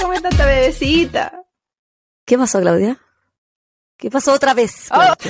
¿Cómo 0.00 0.12
está 0.14 0.28
esta 0.28 0.46
bebecita? 0.46 1.42
¿Qué 2.24 2.38
pasó, 2.38 2.60
Claudia? 2.60 2.98
¿Qué 3.96 4.10
pasó 4.10 4.32
otra 4.32 4.54
vez? 4.54 4.88
Oh. 4.90 5.14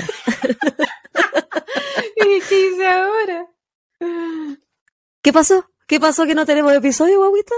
Qué 2.16 2.36
hice 2.36 2.86
ahora? 2.86 3.46
¿Qué 5.22 5.32
pasó? 5.32 5.68
¿Qué 5.86 5.98
pasó 6.00 6.26
que 6.26 6.34
no 6.34 6.44
tenemos 6.46 6.72
episodio, 6.72 7.18
guaguita? 7.18 7.54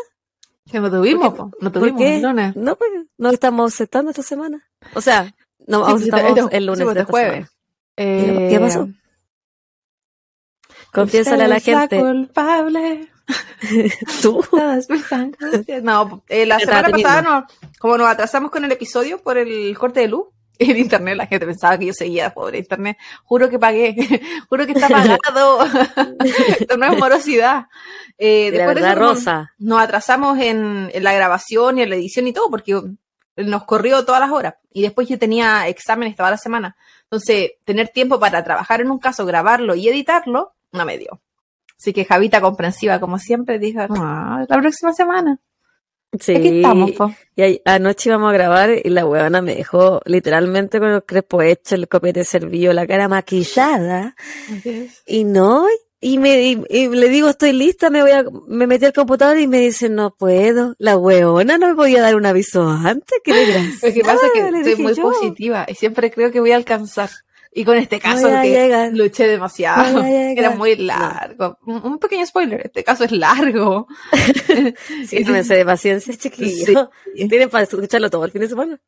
Que 0.70 0.78
no 0.80 0.90
tuvimos, 0.90 1.28
¿Por 1.34 1.36
po. 1.36 1.56
no 1.60 1.72
¿Por 1.72 1.80
tuvimos 1.82 2.00
el 2.02 2.22
lunes. 2.22 2.54
No, 2.56 2.76
pues, 2.76 2.90
no 3.18 3.30
estamos 3.30 3.74
aceptando 3.74 4.10
esta 4.12 4.22
semana. 4.22 4.62
O 4.94 5.00
sea, 5.00 5.34
no, 5.66 5.84
Sí, 5.98 6.04
sí, 6.04 6.10
estamos 6.10 6.38
este- 6.38 6.56
el 6.56 6.66
lunes 6.66 6.84
pues, 6.84 6.94
de 6.94 6.94
de 6.94 7.00
esta 7.00 7.10
jueves. 7.10 7.32
semana. 7.32 7.50
Eh, 7.96 8.48
¿Qué 8.50 8.60
pasó? 8.60 8.88
Confiésale 10.92 11.44
a 11.44 11.48
la 11.48 11.56
usted 11.56 11.72
es 11.72 11.78
gente. 11.78 12.00
culpable. 12.00 13.08
Tú. 14.22 14.44
Todas 14.50 14.88
mis 14.90 15.12
angustias. 15.12 15.82
No, 15.82 16.22
eh, 16.28 16.46
la 16.46 16.58
semana 16.58 16.88
pasada, 16.88 17.22
no, 17.22 17.46
como 17.78 17.96
nos 17.96 18.08
atrasamos 18.08 18.50
con 18.50 18.64
el 18.64 18.72
episodio 18.72 19.22
por 19.22 19.38
el 19.38 19.76
corte 19.78 20.00
de 20.00 20.08
luz, 20.08 20.26
en 20.58 20.76
internet 20.76 21.16
la 21.16 21.26
gente 21.26 21.46
pensaba 21.46 21.78
que 21.78 21.86
yo 21.86 21.92
seguía, 21.92 22.34
pobre 22.34 22.58
internet. 22.58 22.98
Juro 23.24 23.48
que 23.48 23.58
pagué, 23.58 23.94
juro 24.48 24.66
que 24.66 24.72
está 24.72 24.88
pagado. 24.88 25.60
Esto 26.58 26.76
no 26.76 26.86
es 26.86 26.98
morosidad. 26.98 27.66
Eh, 28.18 28.50
De 28.50 28.58
la 28.58 28.66
después 28.66 28.74
de 28.74 28.82
verdad, 28.82 28.90
eso, 28.92 29.00
como 29.00 29.12
Rosa. 29.14 29.54
Nos 29.58 29.80
atrasamos 29.80 30.38
en, 30.38 30.90
en 30.92 31.04
la 31.04 31.12
grabación 31.12 31.78
y 31.78 31.82
en 31.82 31.90
la 31.90 31.96
edición 31.96 32.26
y 32.26 32.32
todo, 32.32 32.50
porque 32.50 32.78
nos 33.36 33.64
corrió 33.64 34.04
todas 34.04 34.20
las 34.20 34.30
horas. 34.30 34.54
Y 34.72 34.82
después 34.82 35.08
yo 35.08 35.18
tenía 35.18 35.66
exámenes 35.68 36.16
toda 36.16 36.30
la 36.30 36.36
semana. 36.36 36.76
Entonces, 37.04 37.52
tener 37.64 37.88
tiempo 37.88 38.20
para 38.20 38.44
trabajar 38.44 38.80
en 38.80 38.90
un 38.90 38.98
caso, 38.98 39.24
grabarlo 39.24 39.74
y 39.74 39.88
editarlo, 39.88 40.52
no 40.72 40.84
me 40.84 40.98
dio. 40.98 41.20
Así 41.78 41.92
que 41.92 42.04
Javita 42.04 42.40
comprensiva, 42.40 43.00
como 43.00 43.18
siempre, 43.18 43.58
dijo, 43.58 43.80
"Ah, 43.88 44.44
la 44.48 44.58
próxima 44.60 44.92
semana. 44.92 45.38
Sí. 46.18 46.34
Aquí 46.34 46.56
estamos, 46.56 46.90
po. 46.92 47.14
Y 47.36 47.42
ahí- 47.42 47.62
anoche 47.64 48.10
íbamos 48.10 48.30
a 48.30 48.32
grabar 48.34 48.70
y 48.84 48.88
la 48.90 49.06
huevona 49.06 49.40
me 49.42 49.54
dejó 49.54 50.00
literalmente 50.04 50.80
con 50.80 50.90
el 50.90 51.04
crepo 51.04 51.40
hecho, 51.40 51.76
el 51.76 51.88
copete 51.88 52.24
servido, 52.24 52.72
la 52.72 52.86
cara 52.86 53.08
maquillada. 53.08 54.16
Y 55.06 55.22
no, 55.24 55.66
y 56.00 56.18
me 56.18 56.42
y, 56.42 56.64
y 56.68 56.88
le 56.88 57.08
digo, 57.10 57.28
estoy 57.28 57.52
lista, 57.52 57.90
me 57.90 58.02
voy 58.02 58.10
a, 58.10 58.24
me 58.48 58.66
metí 58.66 58.86
al 58.86 58.92
computador 58.92 59.38
y 59.38 59.46
me 59.46 59.60
dice, 59.60 59.88
no 59.88 60.12
puedo. 60.14 60.74
La 60.78 60.98
huevona 60.98 61.58
no 61.58 61.68
me 61.68 61.74
podía 61.76 62.02
dar 62.02 62.16
un 62.16 62.26
aviso 62.26 62.68
antes, 62.68 63.20
qué 63.22 63.32
desgracia. 63.32 63.88
Lo 63.88 63.94
que 63.94 64.00
pasa 64.02 64.26
es 64.26 64.32
que 64.64 64.74
soy 64.74 64.82
muy 64.82 64.94
yo. 64.94 65.02
positiva 65.04 65.64
y 65.68 65.74
siempre 65.76 66.10
creo 66.10 66.32
que 66.32 66.40
voy 66.40 66.50
a 66.52 66.56
alcanzar. 66.56 67.10
Y 67.52 67.64
con 67.64 67.76
este 67.76 67.98
caso 67.98 68.28
que 68.42 68.48
llegar. 68.50 68.92
luché 68.92 69.26
demasiado, 69.26 70.02
era 70.04 70.50
muy 70.52 70.76
largo. 70.76 71.58
Un, 71.66 71.84
un 71.84 71.98
pequeño 71.98 72.24
spoiler, 72.24 72.60
este 72.66 72.84
caso 72.84 73.04
es 73.04 73.12
largo. 73.12 73.86
Sí, 75.08 75.24
no 75.24 75.32
me 75.32 75.42
sé 75.44 75.56
de 75.56 75.64
paciencia, 75.64 76.16
chiquillo. 76.16 76.90
Sí. 77.16 77.28
Tienen 77.28 77.50
para 77.50 77.64
escucharlo 77.64 78.08
todo 78.10 78.24
el 78.24 78.30
fin 78.30 78.42
de 78.42 78.48
semana. 78.48 78.80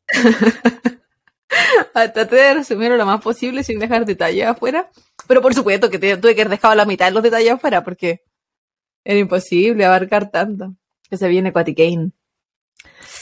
Traté 1.92 2.36
de 2.36 2.54
resumirlo 2.54 2.96
lo 2.96 3.04
más 3.06 3.20
posible 3.20 3.62
sin 3.62 3.78
dejar 3.78 4.04
detalles 4.06 4.46
afuera. 4.46 4.90
Pero 5.26 5.42
por 5.42 5.54
supuesto 5.54 5.90
que 5.90 5.98
te- 5.98 6.16
tuve 6.16 6.34
que 6.34 6.42
haber 6.42 6.50
dejado 6.50 6.74
la 6.74 6.84
mitad 6.84 7.06
de 7.06 7.12
los 7.12 7.22
detalles 7.22 7.52
afuera 7.52 7.84
porque 7.84 8.22
era 9.04 9.18
imposible 9.18 9.84
abarcar 9.84 10.30
tanto. 10.30 10.74
Que 11.10 11.16
se 11.18 11.28
viene 11.28 11.52
Quaticane. 11.52 12.12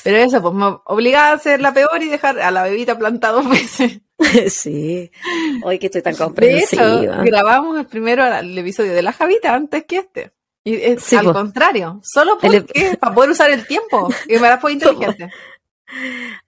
Pero 0.04 0.16
eso, 0.18 0.40
pues 0.40 0.54
me 0.54 0.66
obligaba 0.86 1.32
a 1.32 1.38
ser 1.38 1.60
la 1.60 1.74
peor 1.74 2.02
y 2.02 2.08
dejar 2.08 2.38
a 2.40 2.50
la 2.50 2.62
bebita 2.62 2.96
plantada 2.96 3.34
dos 3.42 3.48
veces. 3.50 4.00
sí. 4.50 5.10
Hoy 5.62 5.78
que 5.78 5.86
estoy 5.86 6.02
tan 6.02 6.12
De 6.12 6.16
hecho, 6.16 6.24
comprensiva. 6.24 7.22
grabamos 7.24 7.78
el 7.78 7.86
primero 7.86 8.24
el 8.26 8.56
episodio 8.58 8.92
de 8.92 9.02
la 9.02 9.12
Javita 9.12 9.54
antes 9.54 9.84
que 9.84 9.96
este. 9.98 10.32
Y 10.64 10.74
es 10.74 11.02
Sí, 11.02 11.16
al 11.16 11.24
po. 11.26 11.32
contrario, 11.32 12.00
solo 12.04 12.38
El- 12.42 12.64
porque 12.64 12.96
para 13.00 13.14
poder 13.14 13.30
usar 13.30 13.50
el 13.50 13.66
tiempo. 13.66 14.08
Y 14.28 14.36
me 14.38 14.58
fue 14.58 14.72
inteligente. 14.72 15.30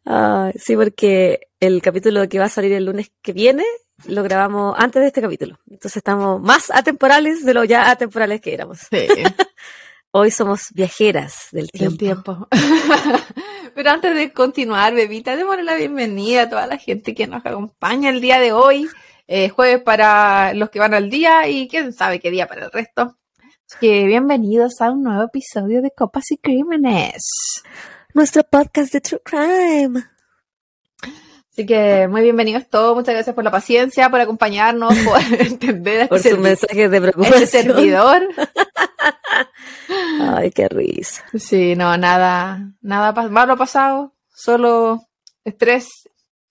Ay, 0.04 0.52
sí, 0.56 0.76
porque 0.76 1.48
el 1.60 1.80
capítulo 1.82 2.28
que 2.28 2.38
va 2.38 2.44
a 2.46 2.50
salir 2.50 2.72
el 2.72 2.84
lunes 2.84 3.10
que 3.22 3.32
viene 3.32 3.64
lo 4.06 4.22
grabamos 4.22 4.74
antes 4.78 5.00
de 5.00 5.08
este 5.08 5.20
capítulo. 5.22 5.58
Entonces 5.70 5.96
estamos 5.98 6.40
más 6.40 6.70
atemporales 6.72 7.44
de 7.44 7.54
lo 7.54 7.64
ya 7.64 7.90
atemporales 7.90 8.40
que 8.40 8.52
éramos. 8.54 8.78
Sí, 8.90 9.06
Hoy 10.14 10.30
somos 10.30 10.66
viajeras 10.74 11.48
del 11.52 11.64
el 11.72 11.96
tiempo. 11.96 11.96
tiempo. 11.96 12.48
Pero 13.74 13.90
antes 13.90 14.14
de 14.14 14.30
continuar, 14.32 14.92
bebita, 14.94 15.36
démosle 15.36 15.62
la 15.64 15.74
bienvenida 15.74 16.42
a 16.42 16.48
toda 16.50 16.66
la 16.66 16.76
gente 16.76 17.14
que 17.14 17.26
nos 17.26 17.44
acompaña 17.46 18.10
el 18.10 18.20
día 18.20 18.38
de 18.38 18.52
hoy. 18.52 18.86
Eh, 19.26 19.48
jueves 19.48 19.80
para 19.82 20.52
los 20.52 20.68
que 20.68 20.80
van 20.80 20.92
al 20.92 21.08
día 21.08 21.48
y 21.48 21.66
quién 21.68 21.94
sabe 21.94 22.20
qué 22.20 22.30
día 22.30 22.46
para 22.46 22.66
el 22.66 22.70
resto. 22.72 23.16
Así 23.40 23.78
que 23.80 24.04
bienvenidos 24.06 24.82
a 24.82 24.90
un 24.90 25.02
nuevo 25.02 25.22
episodio 25.22 25.80
de 25.80 25.90
Copas 25.96 26.30
y 26.30 26.36
Crímenes. 26.36 27.22
Nuestro 28.12 28.42
podcast 28.44 28.92
de 28.92 29.00
True 29.00 29.22
Crime. 29.24 30.04
Así 31.50 31.64
que 31.64 32.06
muy 32.08 32.20
bienvenidos 32.22 32.68
todos, 32.68 32.94
muchas 32.94 33.14
gracias 33.14 33.34
por 33.34 33.44
la 33.44 33.50
paciencia, 33.50 34.10
por 34.10 34.20
acompañarnos, 34.20 34.94
por 34.98 35.18
entender 35.40 36.08
Por 36.08 36.18
este, 36.18 36.30
sus 36.30 36.38
servi- 36.38 36.42
mensajes 36.42 36.90
de 36.90 36.96
este 36.98 37.00
preocupación. 37.00 37.46
servidor. 37.46 38.22
Ay, 40.22 40.50
qué 40.50 40.68
risa. 40.68 41.24
Sí, 41.38 41.74
no, 41.76 41.96
nada, 41.96 42.72
nada 42.80 43.12
malo 43.28 43.54
ha 43.54 43.56
pasado, 43.56 44.14
solo 44.34 45.02
estrés 45.44 45.88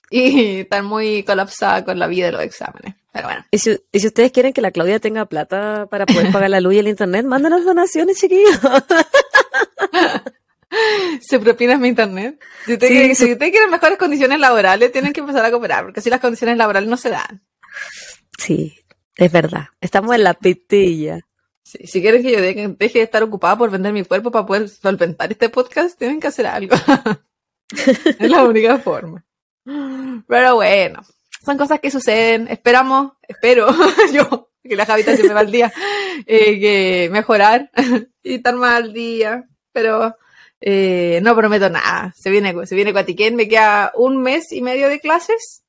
y 0.10 0.60
estar 0.62 0.84
muy 0.84 1.24
colapsada 1.24 1.84
con 1.86 2.00
la 2.00 2.08
vida 2.08 2.28
de 2.28 2.32
los 2.34 2.44
exámenes. 2.44 2.96
Pero 3.14 3.28
bueno, 3.28 3.46
Y 3.52 3.58
si, 3.58 3.78
y 3.92 4.00
si 4.00 4.08
ustedes 4.08 4.32
quieren 4.32 4.54
que 4.54 4.62
la 4.62 4.72
Claudia 4.72 5.00
tenga 5.00 5.26
plata 5.26 5.86
para 5.90 6.06
poder 6.06 6.32
pagar 6.32 6.50
la 6.50 6.62
luz 6.62 6.76
y 6.76 6.80
el 6.80 6.88
internet, 6.88 7.26
mándanos 7.26 7.66
donaciones, 7.66 8.18
chiquillos. 8.18 8.58
se 11.22 11.40
propina 11.40 11.78
mi 11.78 11.90
internet. 11.90 12.40
Si 12.66 12.74
ustedes 12.74 12.90
Sí, 12.92 12.98
quieren, 12.98 13.16
si 13.16 13.32
ustedes 13.34 13.52
quieren 13.52 13.70
mejores 13.70 13.98
condiciones 13.98 14.40
laborales, 14.40 14.92
tienen 14.94 15.12
que 15.12 15.20
empezar 15.20 15.44
a 15.46 15.52
cooperar, 15.52 15.84
porque 15.86 16.00
si 16.02 16.10
las 16.10 16.22
condiciones 16.22 16.58
laborales 16.58 16.90
no 16.90 16.96
se 16.98 17.10
dan. 17.10 17.42
Sí, 18.38 18.78
es 19.16 19.32
verdad. 19.32 19.66
Estamos 19.82 20.16
en 20.16 20.24
la 20.24 20.34
pitilla. 20.34 21.20
Sí, 21.64 21.86
si 21.86 22.02
quieren 22.02 22.24
que 22.24 22.32
yo 22.32 22.42
deje, 22.42 22.68
deje 22.70 23.00
de 23.00 23.06
estar 23.06 23.24
ocupada 23.24 23.58
por 23.58 23.70
vender 23.70 23.94
mi 23.94 24.04
cuerpo 24.04 24.32
para 24.32 24.46
poder 24.46 24.70
solventar 24.70 25.32
este 25.32 25.50
podcast, 25.50 25.98
tienen 25.98 26.20
que 26.20 26.28
hacer 26.28 26.48
algo. 26.48 26.76
es 28.20 28.30
la 28.30 28.44
única 28.44 28.78
forma. 28.80 29.24
Pero 30.28 30.56
bueno, 30.56 31.02
son 31.44 31.58
cosas 31.58 31.80
que 31.80 31.92
suceden. 31.92 32.48
Esperamos, 32.48 33.14
espero 33.28 33.68
yo, 34.14 34.50
que 34.64 34.76
la 34.76 34.86
Javita 34.86 35.16
se 35.16 35.24
me 35.24 35.34
va 35.34 35.42
al 35.42 35.52
día, 35.52 35.72
eh, 36.26 36.60
que 36.60 37.10
mejorar 37.12 37.70
y 38.24 38.36
estar 38.36 38.56
más 38.56 38.76
al 38.76 38.94
día. 38.94 39.48
Pero 39.72 40.16
eh, 40.60 41.20
no 41.24 41.36
prometo 41.36 41.70
nada. 41.70 42.14
Se 42.18 42.30
viene, 42.30 42.66
se 42.66 42.76
viene 42.76 42.94
Cuatiquén, 42.94 43.36
me 43.36 43.48
queda 43.48 43.92
un 43.96 44.22
mes 44.22 44.52
y 44.52 44.62
medio 44.62 44.90
de 44.90 45.00
clases. 45.00 45.64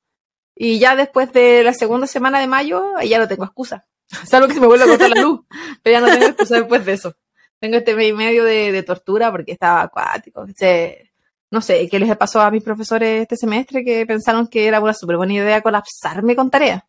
Y 0.55 0.79
ya 0.79 0.97
después 0.97 1.33
de 1.33 1.63
la 1.63 1.73
segunda 1.73 2.07
semana 2.07 2.39
de 2.41 2.47
mayo, 2.47 2.85
ya 3.03 3.19
no 3.19 3.29
tengo 3.29 3.45
excusa. 3.45 3.87
Salvo 4.27 4.47
que 4.49 4.55
se 4.55 4.61
me 4.61 4.67
vuelva 4.67 4.85
a 4.85 4.89
cortar 4.89 5.11
la 5.11 5.23
luz. 5.23 5.41
Pero 5.83 5.93
ya 5.95 6.01
no 6.01 6.07
tengo 6.13 6.27
excusa 6.27 6.57
después 6.57 6.85
de 6.85 6.93
eso. 6.93 7.15
Tengo 7.59 7.77
este 7.77 7.95
mes 7.95 8.09
y 8.09 8.13
medio 8.13 8.45
de, 8.45 8.73
de 8.73 8.83
tortura 8.83 9.31
porque 9.31 9.53
estaba 9.53 9.83
acuático. 9.83 10.47
Se- 10.57 11.11
no 11.51 11.61
sé, 11.61 11.87
¿qué 11.89 11.99
les 11.99 12.17
pasó 12.17 12.41
a 12.41 12.51
mis 12.51 12.63
profesores 12.63 13.23
este 13.23 13.37
semestre 13.37 13.85
que 13.85 14.07
pensaron 14.07 14.47
que 14.49 14.67
era 14.67 14.81
una 14.81 14.95
súper 14.95 15.17
buena 15.19 15.35
idea 15.35 15.61
colapsarme 15.61 16.35
con 16.35 16.51
tareas? 16.51 16.83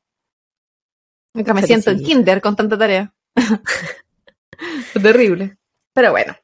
Nunca 1.34 1.54
me 1.54 1.62
Pero 1.62 1.68
siento 1.68 1.92
en 1.92 2.04
kinder 2.04 2.42
con 2.42 2.56
tanta 2.56 2.78
tarea. 2.78 3.14
Terrible. 4.94 5.58
Pero 5.94 6.12
bueno. 6.12 6.36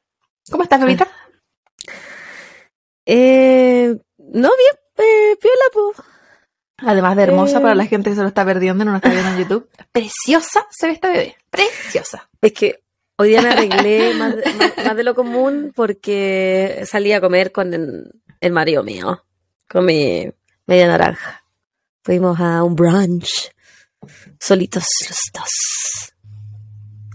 ¿Cómo 0.50 0.64
estás, 0.64 0.80
Bebita? 0.80 1.08
Eh, 3.06 3.96
no, 4.18 4.48
bien, 4.56 4.76
eh, 4.98 5.36
piola, 5.40 5.64
po. 5.72 5.94
Además 6.82 7.16
de 7.16 7.22
hermosa 7.24 7.58
Eh. 7.58 7.62
para 7.62 7.74
la 7.74 7.86
gente 7.86 8.10
que 8.10 8.16
se 8.16 8.22
lo 8.22 8.28
está 8.28 8.44
perdiendo, 8.44 8.84
no 8.84 8.92
nos 8.92 8.98
está 9.02 9.10
viendo 9.10 9.30
en 9.30 9.38
YouTube. 9.38 9.68
Preciosa 9.92 10.66
se 10.70 10.86
ve 10.86 10.92
esta 10.94 11.08
bebé. 11.08 11.36
Preciosa. 11.50 12.28
Es 12.40 12.52
que 12.52 12.82
hoy 13.16 13.30
día 13.30 13.42
me 13.42 13.50
arreglé 13.50 14.14
más 14.14 14.36
de, 14.36 14.42
más- 14.54 14.86
más 14.86 14.96
de 14.96 15.04
lo 15.04 15.14
común 15.14 15.72
porque 15.74 16.82
salí 16.86 17.12
a 17.12 17.20
comer 17.20 17.52
con 17.52 17.74
el, 17.74 18.12
el 18.40 18.52
marido 18.52 18.82
mío, 18.82 19.24
con 19.68 19.84
mi 19.84 20.30
media 20.66 20.86
naranja. 20.88 21.44
Fuimos 22.02 22.40
a 22.40 22.62
un 22.64 22.74
brunch, 22.76 23.52
solitos 24.38 24.84
los 25.08 25.18
dos. 25.34 26.12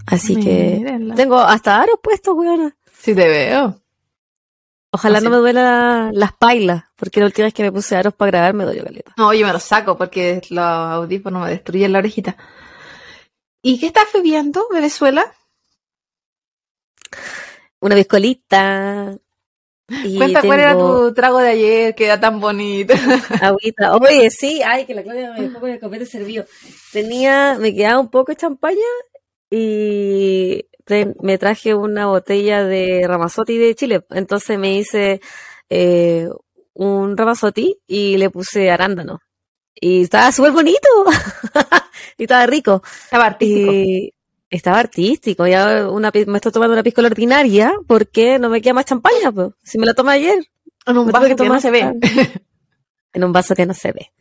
Así 0.06 0.36
que 0.36 1.00
tengo 1.16 1.38
hasta 1.40 1.82
aros 1.82 1.98
puestos, 2.02 2.34
weona. 2.36 2.76
Sí 3.00 3.14
te 3.14 3.28
veo. 3.28 3.80
Ojalá 4.96 5.18
Así. 5.18 5.26
no 5.26 5.30
me 5.30 5.36
duela 5.36 6.10
las 6.14 6.32
pailas, 6.32 6.84
porque 6.96 7.20
la 7.20 7.26
última 7.26 7.44
vez 7.44 7.52
que 7.52 7.62
me 7.62 7.70
puse 7.70 7.94
aros 7.96 8.14
para 8.14 8.30
grabar 8.30 8.54
me 8.54 8.64
dolió 8.64 8.82
caleta. 8.82 9.12
No, 9.18 9.34
yo 9.34 9.46
me 9.46 9.52
lo 9.52 9.60
saco 9.60 9.94
porque 9.98 10.40
los 10.48 10.64
audífonos 10.64 11.44
me 11.44 11.50
destruyen 11.50 11.92
la 11.92 11.98
orejita. 11.98 12.34
¿Y 13.60 13.78
qué 13.78 13.88
estás 13.88 14.06
bebiendo, 14.14 14.66
Venezuela? 14.72 15.34
Una 17.78 17.94
biscolita. 17.94 19.18
Y 19.86 20.16
Cuenta 20.16 20.40
cuál 20.40 20.60
era 20.60 20.72
tu 20.72 21.12
trago 21.12 21.40
de 21.40 21.50
ayer, 21.50 21.94
que 21.94 22.06
era 22.06 22.18
tan 22.18 22.40
bonito. 22.40 22.94
agüita. 23.42 23.94
Oye, 23.96 24.30
sí, 24.30 24.62
ay, 24.64 24.86
que 24.86 24.94
la 24.94 25.02
Claudia 25.02 25.30
me 25.32 25.42
dejó 25.42 25.60
con 25.60 25.68
el 25.68 25.78
copete 25.78 26.06
servido. 26.06 26.46
Tenía, 26.90 27.58
me 27.60 27.74
quedaba 27.74 28.00
un 28.00 28.08
poco 28.08 28.32
de 28.32 28.36
champaña 28.36 28.78
y 29.50 30.64
me 31.20 31.38
traje 31.38 31.74
una 31.74 32.06
botella 32.06 32.64
de 32.64 33.04
Ramazotti 33.06 33.58
de 33.58 33.74
Chile. 33.74 34.04
Entonces 34.10 34.58
me 34.58 34.76
hice 34.76 35.20
eh, 35.68 36.28
un 36.74 37.16
Ramazotti 37.16 37.78
y 37.86 38.16
le 38.16 38.30
puse 38.30 38.70
arándano. 38.70 39.20
Y 39.74 40.02
estaba 40.02 40.32
súper 40.32 40.52
bonito. 40.52 40.88
y 42.18 42.22
estaba 42.22 42.46
rico. 42.46 42.82
Estaba 43.04 43.26
artístico. 43.26 43.72
Y 43.72 44.14
estaba 44.48 44.78
artístico. 44.78 45.46
Ya 45.46 45.88
una, 45.88 46.10
me 46.26 46.36
estoy 46.36 46.52
tomando 46.52 46.72
una 46.72 46.82
piscola 46.82 47.08
ordinaria 47.08 47.72
porque 47.86 48.38
no 48.38 48.48
me 48.48 48.62
queda 48.62 48.74
más 48.74 48.86
champaña. 48.86 49.32
Pues. 49.32 49.50
Si 49.62 49.78
me 49.78 49.86
la 49.86 49.94
tomé 49.94 50.12
ayer. 50.12 50.46
En 50.86 50.98
un 50.98 51.10
vaso 51.10 51.36
que, 51.36 51.48
no 51.48 51.60
se 51.60 51.70
ve. 51.70 51.92
en 53.12 53.24
un 53.24 53.32
vaso 53.32 53.54
que 53.54 53.66
no 53.66 53.74
se 53.74 53.92
ve. 53.92 54.12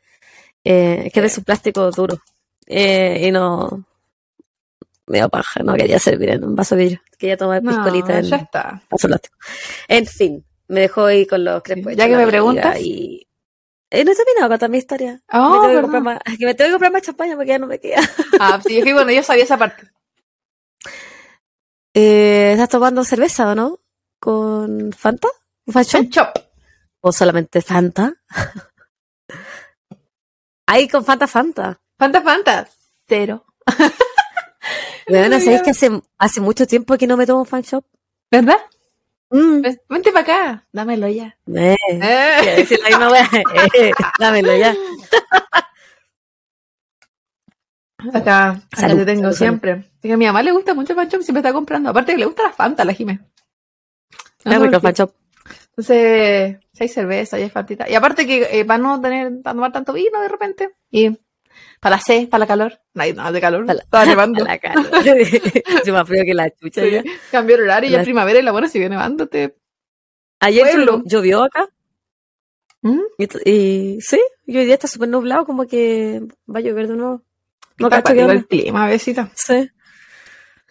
Eh, 0.64 1.04
es 1.06 1.14
que 1.14 1.20
es 1.20 1.24
de 1.24 1.30
su 1.30 1.44
plástico 1.44 1.90
duro. 1.92 2.18
Eh, 2.66 3.28
y 3.28 3.32
no. 3.32 3.86
Me 5.07 5.19
dio 5.19 5.30
paja, 5.30 5.62
no 5.63 5.75
quería 5.75 6.00
servir 6.00 6.30
en 6.30 6.44
un 6.44 6.56
vaso 6.56 6.75
de 6.75 6.84
vidrio. 6.84 7.02
Quería 7.18 7.38
tomar 7.38 7.62
piscolita 7.62 8.18
en 8.18 8.25
ya 8.25 8.38
está. 8.38 8.81
vaso 8.90 9.07
plástico. 9.07 9.38
En 9.88 10.06
fin, 10.07 10.46
me 10.68 10.81
dejó 10.81 11.06
ahí 11.06 11.28
con 11.28 11.44
los 11.44 11.62
crepos. 11.62 11.96
Ya 11.96 12.07
que 12.07 12.16
me 12.16 12.25
preguntas. 12.28 12.80
Y... 12.80 13.28
Eh, 13.92 14.04
no 14.04 14.12
he 14.12 14.16
terminado 14.16 14.50
con 14.50 14.57
toda 14.57 14.68
mi 14.69 14.80
historia. 14.80 15.22
Oh, 15.31 15.62
me 15.62 15.68
tengo 15.75 15.92
que, 15.92 16.00
más, 16.02 16.19
que 16.40 16.46
me 16.46 16.56
tengo 16.56 16.69
que 16.69 16.72
comprar 16.72 16.92
más 16.92 17.02
champaña 17.04 17.36
porque 17.36 17.50
ya 17.50 17.60
no 17.60 17.68
me 17.68 17.80
queda. 17.80 18.02
Ah, 18.40 18.60
sí, 18.66 18.80
es 18.80 18.84
que 18.84 18.94
bueno, 18.94 19.12
yo 19.12 19.24
sabía 19.24 19.44
esa 19.44 19.57
parte. 19.57 19.90
Eh, 21.98 22.51
¿Estás 22.51 22.68
tomando 22.68 23.06
cerveza 23.06 23.50
o 23.50 23.56
no? 23.56 23.80
¿Con 24.19 24.92
Fanta? 24.92 25.30
¿Fan 25.72 25.86
Shop? 25.86 26.28
¿O 27.00 27.13
solamente 27.13 27.62
Fanta? 27.62 28.13
Ahí 30.68 30.90
con 30.90 31.06
Fanta 31.06 31.25
Fanta. 31.25 31.80
Fanta 31.98 32.22
Fanta. 32.22 32.68
Cero. 33.08 33.46
Bueno, 35.08 35.40
¿sabéis 35.40 35.62
que 35.62 35.70
hace, 35.70 35.90
hace 36.18 36.42
mucho 36.42 36.66
tiempo 36.66 36.98
que 36.98 37.06
no 37.08 37.16
me 37.18 37.26
tomo 37.28 37.46
fan 37.46 37.62
shop? 37.62 37.86
¿Verdad? 38.32 38.58
Mm. 39.30 39.62
Pues, 39.62 39.80
vente 39.90 40.12
para 40.12 40.22
acá, 40.24 40.68
dámelo 40.72 41.08
ya. 41.08 41.38
Eh, 41.54 41.76
Eh. 41.90 42.54
decir 42.58 42.80
la 42.82 42.90
misma 42.90 43.12
wea. 43.12 43.30
Eh, 43.80 43.92
dámelo 44.20 44.56
ya. 44.56 44.76
Acá, 48.14 48.50
acá 48.50 48.62
Salud, 48.76 48.98
te 48.98 49.06
tengo 49.06 49.22
salud, 49.24 49.36
siempre. 49.38 49.92
Sí, 50.02 50.12
a 50.12 50.18
mi 50.18 50.26
mamá 50.26 50.44
le 50.44 50.52
gusta 50.52 50.74
mucho 50.74 50.94
el 50.94 50.98
Fan 50.98 51.10
Shop, 51.10 51.22
siempre 51.22 51.40
está 51.40 51.54
comprando. 51.54 51.90
Aparte 51.90 52.12
que 52.12 52.20
le 52.20 52.26
gusta 52.26 52.44
la 52.44 52.52
Fanta, 52.52 52.86
la 52.86 52.94
Jime. 52.94 53.20
No 54.44 54.64
el 54.64 54.80
fan 54.80 54.94
shop. 54.94 55.12
Entonces, 55.70 56.58
si 56.72 56.84
hay 56.84 56.88
cerveza, 56.90 57.40
y 57.40 57.44
hay 57.44 57.50
fantita. 57.50 57.90
Y 57.90 57.96
aparte 57.96 58.28
que 58.28 58.60
eh, 58.60 58.64
para 58.64 58.78
no 58.78 59.02
tener, 59.02 59.42
para 59.42 59.56
tomar 59.56 59.72
tanto 59.72 59.94
vino 59.94 60.22
de 60.22 60.28
repente. 60.28 60.76
Y 60.92 61.18
para 61.86 61.98
la 61.98 62.02
sed, 62.02 62.30
para 62.30 62.40
la 62.40 62.48
calor. 62.48 62.80
No 62.96 63.04
hay 63.04 63.14
nada 63.14 63.32
de 63.32 63.40
calor. 63.40 63.64
Para 63.68 63.76
la- 63.78 63.84
Estaba 63.84 64.06
nevando. 64.08 64.44
La 64.44 64.58
cara. 64.58 64.82
Yo 65.86 65.94
más 65.94 66.08
frío 66.08 66.24
que 66.26 66.34
la 66.34 66.50
chucha 66.50 66.82
Sí, 66.82 66.90
ya. 66.90 67.04
Cambió 67.30 67.58
el 67.58 67.62
horario, 67.62 67.92
ya 67.92 67.98
La- 67.98 68.02
es 68.02 68.08
primavera 68.08 68.40
y 68.40 68.42
la 68.42 68.52
buena 68.52 68.68
sigue 68.68 68.90
nevando. 68.90 69.28
Te... 69.28 69.56
Ayer 70.40 70.64
Pueblo. 70.64 71.04
llovió 71.06 71.44
acá. 71.44 71.70
¿Mm? 72.82 73.02
Y, 73.20 73.50
y 73.52 74.02
sí, 74.02 74.20
y 74.48 74.58
hoy 74.58 74.66
día 74.66 74.74
está 74.74 74.88
súper 74.88 75.10
nublado, 75.10 75.46
como 75.46 75.68
que 75.68 76.22
va 76.54 76.58
a 76.58 76.62
llover 76.62 76.88
de 76.88 76.96
nuevo. 76.96 77.22
No 77.78 77.88
cacho 77.92 78.14
onda. 78.14 78.34
el 78.34 78.48
clima, 78.48 78.88
besita. 78.88 79.30
Sí. 79.36 79.70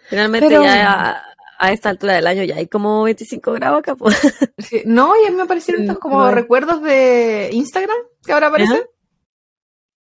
Finalmente 0.08 0.49
Pero- 0.49 0.64
ya 0.64 1.12
a, 1.12 1.22
a 1.61 1.72
esta 1.72 1.90
altura 1.90 2.14
del 2.14 2.26
año 2.26 2.43
ya 2.43 2.56
hay 2.56 2.66
como 2.66 3.05
25 3.05 3.52
grados 3.52 3.78
acá. 3.78 3.94
Pues. 3.94 4.16
Sí, 4.58 4.82
No, 4.84 5.12
y 5.22 5.26
a 5.26 5.31
mí 5.31 5.37
me 5.37 5.43
aparecieron 5.44 5.82
estos 5.84 5.99
como 5.99 6.28
recuerdos 6.31 6.82
de 6.82 7.50
Instagram 7.52 7.96
que 8.26 8.32
ahora 8.32 8.49
aparecen. 8.49 8.78
Ajá. 8.78 8.87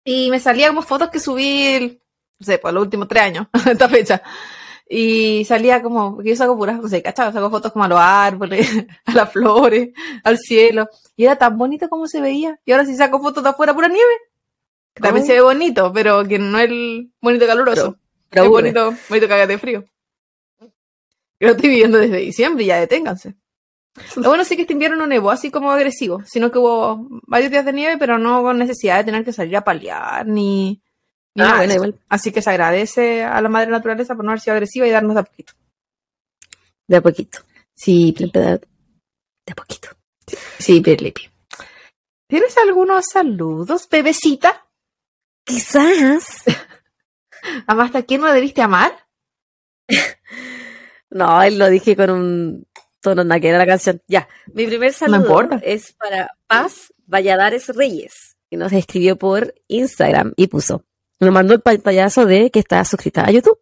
Y 0.03 0.29
me 0.29 0.39
salía 0.39 0.67
como 0.67 0.81
fotos 0.81 1.09
que 1.09 1.19
subí, 1.19 1.65
el- 1.67 2.01
no 2.39 2.45
sé, 2.45 2.57
por 2.57 2.73
los 2.73 2.83
últimos 2.83 3.07
tres 3.07 3.23
años, 3.23 3.47
esta 3.71 3.87
fecha. 3.89 4.21
Y 4.89 5.45
salía 5.45 5.81
como, 5.81 6.15
porque 6.15 6.29
yo 6.31 6.35
saco 6.35 6.57
puras, 6.57 6.79
no 6.81 6.87
sé, 6.87 7.01
¿cachai? 7.01 7.31
Saco 7.31 7.49
fotos 7.49 7.71
como 7.71 7.85
a 7.85 7.87
los 7.87 7.99
árboles, 7.99 8.67
a 9.05 9.13
las 9.13 9.31
flores, 9.31 9.89
al 10.23 10.37
cielo. 10.37 10.87
Y 11.15 11.23
era 11.25 11.37
tan 11.37 11.57
bonito 11.57 11.89
como 11.89 12.05
se 12.07 12.21
veía. 12.21 12.59
Y 12.65 12.71
ahora 12.73 12.85
sí 12.85 12.95
saco 12.95 13.19
fotos 13.21 13.43
de 13.43 13.49
afuera, 13.49 13.73
pura 13.73 13.87
nieve. 13.87 14.13
Que 14.93 15.01
también 15.01 15.25
se 15.25 15.33
ve 15.33 15.41
bonito, 15.41 15.91
pero 15.93 16.23
que 16.27 16.37
no 16.37 16.59
es 16.59 16.69
el 16.69 17.11
bonito 17.21 17.47
caluroso. 17.47 17.97
Pero 18.29 18.43
es 18.43 18.49
bonito, 18.49 18.93
bonito 19.09 19.27
cagate 19.27 19.57
frío. 19.57 19.85
Yo 20.59 21.47
lo 21.47 21.51
estoy 21.51 21.69
viviendo 21.69 21.97
desde 21.97 22.17
diciembre 22.17 22.65
ya 22.65 22.79
deténganse. 22.79 23.35
Lo 24.15 24.29
bueno 24.29 24.43
sí 24.43 24.55
que 24.55 24.63
este 24.63 24.73
invierno 24.73 24.97
no 24.97 25.07
nevó 25.07 25.29
así 25.31 25.51
como 25.51 25.71
agresivo, 25.71 26.23
sino 26.25 26.51
que 26.51 26.57
hubo 26.57 27.07
varios 27.27 27.51
días 27.51 27.65
de 27.65 27.73
nieve, 27.73 27.97
pero 27.97 28.17
no 28.17 28.41
con 28.41 28.57
necesidad 28.57 28.97
de 28.97 29.03
tener 29.03 29.23
que 29.23 29.33
salir 29.33 29.55
a 29.55 29.63
paliar 29.63 30.25
ni, 30.25 30.81
ni 31.35 31.43
Ah, 31.43 31.65
nada. 31.65 31.89
Así 32.09 32.31
que 32.31 32.41
se 32.41 32.49
agradece 32.49 33.23
a 33.23 33.39
la 33.41 33.49
madre 33.49 33.69
naturaleza 33.69 34.15
por 34.15 34.25
no 34.25 34.31
haber 34.31 34.41
sido 34.41 34.55
agresiva 34.55 34.87
y 34.87 34.91
darnos 34.91 35.13
de 35.13 35.21
a 35.21 35.23
poquito. 35.23 35.53
De 36.87 36.97
a 36.97 37.01
poquito. 37.01 37.39
Sí, 37.75 38.15
de, 38.17 38.27
de 38.33 39.51
a 39.51 39.55
poquito. 39.55 39.89
sí, 40.57 40.81
Pirlipi. 40.81 41.29
¿Tienes 42.27 42.57
algunos 42.57 43.05
saludos, 43.11 43.87
bebecita? 43.89 44.65
Quizás. 45.43 46.43
¿Amaste 47.67 47.99
a 47.99 48.03
quién 48.03 48.21
no 48.21 48.33
debiste 48.33 48.61
amar? 48.63 48.91
No, 51.15 51.43
él 51.43 51.59
lo 51.59 51.69
dije 51.69 51.95
con 51.95 52.09
un 52.09 52.67
tono 53.03 53.23
nada 53.23 53.39
que 53.39 53.49
era 53.49 53.59
la 53.59 53.67
canción. 53.67 54.01
Ya, 54.07 54.27
mi 54.53 54.65
primer 54.65 54.93
saludo 54.93 55.49
es 55.61 55.93
para 55.93 56.31
Paz 56.47 56.91
Valladares 57.05 57.67
Reyes, 57.67 58.37
que 58.49 58.57
nos 58.57 58.71
escribió 58.71 59.17
por 59.17 59.53
Instagram 59.67 60.33
y 60.35 60.47
puso, 60.47 60.85
me 61.19 61.29
mandó 61.29 61.53
el 61.53 61.61
pantallazo 61.61 62.25
de 62.25 62.49
que 62.49 62.59
está 62.59 62.83
suscrita 62.83 63.25
a 63.25 63.31
YouTube. 63.31 63.59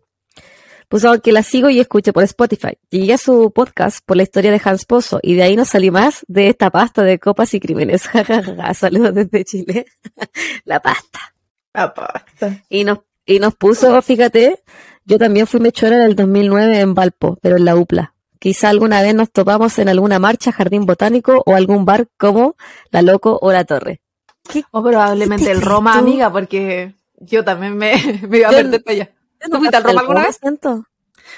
Puso 0.87 1.21
que 1.21 1.31
la 1.31 1.41
sigo 1.41 1.69
y 1.69 1.79
escucho 1.79 2.11
por 2.11 2.23
Spotify. 2.23 2.77
Llegué 2.89 3.13
a 3.13 3.17
su 3.17 3.51
podcast 3.53 3.99
por 4.05 4.17
la 4.17 4.23
historia 4.23 4.51
de 4.51 4.61
Hans 4.63 4.85
Pozo 4.85 5.19
y 5.23 5.35
de 5.35 5.43
ahí 5.43 5.55
no 5.55 5.63
salí 5.63 5.89
más 5.89 6.25
de 6.27 6.49
esta 6.49 6.69
pasta 6.69 7.01
de 7.01 7.17
copas 7.17 7.53
y 7.53 7.61
crímenes. 7.61 8.09
Saludos 8.73 9.13
desde 9.13 9.45
Chile. 9.45 9.85
la 10.65 10.81
pasta. 10.81 11.19
Ah, 11.73 11.93
pasta. 11.93 12.61
Y 12.67 12.83
nos, 12.83 12.99
y 13.25 13.39
nos 13.39 13.55
puso, 13.55 14.01
fíjate, 14.01 14.63
yo 15.05 15.17
también 15.17 15.47
fui 15.47 15.61
mechona 15.61 15.95
en 15.95 16.01
el 16.01 16.15
2009 16.15 16.79
en 16.79 16.93
Valpo, 16.93 17.39
pero 17.41 17.55
en 17.55 17.63
la 17.63 17.77
UPLA. 17.77 18.10
Quizá 18.41 18.69
alguna 18.69 19.03
vez 19.03 19.13
nos 19.13 19.29
topamos 19.31 19.77
en 19.77 19.87
alguna 19.87 20.17
marcha, 20.17 20.51
jardín 20.51 20.87
botánico 20.87 21.43
o 21.45 21.53
algún 21.53 21.85
bar 21.85 22.07
como 22.17 22.55
La 22.89 23.03
Loco 23.03 23.37
o 23.39 23.51
La 23.51 23.65
Torre. 23.65 24.01
O 24.71 24.81
probablemente 24.81 25.45
¿Qué 25.45 25.51
el 25.51 25.61
Roma, 25.61 25.93
tú? 25.93 25.99
amiga, 25.99 26.31
porque 26.31 26.95
yo 27.17 27.43
también 27.45 27.77
me, 27.77 27.93
me 28.27 28.39
iba 28.39 28.47
a 28.49 28.51
perder 28.51 28.83
para 28.83 28.93
allá. 28.95 29.11
¿Tú 29.51 29.57
fuiste 29.59 29.77
al 29.77 29.83
Roma 29.83 30.01
alguna 30.01 30.23
vez? 30.25 30.37
Siento. 30.41 30.83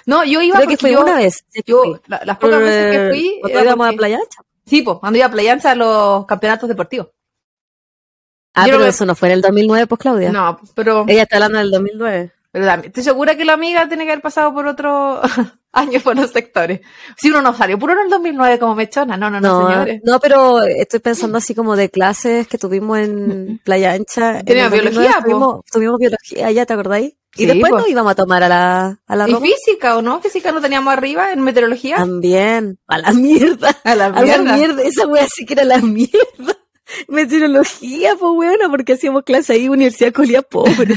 No, 0.06 0.24
yo 0.24 0.42
iba 0.42 0.56
Creo 0.56 0.70
que 0.70 0.78
fui 0.78 0.94
yo, 0.94 1.02
una 1.02 1.18
vez. 1.18 1.44
yo 1.66 2.00
la- 2.08 2.22
las 2.24 2.38
pocas 2.38 2.60
veces 2.62 2.92
que 2.98 3.10
fui, 3.10 3.38
Cuando 3.42 3.60
era 3.60 3.68
íbamos 3.68 3.86
a 3.86 3.90
porque- 3.90 3.98
Playa 3.98 4.16
Ancha. 4.24 4.42
sí, 4.66 4.82
pues, 4.82 4.98
cuando 5.00 5.18
iba 5.18 5.28
a 5.28 5.32
Playa 5.32 5.52
Ancha 5.54 5.72
a 5.72 5.76
los 5.76 6.26
campeonatos 6.26 6.70
deportivos. 6.70 7.08
Ah, 8.54 8.66
Yo 8.66 8.74
pero 8.76 8.84
me- 8.86 8.90
eso 8.90 9.06
no 9.06 9.14
fue 9.16 9.28
en 9.28 9.34
el 9.34 9.42
2009, 9.42 9.88
pues 9.88 10.00
Claudia. 10.00 10.32
No, 10.32 10.58
pero, 10.74 11.04
Ella 11.08 11.24
está 11.24 11.36
hablando 11.36 11.58
del 11.58 11.70
2009. 11.72 12.32
Pero 12.54 12.66
también, 12.68 12.90
estoy 12.92 13.04
segura 13.04 13.36
que 13.36 13.44
la 13.46 13.54
amiga 13.54 13.88
tiene 13.88 14.06
que 14.06 14.12
haber 14.12 14.22
pasado 14.22 14.54
por 14.54 14.68
otro 14.68 15.20
año 15.74 16.00
por 16.02 16.16
los 16.16 16.30
sectores. 16.32 16.82
Si 17.18 17.30
uno 17.30 17.42
no 17.42 17.54
salió 17.56 17.78
puro 17.80 17.94
en 17.94 18.00
el 18.00 18.10
2009 18.10 18.60
como 18.60 18.76
mechona, 18.76 19.18
no, 19.18 19.30
no, 19.32 19.42
no, 19.42 19.60
No, 19.62 19.68
señores. 19.70 20.02
no, 20.06 20.20
pero 20.20 20.62
estoy 20.64 21.00
pensando 21.02 21.40
así 21.40 21.56
como 21.56 21.76
de 21.76 21.90
clases 21.90 22.48
que 22.48 22.58
tuvimos 22.60 23.00
en 23.00 23.60
Playa 23.66 23.94
Ancha. 23.94 24.40
En 24.40 24.46
Teníamos 24.46 24.74
el 24.80 24.86
2009 24.86 24.92
biología. 24.92 25.24
Tuvimos, 25.24 25.66
tuvimos 25.72 25.98
biología, 26.00 26.52
ya 26.52 26.66
te 26.66 26.74
acordáis. 26.74 27.14
Sí, 27.36 27.44
y 27.44 27.46
después 27.48 27.72
po. 27.72 27.80
nos 27.80 27.90
íbamos 27.90 28.12
a 28.12 28.16
tomar 28.16 28.44
a 28.44 28.48
la, 28.50 29.00
a 29.08 29.16
la 29.16 29.28
¿Y 29.28 29.34
Roma. 29.34 29.44
física 29.48 29.98
o 29.98 30.04
no? 30.04 30.22
¿Física 30.22 30.52
no 30.52 30.62
teníamos 30.62 30.94
arriba 30.94 31.32
en 31.34 31.42
meteorología? 31.42 31.96
También. 31.96 32.78
A 32.86 33.00
la 33.00 33.12
mierda. 33.12 33.76
A 33.84 33.96
la 33.96 34.06
A 34.06 34.10
la 34.12 34.22
mierda. 34.22 34.54
mierda. 34.56 34.84
Esa 34.84 35.08
wea 35.08 35.26
sí 35.28 35.44
que 35.44 35.54
era 35.54 35.64
la 35.64 35.80
mierda. 35.80 36.56
Meteorología, 37.08 38.16
pues 38.20 38.32
bueno, 38.34 38.70
porque 38.70 38.94
hacíamos 38.94 39.24
clase 39.24 39.54
ahí, 39.54 39.68
universidad 39.68 40.14
colía 40.14 40.44
pobre. 40.44 40.94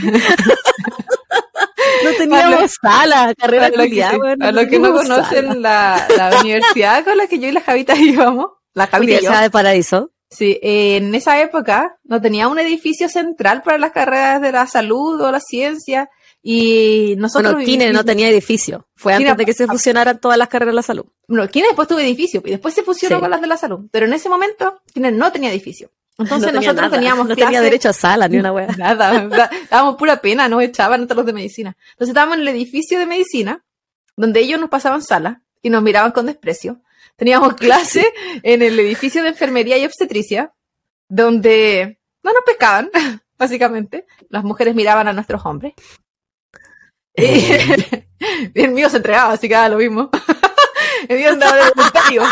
No 2.04 2.10
teníamos 2.18 2.72
sala, 2.80 3.34
carrera 3.36 3.70
culiá, 3.70 4.10
sí, 4.10 4.16
weón, 4.16 4.42
a 4.42 4.52
lo 4.52 4.66
que 4.68 4.78
no 4.78 4.92
conocen 4.94 5.62
la, 5.62 6.06
la 6.16 6.38
universidad 6.40 7.04
con 7.04 7.16
la 7.16 7.26
que 7.26 7.38
yo 7.38 7.48
y 7.48 7.52
la 7.52 7.60
Javita 7.60 7.94
íbamos, 7.98 8.46
la 8.74 8.86
Javita 8.86 8.98
Universidad 9.12 9.42
de 9.42 9.50
Paraíso. 9.50 10.10
Sí, 10.28 10.58
eh, 10.60 10.96
en 10.96 11.14
esa 11.14 11.40
época 11.40 11.98
no 12.02 12.20
tenía 12.20 12.48
un 12.48 12.58
edificio 12.58 13.08
central 13.08 13.62
para 13.62 13.78
las 13.78 13.92
carreras 13.92 14.40
de 14.42 14.50
la 14.52 14.66
salud 14.66 15.20
o 15.20 15.30
la 15.30 15.38
ciencia 15.40 16.10
y 16.42 17.14
nosotros 17.18 17.52
Bueno, 17.54 17.66
Kine 17.66 17.92
no 17.92 18.04
tenía 18.04 18.28
edificio. 18.28 18.88
Fue 18.96 19.12
Kine- 19.16 19.30
antes 19.30 19.36
de 19.38 19.44
que 19.46 19.54
se 19.54 19.66
fusionaran 19.66 20.20
todas 20.20 20.36
las 20.36 20.48
carreras 20.48 20.72
de 20.72 20.76
la 20.76 20.82
salud. 20.82 21.04
No, 21.28 21.46
Kine 21.48 21.66
después 21.68 21.86
tuvo 21.88 22.00
edificio 22.00 22.42
y 22.44 22.50
después 22.50 22.74
se 22.74 22.82
fusionó 22.82 23.16
Sí. 23.16 23.20
con 23.20 23.30
las 23.30 23.40
de 23.40 23.46
la 23.46 23.56
salud, 23.56 23.88
pero 23.92 24.06
en 24.06 24.12
ese 24.12 24.28
momento 24.28 24.80
Kine 24.92 25.12
no 25.12 25.30
tenía 25.32 25.50
edificio. 25.50 25.90
Entonces 26.18 26.52
no 26.52 26.60
nosotros 26.60 26.76
nada, 26.86 26.90
teníamos 26.96 27.28
no 27.28 27.34
tenía 27.36 27.60
derecho 27.60 27.90
a 27.90 27.92
sala 27.92 28.26
ni 28.28 28.38
una 28.38 28.52
wea. 28.52 28.68
Nada, 28.78 29.26
da- 29.28 29.50
dábamos 29.70 29.96
pura 29.96 30.20
pena, 30.20 30.48
nos 30.48 30.62
echaban 30.62 31.02
entre 31.02 31.16
los 31.16 31.26
de 31.26 31.32
medicina. 31.34 31.76
Entonces 31.90 32.08
estábamos 32.08 32.36
en 32.36 32.42
el 32.42 32.48
edificio 32.48 32.98
de 32.98 33.04
medicina, 33.06 33.62
donde 34.16 34.40
ellos 34.40 34.58
nos 34.58 34.70
pasaban 34.70 35.02
sala 35.02 35.42
y 35.62 35.68
nos 35.68 35.82
miraban 35.82 36.12
con 36.12 36.24
desprecio. 36.26 36.80
Teníamos 37.16 37.54
clase 37.54 38.12
en 38.42 38.62
el 38.62 38.78
edificio 38.80 39.22
de 39.22 39.28
enfermería 39.30 39.76
y 39.78 39.84
obstetricia, 39.84 40.52
donde 41.08 41.98
no 42.22 42.32
nos 42.32 42.42
pescaban, 42.46 42.90
básicamente. 43.38 44.06
Las 44.30 44.42
mujeres 44.42 44.74
miraban 44.74 45.08
a 45.08 45.12
nuestros 45.12 45.44
hombres. 45.44 45.74
el 47.14 48.70
mío 48.72 48.88
se 48.90 48.98
entregaba, 48.98 49.32
así 49.32 49.48
que 49.48 49.54
era 49.54 49.68
lo 49.68 49.78
mismo. 49.78 50.10
el 51.08 51.18
mío 51.18 51.30
andaba 51.30 51.56
de 51.56 51.70
voluntario. 51.74 52.22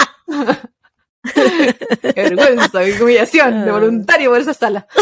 Qué 1.33 2.13
vergüenza, 2.15 2.85
qué 2.85 3.03
humillación, 3.03 3.65
de 3.65 3.71
ah. 3.71 3.73
voluntario 3.73 4.31
por 4.31 4.41
esa 4.41 4.55
sala. 4.55 4.87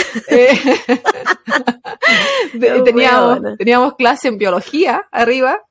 Eh, 2.54 2.82
teníamos, 2.84 3.56
teníamos 3.56 3.94
clase 3.94 4.28
en 4.28 4.36
biología 4.36 5.06
arriba, 5.10 5.62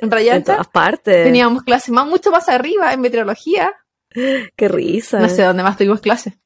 en 0.00 0.10
Rayanta. 0.10 0.52
En 0.52 0.56
todas 0.56 0.68
partes. 0.68 1.24
Teníamos 1.24 1.62
clase 1.64 1.90
más, 1.90 2.06
mucho 2.06 2.30
más 2.30 2.48
arriba, 2.48 2.92
en 2.92 3.00
meteorología. 3.00 3.74
Qué 4.10 4.68
risa. 4.68 5.18
No 5.18 5.28
sé 5.28 5.42
dónde 5.42 5.62
más 5.62 5.76
tuvimos 5.76 6.00
clase. 6.00 6.38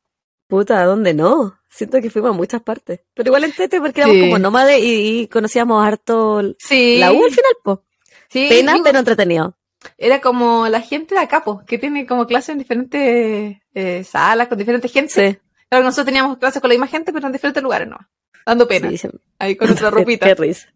Puta, 0.46 0.84
¿dónde 0.84 1.14
no? 1.14 1.58
Siento 1.68 2.00
que 2.00 2.10
fuimos 2.10 2.30
a 2.30 2.34
muchas 2.34 2.62
partes. 2.62 3.00
Pero 3.14 3.28
igual 3.28 3.44
en 3.44 3.52
Tete 3.52 3.80
porque 3.80 4.02
éramos 4.02 4.18
como 4.20 4.38
nómades 4.38 4.80
y, 4.82 5.26
conocíamos 5.28 5.84
harto 5.84 6.42
sí. 6.58 6.98
la 6.98 7.12
U 7.12 7.24
al 7.24 7.30
final, 7.30 7.52
po. 7.62 7.84
Sí, 8.28 8.46
Pena, 8.48 8.76
pero 8.82 8.98
entretenido. 8.98 9.56
Era 9.98 10.20
como 10.20 10.68
la 10.68 10.80
gente 10.80 11.14
de 11.14 11.20
acá, 11.20 11.44
po, 11.44 11.62
que 11.66 11.78
tiene 11.78 12.06
como 12.06 12.26
clases 12.26 12.50
en 12.50 12.58
diferentes 12.58 13.58
eh, 13.74 14.04
salas, 14.04 14.48
con 14.48 14.58
diferentes 14.58 14.92
gente. 14.92 15.12
Sí. 15.12 15.38
Claro, 15.68 15.84
nosotros 15.84 16.06
teníamos 16.06 16.38
clases 16.38 16.60
con 16.60 16.68
la 16.68 16.74
misma 16.74 16.86
gente, 16.86 17.12
pero 17.12 17.26
en 17.26 17.32
diferentes 17.32 17.62
lugares, 17.62 17.88
¿no? 17.88 17.98
Dando 18.46 18.68
pena. 18.68 18.90
Ahí 19.38 19.56
con 19.56 19.68
nuestra 19.68 19.90
ropita. 19.90 20.26
Qué 20.26 20.34
risa. 20.34 20.68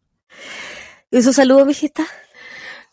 ¿Y 1.11 1.23
su 1.23 1.33
saludo, 1.33 1.65
mijita? 1.65 2.07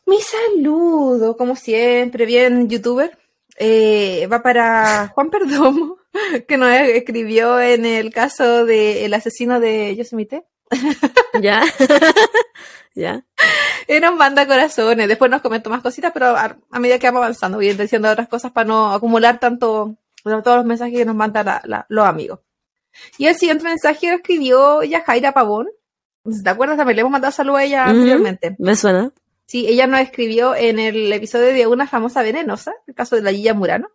Mi 0.05 0.19
saludo, 0.21 1.35
como 1.35 1.55
siempre, 1.55 2.25
bien 2.25 2.69
youtuber. 2.69 3.17
Eh, 3.57 4.27
va 4.31 4.43
para 4.43 5.07
Juan 5.09 5.29
Perdomo, 5.29 5.97
que 6.47 6.57
nos 6.57 6.71
escribió 6.71 7.59
en 7.59 7.85
el 7.85 8.13
caso 8.13 8.65
del 8.65 9.13
asesino 9.13 9.59
de 9.59 9.95
Yosemite. 9.95 10.45
Ya. 11.41 11.63
ya. 12.95 13.25
Nos 14.01 14.15
manda 14.15 14.47
corazones. 14.47 15.07
Después 15.07 15.29
nos 15.29 15.41
comentó 15.41 15.69
más 15.69 15.81
cositas, 15.81 16.11
pero 16.11 16.35
a, 16.35 16.57
medida 16.79 16.97
que 16.97 17.07
vamos 17.07 17.21
avanzando, 17.21 17.57
voy 17.57 17.71
diciendo 17.73 18.09
otras 18.09 18.27
cosas 18.27 18.51
para 18.51 18.67
no 18.67 18.93
acumular 18.93 19.39
tanto 19.39 19.95
todos 20.23 20.57
los 20.57 20.65
mensajes 20.65 20.97
que 20.97 21.05
nos 21.05 21.15
mandan 21.15 21.61
los 21.89 22.07
amigos. 22.07 22.39
Y 23.17 23.27
el 23.27 23.35
siguiente 23.35 23.63
mensaje 23.63 24.09
lo 24.09 24.15
escribió 24.15 24.83
Yajaira 24.83 25.33
Pavón. 25.33 25.67
¿Te 26.43 26.49
acuerdas? 26.49 26.77
También 26.77 26.95
le 26.95 27.01
hemos 27.01 27.11
mandado 27.11 27.31
saludo 27.31 27.57
a 27.57 27.63
ella 27.63 27.85
anteriormente. 27.85 28.55
Me 28.57 28.75
suena. 28.75 29.11
Sí, 29.45 29.67
ella 29.67 29.85
nos 29.85 29.99
escribió 29.99 30.55
en 30.55 30.79
el 30.79 31.13
episodio 31.13 31.53
de 31.53 31.67
una 31.67 31.85
famosa 31.85 32.23
venenosa, 32.23 32.73
el 32.87 32.95
caso 32.95 33.15
de 33.15 33.21
la 33.21 33.31
Gilla 33.31 33.53
Murano. 33.53 33.89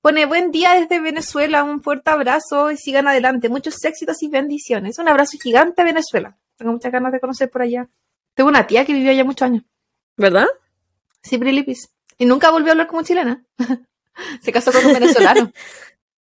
Pone, 0.00 0.26
buen 0.26 0.52
día 0.52 0.74
desde 0.74 1.00
Venezuela, 1.00 1.64
un 1.64 1.82
fuerte 1.82 2.10
abrazo 2.10 2.70
y 2.70 2.76
sigan 2.76 3.08
adelante. 3.08 3.48
Muchos 3.48 3.84
éxitos 3.84 4.22
y 4.22 4.28
bendiciones. 4.28 4.98
Un 4.98 5.08
abrazo 5.08 5.36
gigante 5.42 5.82
a 5.82 5.84
Venezuela. 5.84 6.36
Tengo 6.56 6.72
muchas 6.72 6.92
ganas 6.92 7.12
de 7.12 7.18
conocer 7.18 7.50
por 7.50 7.62
allá. 7.62 7.88
Tengo 8.34 8.50
una 8.50 8.66
tía 8.66 8.84
que 8.84 8.92
vivió 8.92 9.10
allá 9.10 9.24
muchos 9.24 9.46
años. 9.46 9.64
¿Verdad? 10.16 10.46
Sí, 11.22 11.36
Brilipis. 11.36 11.90
Y 12.18 12.26
nunca 12.26 12.50
volvió 12.50 12.68
a 12.68 12.72
hablar 12.72 12.86
como 12.86 13.02
chilena. 13.02 13.44
se 14.42 14.52
casó 14.52 14.72
con 14.72 14.84
un 14.86 14.92
venezolano. 14.92 15.52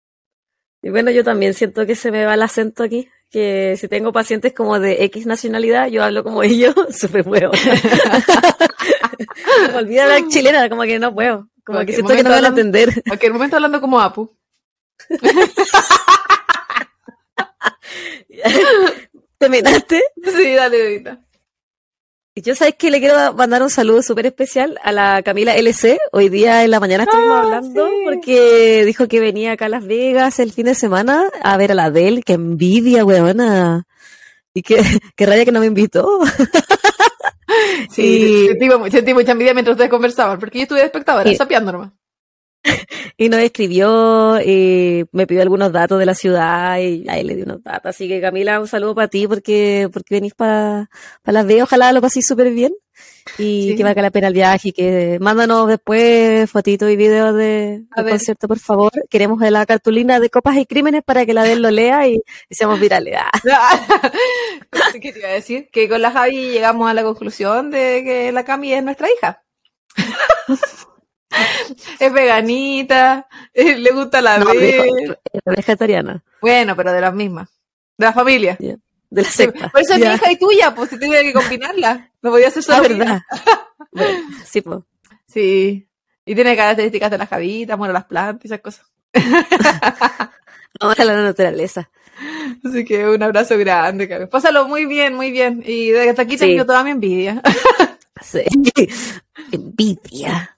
y 0.82 0.90
bueno, 0.90 1.12
yo 1.12 1.24
también 1.24 1.54
siento 1.54 1.86
que 1.86 1.96
se 1.96 2.12
me 2.12 2.26
va 2.26 2.34
el 2.34 2.42
acento 2.42 2.84
aquí 2.84 3.10
que 3.30 3.76
si 3.78 3.88
tengo 3.88 4.14
pacientes 4.14 4.54
como 4.54 4.80
de 4.80 5.04
X 5.06 5.26
nacionalidad, 5.26 5.88
yo 5.88 6.04
hablo 6.04 6.24
como 6.24 6.44
ellos, 6.44 6.74
súper 6.92 7.24
puedo. 7.24 7.52
olvida 9.76 10.08
la 10.08 10.28
chilena, 10.28 10.70
como 10.70 10.84
que 10.84 11.00
no 11.00 11.14
puedo. 11.14 11.50
Como 11.66 11.80
que 11.86 11.94
siento 11.94 12.16
que 12.16 12.24
no 12.24 12.30
van 12.30 12.46
a 12.46 12.50
entender. 12.50 12.90
En 13.06 13.14
aquel 13.14 13.34
momento 13.34 13.58
hablando 13.58 13.82
como 13.82 14.00
Apu. 14.00 14.34
¿Te 19.38 19.50
miraste? 19.50 20.02
Sí, 20.24 20.54
dale, 20.54 20.88
Edita. 20.88 21.27
Yo 22.44 22.54
sabes 22.54 22.76
que 22.76 22.92
le 22.92 23.00
quiero 23.00 23.34
mandar 23.34 23.64
un 23.64 23.70
saludo 23.70 24.04
súper 24.04 24.28
especial 24.28 24.80
a 24.84 24.92
la 24.92 25.24
Camila 25.24 25.56
LC. 25.56 25.98
Hoy 26.12 26.30
día 26.30 26.64
en 26.64 26.70
la 26.70 26.80
mañana 26.80 27.06
estuvimos 27.06 27.36
ah, 27.36 27.42
hablando 27.42 27.90
porque 28.04 28.84
dijo 28.86 29.08
que 29.08 29.20
venía 29.20 29.54
acá 29.54 29.66
a 29.66 29.70
Las 29.70 29.88
Vegas 29.88 30.40
el 30.40 30.52
fin 30.52 30.66
de 30.66 30.76
semana 30.76 31.26
a 31.42 31.58
ver 31.58 31.72
a 31.72 31.76
la 31.76 31.86
Adele. 31.86 32.22
Que 32.22 32.34
envidia, 32.34 33.04
weona. 33.04 33.86
Y 34.54 34.62
que, 34.62 34.78
que 35.16 35.26
raya 35.26 35.46
que 35.46 35.52
no 35.52 35.60
me 35.60 35.66
invitó. 35.66 36.08
Sí, 37.90 38.50
sentí, 38.92 39.14
mucha 39.14 39.32
envidia 39.32 39.54
mientras 39.54 39.74
ustedes 39.74 39.90
conversaban, 39.90 40.38
porque 40.38 40.60
yo 40.60 40.64
estuve 40.64 40.84
espectadora, 40.84 41.34
sapeando 41.34 41.72
nomás. 41.72 41.92
y 43.18 43.30
nos 43.30 43.40
escribió 43.40 44.42
y 44.42 45.06
me 45.12 45.28
pidió 45.28 45.42
algunos 45.42 45.72
datos 45.72 46.00
de 46.00 46.06
la 46.06 46.16
ciudad 46.16 46.80
y 46.80 47.06
ahí 47.10 47.24
le 47.24 47.36
di 47.36 47.44
unos 47.44 47.64
datos. 47.64 47.90
Así 47.90 48.08
que 48.08 48.22
Camila, 48.22 48.60
un 48.60 48.68
saludo 48.68 48.96
para 48.96 49.08
ti 49.08 49.28
porque, 49.28 49.90
porque 49.92 50.16
venís 50.16 50.34
para 50.34 50.90
Las 51.26 51.46
Vegas. 51.46 51.64
Ojalá 51.64 51.92
lo 51.92 52.02
paséis 52.02 52.26
súper 52.28 52.52
bien 52.52 52.74
y 53.38 53.76
que 53.76 53.84
valga 53.84 54.02
la 54.02 54.12
pena 54.12 54.28
el 54.28 54.34
viaje 54.34 54.70
y 54.70 54.72
que 54.72 55.18
mándanos 55.20 55.68
después 55.68 56.50
fotitos 56.50 56.90
y 56.90 56.96
videos 56.96 57.36
de, 57.36 57.84
del 57.96 58.10
concierto, 58.10 58.48
por 58.48 58.60
favor. 58.60 58.92
Queremos 59.10 59.40
la 59.40 59.66
cartulina 59.66 60.20
de 60.20 60.30
copas 60.30 60.58
y 60.58 60.66
crímenes 60.66 61.04
para 61.04 61.26
que 61.26 61.34
la 61.34 61.44
de 61.44 61.54
él 61.54 61.62
lo 61.62 61.72
lea 61.72 62.08
y, 62.08 62.22
seamos 62.50 62.80
virales. 62.80 63.16
¿Qué 65.02 65.12
te 65.12 65.20
iba 65.20 65.30
a 65.30 65.34
decir? 65.34 65.70
Que 65.72 65.88
con 65.90 66.02
la 66.02 66.12
Javi 66.12 66.52
llegamos 66.52 66.90
a 66.90 66.94
la 66.94 67.04
conclusión 67.04 67.72
de 67.72 68.04
que 68.04 68.32
la 68.32 68.44
Cami 68.44 68.74
es 68.74 68.84
nuestra 68.84 69.08
hija. 69.12 69.44
es 72.00 72.14
veganita, 72.14 73.28
le 73.54 73.92
gusta 73.92 74.22
la 74.22 74.38
no, 74.40 74.52
es 74.52 74.86
vegetariana. 75.46 76.24
Bueno, 76.42 76.76
pero 76.76 76.92
de 76.92 77.02
las 77.02 77.14
mismas. 77.14 77.50
De 77.98 78.06
la 78.06 78.14
familia. 78.14 78.58
De 78.60 79.22
la 79.22 79.30
secta. 79.30 79.70
Por 79.70 79.82
eso 79.82 79.94
es 79.94 80.00
mi 80.00 80.06
hija 80.06 80.32
y 80.32 80.38
tuya, 80.38 80.74
pues 80.76 80.90
si 80.90 81.00
tenía 81.00 81.22
que 81.22 81.34
combinarla. 81.34 82.12
No 82.22 82.32
podía 82.32 82.52
ser 82.52 82.64
solo. 82.64 82.82
verdad. 82.82 83.22
sí, 84.46 84.62
pues. 84.62 84.80
Sí. 85.28 85.88
Y 86.26 86.36
tiene 86.36 86.56
características 86.56 87.12
de 87.12 87.18
las 87.18 87.30
javitas, 87.30 87.78
bueno, 87.78 87.94
las 87.94 88.06
plantas 88.06 88.46
y 88.46 88.48
esas 88.48 88.62
cosas. 88.62 88.86
Vamos 90.80 91.00
a 91.00 91.06
la 91.06 91.22
naturaleza. 91.22 91.90
Así 92.66 92.84
que 92.84 93.08
un 93.08 93.22
abrazo 93.24 93.58
grande, 93.58 94.28
Pásalo 94.28 94.68
muy 94.68 94.86
bien, 94.86 95.16
muy 95.16 95.32
bien. 95.32 95.64
Y 95.66 95.92
desde 95.92 96.22
aquí 96.22 96.38
tengo 96.38 96.66
toda 96.66 96.84
mi 96.84 96.92
envidia. 96.92 97.42
sí. 98.22 98.44
Envidia 99.52 100.57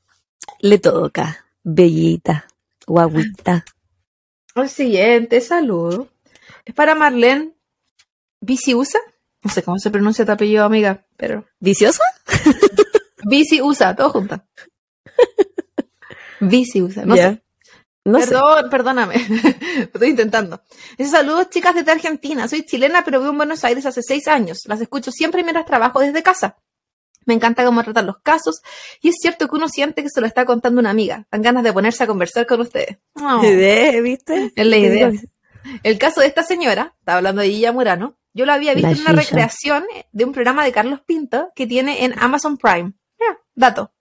le 0.59 0.77
toca. 0.79 1.45
Bellita, 1.63 2.47
guaguita. 2.87 3.65
El 4.55 4.69
siguiente 4.69 5.41
saludo 5.41 6.07
es 6.65 6.73
para 6.73 6.95
Marlene 6.95 7.53
Viciusa. 8.41 8.99
No 9.43 9.51
sé 9.51 9.63
cómo 9.63 9.79
se 9.79 9.91
pronuncia 9.91 10.25
tu 10.25 10.31
apellido, 10.31 10.65
amiga, 10.65 11.05
pero. 11.17 11.45
¿Viciosa? 11.59 12.03
Viciusa, 13.23 13.95
todo 13.95 14.09
junto. 14.09 14.41
Viciusa, 16.39 17.05
no 17.05 17.15
sé. 17.15 17.41
Perdón, 18.03 18.69
perdóname. 18.69 19.15
Estoy 19.93 20.09
intentando. 20.09 20.61
Ese 20.97 21.11
saludo, 21.11 21.43
chicas 21.45 21.75
desde 21.75 21.91
Argentina. 21.91 22.47
Soy 22.47 22.65
chilena, 22.65 23.03
pero 23.03 23.19
vivo 23.19 23.31
en 23.31 23.37
Buenos 23.37 23.63
Aires 23.63 23.85
hace 23.85 24.01
seis 24.01 24.27
años. 24.27 24.61
Las 24.65 24.81
escucho 24.81 25.11
siempre 25.11 25.43
mientras 25.43 25.65
trabajo 25.65 25.99
desde 25.99 26.23
casa. 26.23 26.57
Me 27.25 27.33
encanta 27.33 27.65
cómo 27.65 27.83
tratan 27.83 28.07
los 28.07 28.17
casos 28.19 28.61
y 29.01 29.09
es 29.09 29.15
cierto 29.21 29.47
que 29.47 29.55
uno 29.55 29.67
siente 29.69 30.03
que 30.03 30.09
se 30.09 30.21
lo 30.21 30.27
está 30.27 30.45
contando 30.45 30.79
una 30.79 30.89
amiga. 30.89 31.27
Dan 31.31 31.41
ganas 31.41 31.63
de 31.63 31.73
ponerse 31.73 32.03
a 32.03 32.07
conversar 32.07 32.47
con 32.47 32.61
ustedes. 32.61 32.97
¿Viste? 34.01 34.51
Es 34.55 34.65
la 34.65 34.77
idea. 34.77 35.11
El 35.83 35.97
caso 35.97 36.21
de 36.21 36.27
esta 36.27 36.43
señora, 36.43 36.95
estaba 36.99 37.17
hablando 37.17 37.41
de 37.41 37.49
Gilla 37.49 37.71
Murano, 37.71 38.17
yo 38.33 38.45
la 38.45 38.53
había 38.53 38.73
visto 38.73 38.89
en 38.91 39.01
una 39.01 39.11
recreación 39.11 39.85
de 40.11 40.25
un 40.25 40.31
programa 40.31 40.63
de 40.63 40.71
Carlos 40.71 41.01
Pinto 41.05 41.51
que 41.55 41.67
tiene 41.67 42.05
en 42.05 42.17
Amazon 42.17 42.57
Prime. 42.57 42.93
dato. 43.53 43.93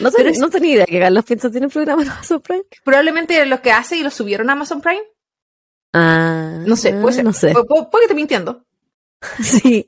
No, 0.00 0.10
tenía 0.10 0.74
idea 0.74 0.86
que 0.86 0.98
Carlos 0.98 1.24
Pinto 1.24 1.50
tiene 1.50 1.66
un 1.66 1.72
programa 1.72 2.02
en 2.02 2.08
Amazon 2.08 2.40
Prime. 2.40 2.64
Probablemente 2.84 3.44
los 3.46 3.60
que 3.60 3.72
hace 3.72 3.96
y 3.96 4.02
lo 4.02 4.10
subieron 4.10 4.48
a 4.48 4.54
Amazon 4.54 4.80
Prime. 4.80 5.02
Ah, 5.92 6.62
no 6.66 6.76
sé, 6.76 6.92
puede 6.94 7.16
ser. 7.16 7.24
No 7.24 7.32
sé. 7.32 7.52
puede 7.52 7.88
que 7.90 8.04
esté 8.04 8.14
mintiendo. 8.14 8.64
Sí. 9.42 9.84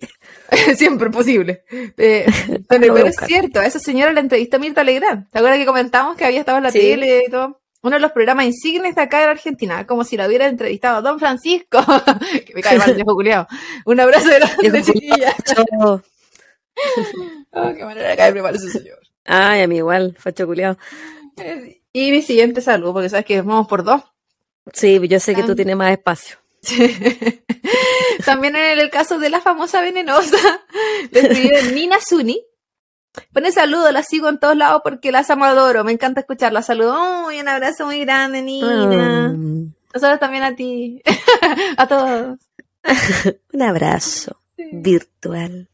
Siempre 0.77 1.11
posible. 1.11 1.65
Eh, 1.71 2.27
pero, 2.69 2.97
es 2.97 3.17
cierto, 3.27 3.61
a 3.61 3.67
esa 3.67 3.79
señora 3.79 4.13
la 4.13 4.21
entrevista 4.21 4.59
Mirta 4.59 4.85
Legrand. 4.85 5.31
¿Te 5.31 5.39
acuerdas 5.39 5.59
que 5.59 5.67
comentamos 5.67 6.17
que 6.17 6.25
había 6.25 6.41
estado 6.41 6.59
en 6.59 6.65
la 6.65 6.73
tele 6.73 7.25
y 7.27 7.31
todo? 7.31 7.61
Uno 7.83 7.97
de 7.97 8.01
los 8.01 8.13
programas 8.13 8.45
insignes 8.45 8.95
de 8.95 9.01
acá 9.01 9.23
en 9.23 9.31
Argentina, 9.31 9.87
como 9.87 10.05
si 10.05 10.17
la 10.17 10.27
hubiera 10.27 10.47
entrevistado 10.47 11.01
Don 11.01 11.19
Francisco, 11.19 11.81
que 12.47 12.53
me 12.55 12.61
cae 12.61 12.77
mal, 12.77 12.93
viejo 12.93 13.15
culiao. 13.15 13.47
Un 13.87 14.01
abrazo 14.01 14.29
de 14.29 14.41
la 14.41 14.83
chiquilla. 14.83 15.35
oh, 17.53 17.73
qué 17.75 17.85
manera 17.85 18.11
de 18.11 18.17
caerme 18.17 18.43
mal 18.43 18.55
ese 18.55 18.71
señor. 18.71 18.99
Ay, 19.25 19.63
a 19.63 19.67
mí 19.67 19.77
igual, 19.77 20.15
facho 20.19 20.47
culiao. 20.47 20.77
Y 21.93 22.11
mi 22.11 22.21
siguiente 22.21 22.61
saludo, 22.61 22.93
porque 22.93 23.09
sabes 23.09 23.25
que 23.25 23.41
vamos 23.41 23.67
por 23.67 23.83
dos. 23.83 24.03
Sí, 24.75 25.01
yo 25.09 25.19
sé 25.19 25.35
que 25.35 25.43
tú 25.43 25.55
tienes 25.55 25.77
más 25.77 25.91
espacio. 25.91 26.37
También 28.25 28.57
en 28.57 28.79
el 28.79 28.91
caso 28.91 29.19
de 29.19 29.31
la 29.31 29.41
famosa 29.41 29.81
venenosa, 29.81 30.37
le 31.11 31.21
escribe 31.21 31.73
Nina 31.73 31.99
Suni. 32.01 32.45
Pone 33.33 33.51
saludo, 33.51 33.91
la 33.91 34.03
sigo 34.03 34.29
en 34.29 34.39
todos 34.39 34.57
lados 34.57 34.83
porque 34.85 35.11
las 35.11 35.31
amo 35.31 35.45
adoro. 35.45 35.83
Me 35.83 35.93
encanta 35.93 36.21
escucharla. 36.21 36.63
Saludo. 36.63 37.27
un 37.27 37.49
abrazo 37.49 37.87
muy 37.87 38.01
grande, 38.01 38.41
Nina. 38.41 39.31
Mm. 39.31 39.75
Nosotros 39.93 40.21
también 40.21 40.45
a 40.45 40.55
ti. 40.55 41.03
a 41.77 41.89
todos. 41.89 42.39
un 43.53 43.63
abrazo 43.63 44.41
virtual. 44.57 45.69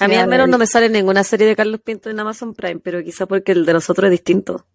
A 0.00 0.08
mí 0.08 0.16
al 0.16 0.28
menos 0.28 0.48
no 0.48 0.58
me 0.58 0.66
sale 0.66 0.88
ninguna 0.88 1.24
serie 1.24 1.46
de 1.46 1.56
Carlos 1.56 1.80
Pinto 1.80 2.10
en 2.10 2.20
Amazon 2.20 2.54
Prime, 2.54 2.80
pero 2.80 3.02
quizá 3.02 3.26
porque 3.26 3.52
el 3.52 3.64
de 3.64 3.72
nosotros 3.72 4.06
es 4.06 4.12
distinto. 4.12 4.66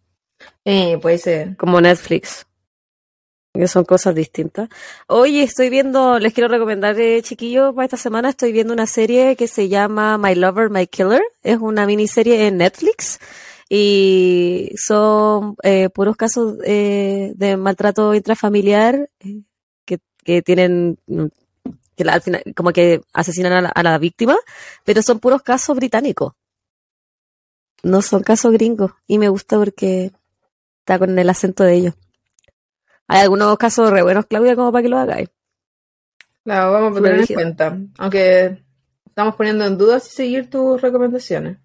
Eh, 0.66 0.98
puede 1.02 1.18
ser. 1.18 1.58
Como 1.58 1.80
Netflix. 1.80 2.46
Son 3.68 3.84
cosas 3.84 4.16
distintas. 4.16 4.70
Oye, 5.08 5.44
estoy 5.44 5.70
viendo, 5.70 6.20
les 6.20 6.34
quiero 6.34 6.48
recomendar, 6.48 7.00
eh, 7.00 7.22
chiquillos, 7.24 7.74
para 7.74 7.86
esta 7.86 7.98
semana 7.98 8.30
estoy 8.30 8.52
viendo 8.52 8.74
una 8.74 8.86
serie 8.86 9.36
que 9.36 9.48
se 9.48 9.68
llama 9.68 10.18
My 10.18 10.36
Lover, 10.36 10.70
My 10.70 10.88
Killer. 10.88 11.22
Es 11.42 11.58
una 11.58 11.86
miniserie 11.86 12.48
en 12.48 12.58
Netflix 12.58 13.20
y 13.70 14.72
son 14.76 15.56
eh, 15.62 15.90
puros 15.90 16.18
casos 16.18 16.58
eh, 16.66 17.34
de 17.36 17.56
maltrato 17.56 18.16
intrafamiliar 18.16 19.10
eh, 19.20 19.44
que, 19.86 20.42
tienen 20.42 21.00
que 21.96 22.04
al 22.04 22.22
final 22.22 22.44
como 22.56 22.72
que 22.72 23.02
asesinan 23.14 23.54
a 23.54 23.62
la, 23.62 23.70
a 23.70 23.84
la 23.84 23.98
víctima, 23.98 24.38
pero 24.84 25.02
son 25.02 25.20
puros 25.20 25.42
casos 25.44 25.76
británicos. 25.76 26.34
No 27.82 28.02
son 28.02 28.24
casos 28.24 28.52
gringos 28.52 28.92
y 29.08 29.18
me 29.18 29.30
gusta 29.30 29.58
porque 29.58 30.12
está 30.80 31.00
con 31.00 31.18
el 31.18 31.30
acento 31.30 31.64
de 31.64 31.74
ellos. 31.76 31.96
Hay 33.10 33.22
algunos 33.22 33.58
casos 33.58 33.90
re 33.90 34.04
buenos, 34.04 34.28
Claudia, 34.28 34.56
como 34.56 34.72
para 34.72 34.84
que 34.84 34.90
lo 34.90 34.98
hagáis. 35.00 35.30
Claro, 36.44 36.72
vamos 36.72 36.98
a 36.98 37.02
tener 37.02 37.20
en 37.22 37.26
cuenta. 37.26 37.78
Aunque 37.98 38.64
estamos 39.08 39.36
poniendo 39.36 39.66
en 39.66 39.80
duda 39.80 40.00
si 40.00 40.12
seguir 40.12 40.48
tus 40.48 40.80
recomendaciones. 40.80 41.58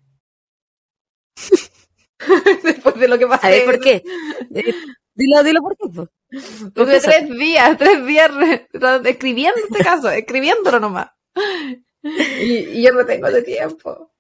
Después 2.65 2.95
de 2.95 3.09
lo 3.09 3.19
que 3.19 3.27
pasó. 3.27 3.47
A 3.47 3.51
ver, 3.51 3.65
¿por 3.67 3.79
qué? 3.79 4.03
Eh, 4.55 4.73
dilo, 5.15 5.43
dilo 5.43 5.61
por 5.61 5.77
qué. 5.77 5.89
po. 5.89 6.09
Tuve 6.75 7.01
tres 7.01 7.29
días, 7.29 7.77
tres 7.79 8.07
días 8.07 8.31
escribiendo 9.05 9.61
este 9.69 9.85
caso, 9.85 10.11
escribiéndolo 10.11 10.81
nomás. 10.81 11.11
Y, 12.03 12.79
y 12.79 12.83
yo 12.83 12.93
no 12.93 13.05
tengo 13.05 13.27
ese 13.27 13.43
tiempo. 13.43 14.14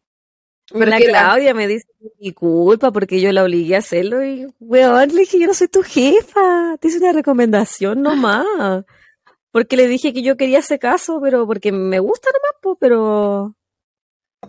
Pero 0.72 0.86
la 0.86 0.98
Claudia 0.98 1.54
me 1.54 1.66
dice 1.66 1.86
mi 2.18 2.32
culpa 2.32 2.90
porque 2.90 3.20
yo 3.20 3.32
la 3.32 3.44
obligué 3.44 3.76
a 3.76 3.80
hacerlo 3.80 4.24
y, 4.24 4.46
weón, 4.60 5.10
le 5.10 5.20
dije, 5.20 5.38
yo 5.38 5.46
no 5.46 5.54
soy 5.54 5.68
tu 5.68 5.82
jefa, 5.82 6.76
te 6.80 6.88
hice 6.88 6.98
una 6.98 7.12
recomendación 7.12 8.02
nomás. 8.02 8.46
Porque 9.50 9.76
le 9.76 9.86
dije 9.86 10.12
que 10.12 10.22
yo 10.22 10.36
quería 10.36 10.60
ese 10.60 10.78
caso, 10.78 11.20
pero 11.22 11.46
porque 11.46 11.70
me 11.70 12.00
gusta 12.00 12.28
nomás, 12.32 12.60
po, 12.60 12.76
pero... 12.76 13.54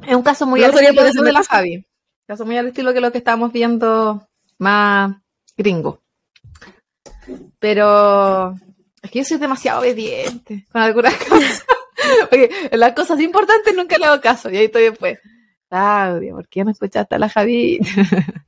es 0.07 0.15
un 0.15 0.24
caso 0.24 0.45
muy 0.48 0.62
No 0.62 0.67
al 0.67 0.74
estilo 0.74 1.24
de 1.24 1.31
la. 1.31 1.43
Javi. 1.43 1.86
Caso 2.25 2.45
muy 2.45 2.57
al 2.57 2.67
estilo 2.67 2.93
que 2.93 3.01
lo 3.01 3.12
que 3.12 3.19
estábamos 3.19 3.51
viendo 3.51 4.27
más 4.57 5.15
gringo. 5.55 6.01
Pero 7.60 8.55
es 9.03 9.12
que 9.12 9.19
yo 9.19 9.25
soy 9.25 9.38
demasiado 9.38 9.81
obediente 9.81 10.65
con 10.72 10.81
algunas 10.81 11.13
cosas. 11.29 11.65
Porque 12.29 12.69
las 12.72 12.93
cosas 12.93 13.19
importantes 13.19 13.75
nunca 13.75 13.98
le 13.98 14.05
hago 14.05 14.22
caso. 14.22 14.50
Y 14.50 14.57
ahí 14.57 14.65
estoy 14.65 14.84
después. 14.84 15.19
Claudia, 15.79 16.34
¿por 16.34 16.48
qué 16.48 16.63
no 16.63 16.72
escuchaste 16.72 17.15
a 17.15 17.20
la 17.20 17.27
Javi? 17.27 17.79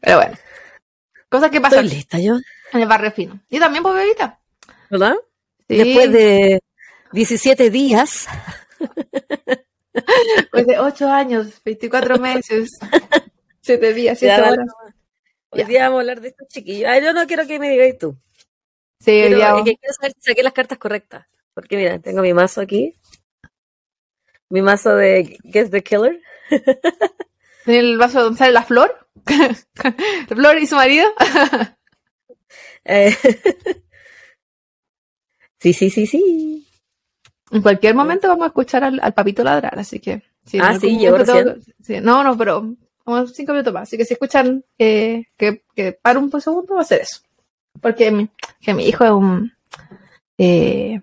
Pero 0.00 0.16
bueno. 0.18 0.36
Cosas 1.30 1.50
que 1.50 1.60
pasan 1.60 1.84
Estoy 1.84 1.96
lista 1.96 2.18
yo, 2.20 2.34
en 2.72 2.80
el 2.80 2.86
barrio 2.88 3.10
fino. 3.10 3.40
Y 3.50 3.58
también, 3.58 3.82
pues, 3.82 3.94
bebita. 3.94 4.38
¿verdad? 4.90 5.14
Sí, 5.68 5.76
Después 5.78 6.12
de 6.12 6.60
17 7.12 7.70
días, 7.70 8.26
después 10.36 10.66
de 10.66 10.78
8 10.78 11.08
años, 11.08 11.60
24 11.64 12.18
meses, 12.18 12.70
7 13.62 13.94
días, 13.94 14.18
7 14.18 14.34
Ya, 14.36 14.40
dale 14.42 14.52
horas. 14.58 14.66
hoy 15.50 15.60
Ya. 15.60 15.66
día 15.66 15.82
vamos 15.84 15.96
a 15.96 16.00
hablar 16.02 16.20
de 16.20 16.28
estos 16.28 16.46
chiquillos. 16.48 16.88
Ay, 16.88 17.02
yo 17.02 17.12
no 17.14 17.26
quiero 17.26 17.46
que 17.46 17.58
me 17.58 17.70
digáis 17.70 17.98
tú. 17.98 18.16
Sí, 19.00 19.06
Quiero, 19.10 19.38
ya. 19.38 19.56
es 19.58 19.64
que 19.64 19.76
quiero 19.76 19.94
saber 19.94 20.12
si 20.20 20.30
saqué 20.30 20.42
las 20.42 20.52
cartas 20.52 20.78
correctas. 20.78 21.26
Porque 21.54 21.76
mira, 21.76 21.98
tengo 21.98 22.22
mi 22.22 22.32
mazo 22.34 22.60
aquí. 22.60 22.94
Mi 24.50 24.62
mazo 24.62 24.94
de 24.96 25.38
Guess 25.42 25.70
the 25.70 25.82
Killer. 25.82 26.20
¿Tiene 27.64 27.80
el 27.80 27.98
vaso 27.98 28.22
donde 28.22 28.38
sale 28.38 28.52
la 28.52 28.62
flor? 28.62 29.08
¿La 29.26 29.94
flor 30.28 30.58
y 30.58 30.66
su 30.66 30.76
marido? 30.76 31.08
Eh, 32.86 33.16
sí, 35.58 35.72
sí, 35.72 35.88
sí, 35.88 36.06
sí. 36.06 36.66
En 37.50 37.62
cualquier 37.62 37.94
momento 37.94 38.28
vamos 38.28 38.44
a 38.44 38.48
escuchar 38.48 38.84
al, 38.84 39.00
al 39.02 39.14
papito 39.14 39.42
ladrar, 39.42 39.78
así 39.78 40.00
que. 40.00 40.22
Ah, 40.60 40.78
sí, 40.78 40.98
momento 40.98 41.32
tengo- 41.32 41.54
sí, 41.82 42.00
No, 42.02 42.22
no, 42.22 42.36
pero 42.36 42.74
como 43.02 43.26
cinco 43.26 43.52
minutos 43.52 43.72
más. 43.72 43.84
Así 43.88 43.96
que 43.96 44.04
si 44.04 44.12
escuchan 44.12 44.62
eh, 44.78 45.24
que, 45.38 45.64
que 45.74 45.92
paro 45.92 46.20
un 46.20 46.30
segundo, 46.40 46.74
va 46.74 46.82
a 46.82 46.84
ser 46.84 47.00
eso. 47.00 47.20
Porque 47.80 48.10
mi, 48.10 48.28
que 48.60 48.74
mi 48.74 48.86
hijo 48.86 49.04
es 49.04 49.10
un. 49.12 49.52
Eh, 50.36 51.00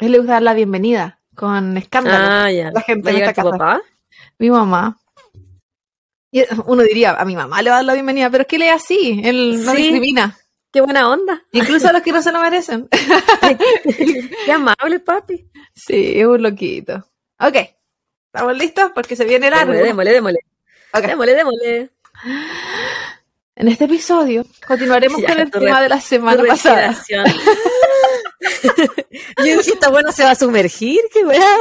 él 0.00 0.10
le 0.12 0.18
gusta 0.18 0.32
dar 0.34 0.42
la 0.42 0.54
bienvenida 0.54 1.20
con 1.34 1.76
escándalo. 1.76 2.24
Ah, 2.28 2.50
ya. 2.50 2.70
La 2.72 2.80
gente 2.80 3.10
¿Va 3.10 3.10
a 3.10 3.18
en 3.18 3.22
esta 3.28 3.42
tu 3.42 3.50
casa. 3.50 3.58
papá? 3.58 3.82
Mi 4.38 4.50
mamá. 4.50 4.98
Y 6.30 6.42
uno 6.66 6.82
diría, 6.82 7.12
a 7.12 7.24
mi 7.24 7.36
mamá 7.36 7.62
le 7.62 7.70
va 7.70 7.76
a 7.76 7.78
dar 7.78 7.84
la 7.86 7.94
bienvenida, 7.94 8.28
pero 8.30 8.42
es 8.42 8.48
que 8.48 8.56
él 8.56 8.62
es 8.62 8.72
así, 8.72 9.20
él 9.24 9.64
no 9.64 9.70
Sí. 9.72 9.82
discrimina. 9.82 10.36
Qué 10.72 10.80
buena 10.80 11.08
onda. 11.08 11.40
Incluso 11.52 11.88
a 11.88 11.92
los 11.92 12.02
que 12.02 12.10
no 12.10 12.20
se 12.20 12.32
lo 12.32 12.40
merecen. 12.40 12.88
Qué 14.44 14.52
amable, 14.52 14.98
papi. 14.98 15.48
Sí, 15.72 16.18
es 16.20 16.26
un 16.26 16.42
loquito. 16.42 16.96
Ok, 17.38 17.56
¿estamos 18.26 18.56
listos? 18.56 18.90
Porque 18.92 19.14
se 19.14 19.24
viene 19.24 19.50
largo. 19.50 19.72
Démosle, 19.72 20.12
démosle, 20.12 20.12
démosle. 20.12 20.38
Ok. 20.92 21.06
Démosle, 21.06 21.34
démosle. 21.34 21.90
En 23.54 23.68
este 23.68 23.84
episodio 23.84 24.44
continuaremos 24.66 25.20
Ya, 25.22 25.28
con 25.28 25.38
el 25.40 25.50
tema 25.52 25.80
de 25.80 25.88
la 25.88 26.00
semana 26.00 26.42
pasada. 26.44 26.96
Yo 29.38 29.44
dije, 29.58 29.70
esta 29.72 29.90
buena 29.90 30.12
se 30.12 30.22
va 30.24 30.30
a 30.30 30.34
sumergir, 30.34 31.00
qué 31.12 31.24
weá. 31.24 31.58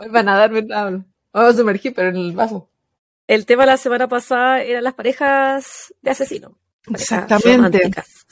Hoy 0.00 0.08
van 0.08 0.28
a 0.28 0.36
darme 0.36 0.66
hablo. 0.74 1.04
Vamos 1.32 1.54
a 1.54 1.58
sumergir, 1.58 1.94
pero 1.94 2.08
en 2.10 2.16
el 2.16 2.32
vaso. 2.32 2.68
El 3.26 3.46
tema 3.46 3.62
de 3.64 3.72
la 3.72 3.76
semana 3.76 4.08
pasada 4.08 4.62
eran 4.62 4.84
las 4.84 4.94
parejas 4.94 5.94
de 6.02 6.10
asesinos. 6.10 6.52
Parejas 6.84 7.02
Exactamente. 7.12 7.56
románticas. 7.78 8.26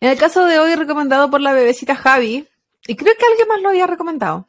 En 0.00 0.10
el 0.10 0.18
caso 0.18 0.44
de 0.46 0.58
hoy, 0.58 0.74
recomendado 0.76 1.30
por 1.30 1.40
la 1.40 1.52
bebecita 1.52 1.94
Javi, 1.94 2.46
y 2.86 2.96
creo 2.96 3.14
que 3.18 3.26
alguien 3.26 3.48
más 3.48 3.60
lo 3.60 3.68
había 3.70 3.86
recomendado. 3.86 4.48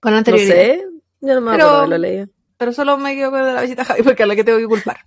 Con 0.00 0.12
No 0.12 0.18
anterioridad. 0.18 0.54
sé, 0.54 0.84
yo 1.20 1.34
no 1.34 1.40
me 1.40 1.52
Pero- 1.52 1.64
acuerdo 1.64 1.76
haberlo 1.76 1.98
leído. 1.98 2.26
pero 2.56 2.72
solo 2.72 2.96
me 2.98 3.14
quedo 3.14 3.30
con 3.30 3.54
la 3.54 3.60
visita 3.60 3.84
Javi 3.84 4.02
porque 4.02 4.22
es 4.22 4.28
la 4.28 4.36
que 4.36 4.44
tengo 4.44 4.58
que 4.58 4.66
culpar. 4.66 5.06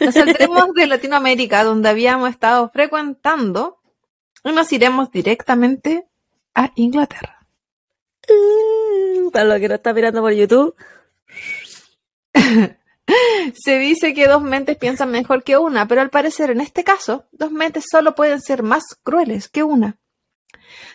Nos 0.00 0.14
saldremos 0.14 0.72
de 0.74 0.86
Latinoamérica, 0.86 1.62
donde 1.64 1.88
habíamos 1.88 2.30
estado 2.30 2.68
frecuentando, 2.70 3.78
y 3.84 3.87
nos 4.44 4.72
iremos 4.72 5.10
directamente 5.10 6.06
a 6.54 6.72
Inglaterra. 6.76 7.46
Uh, 8.28 9.30
Para 9.30 9.44
los 9.44 9.58
que 9.58 9.68
no 9.68 9.74
están 9.74 9.94
mirando 9.94 10.20
por 10.20 10.32
YouTube, 10.32 10.74
Se 13.64 13.78
dice 13.78 14.12
que 14.14 14.28
dos 14.28 14.42
mentes 14.42 14.76
piensan 14.76 15.10
mejor 15.10 15.42
que 15.42 15.56
una, 15.56 15.88
pero 15.88 16.00
al 16.00 16.10
parecer 16.10 16.50
en 16.50 16.60
este 16.60 16.84
caso, 16.84 17.24
dos 17.32 17.50
mentes 17.50 17.84
solo 17.90 18.14
pueden 18.14 18.40
ser 18.40 18.62
más 18.62 18.84
crueles 19.02 19.48
que 19.48 19.62
una. 19.62 19.98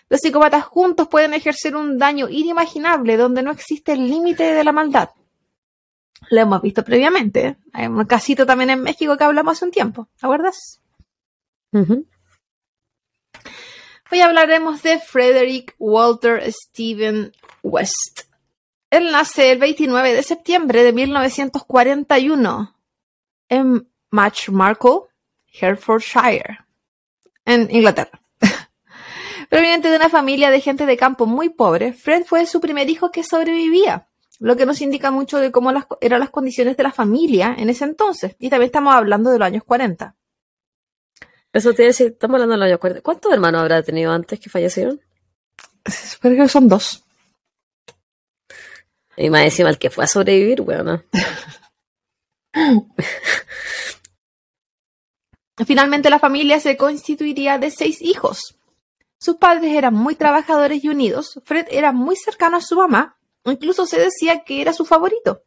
Los 0.10 0.19
psicópatas 0.21 0.63
juntos 0.65 1.08
pueden 1.08 1.34
ejercer 1.34 1.75
un 1.75 1.97
daño 1.97 2.29
inimaginable 2.29 3.17
donde 3.17 3.41
no 3.41 3.51
existe 3.51 3.93
el 3.93 4.08
límite 4.08 4.43
de 4.43 4.63
la 4.63 4.71
maldad. 4.71 5.10
Lo 6.29 6.41
hemos 6.41 6.62
visto 6.62 6.84
previamente. 6.84 7.47
¿eh? 7.47 7.58
Hay 7.73 7.88
un 7.88 8.06
casito 8.06 8.45
también 8.45 8.69
en 8.69 8.84
México 8.84 9.17
que 9.17 9.23
hablamos 9.23 9.53
hace 9.53 9.65
un 9.65 9.71
tiempo. 9.71 10.08
¿Te 10.19 10.25
acuerdas? 10.25 10.82
Hoy 14.13 14.21
hablaremos 14.21 14.84
de 14.84 14.99
Frederick 14.99 15.73
Walter 15.80 16.43
Stephen 16.52 17.32
West. 17.63 18.30
Él 18.91 19.12
nace 19.12 19.52
el 19.52 19.58
29 19.58 20.13
de 20.13 20.21
septiembre 20.21 20.84
de 20.84 20.93
1941 20.93 22.78
en 23.49 23.89
Markle, 24.12 24.99
Herefordshire, 25.60 26.60
en 27.43 27.67
Inglaterra. 27.71 28.21
Proveniente 29.49 29.89
de 29.89 29.95
una 29.95 30.10
familia 30.10 30.52
de 30.52 30.62
gente 30.62 30.86
de 30.86 30.95
campo 30.95 31.26
muy 31.26 31.49
pobre, 31.49 31.91
Fred 31.91 32.23
fue 32.23 32.45
su 32.45 32.62
primer 32.62 32.88
hijo 32.91 33.10
que 33.10 33.23
sobrevivía, 33.23 34.10
lo 34.38 34.56
que 34.56 34.67
nos 34.67 34.80
indica 34.82 35.10
mucho 35.10 35.39
de 35.39 35.52
cómo 35.52 35.71
las, 35.71 35.88
eran 36.02 36.19
las 36.19 36.30
condiciones 36.30 36.78
de 36.78 36.84
la 36.84 36.91
familia 36.91 37.56
en 37.58 37.67
ese 37.67 37.86
entonces. 37.86 38.36
Y 38.38 38.52
también 38.52 38.67
estamos 38.67 38.93
hablando 38.93 39.32
de 39.32 39.39
los 39.39 39.47
años 39.47 39.63
40. 39.63 40.15
Eso 41.53 41.73
te 41.73 41.83
decir, 41.83 42.07
estamos 42.07 42.35
hablando 42.35 42.53
de 42.53 42.57
los 42.57 42.65
años 42.65 42.79
40. 42.79 43.01
¿Cuántos 43.03 43.31
hermanos 43.31 43.61
habrá 43.61 43.83
tenido 43.83 44.11
antes 44.11 44.39
que 44.39 44.49
fallecieron? 44.49 44.99
Creo 46.19 46.43
que 46.43 46.49
son 46.49 46.67
dos. 46.67 47.03
Y 49.15 49.29
más 49.29 49.43
encima 49.43 49.69
el 49.69 49.77
que 49.77 49.91
fue 49.91 50.03
a 50.03 50.07
sobrevivir, 50.07 50.61
bueno. 50.61 51.03
Finalmente 55.67 56.09
la 56.09 56.17
familia 56.17 56.59
se 56.59 56.75
constituiría 56.75 57.59
de 57.59 57.69
seis 57.69 58.01
hijos. 58.01 58.57
Sus 59.19 59.35
padres 59.35 59.73
eran 59.73 59.93
muy 59.93 60.15
trabajadores 60.15 60.83
y 60.83 60.89
unidos. 60.89 61.39
Fred 61.45 61.67
era 61.69 61.91
muy 61.91 62.15
cercano 62.15 62.57
a 62.57 62.61
su 62.61 62.75
mamá. 62.75 63.17
Incluso 63.45 63.85
se 63.85 63.99
decía 63.99 64.43
que 64.43 64.61
era 64.61 64.73
su 64.73 64.85
favorito. 64.85 65.43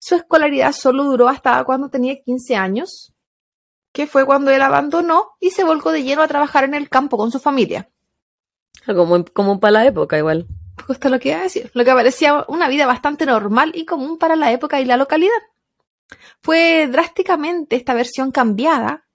Su 0.00 0.16
escolaridad 0.16 0.72
solo 0.72 1.04
duró 1.04 1.28
hasta 1.28 1.62
cuando 1.64 1.88
tenía 1.88 2.20
15 2.20 2.56
años, 2.56 3.14
que 3.96 4.06
fue 4.06 4.26
cuando 4.26 4.50
él 4.50 4.60
abandonó 4.60 5.30
y 5.40 5.52
se 5.52 5.64
volcó 5.64 5.90
de 5.90 6.02
lleno 6.02 6.20
a 6.20 6.28
trabajar 6.28 6.64
en 6.64 6.74
el 6.74 6.90
campo 6.90 7.16
con 7.16 7.32
su 7.32 7.40
familia. 7.40 7.88
Común 9.32 9.58
para 9.58 9.70
la 9.70 9.86
época, 9.86 10.18
igual. 10.18 10.46
justo 10.86 11.08
lo 11.08 11.18
que 11.18 11.30
iba 11.30 11.38
a 11.38 11.44
decir, 11.44 11.70
lo 11.72 11.82
que 11.82 11.94
parecía 11.94 12.44
una 12.46 12.68
vida 12.68 12.84
bastante 12.84 13.24
normal 13.24 13.72
y 13.74 13.86
común 13.86 14.18
para 14.18 14.36
la 14.36 14.52
época 14.52 14.82
y 14.82 14.84
la 14.84 14.98
localidad. 14.98 15.40
Fue 16.42 16.88
drásticamente 16.88 17.74
esta 17.74 17.94
versión 17.94 18.32
cambiada 18.32 19.06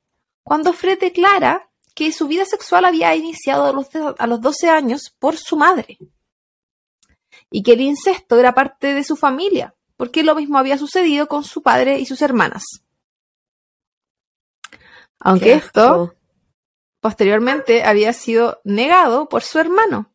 cuando 0.42 0.74
Fred 0.74 1.00
declara 1.00 1.70
que 1.94 2.12
su 2.12 2.28
vida 2.28 2.46
sexual 2.46 2.86
había 2.86 3.14
iniciado 3.14 3.66
a 3.66 3.74
los, 3.74 3.88
a 4.18 4.26
los 4.26 4.42
12 4.42 4.68
años 4.68 5.16
por 5.20 5.38
su 5.38 5.58
madre 5.58 6.00
y 7.52 7.62
que 7.62 7.74
el 7.74 7.82
incesto 7.82 8.40
era 8.40 8.56
parte 8.56 8.96
de 8.96 9.04
su 9.04 9.16
familia, 9.16 9.76
porque 9.96 10.24
lo 10.24 10.34
mismo 10.34 10.58
había 10.58 10.80
sucedido 10.80 11.28
con 11.28 11.44
su 11.44 11.62
padre 11.62 12.00
y 12.00 12.08
sus 12.08 12.24
hermanas. 12.24 12.64
Aunque 15.22 15.54
esto 15.54 16.16
posteriormente 17.00 17.84
había 17.84 18.12
sido 18.14 18.60
negado 18.64 19.30
por 19.30 19.44
su 19.44 19.60
hermano, 19.60 20.12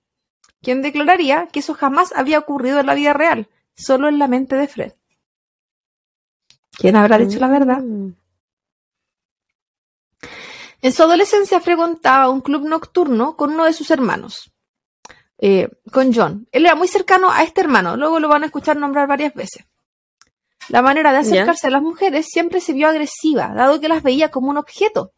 quien 0.62 0.82
declararía 0.82 1.46
que 1.46 1.60
eso 1.60 1.74
jamás 1.74 2.12
había 2.14 2.38
ocurrido 2.38 2.80
en 2.80 2.86
la 2.86 2.94
vida 2.94 3.12
real, 3.12 3.48
solo 3.74 4.08
en 4.08 4.18
la 4.18 4.28
mente 4.28 4.56
de 4.56 4.68
Fred. 4.68 4.92
¿Quién 6.72 6.96
habrá 6.96 7.18
dicho 7.18 7.38
la 7.38 7.48
verdad? 7.48 7.78
Mm. 7.82 8.14
En 10.82 10.92
su 10.92 11.02
adolescencia 11.02 11.60
frecuentaba 11.60 12.28
un 12.28 12.40
club 12.40 12.68
nocturno 12.68 13.36
con 13.36 13.52
uno 13.52 13.64
de 13.64 13.72
sus 13.72 13.90
hermanos, 13.90 14.52
eh, 15.38 15.68
con 15.92 16.12
John. 16.12 16.48
Él 16.52 16.66
era 16.66 16.74
muy 16.74 16.88
cercano 16.88 17.30
a 17.30 17.44
este 17.44 17.60
hermano, 17.60 17.96
luego 17.96 18.20
lo 18.20 18.28
van 18.28 18.42
a 18.42 18.46
escuchar 18.46 18.76
nombrar 18.76 19.06
varias 19.06 19.34
veces. 19.34 19.64
La 20.68 20.82
manera 20.82 21.12
de 21.12 21.18
acercarse 21.18 21.68
a 21.68 21.70
las 21.70 21.82
mujeres 21.82 22.26
siempre 22.28 22.60
se 22.60 22.72
vio 22.72 22.88
agresiva, 22.88 23.52
dado 23.54 23.80
que 23.80 23.88
las 23.88 24.02
veía 24.02 24.30
como 24.30 24.50
un 24.50 24.56
objeto. 24.56 25.12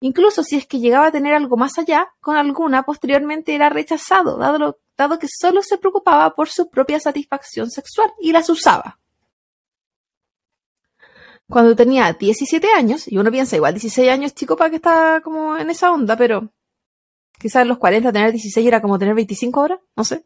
Incluso 0.00 0.42
si 0.42 0.56
es 0.56 0.66
que 0.66 0.80
llegaba 0.80 1.06
a 1.06 1.12
tener 1.12 1.32
algo 1.32 1.56
más 1.56 1.78
allá, 1.78 2.12
con 2.20 2.36
alguna 2.36 2.82
posteriormente 2.82 3.54
era 3.54 3.70
rechazado, 3.70 4.36
dado, 4.36 4.80
dado 4.96 5.18
que 5.18 5.28
solo 5.28 5.62
se 5.62 5.78
preocupaba 5.78 6.34
por 6.34 6.48
su 6.48 6.68
propia 6.68 6.98
satisfacción 6.98 7.70
sexual 7.70 8.12
y 8.20 8.32
las 8.32 8.50
usaba. 8.50 8.98
Cuando 11.48 11.76
tenía 11.76 12.12
17 12.12 12.72
años, 12.72 13.06
y 13.06 13.18
uno 13.18 13.30
piensa 13.30 13.56
igual 13.56 13.74
16 13.74 14.10
años 14.10 14.34
chico 14.34 14.56
para 14.56 14.70
que 14.70 14.76
está 14.76 15.20
como 15.22 15.56
en 15.56 15.70
esa 15.70 15.92
onda, 15.92 16.16
pero 16.16 16.52
quizás 17.38 17.62
en 17.62 17.68
los 17.68 17.78
40 17.78 18.12
tener 18.12 18.32
16 18.32 18.66
era 18.66 18.82
como 18.82 18.98
tener 18.98 19.14
25 19.14 19.60
ahora, 19.60 19.80
no 19.94 20.04
sé. 20.04 20.24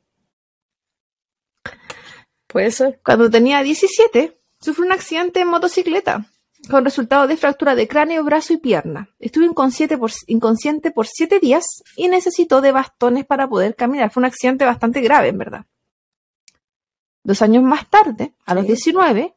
Puede 2.46 2.70
ser. 2.70 3.00
Cuando 3.04 3.28
tenía 3.28 3.62
17, 3.62 4.38
sufrió 4.66 4.86
un 4.86 4.92
accidente 4.92 5.38
en 5.38 5.46
motocicleta 5.46 6.26
con 6.68 6.84
resultado 6.84 7.28
de 7.28 7.36
fractura 7.36 7.76
de 7.76 7.86
cráneo, 7.86 8.24
brazo 8.24 8.52
y 8.52 8.56
pierna. 8.56 9.08
Estuvo 9.20 9.44
inconsciente 9.44 9.96
por, 9.96 10.10
inconsciente 10.26 10.90
por 10.90 11.06
siete 11.06 11.38
días 11.38 11.64
y 11.94 12.08
necesitó 12.08 12.60
de 12.60 12.72
bastones 12.72 13.24
para 13.24 13.48
poder 13.48 13.76
caminar. 13.76 14.10
Fue 14.10 14.22
un 14.22 14.24
accidente 14.24 14.64
bastante 14.64 15.00
grave, 15.02 15.28
en 15.28 15.38
verdad. 15.38 15.66
Dos 17.22 17.42
años 17.42 17.62
más 17.62 17.88
tarde, 17.88 18.34
a 18.44 18.56
los 18.56 18.66
19, 18.66 19.36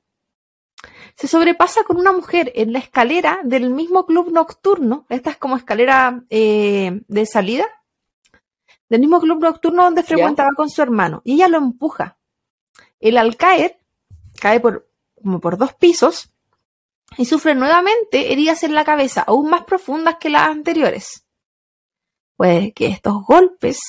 se 1.15 1.27
sobrepasa 1.27 1.83
con 1.83 1.97
una 1.97 2.11
mujer 2.11 2.51
en 2.55 2.73
la 2.73 2.79
escalera 2.79 3.39
del 3.43 3.69
mismo 3.69 4.07
club 4.07 4.31
nocturno. 4.31 5.05
Esta 5.09 5.29
es 5.29 5.37
como 5.37 5.57
escalera 5.57 6.23
eh, 6.31 7.01
de 7.07 7.25
salida. 7.27 7.65
Del 8.89 9.01
mismo 9.01 9.19
club 9.19 9.39
nocturno 9.39 9.83
donde 9.83 10.01
frecuentaba 10.01 10.49
con 10.55 10.71
su 10.71 10.81
hermano. 10.81 11.21
Y 11.23 11.33
ella 11.33 11.49
lo 11.49 11.59
empuja. 11.59 12.17
Él 12.99 13.17
al 13.19 13.37
caer, 13.37 13.77
cae 14.39 14.59
por, 14.59 14.88
como 15.21 15.39
por 15.39 15.57
dos 15.57 15.73
pisos 15.73 16.31
y 17.17 17.25
sufre 17.25 17.55
nuevamente 17.55 18.31
heridas 18.31 18.63
en 18.63 18.73
la 18.73 18.85
cabeza, 18.85 19.21
aún 19.21 19.49
más 19.49 19.63
profundas 19.63 20.17
que 20.19 20.29
las 20.29 20.49
anteriores. 20.49 21.25
Puede 22.37 22.71
que 22.71 22.87
estos 22.87 23.25
golpes 23.25 23.79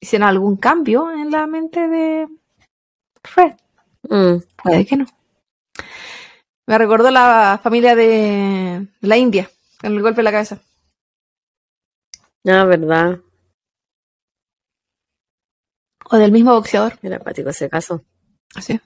hicieron 0.00 0.28
algún 0.28 0.56
cambio 0.56 1.10
en 1.10 1.30
la 1.30 1.46
mente 1.46 1.88
de 1.88 2.28
Fred. 3.22 3.54
Mm. 4.02 4.36
Puede 4.62 4.86
que 4.86 4.96
no. 4.96 5.06
Me 6.66 6.78
recordó 6.78 7.10
la 7.10 7.60
familia 7.62 7.94
de 7.94 8.86
la 9.00 9.16
India, 9.16 9.50
con 9.80 9.92
el 9.92 10.02
golpe 10.02 10.20
en 10.20 10.24
la 10.24 10.32
cabeza. 10.32 10.60
Ah, 12.44 12.64
verdad. 12.64 13.20
O 16.10 16.16
del 16.16 16.32
mismo 16.32 16.54
boxeador. 16.54 16.98
Era 17.02 17.16
apático 17.16 17.50
ese 17.50 17.68
caso. 17.68 18.04
Así. 18.54 18.80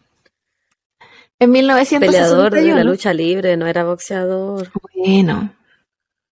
En 1.41 1.51
1961. 1.51 2.01
Peleador 2.01 2.53
de 2.53 2.75
la 2.75 2.85
lucha 2.85 3.13
libre, 3.15 3.57
no 3.57 3.67
era 3.67 3.85
boxeador. 3.85 4.71
Bueno. 4.95 5.55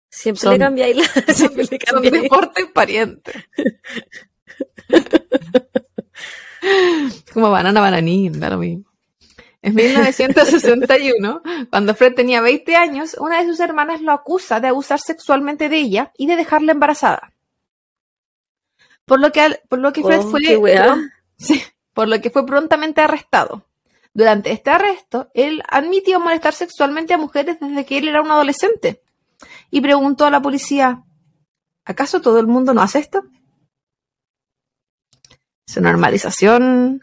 Siempre 0.09 0.49
le 0.49 0.59
cambia 0.59 0.87
la. 0.93 1.03
Siempre 1.33 1.65
le 1.69 1.79
cambia 1.79 2.09
son 2.09 2.21
deporte 2.21 2.61
y 2.63 2.65
pariente. 2.65 3.47
Como 7.33 7.51
banana 7.51 7.81
bananín, 7.81 8.39
da 8.39 8.49
lo 8.49 8.57
mismo. 8.57 8.85
En 9.61 9.75
1961, 9.75 11.41
cuando 11.71 11.95
Fred 11.95 12.13
tenía 12.13 12.41
20 12.41 12.75
años, 12.75 13.15
una 13.19 13.41
de 13.41 13.47
sus 13.47 13.59
hermanas 13.59 14.01
lo 14.01 14.11
acusa 14.11 14.59
de 14.59 14.67
abusar 14.67 14.99
sexualmente 14.99 15.69
de 15.69 15.77
ella 15.77 16.11
y 16.17 16.27
de 16.27 16.35
dejarla 16.35 16.71
embarazada. 16.71 17.33
Por 19.05 19.19
lo 19.19 19.31
que, 19.31 19.59
por 19.67 19.79
lo 19.79 19.93
que 19.93 20.03
Fred 20.03 20.19
oh, 20.19 20.29
fue. 20.29 20.41
Sí, 21.37 21.61
por 21.93 22.07
lo 22.07 22.21
que 22.21 22.29
fue 22.29 22.45
prontamente 22.45 23.01
arrestado. 23.01 23.65
Durante 24.15 24.53
este 24.53 24.69
arresto, 24.69 25.29
él 25.33 25.61
admitió 25.67 26.21
molestar 26.21 26.53
sexualmente 26.53 27.13
a 27.13 27.17
mujeres 27.17 27.57
desde 27.59 27.85
que 27.85 27.97
él 27.97 28.07
era 28.07 28.21
un 28.21 28.31
adolescente 28.31 29.03
y 29.69 29.81
preguntó 29.81 30.25
a 30.25 30.31
la 30.31 30.41
policía, 30.41 31.03
¿acaso 31.83 32.21
todo 32.21 32.39
el 32.39 32.47
mundo 32.47 32.73
no 32.73 32.81
hace 32.81 32.99
esto? 32.99 33.23
Su 35.67 35.81
normalización. 35.81 37.01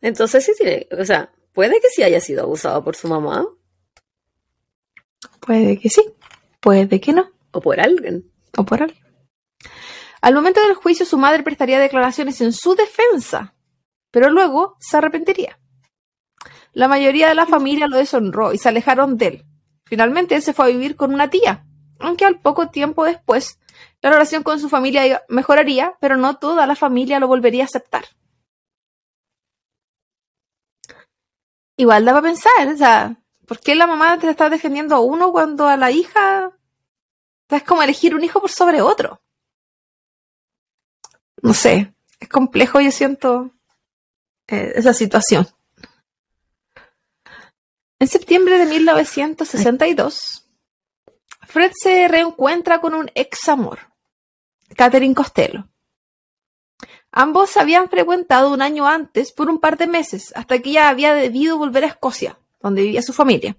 Entonces 0.00 0.44
sí 0.44 0.52
tiene, 0.58 0.88
o 0.98 1.04
sea, 1.04 1.32
puede 1.52 1.80
que 1.80 1.88
sí 1.90 2.02
haya 2.02 2.20
sido 2.20 2.42
abusado 2.42 2.82
por 2.82 2.96
su 2.96 3.06
mamá. 3.06 3.46
Puede 5.38 5.78
que 5.78 5.90
sí, 5.90 6.04
puede 6.60 7.00
que 7.00 7.12
no. 7.12 7.30
O 7.52 7.60
por 7.60 7.78
alguien. 7.78 8.32
O 8.56 8.64
por 8.64 8.82
alguien. 8.82 9.04
Al 10.20 10.34
momento 10.34 10.60
del 10.60 10.74
juicio, 10.74 11.06
su 11.06 11.18
madre 11.18 11.44
prestaría 11.44 11.78
declaraciones 11.78 12.40
en 12.40 12.52
su 12.52 12.74
defensa, 12.74 13.54
pero 14.10 14.28
luego 14.28 14.76
se 14.80 14.96
arrepentiría. 14.96 15.60
La 16.74 16.88
mayoría 16.88 17.28
de 17.28 17.36
la 17.36 17.46
familia 17.46 17.86
lo 17.86 17.96
deshonró 17.96 18.52
y 18.52 18.58
se 18.58 18.68
alejaron 18.68 19.16
de 19.16 19.26
él. 19.26 19.46
Finalmente 19.84 20.34
él 20.34 20.42
se 20.42 20.52
fue 20.52 20.66
a 20.66 20.68
vivir 20.68 20.96
con 20.96 21.14
una 21.14 21.30
tía, 21.30 21.64
aunque 22.00 22.24
al 22.24 22.40
poco 22.40 22.68
tiempo 22.68 23.04
después 23.04 23.58
la 24.02 24.10
relación 24.10 24.42
con 24.42 24.58
su 24.60 24.68
familia 24.68 25.22
mejoraría, 25.28 25.96
pero 26.00 26.16
no 26.16 26.36
toda 26.36 26.66
la 26.66 26.74
familia 26.74 27.20
lo 27.20 27.28
volvería 27.28 27.62
a 27.62 27.66
aceptar. 27.66 28.04
Igual 31.76 32.04
daba 32.04 32.18
a 32.18 32.22
pensar, 32.22 32.68
o 32.72 32.76
sea, 32.76 33.16
¿por 33.46 33.60
qué 33.60 33.74
la 33.74 33.86
mamá 33.86 34.18
te 34.18 34.28
está 34.28 34.50
defendiendo 34.50 34.96
a 34.96 35.00
uno 35.00 35.32
cuando 35.32 35.66
a 35.66 35.76
la 35.76 35.90
hija 35.90 36.52
es 37.48 37.62
como 37.62 37.82
elegir 37.82 38.14
un 38.14 38.24
hijo 38.24 38.40
por 38.40 38.50
sobre 38.50 38.80
otro? 38.80 39.20
No 41.42 41.54
sé, 41.54 41.94
es 42.20 42.28
complejo, 42.28 42.80
yo 42.80 42.90
siento 42.90 43.50
eh, 44.48 44.72
esa 44.76 44.92
situación. 44.92 45.46
En 48.00 48.08
septiembre 48.08 48.58
de 48.58 48.66
1962, 48.66 50.50
Fred 51.42 51.72
se 51.74 52.08
reencuentra 52.08 52.80
con 52.80 52.94
un 52.94 53.10
ex 53.14 53.48
amor, 53.48 53.78
Catherine 54.76 55.14
Costello. 55.14 55.68
Ambos 57.12 57.56
habían 57.56 57.88
frecuentado 57.88 58.52
un 58.52 58.60
año 58.60 58.88
antes 58.88 59.32
por 59.32 59.48
un 59.48 59.60
par 59.60 59.78
de 59.78 59.86
meses, 59.86 60.32
hasta 60.34 60.58
que 60.58 60.70
ella 60.70 60.88
había 60.88 61.14
debido 61.14 61.56
volver 61.56 61.84
a 61.84 61.88
Escocia, 61.88 62.38
donde 62.60 62.82
vivía 62.82 63.02
su 63.02 63.12
familia. 63.12 63.56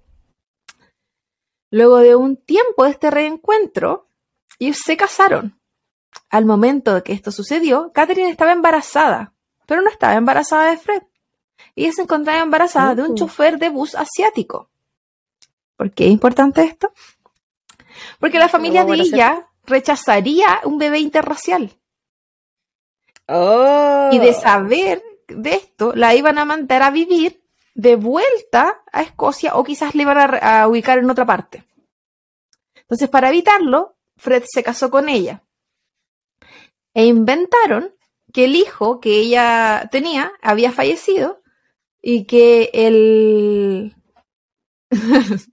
Luego 1.70 1.98
de 1.98 2.14
un 2.14 2.36
tiempo 2.36 2.84
de 2.84 2.90
este 2.90 3.10
reencuentro, 3.10 4.10
ellos 4.58 4.78
se 4.84 4.96
casaron. 4.96 5.58
Al 6.28 6.44
momento 6.44 6.94
de 6.94 7.02
que 7.02 7.14
esto 7.14 7.32
sucedió, 7.32 7.92
Catherine 7.94 8.30
estaba 8.30 8.52
embarazada, 8.52 9.32
pero 9.66 9.80
no 9.80 9.88
estaba 9.88 10.14
embarazada 10.14 10.70
de 10.70 10.76
Fred. 10.76 11.02
Ella 11.74 11.92
se 11.92 12.02
encontraba 12.02 12.42
embarazada 12.42 12.94
de 12.94 13.02
un 13.02 13.14
chofer 13.14 13.58
de 13.58 13.68
bus 13.68 13.94
asiático. 13.94 14.70
¿Por 15.76 15.92
qué 15.92 16.06
es 16.06 16.10
importante 16.10 16.62
esto? 16.62 16.92
Porque 18.18 18.38
la 18.38 18.48
familia 18.48 18.84
de 18.84 18.94
ella 18.94 19.48
rechazaría 19.64 20.60
un 20.64 20.78
bebé 20.78 21.00
interracial. 21.00 21.70
Oh. 23.28 24.08
Y 24.12 24.18
de 24.18 24.32
saber 24.32 25.02
de 25.28 25.54
esto, 25.54 25.92
la 25.94 26.14
iban 26.14 26.38
a 26.38 26.44
mandar 26.44 26.82
a 26.82 26.90
vivir 26.90 27.42
de 27.74 27.96
vuelta 27.96 28.82
a 28.92 29.02
Escocia 29.02 29.56
o 29.56 29.64
quizás 29.64 29.94
le 29.94 30.02
iban 30.02 30.18
a, 30.18 30.62
a 30.62 30.68
ubicar 30.68 30.98
en 30.98 31.10
otra 31.10 31.26
parte. 31.26 31.64
Entonces, 32.74 33.08
para 33.08 33.28
evitarlo, 33.28 33.96
Fred 34.16 34.44
se 34.46 34.62
casó 34.62 34.90
con 34.90 35.08
ella. 35.08 35.42
E 36.94 37.04
inventaron 37.04 37.94
que 38.32 38.44
el 38.44 38.54
hijo 38.54 39.00
que 39.00 39.18
ella 39.18 39.88
tenía 39.90 40.32
había 40.40 40.72
fallecido 40.72 41.42
y 42.08 42.24
que 42.24 42.70
el... 42.72 43.96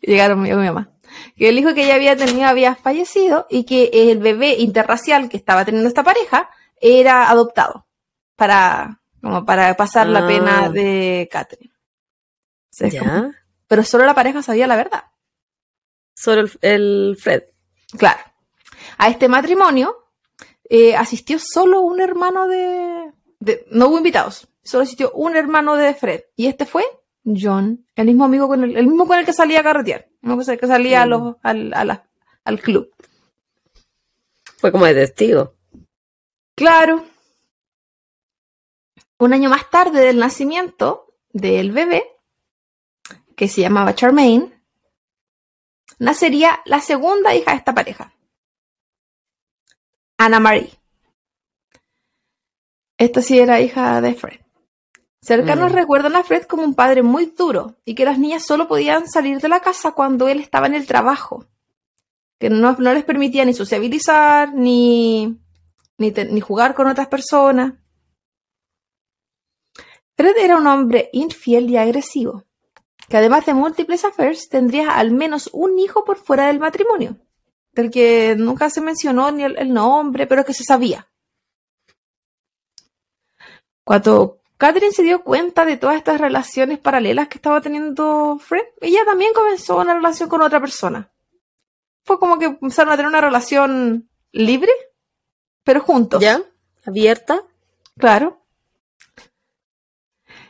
Llegaron 0.00 0.40
mi, 0.40 0.50
mi 0.54 0.66
mamá. 0.66 0.90
Que 1.36 1.50
el 1.50 1.58
hijo 1.58 1.74
que 1.74 1.84
ella 1.84 1.96
había 1.96 2.16
tenido 2.16 2.46
había 2.48 2.74
fallecido 2.74 3.46
y 3.50 3.64
que 3.64 3.90
el 3.92 4.18
bebé 4.20 4.54
interracial 4.58 5.28
que 5.28 5.36
estaba 5.36 5.64
teniendo 5.66 5.88
esta 5.88 6.02
pareja 6.02 6.48
era 6.80 7.28
adoptado 7.28 7.86
para, 8.36 9.02
como 9.20 9.44
para 9.44 9.74
pasar 9.76 10.06
la 10.06 10.26
pena 10.26 10.64
Ah. 10.64 10.68
de 10.70 11.28
Catherine. 11.30 11.74
Como- 12.78 12.90
Ya. 12.90 13.30
Pero 13.66 13.84
solo 13.84 14.06
la 14.06 14.14
pareja 14.14 14.42
sabía 14.42 14.66
la 14.66 14.76
verdad. 14.76 15.04
Solo 16.14 16.40
el, 16.42 16.50
el 16.62 17.16
Fred. 17.20 17.42
Claro. 17.98 18.20
A 18.96 19.08
este 19.08 19.28
matrimonio 19.28 19.94
eh, 20.70 20.96
asistió 20.96 21.38
solo 21.38 21.80
un 21.82 22.00
hermano 22.00 22.48
de, 22.48 23.12
de- 23.40 23.66
No 23.70 23.88
hubo 23.88 23.98
invitados. 23.98 24.48
Solo 24.70 24.84
asistió 24.84 25.10
un 25.12 25.34
hermano 25.36 25.74
de 25.74 25.92
Fred. 25.94 26.22
Y 26.36 26.46
este 26.46 26.64
fue 26.64 26.84
John, 27.24 27.84
el 27.96 28.06
mismo 28.06 28.24
amigo 28.24 28.46
con 28.46 28.62
el, 28.62 28.76
el 28.76 28.86
mismo 28.86 29.04
con 29.08 29.18
el 29.18 29.26
que 29.26 29.32
salía 29.32 29.58
a 29.60 29.62
carretear. 29.64 30.08
El 30.22 30.36
mismo 30.36 30.56
que 30.56 30.66
salía 30.68 31.02
a 31.02 31.06
Mm. 31.06 31.08
los- 31.08 31.36
al, 31.42 31.74
a 31.74 31.84
la- 31.84 32.08
al 32.44 32.60
club. 32.60 32.94
Fue 34.58 34.70
como 34.70 34.84
de 34.86 34.94
testigo. 34.94 35.56
Claro. 36.54 37.04
Un 39.18 39.32
año 39.32 39.50
más 39.50 39.68
tarde 39.70 40.02
del 40.04 40.18
nacimiento 40.20 41.16
del 41.32 41.72
bebé, 41.72 42.04
que 43.36 43.48
se 43.48 43.62
llamaba 43.62 43.96
Charmaine, 43.96 44.52
nacería 45.98 46.60
la 46.64 46.80
segunda 46.80 47.34
hija 47.34 47.50
de 47.50 47.56
esta 47.56 47.74
pareja, 47.74 48.14
Anna 50.16 50.38
Marie. 50.38 50.70
Esta 52.98 53.20
sí 53.20 53.40
era 53.40 53.60
hija 53.60 54.00
de 54.00 54.14
Fred. 54.14 54.40
Cercanos 55.22 55.70
Mm. 55.72 55.74
recuerdan 55.74 56.16
a 56.16 56.24
Fred 56.24 56.44
como 56.44 56.62
un 56.64 56.74
padre 56.74 57.02
muy 57.02 57.26
duro 57.26 57.76
y 57.84 57.94
que 57.94 58.04
las 58.06 58.18
niñas 58.18 58.44
solo 58.46 58.66
podían 58.68 59.06
salir 59.08 59.38
de 59.40 59.48
la 59.48 59.60
casa 59.60 59.92
cuando 59.92 60.28
él 60.28 60.40
estaba 60.40 60.66
en 60.66 60.74
el 60.74 60.86
trabajo, 60.86 61.46
que 62.38 62.48
no, 62.48 62.72
no 62.78 62.94
les 62.94 63.04
permitía 63.04 63.44
ni 63.44 63.52
sociabilizar 63.52 64.54
ni, 64.54 65.38
ni, 65.98 66.10
te- 66.10 66.24
ni 66.24 66.40
jugar 66.40 66.74
con 66.74 66.86
otras 66.88 67.08
personas. 67.08 67.74
Fred 70.16 70.36
era 70.38 70.56
un 70.56 70.66
hombre 70.66 71.10
infiel 71.12 71.68
y 71.70 71.76
agresivo, 71.76 72.44
que 73.08 73.18
además 73.18 73.44
de 73.44 73.54
múltiples 73.54 74.04
affairs 74.06 74.48
tendría 74.48 74.90
al 74.92 75.10
menos 75.10 75.50
un 75.52 75.78
hijo 75.78 76.04
por 76.04 76.16
fuera 76.16 76.46
del 76.46 76.60
matrimonio, 76.60 77.16
del 77.72 77.90
que 77.90 78.36
nunca 78.38 78.70
se 78.70 78.80
mencionó 78.80 79.30
ni 79.32 79.44
el, 79.44 79.58
el 79.58 79.72
nombre, 79.72 80.26
pero 80.26 80.44
que 80.46 80.54
se 80.54 80.64
sabía. 80.64 81.06
Cuando 83.84 84.39
Catherine 84.60 84.92
se 84.92 85.02
dio 85.02 85.24
cuenta 85.24 85.64
de 85.64 85.78
todas 85.78 85.96
estas 85.96 86.20
relaciones 86.20 86.78
paralelas 86.78 87.28
que 87.28 87.38
estaba 87.38 87.62
teniendo 87.62 88.38
Fred, 88.38 88.66
ella 88.82 89.06
también 89.06 89.32
comenzó 89.32 89.78
una 89.78 89.94
relación 89.94 90.28
con 90.28 90.42
otra 90.42 90.60
persona. 90.60 91.10
Fue 92.04 92.18
como 92.18 92.38
que 92.38 92.44
empezaron 92.44 92.92
a 92.92 92.96
tener 92.96 93.08
una 93.08 93.22
relación 93.22 94.10
libre, 94.32 94.70
pero 95.64 95.80
juntos. 95.80 96.20
¿Ya? 96.20 96.42
¿Abierta? 96.84 97.42
Claro. 97.96 98.42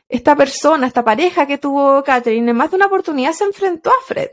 Esta 0.09 0.35
persona, 0.35 0.89
esta 0.89 1.05
pareja 1.05 1.47
que 1.47 1.59
tuvo 1.59 2.03
Catherine, 2.03 2.51
en 2.51 2.57
más 2.57 2.71
de 2.71 2.77
una 2.79 2.87
oportunidad 2.87 3.31
se 3.31 3.45
enfrentó 3.45 3.91
a 3.91 4.05
Fred. 4.05 4.31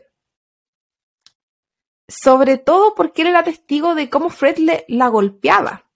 Sobre 2.08 2.58
todo 2.58 2.96
porque 2.96 3.22
él 3.22 3.28
era 3.28 3.44
testigo 3.44 3.94
de 3.94 4.10
cómo 4.10 4.32
Fred 4.32 4.58
le, 4.58 4.86
la 4.88 5.08
golpeaba. 5.10 5.87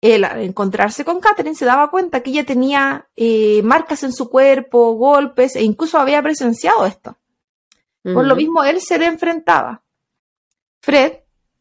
Él, 0.00 0.24
al 0.24 0.40
encontrarse 0.40 1.04
con 1.04 1.20
Catherine, 1.20 1.54
se 1.54 1.66
daba 1.66 1.90
cuenta 1.90 2.22
que 2.22 2.30
ella 2.30 2.46
tenía 2.46 3.08
eh, 3.16 3.62
marcas 3.62 4.02
en 4.02 4.12
su 4.12 4.30
cuerpo, 4.30 4.92
golpes, 4.94 5.56
e 5.56 5.62
incluso 5.62 5.98
había 5.98 6.22
presenciado 6.22 6.86
esto. 6.86 7.16
Por 8.02 8.24
lo 8.26 8.34
mismo, 8.34 8.64
él 8.64 8.80
se 8.80 8.98
le 8.98 9.04
enfrentaba. 9.04 9.82
Fred, 10.80 11.12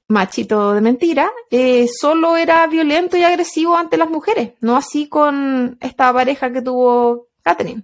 machito 0.08 0.72
de 0.74 0.80
mentira, 0.80 1.30
eh, 1.52 1.88
solo 1.90 2.38
era 2.38 2.66
violento 2.68 3.18
y 3.18 3.24
agresivo 3.24 3.76
ante 3.76 3.98
las 3.98 4.10
mujeres, 4.10 4.54
no 4.62 4.78
así 4.78 5.10
con 5.10 5.78
esta 5.82 6.14
pareja 6.14 6.50
que 6.54 6.62
tuvo 6.62 7.28
Catherine. 7.42 7.84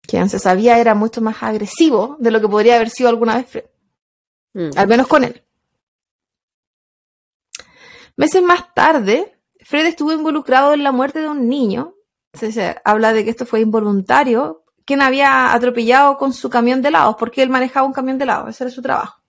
Quien 0.00 0.30
se 0.30 0.38
sabía 0.38 0.78
era 0.78 0.94
mucho 0.94 1.20
más 1.20 1.42
agresivo 1.42 2.16
de 2.18 2.30
lo 2.30 2.40
que 2.40 2.48
podría 2.48 2.76
haber 2.76 2.88
sido 2.88 3.10
alguna 3.10 3.36
vez 3.36 3.46
Fred, 3.48 3.64
Mm. 4.54 4.70
al 4.76 4.88
menos 4.88 5.06
con 5.06 5.24
él. 5.24 5.44
Meses 8.18 8.42
más 8.42 8.74
tarde, 8.74 9.38
Fred 9.60 9.86
estuvo 9.86 10.12
involucrado 10.12 10.74
en 10.74 10.82
la 10.82 10.90
muerte 10.90 11.20
de 11.20 11.28
un 11.28 11.48
niño. 11.48 11.94
Se, 12.34 12.50
se 12.50 12.76
habla 12.84 13.12
de 13.12 13.22
que 13.22 13.30
esto 13.30 13.46
fue 13.46 13.60
involuntario, 13.60 14.64
quien 14.84 15.02
había 15.02 15.52
atropellado 15.54 16.18
con 16.18 16.32
su 16.32 16.50
camión 16.50 16.82
de 16.82 16.88
helados, 16.88 17.14
porque 17.16 17.42
él 17.42 17.48
manejaba 17.48 17.86
un 17.86 17.92
camión 17.92 18.18
de 18.18 18.24
helados, 18.24 18.50
ese 18.50 18.64
era 18.64 18.72
su 18.72 18.82
trabajo. 18.82 19.22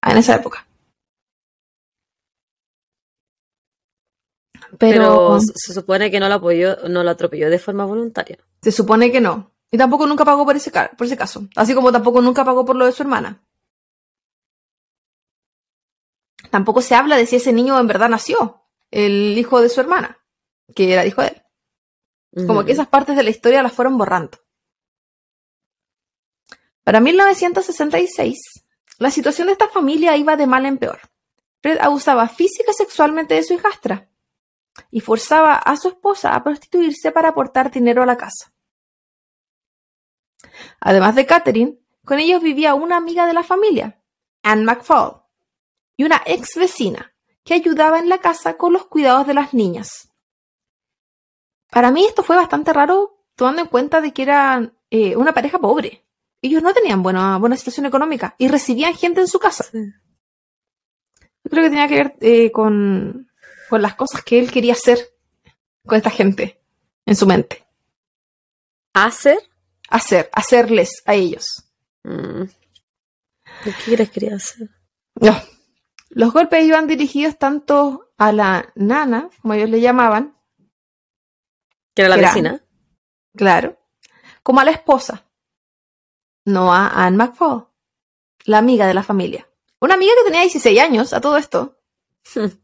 En 0.00 0.16
esa 0.16 0.36
época. 0.36 0.66
Pero, 4.78 4.78
Pero, 4.78 5.40
se 5.40 5.74
supone 5.74 6.10
que 6.10 6.18
no 6.18 6.30
lo 6.30 6.36
apoyó, 6.36 6.88
no 6.88 7.04
lo 7.04 7.10
atropelló 7.10 7.50
de 7.50 7.58
forma 7.58 7.84
voluntaria. 7.84 8.38
se 8.62 8.72
supone 8.72 9.12
que 9.12 9.20
no. 9.20 9.52
Y 9.70 9.76
tampoco 9.76 10.06
nunca 10.06 10.24
pagó 10.24 10.46
por 10.46 10.56
ese, 10.56 10.70
por 10.70 11.06
ese 11.06 11.16
caso. 11.18 11.46
Así 11.56 11.74
como 11.74 11.92
tampoco 11.92 12.22
nunca 12.22 12.42
pagó 12.42 12.64
por 12.64 12.76
lo 12.76 12.86
de 12.86 12.92
su 12.92 13.02
hermana. 13.02 13.42
Tampoco 16.50 16.82
se 16.82 16.94
habla 16.94 17.16
de 17.16 17.26
si 17.26 17.36
ese 17.36 17.52
niño 17.52 17.78
en 17.78 17.86
verdad 17.86 18.08
nació, 18.08 18.64
el 18.90 19.36
hijo 19.38 19.60
de 19.60 19.68
su 19.68 19.80
hermana, 19.80 20.18
que 20.74 20.92
era 20.92 21.06
hijo 21.06 21.22
de 21.22 21.28
él. 21.28 22.46
Como 22.46 22.64
que 22.64 22.72
esas 22.72 22.88
partes 22.88 23.16
de 23.16 23.22
la 23.22 23.30
historia 23.30 23.62
las 23.62 23.72
fueron 23.72 23.98
borrando. 23.98 24.38
Para 26.82 27.00
1966, 27.00 28.38
la 28.98 29.10
situación 29.10 29.46
de 29.46 29.52
esta 29.52 29.68
familia 29.68 30.16
iba 30.16 30.36
de 30.36 30.46
mal 30.46 30.66
en 30.66 30.78
peor. 30.78 31.00
Fred 31.60 31.78
abusaba 31.80 32.28
física 32.28 32.72
y 32.72 32.74
sexualmente 32.74 33.34
de 33.34 33.42
su 33.42 33.54
hijastra 33.54 34.08
y 34.90 35.00
forzaba 35.00 35.54
a 35.54 35.76
su 35.76 35.88
esposa 35.88 36.34
a 36.34 36.42
prostituirse 36.42 37.12
para 37.12 37.30
aportar 37.30 37.70
dinero 37.70 38.02
a 38.02 38.06
la 38.06 38.16
casa. 38.16 38.52
Además 40.80 41.14
de 41.14 41.26
Catherine, 41.26 41.78
con 42.04 42.18
ellos 42.18 42.42
vivía 42.42 42.74
una 42.74 42.96
amiga 42.96 43.26
de 43.26 43.34
la 43.34 43.44
familia, 43.44 44.02
Anne 44.42 44.64
McFall, 44.64 45.21
y 45.96 46.04
una 46.04 46.22
ex 46.26 46.56
vecina 46.56 47.14
que 47.44 47.54
ayudaba 47.54 47.98
en 47.98 48.08
la 48.08 48.18
casa 48.18 48.56
con 48.56 48.72
los 48.72 48.86
cuidados 48.86 49.26
de 49.26 49.34
las 49.34 49.54
niñas. 49.54 50.08
Para 51.70 51.90
mí 51.90 52.04
esto 52.04 52.22
fue 52.22 52.36
bastante 52.36 52.72
raro, 52.72 53.24
tomando 53.34 53.62
en 53.62 53.68
cuenta 53.68 54.00
de 54.00 54.12
que 54.12 54.22
eran 54.22 54.76
eh, 54.90 55.16
una 55.16 55.32
pareja 55.32 55.58
pobre. 55.58 56.04
Ellos 56.42 56.62
no 56.62 56.74
tenían 56.74 57.02
buena, 57.02 57.38
buena 57.38 57.56
situación 57.56 57.86
económica 57.86 58.34
y 58.38 58.48
recibían 58.48 58.94
gente 58.94 59.20
en 59.20 59.28
su 59.28 59.38
casa. 59.38 59.64
Yo 59.72 61.50
creo 61.50 61.64
que 61.64 61.70
tenía 61.70 61.88
que 61.88 61.94
ver 61.94 62.16
eh, 62.20 62.52
con, 62.52 63.30
con 63.68 63.82
las 63.82 63.94
cosas 63.94 64.22
que 64.22 64.38
él 64.38 64.50
quería 64.50 64.74
hacer 64.74 64.98
con 65.86 65.96
esta 65.96 66.10
gente 66.10 66.60
en 67.06 67.16
su 67.16 67.26
mente. 67.26 67.64
¿Hacer? 68.92 69.38
Hacer, 69.88 70.30
hacerles 70.32 71.02
a 71.06 71.14
ellos. 71.14 71.46
Mm. 72.04 72.44
¿Qué 73.64 73.72
quieres 73.84 74.10
quería 74.10 74.36
hacer? 74.36 74.68
No. 75.20 75.40
Los 76.14 76.32
golpes 76.32 76.64
iban 76.66 76.86
dirigidos 76.86 77.38
tanto 77.38 78.12
a 78.18 78.32
la 78.32 78.70
nana, 78.74 79.30
como 79.40 79.54
ellos 79.54 79.70
le 79.70 79.80
llamaban, 79.80 80.36
Que 81.94 82.02
era 82.02 82.08
la 82.10 82.16
vecina. 82.28 82.62
claro, 83.36 83.78
como 84.42 84.60
a 84.60 84.64
la 84.64 84.70
esposa, 84.72 85.24
no 86.44 86.72
a 86.74 86.88
Anne 86.88 87.16
McFall, 87.16 87.66
la 88.44 88.58
amiga 88.58 88.86
de 88.86 88.94
la 88.94 89.02
familia. 89.02 89.48
Una 89.80 89.94
amiga 89.94 90.12
que 90.18 90.24
tenía 90.24 90.42
16 90.42 90.78
años 90.80 91.12
a 91.12 91.20
todo 91.20 91.36
esto. 91.36 91.78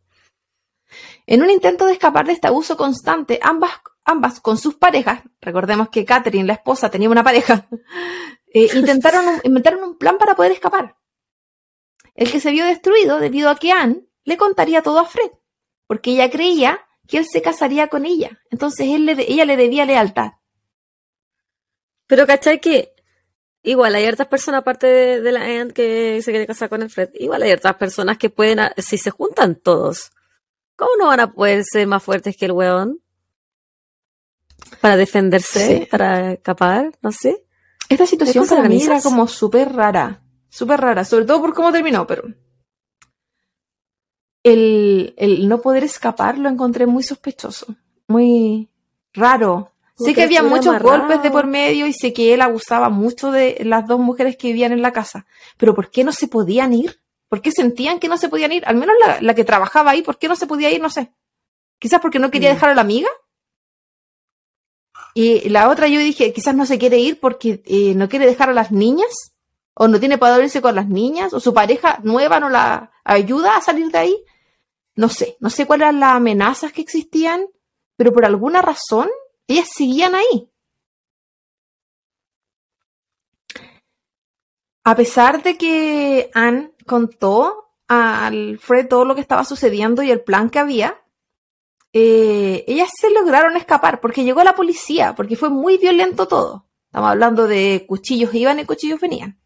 En 1.26 1.42
un 1.42 1.50
intento 1.50 1.84
de 1.84 1.92
escapar 1.92 2.24
de 2.26 2.32
este 2.32 2.46
abuso 2.46 2.74
constante, 2.78 3.38
ambas, 3.42 3.72
ambas 4.06 4.40
con 4.40 4.56
sus 4.56 4.76
parejas, 4.76 5.20
recordemos 5.42 5.90
que 5.90 6.06
Catherine, 6.06 6.46
la 6.46 6.54
esposa, 6.54 6.90
tenía 6.90 7.10
una 7.10 7.22
pareja, 7.22 7.66
eh, 8.46 8.68
intentaron 8.74 9.28
un- 9.28 9.40
inventaron 9.44 9.84
un 9.84 9.98
plan 9.98 10.16
para 10.16 10.34
poder 10.34 10.52
escapar. 10.52 10.96
El 12.18 12.32
que 12.32 12.40
se 12.40 12.50
vio 12.50 12.64
destruido 12.66 13.20
debido 13.20 13.48
a 13.48 13.56
que 13.56 13.70
Anne 13.70 14.02
le 14.24 14.36
contaría 14.36 14.82
todo 14.82 14.98
a 14.98 15.06
Fred, 15.06 15.30
porque 15.86 16.10
ella 16.10 16.28
creía 16.30 16.80
que 17.06 17.18
él 17.18 17.26
se 17.30 17.40
casaría 17.42 17.86
con 17.86 18.04
ella. 18.06 18.40
Entonces 18.50 18.88
él 18.88 19.06
le 19.06 19.14
de- 19.14 19.26
ella 19.28 19.44
le 19.44 19.56
debía 19.56 19.84
lealtad. 19.86 20.32
Pero 22.08 22.26
¿cachai 22.26 22.60
que 22.60 22.92
igual 23.62 23.94
hay 23.94 24.04
hartas 24.04 24.26
personas, 24.26 24.62
aparte 24.62 24.86
de, 24.88 25.20
de 25.20 25.30
la 25.32 25.42
Anne 25.44 25.72
que 25.72 26.20
se 26.22 26.32
quiere 26.32 26.46
casar 26.46 26.68
con 26.68 26.82
el 26.82 26.90
Fred, 26.90 27.10
igual 27.14 27.42
hay 27.42 27.52
hartas 27.52 27.76
personas 27.76 28.18
que 28.18 28.30
pueden, 28.30 28.58
a- 28.58 28.74
si 28.78 28.98
se 28.98 29.10
juntan 29.10 29.54
todos, 29.54 30.10
¿cómo 30.74 30.90
no 30.98 31.06
van 31.06 31.20
a 31.20 31.32
poder 31.32 31.62
ser 31.64 31.86
más 31.86 32.02
fuertes 32.02 32.36
que 32.36 32.46
el 32.46 32.52
weón? 32.52 33.00
Para 34.80 34.96
defenderse, 34.96 35.78
Sí. 35.80 35.86
para 35.86 36.32
escapar, 36.32 36.90
no 37.00 37.12
sé. 37.12 37.44
Esta 37.88 38.06
situación 38.06 38.46
para 38.46 38.62
mí 38.68 38.82
era 38.82 39.00
como 39.00 39.28
súper 39.28 39.72
rara, 39.72 40.22
súper 40.48 40.80
rara, 40.80 41.04
sobre 41.04 41.24
todo 41.24 41.40
por 41.40 41.54
cómo 41.54 41.72
terminó, 41.72 42.06
pero 42.06 42.24
el, 44.42 45.14
el 45.16 45.48
no 45.48 45.60
poder 45.60 45.84
escapar 45.84 46.38
lo 46.38 46.48
encontré 46.48 46.86
muy 46.86 47.02
sospechoso, 47.02 47.74
muy 48.06 48.68
raro. 49.12 49.72
Como 49.96 50.08
sé 50.08 50.14
que 50.14 50.22
había 50.22 50.42
muchos 50.44 50.68
amarrado. 50.68 50.98
golpes 50.98 51.22
de 51.22 51.30
por 51.30 51.46
medio 51.46 51.86
y 51.86 51.92
sé 51.92 52.12
que 52.12 52.32
él 52.32 52.40
abusaba 52.40 52.88
mucho 52.88 53.32
de 53.32 53.58
las 53.64 53.86
dos 53.86 53.98
mujeres 53.98 54.36
que 54.36 54.48
vivían 54.48 54.72
en 54.72 54.82
la 54.82 54.92
casa, 54.92 55.26
pero 55.56 55.74
¿por 55.74 55.90
qué 55.90 56.04
no 56.04 56.12
se 56.12 56.28
podían 56.28 56.72
ir? 56.72 57.00
¿Por 57.28 57.42
qué 57.42 57.50
sentían 57.52 57.98
que 57.98 58.08
no 58.08 58.16
se 58.16 58.28
podían 58.28 58.52
ir? 58.52 58.64
Al 58.66 58.76
menos 58.76 58.94
la, 59.20 59.34
que 59.34 59.44
trabajaba 59.44 59.90
ahí, 59.90 60.02
¿por 60.02 60.18
qué 60.18 60.28
no 60.28 60.36
se 60.36 60.46
podía 60.46 60.70
ir? 60.70 60.80
No 60.80 60.88
sé. 60.88 61.12
Quizás 61.78 62.00
porque 62.00 62.18
no 62.18 62.30
quería 62.30 62.50
mm. 62.50 62.54
dejar 62.54 62.70
a 62.70 62.74
la 62.74 62.80
amiga. 62.80 63.08
Y 65.14 65.48
la 65.48 65.68
otra 65.68 65.88
yo 65.88 66.00
dije, 66.00 66.32
quizás 66.32 66.54
no 66.54 66.64
se 66.64 66.78
quiere 66.78 66.98
ir 66.98 67.20
porque 67.20 67.62
eh, 67.66 67.94
no 67.94 68.08
quiere 68.08 68.24
dejar 68.24 68.50
a 68.50 68.54
las 68.54 68.72
niñas, 68.72 69.34
o 69.80 69.86
no 69.86 70.00
tiene 70.00 70.18
para 70.18 70.42
irse 70.42 70.60
con 70.60 70.74
las 70.74 70.88
niñas, 70.88 71.32
o 71.32 71.38
su 71.38 71.54
pareja 71.54 72.00
nueva 72.02 72.40
no 72.40 72.48
la 72.48 72.90
ayuda 73.04 73.56
a 73.56 73.60
salir 73.60 73.90
de 73.92 73.98
ahí. 73.98 74.24
No 74.96 75.08
sé, 75.08 75.36
no 75.38 75.50
sé 75.50 75.66
cuáles 75.66 75.84
eran 75.84 76.00
las 76.00 76.16
amenazas 76.16 76.72
que 76.72 76.80
existían, 76.80 77.46
pero 77.96 78.12
por 78.12 78.24
alguna 78.24 78.60
razón 78.60 79.08
ellas 79.46 79.68
seguían 79.72 80.16
ahí. 80.16 80.50
A 84.82 84.96
pesar 84.96 85.44
de 85.44 85.56
que 85.56 86.30
Anne 86.34 86.72
contó 86.84 87.70
a 87.86 88.26
Alfred 88.26 88.88
todo 88.88 89.04
lo 89.04 89.14
que 89.14 89.20
estaba 89.20 89.44
sucediendo 89.44 90.02
y 90.02 90.10
el 90.10 90.22
plan 90.22 90.50
que 90.50 90.58
había, 90.58 91.00
eh, 91.92 92.64
ellas 92.66 92.90
se 93.00 93.10
lograron 93.10 93.56
escapar 93.56 94.00
porque 94.00 94.24
llegó 94.24 94.42
la 94.42 94.56
policía, 94.56 95.14
porque 95.14 95.36
fue 95.36 95.50
muy 95.50 95.78
violento 95.78 96.26
todo. 96.26 96.66
Estamos 96.86 97.10
hablando 97.10 97.46
de 97.46 97.84
cuchillos 97.86 98.34
iban 98.34 98.58
y 98.58 98.64
cuchillos 98.64 98.98
venían. 98.98 99.38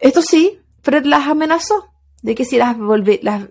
Esto 0.00 0.22
sí, 0.22 0.60
Fred 0.82 1.04
las 1.04 1.28
amenazó 1.28 1.92
de 2.22 2.34
que 2.34 2.44
si 2.44 2.56
las, 2.56 2.76
las 3.22 3.48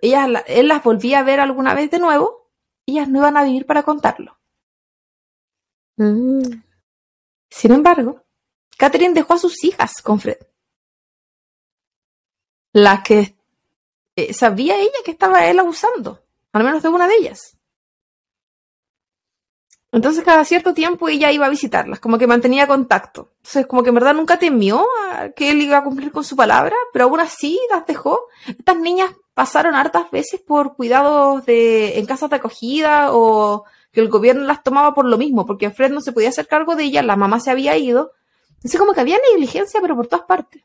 ellas, 0.00 0.44
él 0.46 0.68
las 0.68 0.82
volvía 0.84 1.20
a 1.20 1.24
ver 1.24 1.40
alguna 1.40 1.74
vez 1.74 1.90
de 1.90 1.98
nuevo, 1.98 2.50
ellas 2.86 3.08
no 3.08 3.18
iban 3.18 3.36
a 3.36 3.44
vivir 3.44 3.66
para 3.66 3.82
contarlo. 3.82 4.38
Mm. 5.96 6.62
Sin 7.50 7.72
embargo, 7.72 8.22
Catherine 8.76 9.14
dejó 9.14 9.34
a 9.34 9.38
sus 9.38 9.64
hijas 9.64 10.00
con 10.02 10.20
Fred. 10.20 10.38
Las 12.72 13.02
que 13.02 13.36
eh, 14.14 14.32
sabía 14.32 14.78
ella 14.78 14.92
que 15.04 15.10
estaba 15.10 15.46
él 15.46 15.58
abusando, 15.58 16.24
al 16.52 16.64
menos 16.64 16.82
de 16.82 16.88
una 16.88 17.08
de 17.08 17.16
ellas. 17.16 17.57
Entonces 19.90 20.22
cada 20.22 20.44
cierto 20.44 20.74
tiempo 20.74 21.08
ella 21.08 21.32
iba 21.32 21.46
a 21.46 21.50
visitarlas, 21.50 21.98
como 21.98 22.18
que 22.18 22.26
mantenía 22.26 22.66
contacto. 22.66 23.30
Entonces 23.38 23.66
como 23.66 23.82
que 23.82 23.88
en 23.88 23.94
verdad 23.94 24.14
nunca 24.14 24.38
temió 24.38 24.84
a 25.10 25.30
que 25.30 25.50
él 25.50 25.62
iba 25.62 25.78
a 25.78 25.84
cumplir 25.84 26.12
con 26.12 26.24
su 26.24 26.36
palabra, 26.36 26.76
pero 26.92 27.06
aún 27.06 27.20
así 27.20 27.58
las 27.70 27.86
dejó. 27.86 28.20
Estas 28.46 28.78
niñas 28.78 29.10
pasaron 29.34 29.74
hartas 29.74 30.10
veces 30.10 30.40
por 30.40 30.76
cuidados 30.76 31.46
de, 31.46 31.98
en 31.98 32.06
casas 32.06 32.28
de 32.30 32.36
acogida 32.36 33.12
o 33.12 33.64
que 33.92 34.00
el 34.00 34.08
gobierno 34.08 34.44
las 34.44 34.62
tomaba 34.62 34.94
por 34.94 35.06
lo 35.06 35.16
mismo, 35.16 35.46
porque 35.46 35.70
Fred 35.70 35.90
no 35.90 36.00
se 36.00 36.12
podía 36.12 36.28
hacer 36.28 36.46
cargo 36.46 36.76
de 36.76 36.84
ellas, 36.84 37.04
la 37.04 37.16
mamá 37.16 37.40
se 37.40 37.50
había 37.50 37.76
ido 37.78 38.12
Así 38.64 38.76
como 38.76 38.92
que 38.92 39.00
había 39.00 39.18
negligencia, 39.30 39.80
pero 39.80 39.96
por 39.96 40.06
todas 40.06 40.26
partes. 40.26 40.62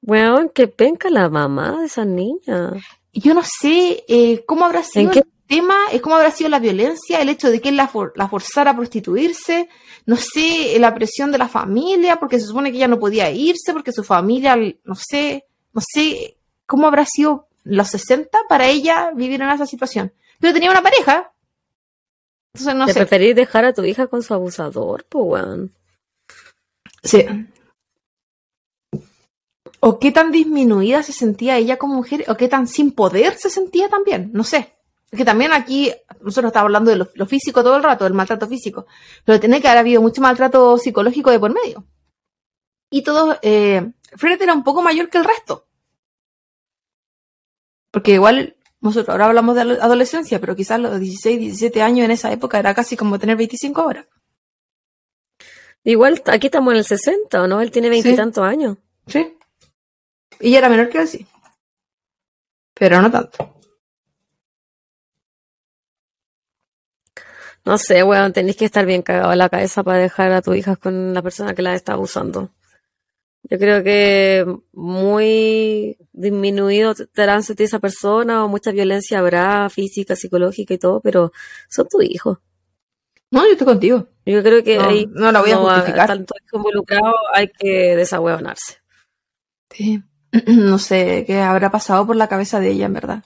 Bueno, 0.00 0.50
qué 0.52 0.68
penca 0.68 1.10
la 1.10 1.28
mamá 1.28 1.80
de 1.80 1.86
esa 1.86 2.04
niña. 2.04 2.72
Yo 3.12 3.34
no 3.34 3.42
sé 3.44 4.04
eh, 4.08 4.44
cómo 4.46 4.64
habrá 4.64 4.82
sido 4.82 5.10
tema, 5.50 5.74
es 5.92 6.00
cómo 6.00 6.14
habrá 6.14 6.30
sido 6.30 6.48
la 6.48 6.60
violencia, 6.60 7.20
el 7.20 7.28
hecho 7.28 7.50
de 7.50 7.60
que 7.60 7.70
él 7.70 7.76
la, 7.76 7.90
la, 8.14 8.28
forzara 8.28 8.70
a 8.70 8.76
prostituirse, 8.76 9.68
no 10.06 10.16
sé, 10.16 10.78
la 10.78 10.94
presión 10.94 11.32
de 11.32 11.38
la 11.38 11.48
familia, 11.48 12.20
porque 12.20 12.38
se 12.38 12.46
supone 12.46 12.70
que 12.70 12.76
ella 12.76 12.88
no 12.88 13.00
podía 13.00 13.30
irse, 13.30 13.72
porque 13.72 13.92
su 13.92 14.04
familia, 14.04 14.56
no 14.84 14.94
sé, 14.94 15.44
no 15.72 15.82
sé 15.84 16.36
cómo 16.66 16.86
habrá 16.86 17.04
sido 17.04 17.48
los 17.64 17.88
60 17.88 18.38
para 18.48 18.68
ella 18.68 19.10
vivir 19.12 19.42
en 19.42 19.50
esa 19.50 19.66
situación. 19.66 20.12
Pero 20.38 20.54
tenía 20.54 20.70
una 20.70 20.82
pareja. 20.82 21.32
Entonces 22.54 22.74
no 22.76 22.86
¿Te 22.86 22.94
preferís 22.94 23.34
dejar 23.34 23.64
a 23.64 23.74
tu 23.74 23.84
hija 23.84 24.06
con 24.06 24.22
su 24.22 24.32
abusador, 24.32 25.04
pues, 25.08 25.44
Sí. 27.02 27.26
O 29.80 29.98
qué 29.98 30.12
tan 30.12 30.30
disminuida 30.30 31.02
se 31.02 31.12
sentía 31.12 31.56
ella 31.56 31.76
como 31.76 31.94
mujer, 31.94 32.24
o 32.28 32.36
qué 32.36 32.48
tan 32.48 32.68
sin 32.68 32.92
poder 32.92 33.34
se 33.34 33.50
sentía 33.50 33.88
también, 33.88 34.30
no 34.32 34.44
sé. 34.44 34.74
Es 35.10 35.18
que 35.18 35.24
también 35.24 35.52
aquí 35.52 35.92
nosotros 36.20 36.50
estamos 36.50 36.66
hablando 36.66 36.90
de 36.90 36.96
lo, 36.96 37.26
físico 37.26 37.62
todo 37.62 37.76
el 37.76 37.82
rato, 37.82 38.04
del 38.04 38.14
maltrato 38.14 38.46
físico, 38.46 38.86
pero 39.24 39.40
tiene 39.40 39.60
que 39.60 39.66
haber 39.66 39.80
habido 39.80 40.00
mucho 40.00 40.20
maltrato 40.20 40.78
psicológico 40.78 41.30
de 41.30 41.40
por 41.40 41.52
medio. 41.52 41.84
Y 42.90 43.02
todo, 43.02 43.38
eh, 43.42 43.92
Fred 44.16 44.40
era 44.40 44.54
un 44.54 44.62
poco 44.62 44.82
mayor 44.82 45.08
que 45.10 45.18
el 45.18 45.24
resto. 45.24 45.66
Porque 47.90 48.12
igual 48.12 48.56
nosotros 48.80 49.08
ahora 49.08 49.26
hablamos 49.26 49.56
de 49.56 49.62
adolescencia, 49.62 50.40
pero 50.40 50.54
quizás 50.54 50.78
los 50.78 51.00
16, 51.00 51.40
17 51.40 51.82
años 51.82 52.04
en 52.04 52.12
esa 52.12 52.32
época 52.32 52.58
era 52.58 52.74
casi 52.74 52.96
como 52.96 53.18
tener 53.18 53.36
25 53.36 53.84
horas. 53.84 54.06
Igual 55.82 56.22
aquí 56.26 56.46
estamos 56.46 56.72
en 56.72 56.78
el 56.78 56.84
60, 56.84 57.42
¿o 57.42 57.46
no? 57.48 57.60
Él 57.60 57.70
tiene 57.70 57.88
veintitantos 57.88 58.44
años. 58.44 58.76
Sí. 59.06 59.36
Y 60.38 60.54
era 60.54 60.68
menor 60.68 60.88
que 60.88 60.98
él, 60.98 61.08
sí. 61.08 61.26
Pero 62.74 63.02
no 63.02 63.10
tanto. 63.10 63.59
No 67.64 67.78
sé, 67.78 68.02
weón, 68.02 68.32
tenéis 68.32 68.56
que 68.56 68.64
estar 68.64 68.86
bien 68.86 69.02
cagado 69.02 69.32
en 69.32 69.38
la 69.38 69.48
cabeza 69.48 69.82
para 69.82 69.98
dejar 69.98 70.32
a 70.32 70.42
tu 70.42 70.54
hija 70.54 70.76
con 70.76 71.12
la 71.14 71.22
persona 71.22 71.54
que 71.54 71.62
la 71.62 71.74
está 71.74 71.92
abusando. 71.92 72.50
Yo 73.42 73.58
creo 73.58 73.82
que 73.82 74.46
muy 74.72 75.96
disminuido 76.12 76.94
te 76.94 77.22
harán 77.22 77.42
sentir 77.42 77.66
esa 77.66 77.78
persona 77.78 78.44
o 78.44 78.48
mucha 78.48 78.70
violencia 78.70 79.18
habrá, 79.18 79.68
física, 79.70 80.14
psicológica 80.14 80.74
y 80.74 80.78
todo, 80.78 81.00
pero 81.00 81.32
son 81.68 81.86
tu 81.88 82.02
hijo. 82.02 82.40
No, 83.30 83.44
yo 83.44 83.52
estoy 83.52 83.66
contigo. 83.66 84.08
Yo 84.26 84.42
creo 84.42 84.62
que 84.62 84.76
no, 84.76 84.84
ahí 84.84 85.08
no 85.12 85.32
la 85.32 85.40
voy 85.40 85.52
a 85.52 85.56
justificar. 85.56 86.06
Tanto 86.06 86.34
involucrado 86.52 87.14
hay 87.32 87.48
que 87.48 87.96
desahueonarse. 87.96 88.78
Sí. 89.70 90.02
No 90.46 90.78
sé 90.78 91.24
qué 91.26 91.40
habrá 91.40 91.72
pasado 91.72 92.06
por 92.06 92.14
la 92.14 92.28
cabeza 92.28 92.60
de 92.60 92.70
ella, 92.70 92.86
en 92.86 92.92
verdad. 92.92 93.24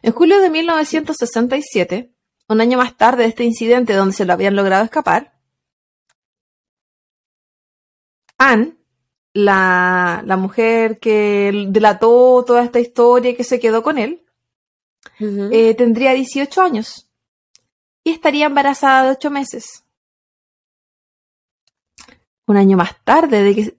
En 0.00 0.12
julio 0.12 0.40
de 0.40 0.48
1967, 0.48 2.11
un 2.52 2.60
año 2.60 2.78
más 2.78 2.96
tarde 2.96 3.24
de 3.24 3.28
este 3.30 3.44
incidente 3.44 3.94
donde 3.94 4.14
se 4.14 4.24
lo 4.24 4.32
habían 4.32 4.56
logrado 4.56 4.84
escapar, 4.84 5.32
Anne, 8.38 8.76
la, 9.34 10.22
la 10.24 10.36
mujer 10.36 10.98
que 10.98 11.66
delató 11.68 12.44
toda 12.44 12.64
esta 12.64 12.80
historia 12.80 13.30
y 13.30 13.36
que 13.36 13.44
se 13.44 13.60
quedó 13.60 13.82
con 13.82 13.98
él, 13.98 14.24
eh, 15.18 15.74
tendría 15.74 16.12
18 16.12 16.60
años 16.60 17.08
y 18.04 18.10
estaría 18.10 18.46
embarazada 18.46 19.04
de 19.04 19.10
ocho 19.12 19.30
meses. 19.30 19.84
Un 22.46 22.56
año 22.56 22.76
más 22.76 22.96
tarde 23.04 23.42
de 23.42 23.54
que 23.54 23.76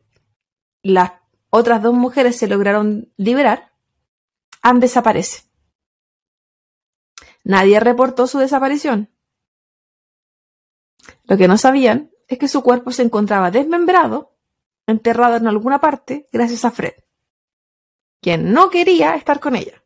las 0.82 1.12
otras 1.50 1.82
dos 1.82 1.94
mujeres 1.94 2.38
se 2.38 2.48
lograron 2.48 3.12
liberar, 3.18 3.72
Anne 4.62 4.80
desaparece. 4.80 5.44
Nadie 7.44 7.80
reportó 7.80 8.28
su 8.28 8.40
desaparición. 8.40 9.10
Lo 11.26 11.38
que 11.38 11.48
no 11.48 11.58
sabían 11.58 12.12
es 12.28 12.38
que 12.38 12.48
su 12.48 12.64
cuerpo 12.64 12.92
se 12.92 13.04
encontraba 13.04 13.52
desmembrado, 13.52 14.36
enterrado 14.88 15.38
en 15.38 15.48
alguna 15.48 15.80
parte, 15.80 16.28
gracias 16.32 16.66
a 16.66 16.72
Fred, 16.72 16.94
quien 18.22 18.54
no 18.54 18.70
quería 18.70 19.16
estar 19.16 19.40
con 19.40 19.56
ella. 19.56 19.84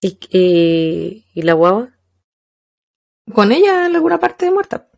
¿Y, 0.00 1.24
y, 1.34 1.42
la 1.42 1.54
guagua? 1.54 1.96
Con 3.34 3.50
ella 3.50 3.86
en 3.86 3.96
alguna 3.96 4.20
parte 4.20 4.44
de 4.44 4.52
muerta. 4.52 4.88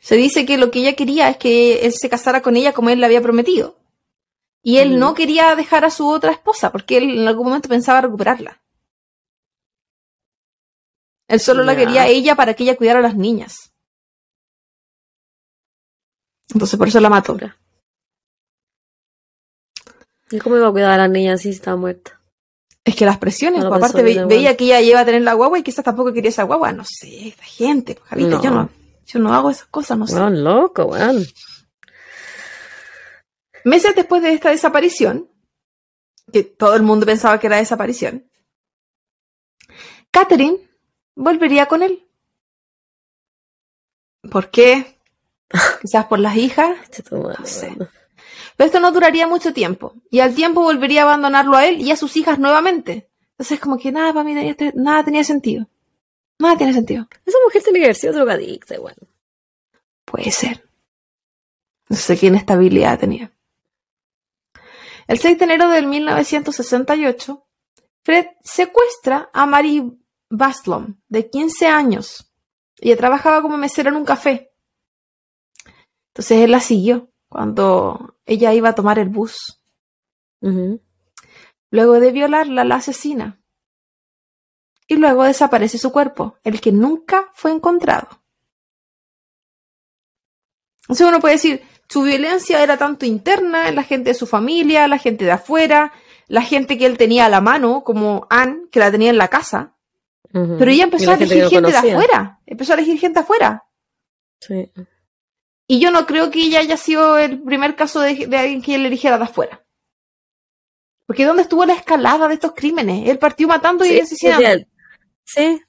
Se 0.00 0.16
dice 0.16 0.44
que 0.44 0.58
lo 0.58 0.70
que 0.70 0.80
ella 0.80 0.96
quería 0.96 1.28
es 1.28 1.36
que 1.36 1.86
él 1.86 1.92
se 1.92 2.10
casara 2.10 2.42
con 2.42 2.56
ella 2.56 2.72
como 2.72 2.90
él 2.90 2.98
le 2.98 3.06
había 3.06 3.22
prometido. 3.22 3.81
Y 4.62 4.78
él 4.78 4.98
no 4.98 5.14
quería 5.14 5.54
dejar 5.56 5.84
a 5.84 5.90
su 5.90 6.08
otra 6.08 6.30
esposa 6.30 6.70
porque 6.70 6.96
él 6.98 7.18
en 7.18 7.28
algún 7.28 7.46
momento 7.46 7.68
pensaba 7.68 8.00
recuperarla. 8.00 8.62
Él 11.26 11.40
solo 11.40 11.64
la 11.64 11.74
quería 11.74 12.02
a 12.02 12.08
ella 12.08 12.36
para 12.36 12.54
que 12.54 12.62
ella 12.62 12.76
cuidara 12.76 13.00
a 13.00 13.02
las 13.02 13.16
niñas. 13.16 13.72
Entonces 16.52 16.78
por 16.78 16.88
eso 16.88 17.00
la 17.00 17.08
mató. 17.08 17.36
¿Y 20.30 20.38
cómo 20.38 20.56
iba 20.56 20.68
a 20.68 20.72
cuidar 20.72 20.92
a 20.92 20.96
la 20.96 21.08
niña 21.08 21.36
si 21.38 21.50
estaba 21.50 21.76
muerta? 21.76 22.20
Es 22.84 22.96
que 22.96 23.06
las 23.06 23.18
presiones, 23.18 23.64
pues, 23.64 23.76
aparte 23.76 24.02
veía 24.02 24.56
que 24.56 24.64
ella 24.64 24.80
iba 24.80 25.00
a 25.00 25.04
tener 25.04 25.22
la 25.22 25.34
guagua 25.34 25.58
y 25.58 25.62
quizás 25.62 25.84
tampoco 25.84 26.12
quería 26.12 26.30
esa 26.30 26.42
guagua, 26.42 26.72
no 26.72 26.84
sé, 26.84 27.28
esta 27.28 27.44
gente, 27.44 27.94
pues, 27.94 28.20
yo 28.20 28.50
no, 28.50 28.68
yo 29.06 29.20
no 29.20 29.32
hago 29.32 29.50
esas 29.50 29.66
cosas, 29.66 29.98
no 29.98 30.06
sé. 30.06 30.16
No, 30.16 30.30
loco, 30.30 30.86
weón. 30.86 31.24
Meses 33.64 33.94
después 33.94 34.22
de 34.22 34.32
esta 34.32 34.50
desaparición, 34.50 35.30
que 36.32 36.42
todo 36.42 36.74
el 36.74 36.82
mundo 36.82 37.06
pensaba 37.06 37.38
que 37.38 37.46
era 37.46 37.56
desaparición, 37.56 38.30
Catherine 40.10 40.58
volvería 41.14 41.66
con 41.66 41.82
él. 41.82 42.06
¿Por 44.30 44.50
qué? 44.50 44.98
Quizás 45.80 46.06
por 46.06 46.18
las 46.18 46.36
hijas. 46.36 46.76
no 47.10 47.46
sé. 47.46 47.74
Pero 48.56 48.66
esto 48.66 48.80
no 48.80 48.92
duraría 48.92 49.26
mucho 49.26 49.52
tiempo. 49.52 49.94
Y 50.10 50.20
al 50.20 50.34
tiempo 50.34 50.62
volvería 50.62 51.02
a 51.02 51.04
abandonarlo 51.04 51.56
a 51.56 51.66
él 51.66 51.80
y 51.80 51.90
a 51.90 51.96
sus 51.96 52.16
hijas 52.16 52.38
nuevamente. 52.38 53.08
Entonces, 53.32 53.58
como 53.58 53.78
que 53.78 53.90
nada 53.90 54.12
para 54.12 54.24
mí 54.24 54.34
nada 54.74 55.04
tenía 55.04 55.24
sentido. 55.24 55.66
Nada 56.38 56.56
tiene 56.56 56.72
sentido. 56.72 57.08
Esa 57.24 57.38
mujer 57.44 57.62
tiene 57.62 57.78
que 57.78 57.84
haber 57.86 57.96
sido 57.96 58.12
drogadicta, 58.12 58.74
igual. 58.74 58.94
Puede 60.04 60.30
ser. 60.30 60.68
No 61.88 61.96
sé 61.96 62.18
qué 62.18 62.26
inestabilidad 62.26 62.98
tenía. 62.98 63.32
El 65.12 65.18
6 65.18 65.38
de 65.40 65.44
enero 65.44 65.68
de 65.68 65.82
1968, 65.82 67.46
Fred 68.02 68.28
secuestra 68.42 69.28
a 69.34 69.44
Mary 69.44 69.82
Bastlom, 70.30 71.02
de 71.06 71.28
15 71.28 71.66
años. 71.66 72.32
Ella 72.78 72.96
trabajaba 72.96 73.42
como 73.42 73.58
mesera 73.58 73.90
en 73.90 73.96
un 73.96 74.06
café. 74.06 74.54
Entonces 76.14 76.38
él 76.38 76.50
la 76.50 76.60
siguió 76.60 77.12
cuando 77.28 78.16
ella 78.24 78.54
iba 78.54 78.70
a 78.70 78.74
tomar 78.74 78.98
el 78.98 79.10
bus. 79.10 79.62
Luego 80.40 82.00
de 82.00 82.10
violarla, 82.10 82.64
la 82.64 82.76
asesina. 82.76 83.38
Y 84.88 84.96
luego 84.96 85.24
desaparece 85.24 85.76
su 85.76 85.92
cuerpo, 85.92 86.38
el 86.42 86.58
que 86.58 86.72
nunca 86.72 87.28
fue 87.34 87.50
encontrado. 87.50 88.08
Entonces 90.84 91.06
uno 91.06 91.20
puede 91.20 91.34
decir, 91.34 91.62
su 91.92 92.02
violencia 92.02 92.62
era 92.62 92.78
tanto 92.78 93.04
interna, 93.04 93.68
en 93.68 93.74
la 93.74 93.82
gente 93.82 94.10
de 94.10 94.14
su 94.14 94.26
familia, 94.26 94.88
la 94.88 94.96
gente 94.96 95.26
de 95.26 95.32
afuera, 95.32 95.92
la 96.26 96.40
gente 96.40 96.78
que 96.78 96.86
él 96.86 96.96
tenía 96.96 97.26
a 97.26 97.28
la 97.28 97.42
mano, 97.42 97.84
como 97.84 98.26
Anne, 98.30 98.68
que 98.70 98.80
la 98.80 98.90
tenía 98.90 99.10
en 99.10 99.18
la 99.18 99.28
casa. 99.28 99.74
Pero 100.32 100.70
ella 100.70 100.84
empezó 100.84 101.10
a 101.10 101.14
elegir 101.16 101.44
gente, 101.50 101.70
de 101.70 101.76
afuera. 101.76 102.40
Empezó 102.46 102.72
a 102.72 102.76
elegir 102.76 102.98
gente 102.98 103.18
afuera. 103.18 103.64
Sí. 104.40 104.72
Y 105.66 105.80
yo 105.80 105.90
no 105.90 106.06
creo 106.06 106.30
que 106.30 106.40
ella 106.40 106.60
haya 106.60 106.78
sido 106.78 107.18
el 107.18 107.42
primer 107.42 107.76
caso 107.76 108.00
de, 108.00 108.10
alguien 108.38 108.62
que 108.62 108.74
él 108.74 108.86
eligiera 108.86 109.18
de 109.18 109.24
afuera. 109.24 109.62
Porque 111.04 111.26
¿dónde 111.26 111.42
estuvo 111.42 111.66
la 111.66 111.74
escalada 111.74 112.26
de 112.26 112.34
estos 112.34 112.52
crímenes? 112.52 113.10
Él 113.10 113.18
partió 113.18 113.46
matando 113.46 113.84
y 113.84 114.00
asesinando. 114.00 114.66
Sí. 115.24 115.62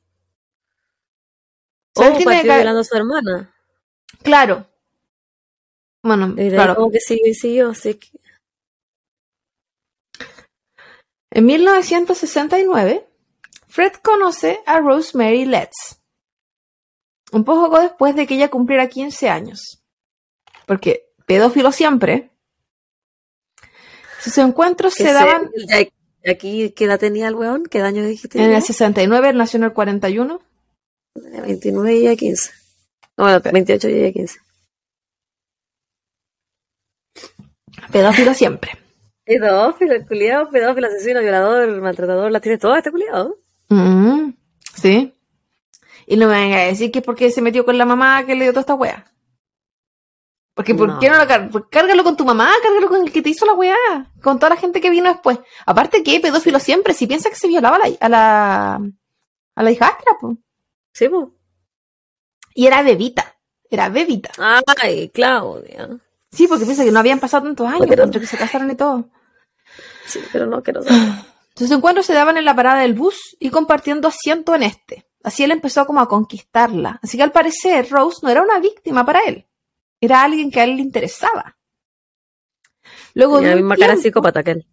O 1.95 2.01
partió 2.01 2.29
violando 2.29 2.79
a 2.79 2.83
su 2.85 2.95
hermana. 2.95 3.53
Claro. 4.23 4.72
Bueno, 6.03 6.35
claro. 6.35 6.75
Como 6.75 6.91
que 6.91 6.99
sí, 6.99 7.19
siguió, 7.33 7.73
sí. 7.73 7.97
En 11.31 11.45
1969, 11.45 13.07
Fred 13.67 13.93
conoce 14.03 14.59
a 14.65 14.79
Rosemary 14.79 15.45
Letts, 15.45 15.99
un 17.31 17.43
poco 17.43 17.79
después 17.79 18.15
de 18.15 18.27
que 18.27 18.35
ella 18.35 18.49
cumpliera 18.49 18.87
15 18.87 19.29
años. 19.29 19.81
Porque 20.67 21.09
pedófilo 21.25 21.71
siempre. 21.71 22.29
Sus 24.19 24.37
encuentros 24.37 24.93
se 24.93 25.11
daban. 25.11 25.49
¿Aquí 26.25 26.71
qué 26.71 26.85
edad 26.85 26.99
tenía 26.99 27.27
el 27.27 27.35
weón? 27.35 27.65
¿Qué 27.65 27.81
año 27.81 28.05
dijiste? 28.05 28.41
En 28.41 28.51
el 28.51 28.61
69, 28.61 29.29
él 29.29 29.37
nació 29.37 29.57
en 29.57 29.63
el 29.63 29.73
41. 29.73 30.41
29 31.15 31.95
y 31.95 32.17
15. 32.17 32.51
Bueno, 33.17 33.41
28 33.41 33.89
y 33.89 34.13
15. 34.13 34.39
Pedófilo 37.91 38.33
siempre. 38.33 38.71
Pedófilo, 39.25 39.95
culiado, 40.05 40.49
pedófilo, 40.49 40.87
asesino, 40.87 41.21
violador, 41.21 41.81
maltratador, 41.81 42.31
la 42.31 42.39
tiene 42.39 42.57
toda 42.57 42.77
este 42.77 42.91
culiado. 42.91 43.37
Mm, 43.69 44.33
sí. 44.75 45.13
Y 46.05 46.17
no 46.17 46.27
me 46.27 46.33
venga 46.33 46.57
a 46.57 46.65
decir 46.65 46.91
que 46.91 46.99
es 46.99 47.05
porque 47.05 47.31
se 47.31 47.41
metió 47.41 47.63
con 47.63 47.77
la 47.77 47.85
mamá 47.85 48.25
que 48.25 48.35
le 48.35 48.43
dio 48.43 48.51
toda 48.51 48.61
esta 48.61 48.75
wea. 48.75 49.05
Porque 50.53 50.75
¿por 50.75 50.99
qué 50.99 51.09
no 51.09 51.17
lo 51.17 51.27
cargas? 51.27 51.51
Cárgalo 51.71 52.03
con 52.03 52.15
tu 52.15 52.25
mamá, 52.25 52.51
cárgalo 52.61 52.87
con 52.87 53.01
el 53.01 53.11
que 53.11 53.23
te 53.23 53.29
hizo 53.29 53.45
la 53.45 53.53
weá, 53.53 53.75
con 54.21 54.37
toda 54.37 54.51
la 54.51 54.57
gente 54.57 54.81
que 54.81 54.91
vino 54.91 55.09
después. 55.09 55.39
Aparte 55.65 56.03
que 56.03 56.19
pedófilo 56.19 56.59
siempre, 56.59 56.93
si 56.93 57.07
piensa 57.07 57.29
que 57.29 57.35
se 57.35 57.47
violaba 57.47 57.77
a 57.77 57.79
la, 57.79 57.95
a 57.99 58.09
la, 58.09 58.75
a 59.55 59.63
la 59.63 59.71
hijastra, 59.71 60.11
pues. 60.19 60.37
Sí, 60.93 61.09
pues. 61.09 61.27
Y 62.53 62.67
era 62.67 62.83
bebita, 62.83 63.35
era 63.67 63.89
bebita. 63.89 64.31
Ay, 64.79 65.09
Claudia. 65.09 65.89
Sí, 66.33 66.47
porque 66.47 66.65
piensa 66.65 66.83
que 66.83 66.91
no 66.91 66.99
habían 66.99 67.19
pasado 67.19 67.43
tantos 67.43 67.67
años, 67.67 67.87
entre 67.89 68.19
que 68.19 68.27
se 68.27 68.37
casaron 68.37 68.71
y 68.71 68.75
todo. 68.75 69.09
Sí, 70.05 70.19
pero 70.31 70.47
no 70.47 70.63
quiero 70.63 70.83
saber. 70.83 70.99
Sus 71.55 71.69
encuentros 71.69 72.05
se 72.05 72.13
daban 72.13 72.37
en 72.37 72.45
la 72.45 72.55
parada 72.55 72.81
del 72.81 72.93
bus 72.93 73.37
y 73.39 73.51
compartiendo 73.51 74.07
asiento 74.07 74.55
en 74.55 74.63
este. 74.63 75.05
Así 75.23 75.43
él 75.43 75.51
empezó 75.51 75.85
como 75.85 76.01
a 76.01 76.07
conquistarla. 76.07 76.99
Así 77.03 77.17
que 77.17 77.23
al 77.23 77.31
parecer 77.31 77.89
Rose 77.89 78.19
no 78.23 78.29
era 78.29 78.41
una 78.41 78.59
víctima 78.59 79.05
para 79.05 79.19
él. 79.19 79.45
Era 80.01 80.23
alguien 80.23 80.51
que 80.51 80.59
a 80.59 80.63
él 80.63 80.75
le 80.75 80.81
interesaba. 80.81 81.57
Luego 83.13 83.39
de 83.39 83.49
la 83.49 83.55
misma 83.55 83.77
cara 83.77 83.95
psicópata 83.95 84.43
que 84.43 84.51
él. 84.51 84.67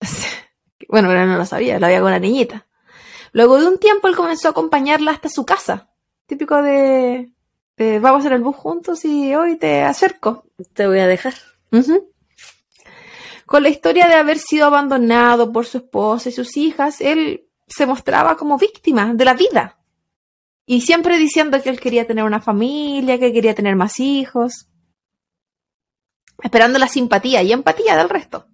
bueno, 0.88 1.08
pero 1.08 1.26
no 1.26 1.36
lo 1.36 1.44
sabía, 1.44 1.78
lo 1.78 1.86
había 1.86 2.00
con 2.00 2.12
la 2.12 2.20
niñita. 2.20 2.66
Luego 3.32 3.60
de 3.60 3.66
un 3.66 3.78
tiempo 3.78 4.08
él 4.08 4.16
comenzó 4.16 4.48
a 4.48 4.50
acompañarla 4.52 5.10
hasta 5.10 5.28
su 5.28 5.44
casa. 5.44 5.90
Típico 6.26 6.62
de, 6.62 7.32
vamos 7.76 8.18
a 8.18 8.20
hacer 8.20 8.32
el 8.32 8.42
bus 8.42 8.56
juntos 8.56 9.04
y 9.04 9.34
hoy 9.34 9.56
te 9.56 9.82
acerco. 9.82 10.44
Te 10.74 10.86
voy 10.86 10.98
a 10.98 11.06
dejar. 11.06 11.34
Con 13.46 13.62
la 13.62 13.68
historia 13.68 14.06
de 14.06 14.14
haber 14.14 14.38
sido 14.38 14.66
abandonado 14.66 15.52
por 15.52 15.66
su 15.66 15.78
esposa 15.78 16.28
y 16.28 16.32
sus 16.32 16.56
hijas, 16.56 17.00
él 17.00 17.48
se 17.66 17.86
mostraba 17.86 18.36
como 18.36 18.58
víctima 18.58 19.14
de 19.14 19.24
la 19.24 19.34
vida. 19.34 19.78
Y 20.66 20.82
siempre 20.82 21.18
diciendo 21.18 21.60
que 21.62 21.70
él 21.70 21.80
quería 21.80 22.06
tener 22.06 22.24
una 22.24 22.40
familia, 22.40 23.18
que 23.18 23.32
quería 23.32 23.54
tener 23.54 23.76
más 23.76 23.98
hijos. 23.98 24.68
Esperando 26.42 26.78
la 26.78 26.88
simpatía 26.88 27.42
y 27.42 27.52
empatía 27.52 27.96
del 27.96 28.08
resto. 28.08 28.46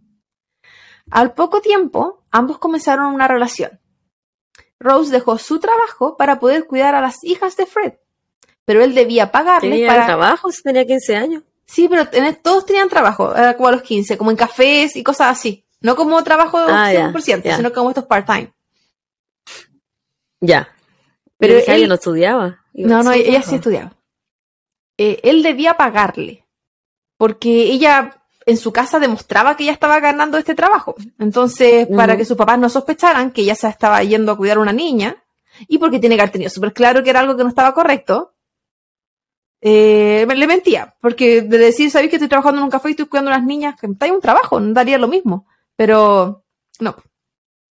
Al 1.10 1.34
poco 1.34 1.60
tiempo, 1.60 2.24
ambos 2.30 2.58
comenzaron 2.58 3.14
una 3.14 3.28
relación. 3.28 3.80
Rose 4.78 5.12
dejó 5.12 5.38
su 5.38 5.60
trabajo 5.60 6.16
para 6.16 6.38
poder 6.38 6.66
cuidar 6.66 6.94
a 6.94 7.00
las 7.00 7.22
hijas 7.24 7.56
de 7.56 7.66
Fred, 7.66 7.94
pero 8.64 8.82
él 8.82 8.94
debía 8.94 9.30
pagarle 9.30 9.70
¿Tenía 9.70 9.88
para... 9.88 10.06
trabajo? 10.06 10.48
Tenía 10.62 10.84
15 10.84 11.16
años. 11.16 11.42
Sí, 11.66 11.88
pero 11.88 12.08
todos 12.42 12.64
tenían 12.64 12.88
trabajo, 12.88 13.34
como 13.56 13.68
a 13.68 13.72
los 13.72 13.82
15, 13.82 14.16
como 14.16 14.30
en 14.30 14.36
cafés 14.36 14.96
y 14.96 15.02
cosas 15.02 15.36
así. 15.36 15.66
No 15.80 15.96
como 15.96 16.22
trabajo 16.24 16.58
ah, 16.58 16.90
100%, 16.92 17.56
sino 17.56 17.72
como 17.72 17.90
estos 17.90 18.06
part-time. 18.06 18.52
Ya. 20.40 20.68
Pero 21.38 21.54
ella 21.54 21.86
no 21.86 21.94
estudiaba. 21.94 22.64
No, 22.72 23.02
no, 23.02 23.12
ella 23.12 23.42
sí 23.42 23.56
estudiaba. 23.56 23.96
Eh, 24.98 25.20
él 25.24 25.42
debía 25.42 25.76
pagarle, 25.76 26.46
porque 27.18 27.64
ella 27.64 28.22
en 28.46 28.56
su 28.56 28.72
casa 28.72 28.98
demostraba 28.98 29.56
que 29.56 29.64
ella 29.64 29.72
estaba 29.72 30.00
ganando 30.00 30.38
este 30.38 30.54
trabajo. 30.54 30.94
Entonces, 31.18 31.88
para 31.94 32.16
que 32.16 32.24
sus 32.24 32.36
papás 32.36 32.58
no 32.58 32.68
sospecharan 32.68 33.32
que 33.32 33.42
ella 33.42 33.56
se 33.56 33.68
estaba 33.68 34.02
yendo 34.04 34.32
a 34.32 34.36
cuidar 34.36 34.58
a 34.58 34.60
una 34.60 34.72
niña, 34.72 35.22
y 35.68 35.78
porque 35.78 35.98
tiene 35.98 36.14
que 36.14 36.22
haber 36.22 36.32
tenido 36.32 36.50
súper 36.50 36.72
claro 36.72 37.02
que 37.02 37.10
era 37.10 37.20
algo 37.20 37.36
que 37.36 37.42
no 37.42 37.48
estaba 37.48 37.74
correcto, 37.74 38.35
eh, 39.68 40.24
le 40.32 40.46
mentía, 40.46 40.94
porque 41.00 41.42
de 41.42 41.58
decir, 41.58 41.90
sabéis 41.90 42.10
que 42.10 42.16
estoy 42.16 42.28
trabajando 42.28 42.60
en 42.60 42.66
un 42.66 42.70
café 42.70 42.88
y 42.88 42.90
estoy 42.92 43.06
cuidando 43.06 43.32
a 43.32 43.36
las 43.36 43.44
niñas, 43.44 43.74
que 43.74 43.88
hay 43.98 44.10
un 44.12 44.20
trabajo, 44.20 44.60
no 44.60 44.72
daría 44.72 44.96
lo 44.96 45.08
mismo. 45.08 45.44
Pero 45.74 46.44
no, 46.78 46.94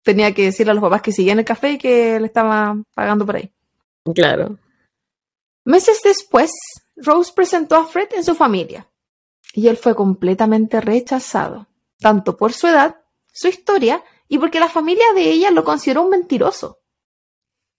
tenía 0.03 0.35
que 0.35 0.47
decirle 0.47 0.73
a 0.73 0.75
los 0.75 0.83
papás 0.83 1.03
que 1.03 1.13
seguían 1.13 1.39
el 1.39 1.45
café 1.45 1.71
y 1.71 1.79
que 1.79 2.19
le 2.19 2.27
estaba 2.27 2.77
pagando 2.95 3.25
por 3.25 3.37
ahí. 3.37 3.53
Claro. 4.13 4.59
Meses 5.65 6.01
después, 6.03 6.53
Rose 6.97 7.33
presentó 7.33 7.77
a 7.77 7.87
Fred 7.87 8.09
en 8.17 8.25
su 8.25 8.35
familia 8.35 8.91
y 9.53 9.69
él 9.69 9.77
fue 9.77 9.95
completamente 9.95 10.81
rechazado, 10.81 11.69
tanto 12.01 12.37
por 12.37 12.53
su 12.53 12.67
edad, 12.67 13.03
su 13.33 13.47
historia 13.47 14.03
y 14.27 14.39
porque 14.39 14.59
la 14.59 14.69
familia 14.69 15.07
de 15.15 15.31
ella 15.31 15.53
lo 15.53 15.63
consideró 15.63 16.03
un 16.03 16.11
mentiroso. 16.11 16.81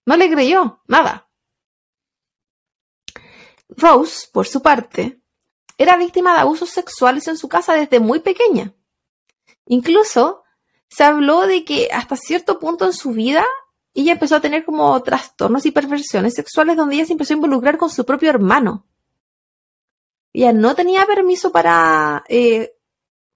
No 0.06 0.16
le 0.16 0.30
creyó 0.30 0.80
nada. 0.88 1.25
Rose, 3.68 4.28
por 4.32 4.46
su 4.46 4.62
parte, 4.62 5.20
era 5.78 5.96
víctima 5.96 6.32
de 6.32 6.40
abusos 6.40 6.70
sexuales 6.70 7.28
en 7.28 7.36
su 7.36 7.48
casa 7.48 7.74
desde 7.74 8.00
muy 8.00 8.20
pequeña. 8.20 8.74
Incluso 9.66 10.44
se 10.88 11.04
habló 11.04 11.46
de 11.46 11.64
que 11.64 11.88
hasta 11.92 12.16
cierto 12.16 12.58
punto 12.58 12.84
en 12.84 12.92
su 12.92 13.12
vida 13.12 13.44
ella 13.94 14.12
empezó 14.12 14.36
a 14.36 14.40
tener 14.40 14.64
como 14.64 15.02
trastornos 15.02 15.66
y 15.66 15.70
perversiones 15.70 16.34
sexuales 16.34 16.76
donde 16.76 16.96
ella 16.96 17.06
se 17.06 17.12
empezó 17.12 17.32
a 17.32 17.36
involucrar 17.36 17.78
con 17.78 17.90
su 17.90 18.04
propio 18.04 18.30
hermano. 18.30 18.86
Ella 20.32 20.52
no 20.52 20.74
tenía 20.74 21.06
permiso 21.06 21.50
para 21.50 22.22
eh, 22.28 22.76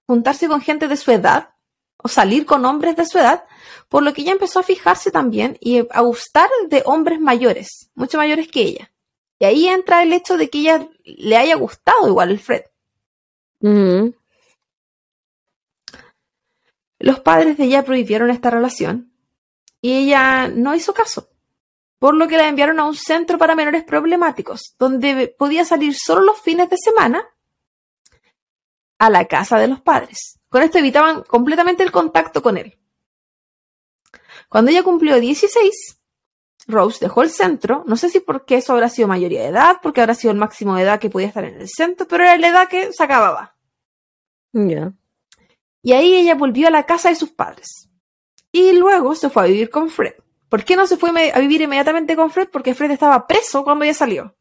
juntarse 0.05 0.47
con 0.47 0.61
gente 0.61 0.87
de 0.87 0.97
su 0.97 1.11
edad 1.11 1.55
o 1.97 2.07
salir 2.07 2.45
con 2.45 2.63
hombres 2.65 2.95
de 2.95 3.05
su 3.05 3.17
edad, 3.17 3.43
por 3.89 4.03
lo 4.03 4.13
que 4.13 4.21
ella 4.21 4.33
empezó 4.33 4.59
a 4.59 4.63
fijarse 4.63 5.11
también 5.11 5.57
y 5.59 5.79
a 5.89 6.01
gustar 6.01 6.49
de 6.69 6.83
hombres 6.85 7.19
mayores, 7.19 7.89
mucho 7.95 8.17
mayores 8.17 8.47
que 8.47 8.61
ella. 8.61 8.91
Y 9.41 9.45
ahí 9.45 9.67
entra 9.67 10.03
el 10.03 10.13
hecho 10.13 10.37
de 10.37 10.51
que 10.51 10.59
ella 10.59 10.87
le 11.03 11.35
haya 11.35 11.55
gustado 11.55 12.07
igual 12.07 12.29
el 12.29 12.39
Fred. 12.39 12.61
Los 16.99 17.19
padres 17.21 17.57
de 17.57 17.63
ella 17.63 17.83
prohibieron 17.83 18.29
esta 18.29 18.51
relación 18.51 19.11
y 19.81 19.93
ella 19.93 20.47
no 20.47 20.75
hizo 20.75 20.93
caso, 20.93 21.31
por 21.97 22.13
lo 22.13 22.27
que 22.27 22.37
la 22.37 22.49
enviaron 22.49 22.79
a 22.79 22.85
un 22.85 22.93
centro 22.93 23.39
para 23.39 23.55
menores 23.55 23.83
problemáticos, 23.83 24.75
donde 24.77 25.35
podía 25.35 25.65
salir 25.65 25.95
solo 25.95 26.21
los 26.21 26.39
fines 26.39 26.69
de 26.69 26.77
semana 26.77 27.25
a 28.99 29.09
la 29.09 29.25
casa 29.25 29.57
de 29.57 29.69
los 29.69 29.81
padres. 29.81 30.39
Con 30.49 30.61
esto 30.61 30.77
evitaban 30.77 31.23
completamente 31.23 31.81
el 31.81 31.91
contacto 31.91 32.43
con 32.43 32.57
él. 32.57 32.77
Cuando 34.49 34.69
ella 34.69 34.83
cumplió 34.83 35.19
16, 35.19 36.00
Rose 36.67 36.99
dejó 37.01 37.23
el 37.23 37.29
centro, 37.29 37.83
no 37.87 37.97
sé 37.97 38.09
si 38.09 38.19
porque 38.19 38.55
eso 38.55 38.73
habrá 38.73 38.89
sido 38.89 39.07
mayoría 39.07 39.41
de 39.41 39.47
edad, 39.47 39.77
porque 39.81 40.01
habrá 40.01 40.13
sido 40.15 40.31
el 40.31 40.37
máximo 40.37 40.75
de 40.75 40.83
edad 40.83 40.99
que 40.99 41.09
podía 41.09 41.27
estar 41.27 41.43
en 41.43 41.59
el 41.59 41.69
centro, 41.69 42.07
pero 42.07 42.23
era 42.23 42.37
la 42.37 42.47
edad 42.47 42.67
que 42.67 42.93
se 42.93 43.03
acababa. 43.03 43.55
Ya. 44.53 44.93
Y 45.83 45.93
ahí 45.93 46.15
ella 46.15 46.35
volvió 46.35 46.67
a 46.67 46.71
la 46.71 46.85
casa 46.85 47.09
de 47.09 47.15
sus 47.15 47.31
padres. 47.31 47.89
Y 48.51 48.73
luego 48.73 49.15
se 49.15 49.29
fue 49.29 49.43
a 49.43 49.47
vivir 49.47 49.69
con 49.69 49.89
Fred. 49.89 50.13
¿Por 50.49 50.63
qué 50.63 50.75
no 50.75 50.85
se 50.85 50.97
fue 50.97 51.31
a 51.31 51.39
vivir 51.39 51.61
inmediatamente 51.61 52.15
con 52.15 52.29
Fred? 52.29 52.49
Porque 52.51 52.75
Fred 52.75 52.91
estaba 52.91 53.25
preso 53.25 53.63
cuando 53.63 53.85
ella 53.85 53.93
salió. 53.93 54.35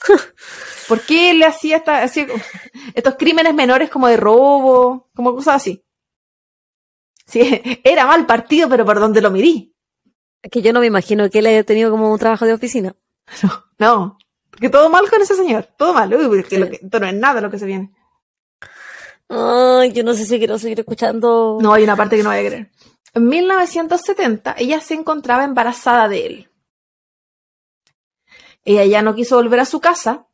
¿Por 0.88 1.00
qué 1.02 1.34
le 1.34 1.44
hacía, 1.44 1.76
esta, 1.76 2.02
hacía 2.02 2.26
estos 2.94 3.14
crímenes 3.16 3.54
menores 3.54 3.90
como 3.90 4.08
de 4.08 4.16
robo, 4.16 5.10
como 5.14 5.34
cosas 5.34 5.56
así? 5.56 5.84
Sí, 7.26 7.60
era 7.84 8.06
mal 8.06 8.26
partido, 8.26 8.68
pero 8.68 8.84
por 8.84 8.98
donde 8.98 9.20
lo 9.20 9.30
mirí. 9.30 9.71
Que 10.50 10.62
yo 10.62 10.72
no 10.72 10.80
me 10.80 10.86
imagino 10.86 11.30
que 11.30 11.38
él 11.38 11.46
haya 11.46 11.62
tenido 11.64 11.90
como 11.90 12.12
un 12.12 12.18
trabajo 12.18 12.44
de 12.46 12.54
oficina. 12.54 12.94
No, 13.42 13.64
no 13.78 14.18
porque 14.52 14.68
todo 14.68 14.90
mal 14.90 15.08
con 15.08 15.20
ese 15.20 15.34
señor, 15.34 15.66
todo 15.76 15.94
mal. 15.94 16.14
Uy, 16.14 16.44
que 16.44 16.68
que, 16.68 16.80
esto 16.82 17.00
no 17.00 17.06
es 17.06 17.14
nada 17.14 17.40
lo 17.40 17.50
que 17.50 17.58
se 17.58 17.64
viene. 17.64 17.90
Ay, 19.28 19.92
yo 19.92 20.04
no 20.04 20.12
sé 20.12 20.26
si 20.26 20.38
quiero 20.38 20.58
seguir 20.58 20.78
escuchando. 20.78 21.58
No, 21.60 21.72
hay 21.72 21.82
una 21.82 21.96
parte 21.96 22.16
que 22.16 22.22
no 22.22 22.28
voy 22.28 22.38
a 22.38 22.46
creer. 22.46 22.70
En 23.14 23.28
1970, 23.28 24.54
ella 24.58 24.80
se 24.80 24.92
encontraba 24.92 25.44
embarazada 25.44 26.06
de 26.06 26.26
él. 26.26 26.50
Ella 28.64 28.84
ya 28.84 29.02
no 29.02 29.14
quiso 29.14 29.36
volver 29.36 29.58
a 29.58 29.64
su 29.64 29.80
casa. 29.80 30.26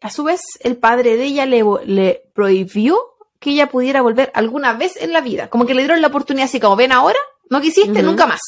A 0.00 0.10
su 0.10 0.24
vez, 0.24 0.40
el 0.60 0.78
padre 0.78 1.18
de 1.18 1.24
ella 1.24 1.44
le, 1.44 1.62
le 1.84 2.30
prohibió 2.34 2.98
que 3.38 3.50
ella 3.50 3.68
pudiera 3.68 4.00
volver 4.00 4.32
alguna 4.34 4.72
vez 4.72 4.96
en 4.96 5.12
la 5.12 5.20
vida. 5.20 5.50
Como 5.50 5.66
que 5.66 5.74
le 5.74 5.82
dieron 5.82 6.00
la 6.00 6.08
oportunidad 6.08 6.46
así 6.46 6.60
como, 6.60 6.76
ven 6.76 6.92
ahora, 6.92 7.18
no 7.50 7.60
quisiste, 7.60 8.02
nunca 8.02 8.26
más. 8.26 8.40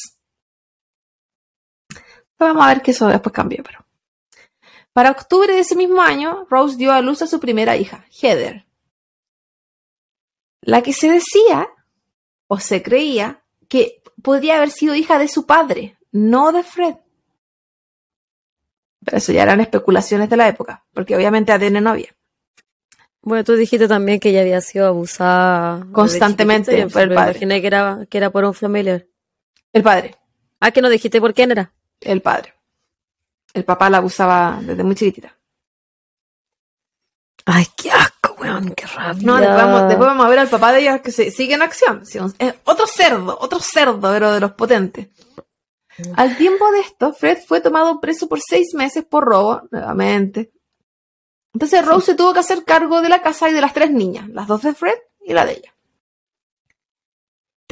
Vamos 2.47 2.65
a 2.65 2.69
ver 2.69 2.83
que 2.83 2.91
eso 2.91 3.09
después 3.09 3.33
cambió, 3.33 3.63
pero. 3.63 3.85
Para 4.93 5.11
octubre 5.11 5.55
de 5.55 5.61
ese 5.61 5.77
mismo 5.77 6.03
año, 6.03 6.47
Rose 6.51 6.77
dio 6.77 6.93
a 6.93 7.01
luz 7.01 7.23
a 7.23 7.27
su 7.27 7.41
primera 7.41 7.77
hija, 7.77 8.05
Heather. 8.11 8.67
La 10.61 10.83
que 10.83 10.93
se 10.93 11.11
decía, 11.11 11.69
o 12.47 12.59
se 12.59 12.83
creía, 12.83 13.43
que 13.69 14.03
podría 14.23 14.57
haber 14.57 14.71
sido 14.71 14.95
hija 14.95 15.19
de 15.19 15.29
su 15.29 15.47
padre, 15.47 15.97
no 16.11 16.53
de 16.53 16.63
Fred. 16.63 16.97
Pero 19.05 19.17
eso 19.17 19.33
ya 19.33 19.43
eran 19.43 19.61
especulaciones 19.61 20.29
de 20.29 20.37
la 20.37 20.49
época, 20.49 20.85
porque 20.93 21.17
obviamente 21.17 21.53
ADN 21.53 21.83
no 21.83 21.91
había. 21.91 22.15
Bueno, 23.23 23.45
tú 23.45 23.55
dijiste 23.55 23.89
también 23.89 24.21
que 24.21 24.31
ella 24.31 24.43
había 24.43 24.61
sido 24.61 24.87
abusada 24.87 25.87
constantemente 25.93 26.87
por 26.89 27.03
el 27.03 27.15
padre. 27.15 27.31
Imaginé 27.31 27.61
que 27.61 27.67
era, 27.67 28.07
que 28.11 28.19
era 28.19 28.31
por 28.31 28.45
un 28.45 28.53
familiar. 28.53 29.07
El 29.73 29.83
padre. 29.83 30.17
Ah, 30.61 30.71
que 30.71 30.83
no 30.83 30.91
dijiste 30.91 31.21
por 31.21 31.33
quién 31.33 31.53
era. 31.53 31.73
El 32.05 32.23
padre. 32.23 32.55
El 33.55 33.65
papá 33.65 33.91
la 33.91 33.99
abusaba 33.99 34.59
desde 34.63 34.83
muy 34.83 34.95
chiquitita. 34.95 35.37
Ay, 37.45 37.67
qué 37.77 37.91
asco, 37.91 38.37
weón, 38.39 38.73
qué 38.75 38.87
rabia. 38.87 39.23
No, 39.27 39.39
después 39.39 39.99
vamos, 39.99 40.25
a 40.25 40.29
ver 40.29 40.39
al 40.39 40.49
papá 40.49 40.73
de 40.73 40.81
ella 40.81 41.03
que 41.03 41.11
se, 41.11 41.31
sigue 41.31 41.55
en 41.55 41.63
acción. 41.63 42.03
Es 42.39 42.55
otro 42.65 42.87
cerdo, 42.87 43.37
otro 43.41 43.59
cerdo, 43.59 44.01
pero 44.01 44.33
de 44.33 44.41
los 44.41 44.53
potentes. 44.53 45.09
Al 46.17 46.37
tiempo 46.37 46.71
de 46.71 46.81
esto, 46.81 47.13
Fred 47.13 47.39
fue 47.47 47.61
tomado 47.61 48.01
preso 48.01 48.29
por 48.29 48.41
seis 48.41 48.75
meses 48.75 49.05
por 49.05 49.25
robo, 49.25 49.63
nuevamente. 49.71 50.53
Entonces 51.53 51.85
Rose 51.85 52.07
se 52.07 52.15
tuvo 52.15 52.33
que 52.33 52.41
hacer 52.41 52.65
cargo 52.65 53.03
de 53.03 53.09
la 53.09 53.21
casa 53.21 53.51
y 53.51 53.53
de 53.53 53.61
las 53.61 53.75
tres 53.75 53.91
niñas, 53.91 54.29
las 54.29 54.47
dos 54.47 54.63
de 54.63 54.75
Fred 54.75 54.97
y 55.21 55.35
la 55.35 55.45
de 55.45 55.53
ella. 55.53 55.72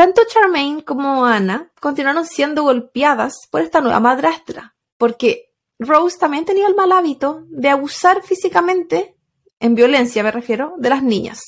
Tanto 0.01 0.23
Charmaine 0.27 0.83
como 0.83 1.27
Anna 1.27 1.71
continuaron 1.79 2.25
siendo 2.25 2.63
golpeadas 2.63 3.35
por 3.51 3.61
esta 3.61 3.83
nueva 3.83 4.01
madrastra, 4.01 4.75
porque 4.97 5.53
Rose 5.79 6.17
también 6.19 6.47
tenía 6.47 6.67
el 6.69 6.75
mal 6.75 6.91
hábito 6.93 7.45
de 7.49 7.69
abusar 7.69 8.23
físicamente, 8.23 9.17
en 9.59 9.75
violencia 9.75 10.23
me 10.23 10.31
refiero, 10.31 10.73
de 10.79 10.89
las 10.89 11.03
niñas. 11.03 11.43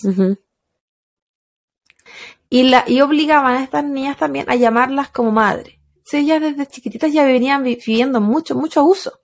y, 2.50 2.64
la, 2.64 2.84
y 2.86 3.00
obligaban 3.00 3.56
a 3.56 3.62
estas 3.62 3.84
niñas 3.84 4.18
también 4.18 4.50
a 4.50 4.54
llamarlas 4.54 5.08
como 5.08 5.32
madre 5.32 5.80
ellas 6.12 6.42
desde 6.42 6.66
chiquititas 6.66 7.10
ya 7.10 7.24
venían 7.24 7.62
viviendo 7.62 8.20
mucho, 8.20 8.54
mucho 8.54 8.80
abuso. 8.80 9.20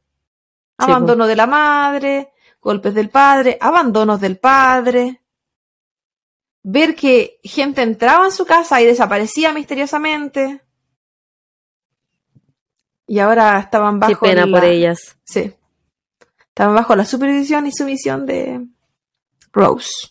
Abandono 0.79 1.27
de 1.27 1.37
la 1.37 1.47
madre, 1.47 2.33
golpes 2.61 2.95
del 2.95 3.11
padre, 3.11 3.59
abandonos 3.61 4.21
del 4.21 4.39
padre. 4.39 5.23
Ver 6.71 6.95
que 6.95 7.41
gente 7.43 7.81
entraba 7.81 8.27
en 8.27 8.31
su 8.31 8.45
casa 8.45 8.79
y 8.83 8.85
desaparecía 8.85 9.55
misteriosamente. 9.55 10.61
Y 13.07 13.21
ahora 13.21 13.59
estaban 13.59 13.99
bajo. 13.99 14.13
Qué 14.13 14.19
pena 14.19 14.47
por 14.47 14.67
ellas. 14.67 15.17
Sí. 15.25 15.55
Estaban 16.49 16.75
bajo 16.75 16.95
la 16.95 17.07
supervisión 17.07 17.67
y 17.67 17.73
sumisión 17.73 18.27
de 18.27 18.67
Rose. 19.51 20.11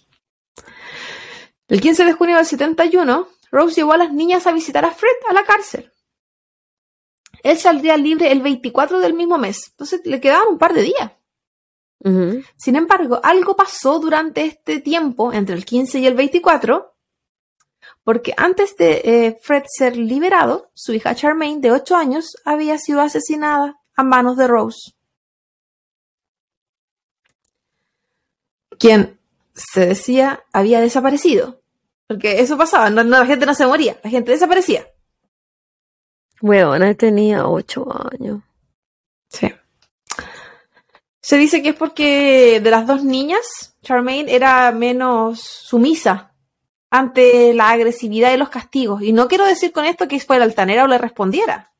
El 1.68 1.80
15 1.80 2.06
de 2.06 2.14
junio 2.14 2.38
del 2.38 2.46
71, 2.48 3.28
Rose 3.52 3.76
llevó 3.76 3.94
a 3.94 3.98
las 3.98 4.12
niñas 4.12 4.48
a 4.48 4.52
visitar 4.52 4.84
a 4.84 4.90
Fred 4.90 5.12
a 5.30 5.34
la 5.34 5.44
cárcel. 5.44 5.94
Él 7.44 7.60
saldría 7.60 7.98
libre 7.98 8.32
el 8.32 8.42
24 8.42 9.00
del 9.00 9.14
mismo 9.14 9.38
mes, 9.38 9.68
entonces 9.70 10.02
le 10.06 10.20
quedaban 10.20 10.48
un 10.50 10.58
par 10.58 10.74
de 10.74 10.82
días. 10.82 11.12
Sin 12.00 12.76
embargo, 12.76 13.20
algo 13.24 13.56
pasó 13.56 14.00
durante 14.00 14.46
este 14.46 14.80
tiempo, 14.80 15.34
entre 15.34 15.56
el 15.56 15.66
15 15.66 16.00
y 16.00 16.08
el 16.08 16.14
24, 16.14 16.96
porque 18.04 18.34
antes 18.38 18.78
de 18.78 19.02
eh, 19.04 19.40
Fred 19.42 19.64
ser 19.68 19.98
liberado, 19.98 20.72
su 20.74 20.94
hija 20.94 21.16
Charmaine, 21.16 21.60
de 21.60 21.72
8 21.72 21.96
años, 21.96 22.38
había 22.46 22.78
sido 22.78 23.02
asesinada 23.02 23.82
a 23.96 24.04
manos 24.04 24.38
de 24.38 24.48
Rose. 24.48 24.92
Quien 28.80 29.20
se 29.54 29.88
decía 29.88 30.44
había 30.54 30.80
desaparecido. 30.80 31.60
Porque 32.08 32.40
eso 32.40 32.58
pasaba, 32.58 32.90
la 32.90 33.26
gente 33.26 33.46
no 33.46 33.54
se 33.54 33.68
moría, 33.68 34.00
la 34.04 34.10
gente 34.10 34.32
desaparecía. 34.32 34.88
Weona 36.42 36.94
tenía 36.94 37.48
ocho 37.48 37.86
años. 38.12 38.42
Sí. 39.30 39.54
Se 41.28 41.38
dice 41.38 41.62
que 41.62 41.72
es 41.72 41.76
porque 41.76 42.62
de 42.64 42.72
las 42.72 42.88
dos 42.88 43.04
niñas, 43.04 43.76
Charmaine 43.84 44.34
era 44.34 44.72
menos 44.72 45.42
sumisa 45.42 46.32
ante 46.90 47.54
la 47.54 47.72
agresividad 47.72 48.34
y 48.34 48.38
los 48.38 48.48
castigos. 48.48 49.02
Y 49.02 49.12
no 49.12 49.28
quiero 49.28 49.46
decir 49.46 49.74
con 49.74 49.84
esto 49.84 50.08
que 50.08 50.22
fuera 50.22 50.46
altanera 50.46 50.86
o 50.86 50.88
le 50.88 50.98
respondiera, 50.98 51.74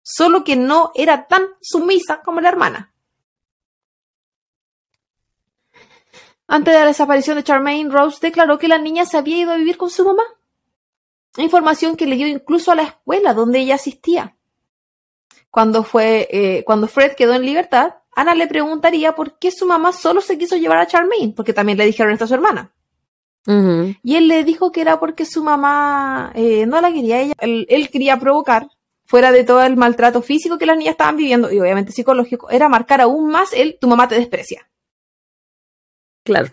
solo 0.00 0.42
que 0.42 0.56
no 0.56 0.90
era 0.94 1.26
tan 1.26 1.42
sumisa 1.60 2.22
como 2.22 2.40
la 2.40 2.48
hermana. 2.48 2.94
Antes 6.46 6.72
de 6.72 6.80
la 6.80 6.86
desaparición 6.86 7.36
de 7.36 7.44
Charmaine, 7.44 7.90
Rose 7.90 8.20
declaró 8.22 8.58
que 8.58 8.68
la 8.68 8.78
niña 8.78 9.04
se 9.04 9.18
había 9.18 9.36
ido 9.36 9.52
a 9.52 9.56
vivir 9.56 9.76
con 9.76 9.90
su 9.90 10.02
mamá 10.02 10.22
información 11.36 11.94
que 11.94 12.06
leyó 12.06 12.26
incluso 12.26 12.72
a 12.72 12.74
la 12.74 12.84
escuela 12.84 13.34
donde 13.34 13.58
ella 13.58 13.74
asistía. 13.74 14.34
Cuando, 15.50 15.84
fue, 15.84 16.26
eh, 16.30 16.64
cuando 16.64 16.88
Fred 16.88 17.16
quedó 17.16 17.34
en 17.34 17.44
libertad, 17.44 17.96
Ana 18.16 18.34
le 18.34 18.46
preguntaría 18.46 19.14
por 19.14 19.38
qué 19.38 19.50
su 19.50 19.66
mamá 19.66 19.92
solo 19.92 20.20
se 20.20 20.38
quiso 20.38 20.56
llevar 20.56 20.78
a 20.78 20.86
Charmaine, 20.86 21.32
porque 21.34 21.52
también 21.52 21.78
le 21.78 21.86
dijeron 21.86 22.12
esto 22.12 22.24
a 22.24 22.28
su 22.28 22.34
hermana. 22.34 22.72
Y 23.46 24.16
él 24.16 24.26
le 24.28 24.42
dijo 24.42 24.72
que 24.72 24.80
era 24.80 24.98
porque 24.98 25.26
su 25.26 25.44
mamá 25.44 26.32
eh, 26.34 26.64
no 26.64 26.80
la 26.80 26.90
quería 26.90 27.20
ella, 27.20 27.34
él, 27.38 27.88
quería 27.92 28.18
provocar, 28.18 28.68
fuera 29.04 29.32
de 29.32 29.44
todo 29.44 29.62
el 29.62 29.76
maltrato 29.76 30.22
físico 30.22 30.56
que 30.56 30.64
las 30.64 30.78
niñas 30.78 30.92
estaban 30.92 31.16
viviendo, 31.16 31.52
y 31.52 31.60
obviamente 31.60 31.92
psicológico, 31.92 32.48
era 32.48 32.70
marcar 32.70 33.02
aún 33.02 33.30
más 33.30 33.52
el 33.52 33.78
tu 33.78 33.86
mamá 33.86 34.08
te 34.08 34.14
desprecia. 34.14 34.66
Claro. 36.22 36.48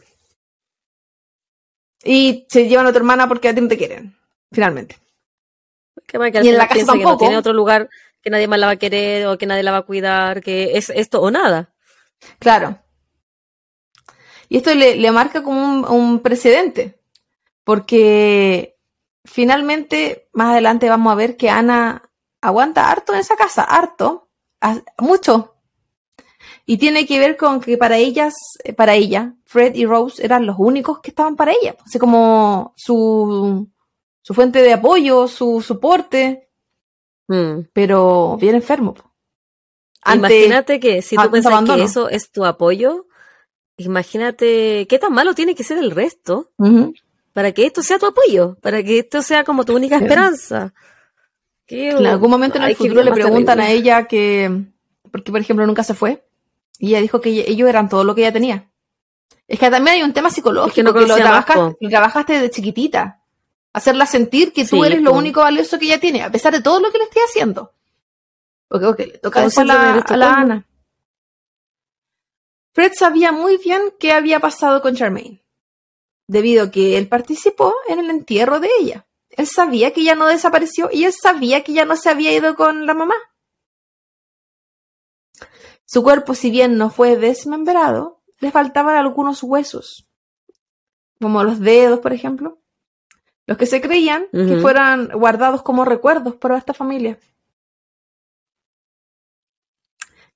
Y 2.04 2.46
se 2.50 2.68
llevan 2.68 2.88
a 2.88 2.92
tu 2.92 2.98
hermana 2.98 3.28
porque 3.28 3.48
a 3.48 3.56
ti 3.56 3.62
no 3.62 3.70
te 3.70 3.78
quieren 3.78 4.14
finalmente. 4.52 4.98
y 6.14 6.48
en 6.50 6.58
la 6.58 6.68
casa 6.68 6.86
tampoco. 6.86 7.12
No 7.12 7.18
tiene 7.18 7.38
otro 7.38 7.54
lugar 7.54 7.90
que 8.22 8.30
nadie 8.30 8.48
más 8.48 8.60
la 8.60 8.68
va 8.68 8.74
a 8.74 8.78
querer 8.78 9.28
o 9.28 9.38
que 9.38 9.46
nadie 9.46 9.64
la 9.64 9.72
va 9.72 9.78
a 9.78 9.86
cuidar, 9.86 10.42
que 10.42 10.78
es 10.78 10.90
esto 10.90 11.22
o 11.22 11.32
nada. 11.32 11.74
Claro. 12.40 12.80
Y 14.50 14.58
esto 14.58 14.76
le, 14.76 15.12
marca 15.12 15.44
como 15.44 15.88
un, 15.90 16.20
precedente, 16.20 17.00
porque 17.64 18.78
finalmente 19.24 20.28
más 20.34 20.50
adelante 20.50 20.90
vamos 20.90 21.12
a 21.12 21.16
ver 21.16 21.38
que 21.38 21.50
Ana 21.50 22.12
aguanta 22.42 22.92
harto 22.92 23.14
en 23.14 23.20
esa 23.20 23.38
casa, 23.38 23.64
harto, 23.64 24.30
mucho. 24.98 25.56
Y 26.66 26.78
tiene 26.78 27.08
que 27.08 27.18
ver 27.20 27.38
con 27.38 27.62
que 27.62 27.78
para 27.78 27.98
ellas, 27.98 28.34
para 28.76 28.94
ella, 28.96 29.36
Fred 29.46 29.74
y 29.76 29.86
Rose 29.86 30.24
eran 30.24 30.46
los 30.46 30.58
únicos 30.60 31.00
que 31.00 31.12
estaban 31.12 31.38
para 31.38 31.54
ella. 31.54 31.78
Así 31.86 31.98
como 31.98 32.74
su, 32.76 33.70
su 34.22 34.34
fuente 34.34 34.62
de 34.62 34.74
apoyo, 34.74 35.30
su 35.30 35.62
soporte, 35.62 36.51
mm. 37.28 37.70
pero 37.74 38.38
bien 38.40 38.56
enfermo. 38.56 38.96
imagínate 40.14 40.80
que 40.80 41.02
si 41.02 41.16
tú 41.16 41.32
piensas 41.32 41.64
que 41.64 41.84
eso 41.84 42.10
es 42.10 42.32
tu 42.32 42.46
apoyo, 42.46 43.08
imagínate 43.78 44.88
qué 44.88 45.00
tan 45.00 45.14
malo 45.14 45.34
tiene 45.34 45.56
que 45.56 45.64
ser 45.64 45.78
el 45.78 45.92
resto 45.92 46.52
para 47.34 47.52
que 47.52 47.66
esto 47.66 47.82
sea 47.82 48.00
tu 48.00 48.08
apoyo, 48.08 48.58
para 48.62 48.84
que 48.84 49.00
esto 49.00 49.22
sea 49.22 49.44
como 49.44 49.66
tu 49.66 49.76
única 49.76 49.98
esperanza. 49.98 50.74
en 51.68 52.06
algún 52.06 52.30
momento 52.30 52.58
en 52.58 52.66
el 52.66 52.76
futuro 52.76 53.04
le 53.04 53.12
preguntan 53.12 53.60
a 53.60 53.70
ella 53.70 54.06
que 54.06 54.72
porque 55.12 55.32
por 55.32 55.42
ejemplo 55.42 55.68
nunca 55.68 55.84
se 55.84 55.94
fue. 55.94 56.26
Y 56.80 56.90
ella 56.90 57.02
dijo 57.02 57.22
que 57.22 57.30
ellos 57.30 57.70
eran 57.70 57.90
todo 57.90 58.04
lo 58.04 58.16
que 58.16 58.22
ella 58.22 58.34
tenía. 58.34 58.72
Es 59.48 59.60
que 59.60 59.70
también 59.70 59.98
hay 59.98 60.04
un 60.04 60.14
tema 60.14 60.30
psicológico, 60.30 60.94
que, 60.94 61.02
lo, 61.02 61.16
trabajaste, 61.16 62.40
de 62.40 62.50
chiquitita. 62.50 63.21
Hacerla 63.74 64.06
sentir 64.06 64.52
que 64.52 64.66
tú 64.66 64.84
eres 64.84 65.02
lo 65.02 65.14
único 65.14 65.42
valioso 65.42 65.80
que 65.80 65.86
ella 65.86 66.00
tiene, 66.00 66.24
a 66.24 66.32
pesar 66.32 66.52
de 66.54 66.62
todo 66.62 66.80
lo 66.80 66.92
que 66.92 66.98
le 66.98 67.06
esté 67.06 67.20
haciendo. 67.22 67.74
Porque 68.68 68.86
okay, 68.86 69.06
le 69.08 69.18
toca 69.18 69.42
a 69.42 69.64
la, 69.64 69.94
a 70.00 70.18
la 70.18 70.34
Ana. 70.34 70.68
Fred 72.74 72.94
sabía 72.98 73.32
muy 73.32 73.58
bien 73.58 73.82
qué 74.00 74.14
había 74.14 74.40
pasado 74.40 74.82
con 74.82 74.96
Charmaine, 74.96 75.44
debido 76.28 76.66
a 76.66 76.72
que 76.72 76.98
él 76.98 77.08
participó 77.08 77.74
en 77.88 78.00
el 78.00 78.10
entierro 78.10 78.60
de 78.60 78.70
ella. 78.80 79.08
Él 79.30 79.48
sabía 79.48 79.92
que 79.92 80.02
ella 80.02 80.16
no 80.16 80.28
desapareció 80.28 80.90
y 80.92 81.06
él 81.06 81.14
sabía 81.14 81.64
que 81.64 81.72
ella 81.72 81.86
no 81.86 81.96
se 81.96 82.10
había 82.10 82.34
ido 82.34 82.56
con 82.56 82.86
la 82.86 82.94
mamá. 82.94 83.16
Su 85.86 86.04
cuerpo, 86.04 86.34
si 86.36 86.50
bien 86.50 86.78
no 86.78 86.90
fue 86.90 87.18
desmembrado, 87.18 88.22
le 88.40 88.52
faltaban 88.52 88.96
algunos 88.96 89.44
huesos, 89.44 90.08
como 91.20 91.44
los 91.44 91.60
dedos, 91.60 92.00
por 92.00 92.14
ejemplo, 92.14 92.61
los 93.48 93.58
que 93.58 93.66
se 93.66 93.82
creían 93.82 94.28
que 94.32 94.58
fueran 94.62 95.10
guardados 95.10 95.62
como 95.62 95.86
recuerdos 95.86 96.36
para 96.36 96.58
esta 96.58 96.74
familia. 96.74 97.18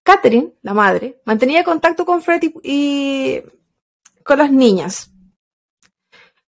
Catherine, 0.03 0.53
la 0.61 0.73
madre, 0.73 1.21
mantenía 1.25 1.63
contacto 1.63 2.05
con 2.05 2.21
Fred 2.21 2.43
y, 2.61 3.41
con 4.23 4.37
las 4.37 4.51
niñas. 4.51 5.11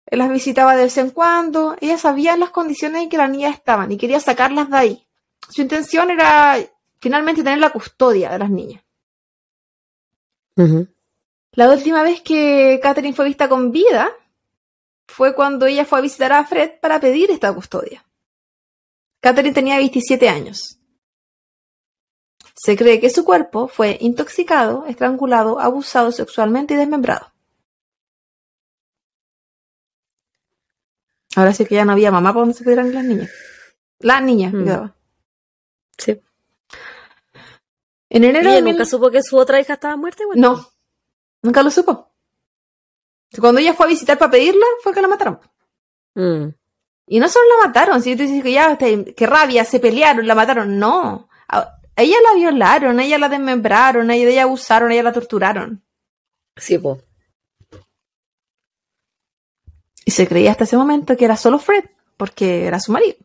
Él 0.06 0.20
las 0.20 0.30
visitaba 0.30 0.76
de 0.76 0.84
vez 0.84 0.98
en 0.98 1.10
cuando. 1.10 1.76
Ella 1.82 1.98
sabía 1.98 2.38
las 2.38 2.52
condiciones 2.52 3.04
en 3.04 3.10
que 3.10 3.18
las 3.18 3.30
niñas 3.30 3.56
estaban 3.56 3.92
y 3.92 3.98
quería 3.98 4.20
sacarlas 4.20 4.70
de 4.70 4.78
ahí. 4.78 5.08
Su 5.50 5.62
intención 5.62 6.12
era 6.12 6.58
finalmente 7.00 7.44
tener 7.44 7.60
la 7.60 7.72
custodia 7.72 8.30
de 8.30 8.40
las 8.40 8.50
niñas. 8.50 8.84
La 11.52 11.70
última 11.72 12.04
vez 12.04 12.22
que 12.22 12.80
Catherine 12.82 13.16
fue 13.16 13.26
vista 13.26 13.50
con 13.50 13.72
vida 13.72 14.12
fue 15.08 15.34
cuando 15.34 15.66
ella 15.66 15.86
fue 15.86 16.00
a 16.00 16.02
visitar 16.02 16.34
a 16.34 16.46
Fred 16.46 16.80
para 16.82 17.00
pedir 17.00 17.32
esta 17.32 17.54
custodia. 17.54 18.06
Catherine 19.20 19.54
tenía 19.54 19.78
27 19.78 20.30
años. 20.30 20.80
Se 22.56 22.76
cree 22.76 23.00
que 23.00 23.10
su 23.10 23.24
cuerpo 23.24 23.68
fue 23.68 23.98
intoxicado, 24.02 24.86
estrangulado, 24.88 25.60
abusado 25.60 26.12
sexualmente 26.12 26.74
y 26.74 26.78
desmembrado. 26.78 27.32
Ahora 31.36 31.54
sí 31.54 31.66
que 31.66 31.76
ya 31.76 31.86
no 31.86 31.92
había 31.92 32.12
mamá 32.12 32.32
para 32.32 32.42
donde 32.42 32.56
se 32.56 32.64
pudieran 32.64 32.94
las 32.94 33.04
niñas. 33.04 33.30
Las 34.00 34.24
niñas, 34.24 34.54
mm. 34.54 34.92
Sí. 35.98 36.22
En 38.10 38.24
enero 38.24 38.58
¿Y 38.58 38.62
nunca 38.62 38.86
supo 38.86 39.12
que 39.12 39.22
su 39.22 39.38
otra 39.38 39.60
hija 39.60 39.74
estaba 39.74 39.96
muerta? 39.98 40.24
No, 40.36 40.68
nunca 41.44 41.62
lo 41.62 41.70
supo. 41.70 42.12
Cuando 43.40 43.60
ella 43.60 43.74
fue 43.74 43.86
a 43.86 43.90
visitar 43.90 44.18
para 44.18 44.32
pedirla, 44.32 44.66
fue 44.82 44.94
que 44.94 45.02
la 45.02 45.08
mataron. 45.08 45.40
Mm. 46.16 46.50
Y 47.08 47.20
no 47.20 47.30
solo 47.30 47.46
la 47.50 47.68
mataron, 47.68 48.02
si 48.02 48.16
tú 48.16 48.24
dices 48.24 48.44
que 48.44 48.52
ya, 48.52 48.78
qué 48.78 49.28
rabia, 49.28 49.64
se 49.64 49.80
pelearon, 49.80 50.28
la 50.28 50.36
mataron. 50.36 50.78
No, 50.78 51.30
ella 51.96 52.18
la 52.24 52.36
violaron, 52.36 53.00
ella 53.00 53.18
la 53.18 53.30
desmembraron, 53.30 54.12
ella, 54.12 54.30
ella 54.30 54.44
abusaron, 54.44 54.92
ella 54.92 55.04
la 55.04 55.14
torturaron. 55.14 55.84
Sí, 56.56 56.78
po. 56.78 57.02
Y 60.06 60.12
se 60.12 60.28
creía 60.28 60.52
hasta 60.52 60.64
ese 60.66 60.78
momento 60.78 61.18
que 61.18 61.26
era 61.26 61.38
solo 61.38 61.60
Fred, 61.60 61.86
porque 62.18 62.66
era 62.66 62.80
su 62.80 62.92
marido. 62.92 63.18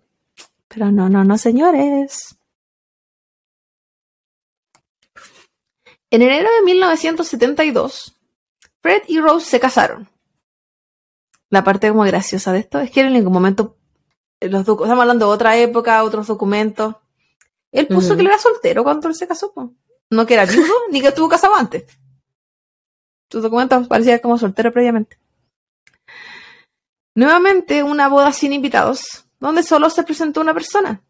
Pero 0.69 0.91
no, 0.91 1.09
no, 1.09 1.23
no, 1.23 1.39
señores. 1.39 2.37
En 6.11 6.23
enero 6.23 6.49
de 6.51 6.63
1972, 6.63 8.17
Fred 8.83 9.03
y 9.07 9.21
Rose 9.21 9.47
se 9.47 9.61
casaron. 9.61 10.09
La 11.49 11.63
parte 11.63 11.89
como 11.89 12.03
graciosa 12.03 12.53
de 12.53 12.61
esto 12.61 12.81
es 12.81 12.91
que 12.91 13.01
en 13.01 13.13
ningún 13.13 13.33
momento, 13.33 13.77
los 14.41 14.61
estamos 14.61 14.89
hablando 14.89 15.27
de 15.29 15.33
otra 15.33 15.57
época, 15.57 16.03
otros 16.03 16.27
documentos, 16.27 16.97
él 17.71 17.87
puso 17.87 18.15
que 18.15 18.21
él 18.21 18.27
era 18.27 18.39
soltero 18.39 18.85
cuando 18.85 19.09
él 19.09 19.15
se 19.15 19.27
casó. 19.27 19.53
No 20.11 20.27
que 20.27 20.35
era 20.35 20.45
viudo 20.45 20.73
ni 20.91 21.01
que 21.01 21.09
estuvo 21.09 21.29
casado 21.29 21.55
antes. 21.55 21.85
Tus 23.29 23.43
documentos 23.43 23.89
parecían 23.89 24.19
como 24.19 24.37
soltero 24.37 24.73
previamente. 24.73 25.19
Nuevamente 27.15 27.83
una 27.83 28.09
boda 28.09 28.33
sin 28.33 28.53
invitados, 28.53 29.27
donde 29.39 29.63
solo 29.63 29.91
se 29.91 30.03
presentó 30.03 30.41
una 30.41 30.55
persona. 30.55 31.03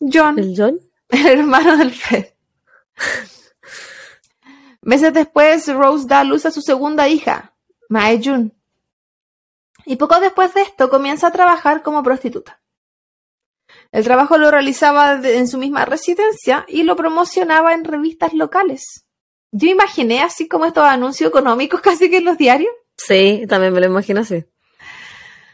John. 0.00 0.38
¿El 0.38 0.54
John? 0.56 0.80
El 1.08 1.26
hermano 1.26 1.76
del 1.76 1.92
Fred. 1.92 2.26
Meses 4.82 5.14
después, 5.14 5.72
Rose 5.72 6.06
da 6.08 6.20
a 6.20 6.24
luz 6.24 6.44
a 6.44 6.50
su 6.50 6.60
segunda 6.60 7.08
hija, 7.08 7.54
Mae 7.88 8.20
June. 8.22 8.50
Y 9.86 9.96
poco 9.96 10.18
después 10.20 10.52
de 10.54 10.62
esto 10.62 10.90
comienza 10.90 11.28
a 11.28 11.32
trabajar 11.32 11.82
como 11.82 12.02
prostituta. 12.02 12.60
El 13.92 14.04
trabajo 14.04 14.38
lo 14.38 14.50
realizaba 14.50 15.20
en 15.22 15.48
su 15.48 15.58
misma 15.58 15.84
residencia 15.84 16.64
y 16.68 16.82
lo 16.82 16.96
promocionaba 16.96 17.74
en 17.74 17.84
revistas 17.84 18.32
locales. 18.34 19.06
Yo 19.52 19.68
imaginé 19.68 20.22
así 20.22 20.48
como 20.48 20.64
estos 20.64 20.84
anuncios 20.84 21.28
económicos 21.28 21.80
casi 21.82 22.10
que 22.10 22.18
en 22.18 22.24
los 22.24 22.38
diarios. 22.38 22.72
Sí, 22.96 23.44
también 23.48 23.72
me 23.72 23.80
lo 23.80 23.86
imagino 23.86 24.20
así. 24.20 24.44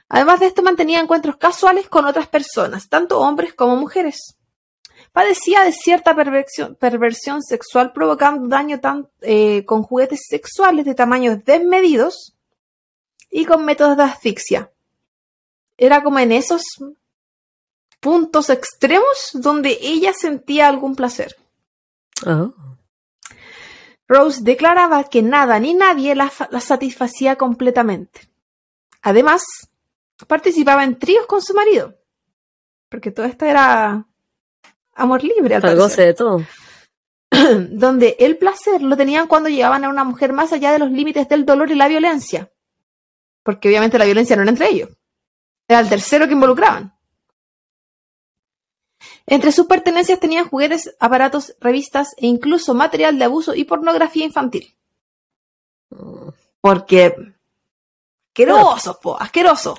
Además 0.08 0.40
de 0.40 0.46
esto, 0.46 0.62
mantenía 0.62 1.00
encuentros 1.00 1.36
casuales 1.36 1.88
con 1.88 2.06
otras 2.06 2.28
personas, 2.28 2.88
tanto 2.88 3.20
hombres 3.20 3.52
como 3.52 3.76
mujeres. 3.76 4.37
Padecía 5.12 5.64
de 5.64 5.72
cierta 5.72 6.14
perversión, 6.14 7.42
sexual, 7.42 7.92
provocando 7.92 8.48
daño 8.48 8.80
eh, 9.20 9.64
con 9.64 9.82
juguetes 9.82 10.26
sexuales 10.28 10.84
de 10.84 10.94
tamaños 10.94 11.44
desmedidos 11.44 12.34
y 13.30 13.44
con 13.44 13.64
métodos 13.64 13.96
de 13.96 14.02
asfixia. 14.04 14.70
Era 15.76 16.02
como 16.02 16.18
en 16.18 16.32
esos 16.32 16.62
puntos 18.00 18.50
extremos 18.50 19.30
donde 19.34 19.78
ella 19.80 20.12
sentía 20.12 20.68
algún 20.68 20.94
placer. 20.94 21.36
Oh. 22.26 22.52
Rose 24.08 24.40
declaraba 24.42 25.04
que 25.04 25.22
nada 25.22 25.60
ni 25.60 25.74
nadie 25.74 26.14
la, 26.14 26.30
satisfacía 26.60 27.36
completamente. 27.36 28.22
Además, 29.02 29.44
participaba 30.26 30.82
en 30.82 30.98
tríos 30.98 31.26
con 31.26 31.42
su 31.42 31.54
marido, 31.54 31.94
porque 32.88 33.10
todo 33.10 33.26
esto 33.26 33.44
era 33.44 34.07
amor 34.98 35.24
libre. 35.24 35.54
Al 35.54 35.76
goce 35.76 36.02
de 36.02 36.14
todo. 36.14 36.42
donde 37.70 38.16
el 38.18 38.36
placer 38.36 38.82
lo 38.82 38.96
tenían 38.96 39.26
cuando 39.26 39.48
llegaban 39.48 39.84
a 39.84 39.88
una 39.88 40.04
mujer 40.04 40.32
más 40.32 40.52
allá 40.52 40.72
de 40.72 40.78
los 40.78 40.90
límites 40.90 41.28
del 41.28 41.44
dolor 41.44 41.70
y 41.70 41.74
la 41.74 41.88
violencia. 41.88 42.50
Porque 43.42 43.68
obviamente 43.68 43.98
la 43.98 44.04
violencia 44.04 44.36
no 44.36 44.42
era 44.42 44.50
entre 44.50 44.68
ellos. 44.68 44.90
Era 45.66 45.80
el 45.80 45.88
tercero 45.88 46.26
que 46.26 46.32
involucraban. 46.32 46.94
Entre 49.26 49.52
sus 49.52 49.66
pertenencias 49.66 50.20
tenían 50.20 50.48
juguetes, 50.48 50.94
aparatos, 50.98 51.54
revistas 51.60 52.14
e 52.16 52.26
incluso 52.26 52.72
material 52.74 53.18
de 53.18 53.24
abuso 53.24 53.54
y 53.54 53.64
pornografía 53.64 54.24
infantil. 54.24 54.74
Porque 56.60 57.14
asqueroso, 58.30 58.98
po, 59.00 59.20
asqueroso. 59.20 59.78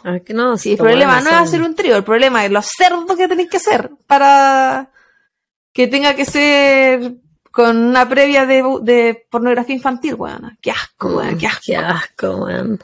sí, 0.57 0.71
el 0.71 0.77
problema 0.77 1.21
no 1.21 1.29
es 1.29 1.35
hacer 1.35 1.61
un 1.61 1.75
trío, 1.75 1.95
el 1.95 2.03
problema 2.03 2.45
es 2.45 2.51
los 2.51 2.67
cerdos 2.67 3.17
que 3.17 3.27
tenéis 3.27 3.49
que 3.49 3.57
hacer 3.57 3.89
para 4.05 4.91
que 5.79 5.87
tenga 5.87 6.13
que 6.13 6.25
ser 6.25 7.13
con 7.53 7.77
una 7.77 8.09
previa 8.09 8.45
de, 8.45 9.25
pornografía 9.31 9.77
infantil, 9.77 10.15
weón. 10.15 10.57
Qué 10.61 10.71
asco, 10.71 11.15
weón, 11.15 11.37
qué 11.37 11.47
asco. 11.47 11.61
Qué 11.67 11.77
asco, 11.77 12.35
weón. 12.35 12.79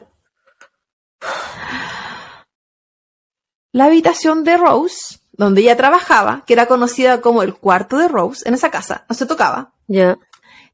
La 3.74 3.88
habitación 3.88 4.46
de 4.46 4.56
Rose 4.56 5.20
donde 5.34 5.60
ella 5.60 5.76
trabajaba, 5.76 6.46
que 6.48 6.54
era 6.54 6.68
conocida 6.68 7.20
como 7.20 7.44
el 7.44 7.56
cuarto 7.56 7.98
de 7.98 8.08
Rose, 8.08 8.48
en 8.48 8.54
esa 8.54 8.72
casa, 8.72 9.06
no 9.10 9.14
se 9.14 9.26
tocaba. 9.26 9.74
Ya. 9.88 10.18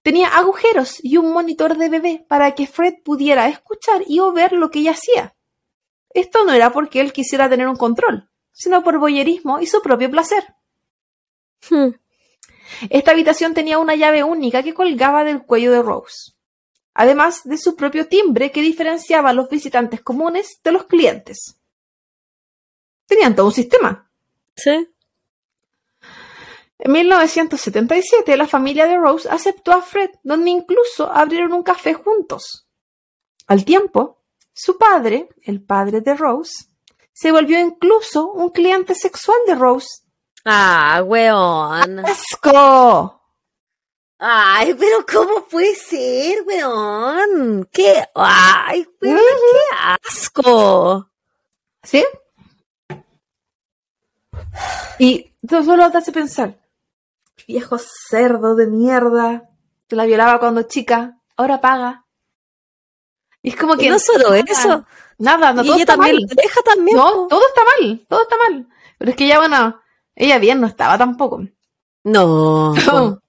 Tenía 0.04 0.28
agujeros 0.28 1.04
y 1.04 1.18
un 1.18 1.34
monitor 1.34 1.76
de 1.76 1.90
bebé 1.90 2.24
para 2.30 2.54
que 2.54 2.68
Fred 2.68 3.02
pudiera 3.04 3.48
escuchar 3.48 4.04
y 4.06 4.20
o 4.20 4.32
ver 4.32 4.52
lo 4.54 4.70
que 4.70 4.82
ella 4.82 4.92
hacía. 4.92 5.36
Esto 6.14 6.46
no 6.46 6.54
era 6.54 6.72
porque 6.72 7.02
él 7.02 7.14
quisiera 7.14 7.50
tener 7.50 7.68
un 7.68 7.78
control, 7.78 8.30
sino 8.52 8.84
por 8.84 9.00
boyerismo 9.00 9.60
y 9.60 9.66
su 9.66 9.82
propio 9.82 10.12
placer. 10.12 10.44
Hmm. 11.68 11.96
Esta 12.90 13.12
habitación 13.12 13.54
tenía 13.54 13.78
una 13.80 13.96
llave 13.96 14.24
única 14.24 14.64
que 14.64 14.74
colgaba 14.74 15.24
del 15.24 15.44
cuello 15.44 15.72
de 15.72 15.82
Rose, 15.82 16.34
además 16.94 17.42
de 17.44 17.58
su 17.58 17.76
propio 17.76 18.08
timbre 18.08 18.52
que 18.52 18.62
diferenciaba 18.62 19.30
a 19.30 19.34
los 19.34 19.50
visitantes 19.50 20.02
comunes 20.02 20.60
de 20.64 20.72
los 20.72 20.86
clientes. 20.86 21.58
Tenían 23.06 23.36
todo 23.36 23.48
un 23.48 23.54
sistema. 23.54 24.10
Sí. 24.56 24.88
En 26.84 26.92
1977, 26.92 28.36
la 28.38 28.48
familia 28.48 28.88
de 28.88 28.98
Rose 28.98 29.30
aceptó 29.30 29.72
a 29.72 29.84
Fred, 29.84 30.10
donde 30.24 30.50
incluso 30.50 31.12
abrieron 31.12 31.54
un 31.54 31.62
café 31.62 31.94
juntos. 31.94 32.68
Al 33.46 33.66
tiempo, 33.66 34.24
su 34.54 34.78
padre, 34.78 35.30
el 35.44 35.62
padre 35.62 36.02
de 36.02 36.16
Rose, 36.16 36.66
se 37.14 37.32
volvió 37.32 37.60
incluso 37.60 38.32
un 38.32 38.50
cliente 38.50 38.96
sexual 38.96 39.38
de 39.46 39.56
Rose. 39.56 40.01
Ah, 40.46 41.04
weón. 41.06 42.00
¡Asco! 42.00 43.22
Ay, 44.18 44.76
pero 44.76 45.06
¿cómo 45.12 45.46
puede 45.46 45.76
ser, 45.76 46.44
weón? 46.44 47.68
¿Qué? 47.72 48.04
Ay, 48.16 48.88
weón, 49.02 49.18
qué 49.18 49.78
asco. 49.78 51.10
¿Sí? 51.84 52.06
Y 55.00 55.34
todo 55.48 55.64
solo 55.64 55.90
te 55.92 55.98
hace 55.98 56.12
pensar, 56.12 56.60
viejo 57.48 57.78
cerdo 57.80 58.56
de 58.56 58.68
mierda, 58.68 59.50
te 59.88 59.96
la 59.96 60.06
violaba 60.06 60.40
cuando 60.40 60.64
chica, 60.64 61.20
ahora 61.36 61.60
paga. 61.60 62.06
Y 63.42 63.50
es 63.50 63.56
como 63.56 63.76
que... 63.76 63.86
Y 63.86 63.90
no 63.90 63.98
solo 63.98 64.36
eso. 64.36 64.86
Nada, 65.18 65.54
no, 65.54 65.64
y 65.64 65.66
todo 65.66 65.76
ella 65.76 65.84
está 65.84 65.96
también 65.96 66.16
mal. 66.16 66.28
deja 66.28 66.62
también. 66.62 66.98
No, 66.98 67.14
po. 67.14 67.28
todo 67.28 67.48
está 67.48 67.62
mal, 67.64 68.06
todo 68.08 68.22
está 68.22 68.36
mal. 68.38 68.68
Pero 69.00 69.12
es 69.12 69.18
que 69.18 69.26
ella, 69.26 69.40
bueno, 69.40 69.81
ella 70.16 70.38
bien 70.40 70.60
no 70.62 70.68
estaba 70.68 70.98
tampoco. 70.98 71.44
No. 72.04 72.74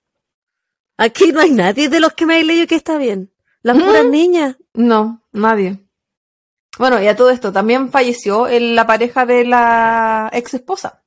Aquí 0.99 1.33
no 1.33 1.41
hay 1.41 1.51
nadie 1.51 1.89
de 1.89 2.01
los 2.01 2.13
que 2.15 2.27
me 2.27 2.35
hay 2.37 2.45
leído 2.45 2.67
que 2.67 2.75
está 2.77 2.97
bien. 2.99 3.33
Las 3.63 3.77
Mm. 3.77 3.81
puras 3.81 4.05
niñas. 4.07 4.57
No, 4.75 5.23
nadie. 5.33 5.79
Bueno, 6.79 7.01
y 7.03 7.07
a 7.09 7.17
todo 7.17 7.31
esto, 7.31 7.53
también 7.53 7.91
falleció 7.91 8.47
el- 8.47 8.75
la 8.75 8.87
pareja 8.87 9.27
de 9.27 9.45
la 9.45 10.31
ex 10.33 10.55
esposa. 10.55 11.03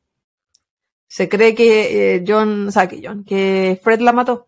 Se 1.07 1.28
cree 1.30 1.55
que 1.55 2.15
eh, 2.17 2.23
John, 2.28 2.67
o 2.67 2.71
sea, 2.71 2.88
que 2.88 3.01
John, 3.03 3.23
que 3.23 3.80
Fred 3.84 3.99
la 4.01 4.11
mató. 4.11 4.47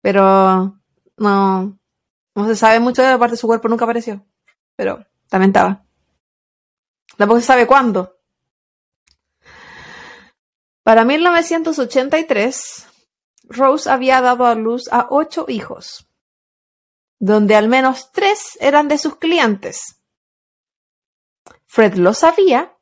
Pero 0.00 0.78
no, 1.16 1.78
no 2.34 2.46
se 2.46 2.56
sabe 2.56 2.80
mucho 2.80 3.02
de 3.02 3.08
la 3.08 3.18
parte, 3.18 3.36
su 3.36 3.46
cuerpo 3.46 3.68
nunca 3.68 3.84
apareció. 3.84 4.24
Pero 4.76 5.04
también 5.28 5.50
estaba. 5.50 5.84
Tampoco 7.16 7.40
se 7.40 7.46
sabe 7.46 7.66
cuándo. 7.66 8.13
Para 10.84 11.04
1983, 11.04 12.86
Rose 13.48 13.90
había 13.90 14.20
dado 14.20 14.46
a 14.46 14.54
luz 14.54 14.88
a 14.92 15.08
ocho 15.10 15.46
hijos 15.48 16.06
donde 17.24 17.54
al 17.56 17.68
menos 17.68 18.12
tres 18.12 18.58
eran 18.60 18.86
de 18.88 18.98
sus 18.98 19.16
clientes. 19.16 19.98
Fred 21.64 21.94
lo 21.94 22.12
sabía 22.12 22.76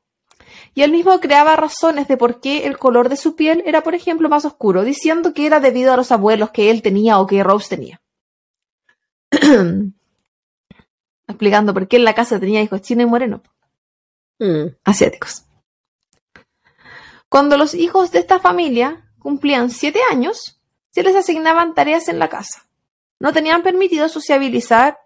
y 0.74 0.82
él 0.82 0.90
mismo 0.90 1.20
creaba 1.20 1.55
razones 1.55 2.09
de 2.09 2.16
por 2.16 2.40
qué 2.40 2.66
el 2.66 2.76
color 2.76 3.09
de 3.09 3.16
su 3.16 3.36
piel 3.36 3.62
era, 3.66 3.82
por 3.82 3.94
ejemplo, 3.94 4.28
más 4.28 4.44
oscuro, 4.44 4.82
diciendo 4.82 5.32
que 5.32 5.46
era 5.46 5.61
debido 5.61 5.92
a 5.92 5.96
los 5.96 6.11
abuelos 6.11 6.50
que 6.50 6.70
él 6.70 6.82
tenía 6.82 7.20
o 7.20 7.26
que 7.28 7.44
Rose 7.44 7.68
tenía. 7.68 8.03
Explicando 11.28 11.72
por 11.72 11.86
qué 11.86 11.98
en 11.98 12.05
la 12.05 12.14
casa 12.14 12.40
tenía 12.40 12.62
hijos 12.62 12.82
chinos 12.82 13.05
y 13.05 13.07
morenos, 13.07 13.42
Mm. 14.40 14.74
asiáticos. 14.82 15.44
Cuando 17.33 17.57
los 17.57 17.72
hijos 17.72 18.11
de 18.12 18.18
esta 18.18 18.39
familia 18.41 19.11
cumplían 19.18 19.70
siete 19.70 20.01
años, 20.11 20.61
se 20.91 21.03
les 21.03 21.16
asignaban 21.16 21.72
tareas 21.72 22.09
en 22.09 22.18
la 22.18 22.28
casa. 22.28 22.66
No 23.18 23.33
tenían 23.33 23.62
permitido 23.62 24.11
sociabilizar 24.11 24.99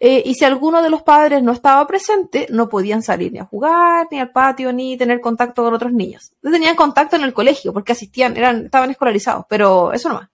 eh, 0.00 0.24
y 0.26 0.34
si 0.34 0.44
alguno 0.44 0.82
de 0.82 0.90
los 0.90 1.02
padres 1.02 1.40
no 1.44 1.52
estaba 1.52 1.86
presente, 1.86 2.48
no 2.50 2.68
podían 2.68 3.00
salir 3.04 3.30
ni 3.32 3.38
a 3.38 3.44
jugar, 3.44 4.08
ni 4.10 4.18
al 4.18 4.32
patio, 4.32 4.72
ni 4.72 4.96
tener 4.96 5.20
contacto 5.20 5.62
con 5.62 5.72
otros 5.72 5.92
niños. 5.92 6.32
No 6.42 6.50
tenían 6.50 6.74
contacto 6.74 7.14
en 7.14 7.22
el 7.22 7.32
colegio 7.32 7.72
porque 7.72 7.92
asistían, 7.92 8.36
eran, 8.36 8.64
estaban 8.64 8.90
escolarizados, 8.90 9.44
pero 9.48 9.92
eso 9.92 10.08
no 10.08 10.16
más. 10.16 10.28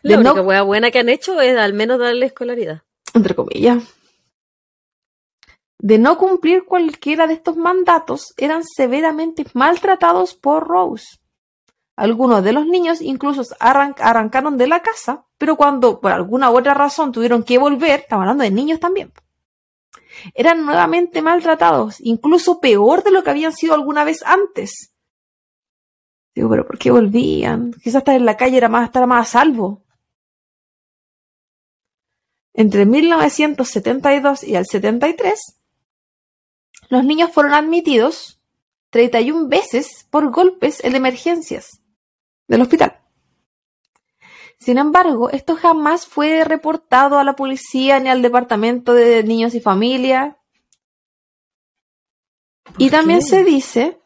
La 0.00 0.16
no- 0.16 0.30
única 0.32 0.40
wea 0.42 0.62
buena 0.62 0.90
que 0.90 1.00
han 1.00 1.10
hecho 1.10 1.38
es 1.42 1.54
al 1.58 1.74
menos 1.74 1.98
darle 1.98 2.24
escolaridad. 2.24 2.80
entre 3.12 3.34
comillas. 3.34 3.82
De 5.82 5.98
no 5.98 6.16
cumplir 6.16 6.64
cualquiera 6.64 7.26
de 7.26 7.34
estos 7.34 7.56
mandatos, 7.56 8.34
eran 8.36 8.62
severamente 8.64 9.44
maltratados 9.52 10.34
por 10.34 10.68
Rose. 10.68 11.18
Algunos 11.96 12.44
de 12.44 12.52
los 12.52 12.66
niños 12.66 13.02
incluso 13.02 13.42
arran- 13.58 13.96
arrancaron 13.98 14.56
de 14.56 14.68
la 14.68 14.80
casa, 14.80 15.26
pero 15.38 15.56
cuando 15.56 16.00
por 16.00 16.12
alguna 16.12 16.50
u 16.52 16.56
otra 16.56 16.72
razón 16.72 17.10
tuvieron 17.10 17.42
que 17.42 17.58
volver, 17.58 18.00
estamos 18.00 18.22
hablando 18.22 18.44
de 18.44 18.52
niños 18.52 18.78
también, 18.78 19.12
eran 20.34 20.64
nuevamente 20.64 21.20
maltratados, 21.20 21.96
incluso 22.00 22.60
peor 22.60 23.02
de 23.02 23.10
lo 23.10 23.24
que 23.24 23.30
habían 23.30 23.52
sido 23.52 23.74
alguna 23.74 24.04
vez 24.04 24.22
antes. 24.24 24.92
Digo, 26.32 26.48
pero 26.48 26.64
¿por 26.64 26.78
qué 26.78 26.92
volvían? 26.92 27.72
Quizás 27.72 27.96
estar 27.96 28.14
en 28.14 28.24
la 28.24 28.36
calle 28.36 28.56
era 28.56 28.68
más, 28.68 28.84
estar 28.84 29.04
más 29.08 29.26
a 29.28 29.30
salvo. 29.40 29.82
Entre 32.54 32.86
1972 32.86 34.44
y 34.44 34.54
el 34.54 34.64
73, 34.66 35.58
los 36.92 37.04
niños 37.04 37.30
fueron 37.32 37.54
admitidos 37.54 38.38
31 38.90 39.48
veces 39.48 40.06
por 40.10 40.30
golpes 40.30 40.84
en 40.84 40.94
emergencias 40.94 41.80
del 42.46 42.60
hospital. 42.60 43.00
Sin 44.58 44.76
embargo, 44.76 45.30
esto 45.30 45.56
jamás 45.56 46.04
fue 46.04 46.44
reportado 46.44 47.18
a 47.18 47.24
la 47.24 47.34
policía 47.34 47.98
ni 47.98 48.10
al 48.10 48.20
departamento 48.20 48.92
de 48.92 49.24
niños 49.24 49.54
y 49.54 49.60
familia. 49.60 50.36
Y 52.76 52.90
¿Por 52.90 52.98
también 52.98 53.20
qué? 53.20 53.26
se 53.26 53.42
dice 53.42 54.02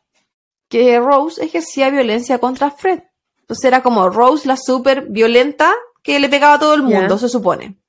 que 0.68 1.00
Rose 1.00 1.44
ejercía 1.44 1.90
violencia 1.90 2.38
contra 2.38 2.70
Fred. 2.70 3.02
Entonces 3.40 3.64
era 3.64 3.82
como 3.82 4.08
Rose 4.10 4.46
la 4.46 4.56
súper 4.56 5.08
violenta 5.08 5.74
que 6.04 6.20
le 6.20 6.28
pegaba 6.28 6.54
a 6.54 6.60
todo 6.60 6.74
el 6.74 6.84
mundo, 6.84 7.18
se 7.18 7.28
supone. 7.28 7.80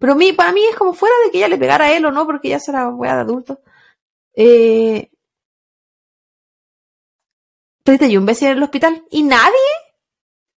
Pero 0.00 0.16
mí, 0.16 0.32
para 0.32 0.50
mí 0.50 0.60
es 0.68 0.74
como 0.74 0.92
fuera 0.92 1.14
de 1.24 1.30
que 1.30 1.38
ella 1.38 1.46
le 1.46 1.56
pegara 1.56 1.84
a 1.84 1.92
él 1.92 2.04
o 2.04 2.10
no, 2.10 2.26
porque 2.26 2.48
ya 2.48 2.58
será 2.58 2.88
wea 2.88 3.14
de 3.14 3.20
adulto. 3.20 3.60
Eh, 4.34 5.10
31 7.84 8.26
veces 8.26 8.42
en 8.44 8.56
el 8.56 8.62
hospital. 8.62 9.04
¿Y 9.10 9.22
nadie? 9.22 9.52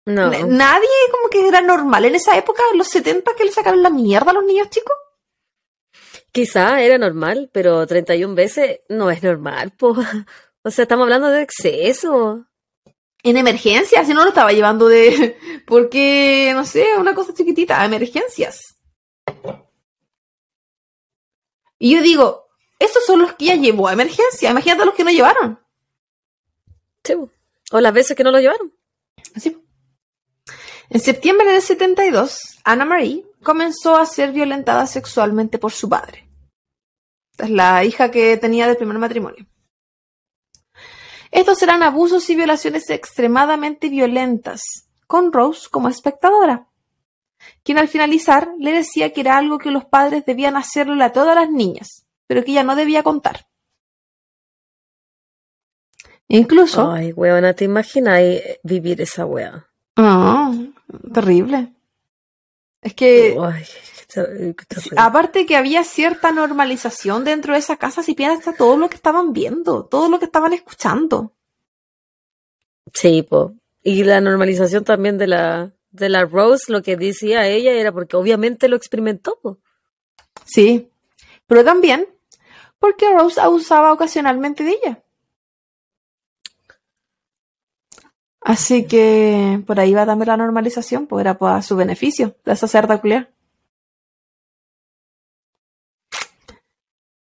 No. 0.07 0.31
¿Nadie 0.31 0.89
como 1.11 1.29
que 1.31 1.49
era 1.49 1.61
normal 1.63 2.05
en 2.05 2.15
esa 2.15 2.37
época, 2.37 2.63
en 2.73 2.79
los 2.79 2.89
70, 2.89 3.35
que 3.35 3.45
le 3.45 3.53
sacaron 3.53 3.83
la 3.83 3.91
mierda 3.91 4.31
a 4.31 4.35
los 4.35 4.45
niños 4.45 4.69
chicos? 4.69 4.95
Quizá 6.31 6.83
era 6.83 6.99
normal, 6.99 7.49
pero 7.53 7.87
31 7.87 8.35
veces 8.35 8.81
no 8.89 9.11
es 9.11 9.23
normal, 9.23 9.73
po. 9.73 9.97
O 10.67 10.71
sea, 10.71 10.85
estamos 10.85 11.03
hablando 11.03 11.29
de 11.29 11.43
exceso. 11.43 12.47
En 13.23 13.37
emergencias, 13.37 14.07
si 14.07 14.15
no 14.15 14.23
lo 14.23 14.31
estaba 14.31 14.51
llevando 14.51 14.89
de... 14.89 15.37
Porque, 15.67 16.53
no 16.55 16.65
sé, 16.65 16.87
una 16.99 17.15
cosa 17.15 17.35
chiquitita, 17.35 17.85
emergencias. 17.85 18.79
Y 21.79 21.95
yo 21.95 22.01
digo, 22.01 22.44
esos 22.85 23.05
son 23.07 23.21
los 23.21 23.35
que 23.35 23.47
ella 23.47 23.57
llevó 23.57 23.89
a 23.89 23.93
emergencia. 23.93 24.51
Imagínate 24.51 24.85
los 24.85 24.95
que 24.95 25.05
no 25.05 25.11
llevaron. 25.11 25.59
Sí. 27.03 27.15
O 27.73 27.81
las 27.81 27.93
veces 27.93 28.17
que 28.17 28.25
no 28.25 28.31
lo 28.31 28.41
llevaron. 28.41 28.73
Así. 29.35 29.61
En 30.91 31.01
septiembre 31.01 31.51
del 31.51 31.63
72, 31.63 32.39
Anna 32.65 32.85
Marie 32.85 33.27
comenzó 33.43 33.97
a 33.97 34.07
ser 34.07 34.33
violentada 34.33 34.87
sexualmente 34.87 35.59
por 35.59 35.73
su 35.73 35.89
padre. 35.89 36.29
Esta 37.33 37.45
es 37.45 37.51
la 37.51 37.85
hija 37.85 38.11
que 38.11 38.37
tenía 38.37 38.67
del 38.67 38.77
primer 38.77 38.99
matrimonio. 38.99 39.47
Estos 41.31 41.61
eran 41.63 41.83
abusos 41.83 42.31
y 42.31 42.37
violaciones 42.37 42.89
extremadamente 42.91 43.89
violentas, 43.89 44.63
con 45.09 45.33
Rose 45.33 45.69
como 45.69 45.89
espectadora, 45.89 46.69
quien 47.65 47.79
al 47.79 47.89
finalizar 47.89 48.53
le 48.59 48.73
decía 48.73 49.13
que 49.13 49.21
era 49.21 49.37
algo 49.37 49.59
que 49.59 49.73
los 49.73 49.85
padres 49.85 50.25
debían 50.25 50.57
hacerle 50.57 51.03
a 51.03 51.13
todas 51.13 51.35
las 51.35 51.51
niñas, 51.51 52.04
pero 52.27 52.45
que 52.45 52.53
ella 52.53 52.65
no 52.65 52.77
debía 52.77 53.03
contar. 53.03 53.47
Incluso... 56.29 56.91
Ay, 56.91 57.13
weona, 57.13 57.53
¿te 57.53 57.65
imaginas 57.65 58.21
vivir 58.63 59.01
esa 59.01 59.27
wea? 59.27 59.67
Ah, 59.97 60.53
terrible. 61.13 61.73
Es 62.81 62.95
que... 62.95 63.37
Ay, 63.41 63.65
qué 63.65 64.07
ter- 64.15 64.55
qué 64.57 64.65
terrible. 64.65 64.97
Aparte 65.01 65.47
que 65.47 65.57
había 65.57 65.85
cierta 65.85 66.33
normalización 66.33 67.25
dentro 67.25 67.53
de 67.53 67.59
esa 67.59 67.77
casa, 67.77 68.03
si 68.03 68.15
piensas 68.15 68.57
todo 68.57 68.77
lo 68.77 68.89
que 68.89 68.97
estaban 68.97 69.33
viendo, 69.33 69.85
todo 69.85 70.09
lo 70.09 70.19
que 70.19 70.25
estaban 70.25 70.53
escuchando. 70.53 71.33
Sí, 72.93 73.23
po. 73.23 73.55
Y 73.83 74.05
la 74.05 74.21
normalización 74.21 74.85
también 74.85 75.19
de 75.19 75.27
la, 75.27 75.73
de 75.91 76.09
la 76.09 76.25
Rose, 76.25 76.73
lo 76.73 76.83
que 76.83 76.97
decía 76.97 77.47
ella 77.47 77.73
era 77.73 77.93
porque 77.93 78.17
obviamente 78.17 78.69
lo 78.69 78.77
experimentó, 78.77 79.39
po. 79.43 79.59
Sí, 80.45 80.91
pero 81.47 81.65
también 81.65 82.09
porque 82.85 83.11
Rose 83.15 83.41
abusaba 83.41 83.95
ocasionalmente 83.95 84.63
de 84.63 84.73
ella. 84.73 85.03
Así 88.43 88.87
que 88.87 89.65
por 89.67 89.81
ahí 89.81 89.95
va 89.95 90.05
también 90.05 90.29
la 90.29 90.37
normalización, 90.37 91.07
pues 91.07 91.23
era 91.23 91.39
para 91.39 91.63
su 91.63 91.77
beneficio, 91.77 92.37
de 92.45 92.53
esa 92.53 92.69
cerda 92.69 93.01
culiá. 93.01 93.31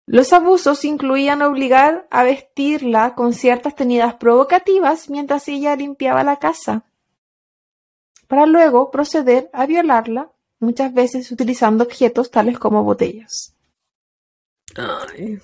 Los 0.06 0.34
abusos 0.34 0.84
incluían 0.84 1.42
obligar 1.42 2.06
a 2.12 2.24
vestirla 2.24 3.16
con 3.16 3.32
ciertas 3.32 3.76
tenidas 3.76 4.16
provocativas 4.16 5.10
mientras 5.10 5.48
ella 5.48 5.78
limpiaba 5.78 6.26
la 6.26 6.36
casa, 6.36 6.84
para 8.28 8.46
luego 8.46 8.92
proceder 8.92 9.50
a 9.54 9.66
violarla, 9.66 10.34
muchas 10.60 10.94
veces 10.94 11.32
utilizando 11.32 11.86
objetos 11.86 12.30
tales 12.30 12.60
como 12.60 12.84
botellas. 12.84 13.55
Ay, 14.76 15.42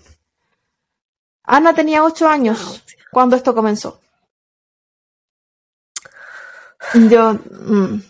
Ana 1.44 1.74
tenía 1.74 2.04
ocho 2.04 2.28
años 2.28 2.84
cuando 3.12 3.36
esto 3.36 3.54
comenzó. 3.54 4.00
Yo. 7.10 7.34
Mm, 7.34 8.02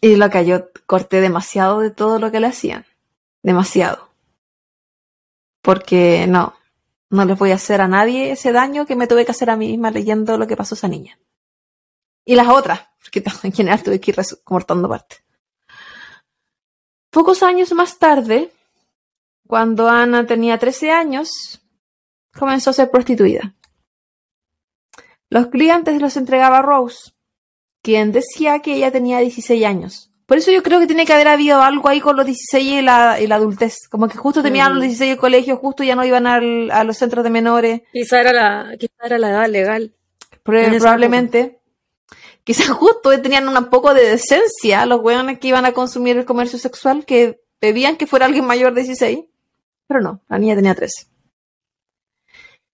y 0.00 0.16
lo 0.16 0.30
que 0.30 0.46
yo 0.46 0.68
corté 0.86 1.20
demasiado 1.20 1.80
de 1.80 1.90
todo 1.90 2.18
lo 2.18 2.30
que 2.30 2.40
le 2.40 2.46
hacían. 2.46 2.86
Demasiado. 3.42 4.08
Porque 5.60 6.26
no, 6.28 6.54
no 7.10 7.24
les 7.24 7.38
voy 7.38 7.50
a 7.50 7.56
hacer 7.56 7.80
a 7.80 7.88
nadie 7.88 8.32
ese 8.32 8.52
daño 8.52 8.86
que 8.86 8.96
me 8.96 9.06
tuve 9.06 9.24
que 9.24 9.32
hacer 9.32 9.50
a 9.50 9.56
mí 9.56 9.68
misma 9.68 9.90
leyendo 9.90 10.38
lo 10.38 10.46
que 10.46 10.56
pasó 10.56 10.74
a 10.74 10.78
esa 10.78 10.88
niña. 10.88 11.18
Y 12.24 12.34
las 12.36 12.48
otras, 12.48 12.88
porque 13.02 13.24
en 13.42 13.52
general 13.52 13.82
tuve 13.82 14.00
que 14.00 14.10
ir 14.10 14.16
cortando 14.44 14.88
parte. 14.88 15.16
Pocos 17.10 17.42
años 17.42 17.72
más 17.72 17.98
tarde, 17.98 18.52
cuando 19.48 19.88
Ana 19.88 20.26
tenía 20.26 20.58
13 20.58 20.92
años, 20.92 21.30
comenzó 22.38 22.70
a 22.70 22.74
ser 22.74 22.90
prostituida. 22.90 23.56
Los 25.30 25.48
clientes 25.48 26.00
los 26.00 26.16
entregaba 26.18 26.58
a 26.58 26.62
Rose, 26.62 27.12
quien 27.82 28.12
decía 28.12 28.60
que 28.60 28.74
ella 28.74 28.92
tenía 28.92 29.18
16 29.18 29.64
años. 29.64 30.10
Por 30.26 30.36
eso 30.36 30.50
yo 30.50 30.62
creo 30.62 30.78
que 30.78 30.86
tiene 30.86 31.06
que 31.06 31.14
haber 31.14 31.28
habido 31.28 31.62
algo 31.62 31.88
ahí 31.88 32.00
con 32.00 32.14
los 32.14 32.26
16 32.26 32.72
y 32.72 32.82
la, 32.82 33.14
adultez. 33.14 33.88
Como 33.88 34.08
que 34.08 34.18
justo 34.18 34.42
terminaron 34.42 34.74
los 34.74 34.82
16 34.82 35.12
el 35.12 35.16
colegio, 35.16 35.56
justo 35.56 35.82
ya 35.82 35.96
no 35.96 36.04
iban 36.04 36.26
a 36.26 36.84
los 36.84 36.98
centros 36.98 37.24
de 37.24 37.30
menores. 37.30 37.80
Quizá 37.90 38.20
era 38.20 38.32
la, 38.34 38.76
quizá 38.78 39.06
era 39.06 39.18
la 39.18 39.30
edad 39.30 39.48
legal. 39.48 39.94
probablemente. 40.42 41.58
Quizás 42.44 42.68
justo 42.68 43.18
tenían 43.22 43.48
un 43.48 43.70
poco 43.70 43.94
de 43.94 44.04
decencia 44.04 44.84
los 44.84 45.00
weones 45.00 45.38
que 45.38 45.48
iban 45.48 45.64
a 45.64 45.72
consumir 45.72 46.18
el 46.18 46.26
comercio 46.26 46.58
sexual, 46.58 47.06
que 47.06 47.40
pedían 47.58 47.96
que 47.96 48.06
fuera 48.06 48.26
alguien 48.26 48.44
mayor 48.44 48.74
de 48.74 48.82
16. 48.82 49.20
Pero 49.88 50.00
no, 50.00 50.20
la 50.28 50.38
niña 50.38 50.54
tenía 50.54 50.74
13. 50.74 51.08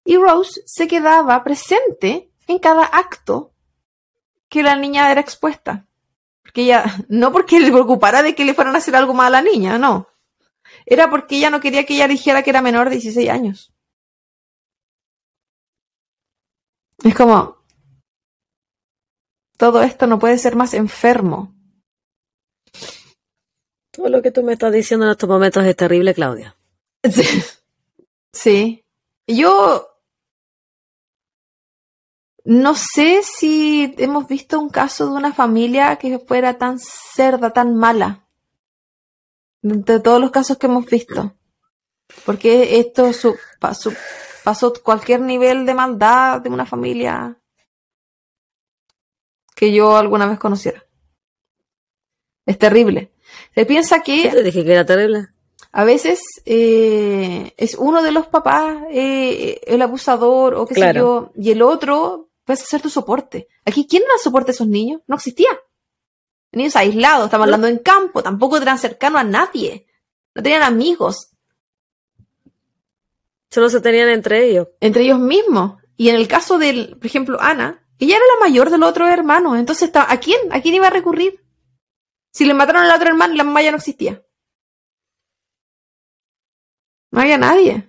Y 0.05 0.17
Rose 0.19 0.61
se 0.67 0.87
quedaba 0.87 1.43
presente 1.43 2.31
en 2.47 2.59
cada 2.59 2.85
acto 2.85 3.55
que 4.49 4.63
la 4.63 4.77
niña 4.77 5.11
era 5.11 5.21
expuesta. 5.21 5.87
Porque 6.43 6.63
ella, 6.63 6.85
no 7.09 7.33
porque 7.33 7.61
le 7.61 7.71
preocupara 7.71 8.23
de 8.23 8.35
que 8.35 8.45
le 8.45 8.53
fueran 8.53 8.75
a 8.75 8.79
hacer 8.79 8.95
algo 8.97 9.15
mal 9.15 9.35
a 9.35 9.43
la 9.43 9.51
niña, 9.51 9.79
no. 9.79 10.09
Era 10.85 11.09
porque 11.09 11.37
ella 11.37 11.51
no 11.51 11.61
quería 11.61 11.87
que 11.87 11.95
ella 11.95 12.09
dijera 12.09 12.43
que 12.43 12.51
era 12.51 12.61
menor 12.61 12.89
de 12.89 12.97
16 12.97 13.31
años. 13.31 13.73
Es 17.03 17.15
como, 17.15 17.59
todo 19.57 19.83
esto 19.83 20.07
no 20.07 20.19
puede 20.19 20.39
ser 20.39 20.57
más 20.57 20.75
enfermo. 20.75 21.55
Todo 23.93 24.09
lo 24.09 24.23
que 24.23 24.33
tú 24.33 24.43
me 24.43 24.55
estás 24.55 24.73
diciendo 24.73 25.07
en 25.07 25.13
estos 25.13 25.29
momentos 25.29 25.65
es 25.65 25.77
terrible, 25.77 26.15
Claudia. 26.15 26.57
Sí. 27.13 27.45
sí. 28.33 28.85
Yo 29.27 29.95
no 32.45 32.75
sé 32.75 33.23
si 33.23 33.95
hemos 33.99 34.27
visto 34.27 34.61
un 34.61 34.69
caso 34.69 35.07
de 35.07 35.13
una 35.13 35.33
familia 35.33 35.97
que 35.97 36.19
fuera 36.19 36.59
tan 36.59 36.79
cerda, 36.79 37.53
tan 37.53 37.75
mala. 37.75 38.27
De 39.63 39.99
todos 40.01 40.21
los 40.21 40.31
casos 40.31 40.59
que 40.59 40.67
hemos 40.67 40.85
visto. 40.87 41.35
Porque 42.27 42.79
esto 42.79 43.11
pasó, 43.59 44.75
cualquier 44.83 45.21
nivel 45.21 45.65
de 45.65 45.75
maldad 45.75 46.43
de 46.43 46.51
una 46.51 46.67
familia 46.67 47.39
que 49.55 49.73
yo 49.73 49.97
alguna 49.97 50.27
vez 50.27 50.39
conociera. 50.39 50.85
Es 52.45 52.59
terrible. 52.59 53.13
Se 53.55 53.65
piensa 53.65 54.03
que. 54.03 54.29
te 54.29 54.43
dije 54.43 54.65
que 54.65 54.73
era 54.73 54.85
terrible? 54.85 55.34
A 55.77 55.83
veces 55.83 56.23
eh, 56.45 57.53
es 57.57 57.75
uno 57.75 58.01
de 58.01 58.13
los 58.13 58.29
papás 58.29 58.85
eh, 58.93 59.61
el 59.67 59.83
abusador 59.83 60.55
o 60.55 60.67
qué 60.67 60.77
sé 60.77 60.95
yo, 60.95 61.33
y 61.35 61.51
el 61.51 61.63
otro 61.63 62.29
puedes 62.45 62.63
hacer 62.63 62.81
tu 62.81 62.89
soporte. 62.89 63.49
Aquí, 63.65 63.85
¿quién 63.91 64.05
era 64.05 64.17
soporte 64.23 64.53
a 64.53 64.55
esos 64.55 64.69
niños? 64.69 65.01
No 65.09 65.17
existía. 65.17 65.49
Niños 66.53 66.77
aislados, 66.77 67.25
estaban 67.25 67.49
hablando 67.49 67.67
en 67.67 67.79
campo, 67.79 68.23
tampoco 68.23 68.57
eran 68.57 68.79
cercanos 68.79 69.21
a 69.21 69.25
nadie. 69.25 69.89
No 70.37 70.45
tenían 70.45 70.63
amigos. 70.63 71.33
Solo 73.51 73.69
se 73.69 73.81
tenían 73.81 74.11
entre 74.11 74.49
ellos. 74.49 74.69
Entre 74.79 75.03
ellos 75.03 75.19
mismos. 75.19 75.83
Y 75.97 76.11
en 76.11 76.15
el 76.15 76.29
caso 76.29 76.57
del, 76.57 76.97
por 76.99 77.07
ejemplo, 77.07 77.41
Ana, 77.41 77.85
ella 77.99 78.15
era 78.15 78.25
la 78.39 78.47
mayor 78.47 78.71
de 78.71 78.79
los 78.79 78.91
otros 78.91 79.09
hermanos. 79.09 79.59
Entonces, 79.59 79.91
¿a 79.93 80.21
quién? 80.21 80.39
¿A 80.53 80.63
quién 80.63 80.77
iba 80.77 80.87
a 80.87 80.91
recurrir? 80.91 81.45
Si 82.31 82.45
le 82.45 82.55
mataron 82.55 82.83
al 82.83 82.95
otro 82.95 83.09
hermano, 83.09 83.35
la 83.35 83.43
mamá 83.43 83.61
ya 83.61 83.73
no 83.73 83.79
existía. 83.79 84.23
No 87.15 87.21
había 87.21 87.39
nadie. 87.39 87.89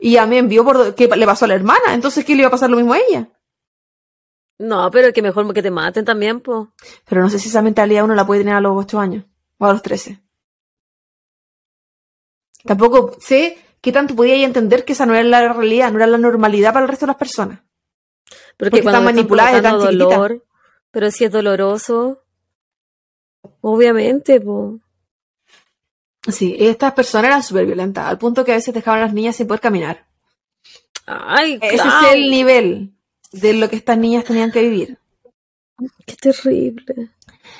Y 0.00 0.16
a 0.16 0.26
mí 0.26 0.38
envió 0.38 0.64
por 0.64 0.94
que 0.96 1.06
le 1.06 1.26
pasó 1.26 1.44
a 1.44 1.48
la 1.48 1.54
hermana, 1.54 1.94
entonces 1.94 2.24
¿qué 2.24 2.34
le 2.34 2.40
iba 2.40 2.48
a 2.48 2.50
pasar 2.50 2.68
lo 2.68 2.76
mismo 2.76 2.94
a 2.94 2.98
ella? 2.98 3.28
No, 4.58 4.90
pero 4.90 5.12
que 5.12 5.22
mejor 5.22 5.52
que 5.54 5.62
te 5.62 5.70
maten 5.70 6.04
también, 6.04 6.40
pues. 6.40 6.66
Pero 7.08 7.20
no 7.20 7.30
sé 7.30 7.38
si 7.38 7.48
esa 7.48 7.62
mentalidad 7.62 8.04
uno 8.04 8.16
la 8.16 8.26
puede 8.26 8.40
tener 8.40 8.56
a 8.56 8.60
los 8.60 8.76
8 8.76 8.98
años 8.98 9.24
o 9.58 9.66
a 9.66 9.72
los 9.72 9.82
13. 9.82 10.20
Tampoco 12.64 13.16
sé 13.20 13.56
qué 13.80 13.92
tanto 13.92 14.16
podía 14.16 14.34
entender 14.44 14.84
que 14.84 14.94
esa 14.94 15.06
no 15.06 15.14
era 15.14 15.22
la 15.22 15.52
realidad, 15.52 15.92
no 15.92 15.98
era 15.98 16.08
la 16.08 16.18
normalidad 16.18 16.72
para 16.72 16.86
el 16.86 16.90
resto 16.90 17.06
de 17.06 17.10
las 17.12 17.16
personas. 17.16 17.60
Pero 18.56 18.72
Porque 18.72 18.78
están 18.84 19.04
manipuladas 19.04 19.62
tan 19.62 19.78
dolor, 19.78 20.44
pero 20.90 21.12
si 21.12 21.24
es 21.24 21.30
doloroso, 21.30 22.24
obviamente, 23.60 24.40
pues. 24.40 24.80
Sí, 26.26 26.56
estas 26.58 26.92
personas 26.92 27.28
eran 27.28 27.42
súper 27.42 27.66
violentas, 27.66 28.06
al 28.06 28.18
punto 28.18 28.44
que 28.44 28.52
a 28.52 28.56
veces 28.56 28.74
dejaban 28.74 29.00
a 29.00 29.04
las 29.06 29.14
niñas 29.14 29.36
sin 29.36 29.46
poder 29.46 29.60
caminar. 29.60 30.06
Ay, 31.06 31.58
Ese 31.62 31.76
es 31.76 32.12
el 32.12 32.30
nivel 32.30 32.92
de 33.32 33.52
lo 33.54 33.70
que 33.70 33.76
estas 33.76 33.96
niñas 33.96 34.24
tenían 34.24 34.50
que 34.50 34.62
vivir. 34.62 34.98
Qué 36.04 36.16
terrible. 36.16 37.10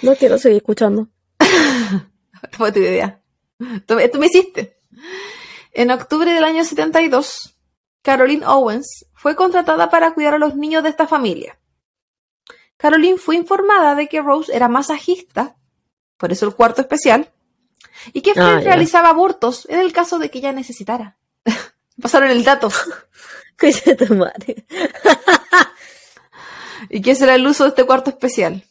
No 0.03 0.15
quiero 0.17 0.39
seguir 0.39 0.59
escuchando. 0.59 1.09
fue 2.53 2.73
tu 2.73 2.81
idea. 2.81 3.23
Esto 3.59 4.19
me 4.19 4.27
hiciste. 4.27 4.79
En 5.73 5.91
octubre 5.91 6.33
del 6.33 6.45
año 6.45 6.65
72, 6.65 7.57
Caroline 8.03 8.47
Owens 8.47 9.07
fue 9.15 9.37
contratada 9.37 9.91
para 9.91 10.15
cuidar 10.15 10.35
a 10.35 10.39
los 10.39 10.57
niños 10.57 10.83
de 10.83 10.89
esta 10.89 11.07
familia. 11.07 11.59
Caroline 12.77 13.19
fue 13.19 13.37
informada 13.37 13.95
de 13.95 14.09
que 14.09 14.23
Rose 14.23 14.55
era 14.55 14.69
masajista, 14.69 15.57
por 16.17 16.33
eso 16.33 16.47
el 16.47 16.55
cuarto 16.55 16.81
especial, 16.81 17.33
y 18.13 18.23
que 18.23 18.35
Fred 18.35 18.45
ah, 18.45 18.61
realizaba 18.61 19.11
abortos 19.11 19.67
en 19.69 19.81
el 19.81 19.93
caso 19.93 20.19
de 20.19 20.31
que 20.31 20.39
ella 20.39 20.53
necesitara. 20.53 21.19
Pasaron 22.03 22.31
el 22.31 22.45
dato. 22.45 22.71
¿Y 26.91 27.03
qué 27.03 27.15
será 27.15 27.35
el 27.35 27.47
uso 27.47 27.65
de 27.65 27.71
este 27.71 27.85
cuarto 27.85 28.11
especial? 28.11 28.65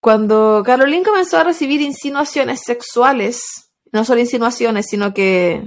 Cuando 0.00 0.62
Caroline 0.64 1.04
comenzó 1.04 1.38
a 1.38 1.44
recibir 1.44 1.80
insinuaciones 1.80 2.60
sexuales, 2.64 3.70
no 3.92 4.04
solo 4.04 4.20
insinuaciones, 4.20 4.86
sino 4.86 5.14
que 5.14 5.62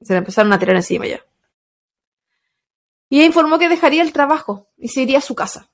se 0.00 0.12
le 0.12 0.18
empezaron 0.18 0.52
a 0.52 0.58
tirar 0.58 0.76
encima 0.76 1.06
ya. 1.06 1.24
Y 3.08 3.18
ella 3.18 3.26
informó 3.26 3.58
que 3.58 3.68
dejaría 3.68 4.02
el 4.02 4.12
trabajo 4.12 4.68
y 4.78 4.88
se 4.88 5.02
iría 5.02 5.18
a 5.18 5.22
su 5.22 5.34
casa. 5.34 5.70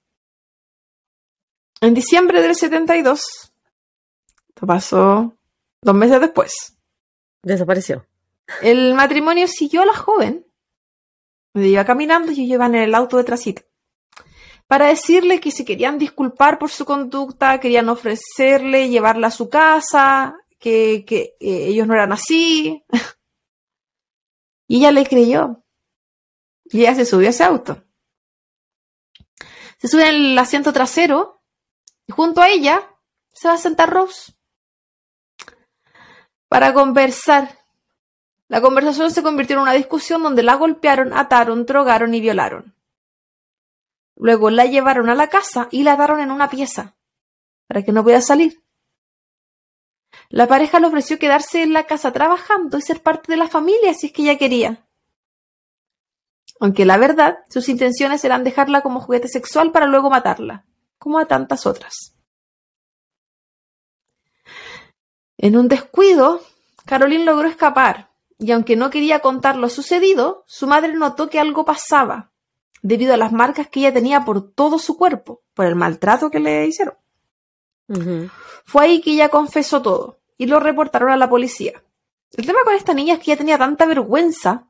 En 1.80 1.94
diciembre 1.94 2.40
del 2.40 2.54
72, 2.54 3.52
esto 4.56 4.66
pasó 4.66 5.36
dos 5.82 5.94
meses 5.94 6.18
después. 6.18 6.78
Desapareció. 7.42 8.06
El 8.62 8.94
matrimonio 8.94 9.46
siguió 9.48 9.82
a 9.82 9.86
la 9.86 9.94
joven. 9.94 10.46
Me 11.52 11.68
iba 11.68 11.84
caminando 11.84 12.32
y 12.32 12.48
yo 12.48 12.54
iba 12.54 12.64
en 12.64 12.76
el 12.76 12.94
auto 12.94 13.18
detrásito. 13.18 13.62
Para 14.66 14.86
decirle 14.86 15.40
que 15.40 15.50
se 15.50 15.66
querían 15.66 15.98
disculpar 15.98 16.58
por 16.58 16.70
su 16.70 16.86
conducta, 16.86 17.60
querían 17.60 17.90
ofrecerle 17.90 18.88
llevarla 18.88 19.26
a 19.26 19.30
su 19.30 19.50
casa, 19.50 20.38
que, 20.58 21.04
que 21.06 21.36
eh, 21.38 21.66
ellos 21.66 21.86
no 21.86 21.92
eran 21.92 22.12
así. 22.12 22.82
y 24.68 24.78
ella 24.78 24.90
le 24.90 25.04
creyó. 25.04 25.62
Y 26.64 26.80
ella 26.80 26.94
se 26.94 27.04
subió 27.04 27.26
a 27.26 27.30
ese 27.30 27.44
auto. 27.44 27.84
Se 29.76 29.86
sube 29.86 30.08
en 30.08 30.14
el 30.14 30.38
asiento 30.38 30.72
trasero 30.72 31.42
y 32.06 32.12
junto 32.12 32.40
a 32.40 32.48
ella 32.48 32.90
se 33.34 33.48
va 33.48 33.54
a 33.54 33.58
sentar 33.58 33.90
Rose 33.90 34.35
para 36.48 36.72
conversar. 36.72 37.58
La 38.48 38.60
conversación 38.60 39.10
se 39.10 39.22
convirtió 39.22 39.56
en 39.56 39.62
una 39.62 39.72
discusión 39.72 40.22
donde 40.22 40.42
la 40.42 40.54
golpearon, 40.54 41.12
ataron, 41.12 41.66
drogaron 41.66 42.14
y 42.14 42.20
violaron. 42.20 42.74
Luego 44.16 44.50
la 44.50 44.66
llevaron 44.66 45.08
a 45.08 45.14
la 45.14 45.28
casa 45.28 45.68
y 45.70 45.82
la 45.82 45.92
ataron 45.92 46.20
en 46.20 46.30
una 46.30 46.48
pieza 46.48 46.94
para 47.66 47.82
que 47.82 47.92
no 47.92 48.02
pudiera 48.02 48.22
salir. 48.22 48.62
La 50.28 50.46
pareja 50.46 50.80
le 50.80 50.86
ofreció 50.86 51.18
quedarse 51.18 51.62
en 51.62 51.72
la 51.72 51.84
casa 51.84 52.12
trabajando 52.12 52.78
y 52.78 52.82
ser 52.82 53.02
parte 53.02 53.32
de 53.32 53.36
la 53.36 53.48
familia 53.48 53.92
si 53.94 54.06
es 54.06 54.12
que 54.12 54.22
ella 54.22 54.38
quería. 54.38 54.86
Aunque 56.58 56.86
la 56.86 56.96
verdad, 56.96 57.38
sus 57.50 57.68
intenciones 57.68 58.24
eran 58.24 58.44
dejarla 58.44 58.80
como 58.80 59.00
juguete 59.00 59.28
sexual 59.28 59.72
para 59.72 59.86
luego 59.86 60.08
matarla, 60.08 60.64
como 60.98 61.18
a 61.18 61.26
tantas 61.26 61.66
otras. 61.66 62.15
En 65.38 65.56
un 65.56 65.68
descuido, 65.68 66.40
Caroline 66.84 67.24
logró 67.24 67.48
escapar, 67.48 68.10
y 68.38 68.52
aunque 68.52 68.76
no 68.76 68.90
quería 68.90 69.20
contar 69.20 69.56
lo 69.56 69.68
sucedido, 69.68 70.44
su 70.46 70.66
madre 70.66 70.94
notó 70.94 71.28
que 71.28 71.40
algo 71.40 71.64
pasaba. 71.64 72.30
debido 72.82 73.14
a 73.14 73.16
las 73.16 73.32
marcas 73.32 73.68
que 73.68 73.80
ella 73.80 73.92
tenía 73.92 74.24
por 74.24 74.52
todo 74.52 74.78
su 74.78 74.96
cuerpo, 74.96 75.42
por 75.54 75.66
el 75.66 75.74
maltrato 75.74 76.30
que 76.30 76.38
le 76.38 76.66
hicieron. 76.66 76.94
Fue 78.64 78.84
ahí 78.84 79.00
que 79.00 79.12
ella 79.12 79.28
confesó 79.28 79.82
todo 79.82 80.18
y 80.38 80.46
lo 80.46 80.60
reportaron 80.60 81.10
a 81.10 81.16
la 81.16 81.28
policía. 81.28 81.82
El 82.36 82.46
tema 82.46 82.60
con 82.64 82.74
esta 82.74 82.94
niña 82.94 83.14
es 83.14 83.20
que 83.20 83.32
ella 83.32 83.38
tenía 83.38 83.58
tanta 83.58 83.86
vergüenza 83.86 84.68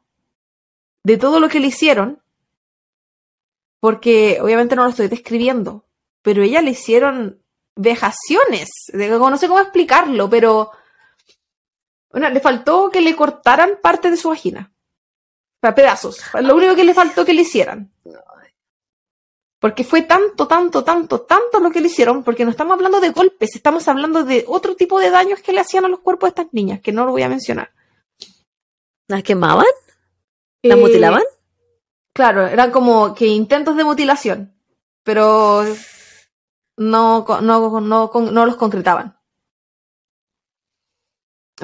de 1.02 1.16
todo 1.18 1.40
lo 1.40 1.48
que 1.48 1.60
le 1.60 1.66
hicieron, 1.66 2.22
porque 3.80 4.38
obviamente 4.40 4.76
no 4.76 4.84
lo 4.84 4.90
estoy 4.90 5.08
describiendo, 5.08 5.84
pero 6.22 6.42
ella 6.42 6.62
le 6.62 6.70
hicieron 6.70 7.42
vejaciones, 7.76 8.70
no 8.92 9.38
sé 9.38 9.48
cómo 9.48 9.60
explicarlo, 9.60 10.28
pero 10.28 10.72
bueno, 12.10 12.30
le 12.30 12.40
faltó 12.40 12.90
que 12.90 13.02
le 13.02 13.14
cortaran 13.14 13.78
parte 13.82 14.10
de 14.10 14.16
su 14.16 14.30
vagina. 14.30 14.72
Sea, 15.60 15.74
pedazos. 15.74 16.22
Lo 16.40 16.54
único 16.54 16.74
que 16.74 16.84
le 16.84 16.94
faltó 16.94 17.24
que 17.24 17.34
le 17.34 17.42
hicieran. 17.42 17.92
Porque 19.60 19.84
fue 19.84 20.02
tanto, 20.02 20.46
tanto, 20.46 20.84
tanto, 20.84 21.22
tanto 21.22 21.60
lo 21.60 21.70
que 21.70 21.80
le 21.80 21.88
hicieron, 21.88 22.22
porque 22.22 22.44
no 22.44 22.50
estamos 22.50 22.74
hablando 22.74 23.00
de 23.00 23.10
golpes, 23.10 23.54
estamos 23.54 23.86
hablando 23.88 24.24
de 24.24 24.44
otro 24.46 24.76
tipo 24.76 24.98
de 25.00 25.10
daños 25.10 25.40
que 25.40 25.52
le 25.52 25.60
hacían 25.60 25.84
a 25.84 25.88
los 25.88 26.00
cuerpos 26.00 26.28
de 26.28 26.40
estas 26.40 26.54
niñas, 26.54 26.80
que 26.80 26.92
no 26.92 27.04
lo 27.04 27.12
voy 27.12 27.22
a 27.22 27.28
mencionar. 27.28 27.72
¿Las 29.08 29.22
quemaban? 29.22 29.66
¿Las 30.62 30.78
eh, 30.78 30.80
mutilaban? 30.80 31.22
Claro, 32.14 32.46
eran 32.46 32.70
como 32.70 33.14
que 33.14 33.26
intentos 33.26 33.76
de 33.76 33.84
mutilación, 33.84 34.54
pero 35.02 35.64
no, 36.76 37.24
no, 37.42 37.80
no, 37.80 38.10
no 38.14 38.46
los 38.46 38.56
concretaban. 38.56 39.18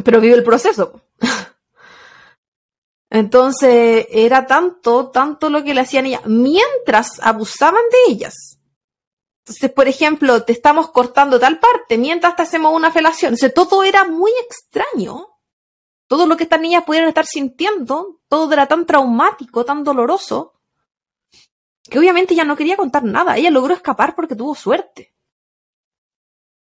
Pero 0.04 0.20
vive 0.20 0.34
el 0.34 0.44
proceso. 0.44 1.02
Entonces 3.10 4.06
era 4.10 4.46
tanto, 4.46 5.10
tanto 5.10 5.50
lo 5.50 5.62
que 5.62 5.74
le 5.74 5.82
hacían 5.82 6.06
ellas, 6.06 6.22
mientras 6.24 7.20
abusaban 7.20 7.82
de 7.90 8.12
ellas. 8.12 8.58
Entonces, 9.44 9.72
por 9.72 9.88
ejemplo, 9.88 10.44
te 10.44 10.52
estamos 10.52 10.90
cortando 10.90 11.38
tal 11.38 11.58
parte 11.58 11.98
mientras 11.98 12.36
te 12.36 12.42
hacemos 12.42 12.74
una 12.74 12.92
felación. 12.92 13.34
O 13.34 13.50
todo 13.50 13.82
era 13.82 14.04
muy 14.04 14.30
extraño. 14.48 15.28
Todo 16.06 16.26
lo 16.26 16.36
que 16.36 16.44
estas 16.44 16.60
niñas 16.60 16.84
pudieron 16.84 17.08
estar 17.08 17.26
sintiendo, 17.26 18.20
todo 18.28 18.52
era 18.52 18.66
tan 18.66 18.86
traumático, 18.86 19.64
tan 19.64 19.82
doloroso, 19.82 20.51
que 21.88 21.98
obviamente 21.98 22.34
ella 22.34 22.44
no 22.44 22.56
quería 22.56 22.76
contar 22.76 23.04
nada. 23.04 23.36
Ella 23.36 23.50
logró 23.50 23.74
escapar 23.74 24.14
porque 24.14 24.36
tuvo 24.36 24.54
suerte. 24.54 25.12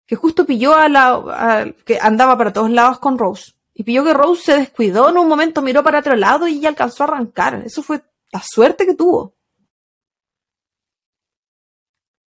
Que 0.05 0.15
justo 0.15 0.45
pilló 0.45 0.75
a 0.75 0.89
la. 0.89 1.73
que 1.85 1.99
andaba 1.99 2.37
para 2.37 2.53
todos 2.53 2.71
lados 2.71 2.99
con 2.99 3.17
Rose. 3.17 3.53
Y 3.73 3.83
pilló 3.83 4.03
que 4.03 4.13
Rose 4.13 4.43
se 4.43 4.57
descuidó 4.57 5.09
en 5.09 5.17
un 5.17 5.27
momento, 5.27 5.61
miró 5.61 5.83
para 5.83 5.99
otro 5.99 6.15
lado 6.15 6.47
y 6.47 6.57
ella 6.57 6.69
alcanzó 6.69 7.03
a 7.03 7.07
arrancar. 7.07 7.63
Eso 7.65 7.83
fue 7.83 8.01
la 8.31 8.41
suerte 8.43 8.85
que 8.85 8.95
tuvo. 8.95 9.35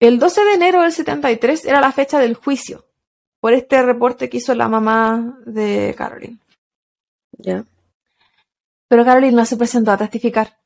El 0.00 0.18
12 0.18 0.44
de 0.44 0.52
enero 0.54 0.82
del 0.82 0.92
73 0.92 1.64
era 1.64 1.80
la 1.80 1.92
fecha 1.92 2.18
del 2.18 2.34
juicio 2.34 2.86
por 3.40 3.52
este 3.52 3.82
reporte 3.82 4.28
que 4.28 4.38
hizo 4.38 4.54
la 4.54 4.68
mamá 4.68 5.38
de 5.46 5.94
Caroline. 5.96 6.38
Ya. 7.38 7.64
Pero 8.88 9.04
Caroline 9.04 9.36
no 9.36 9.44
se 9.44 9.56
presentó 9.56 9.92
a 9.92 9.96
testificar 9.96 10.58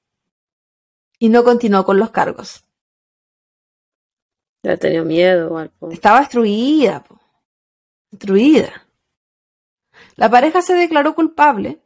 y 1.21 1.29
no 1.29 1.45
continuó 1.45 1.85
con 1.85 1.99
los 1.99 2.11
cargos. 2.11 2.64
Ya 4.64 4.77
tenía 4.77 5.05
miedo. 5.05 5.71
Estaba 5.91 6.21
destruida. 6.21 7.05
Destruida. 8.11 8.89
La 10.16 10.31
pareja 10.31 10.62
se 10.62 10.75
declaró 10.75 11.14
culpable 11.14 11.81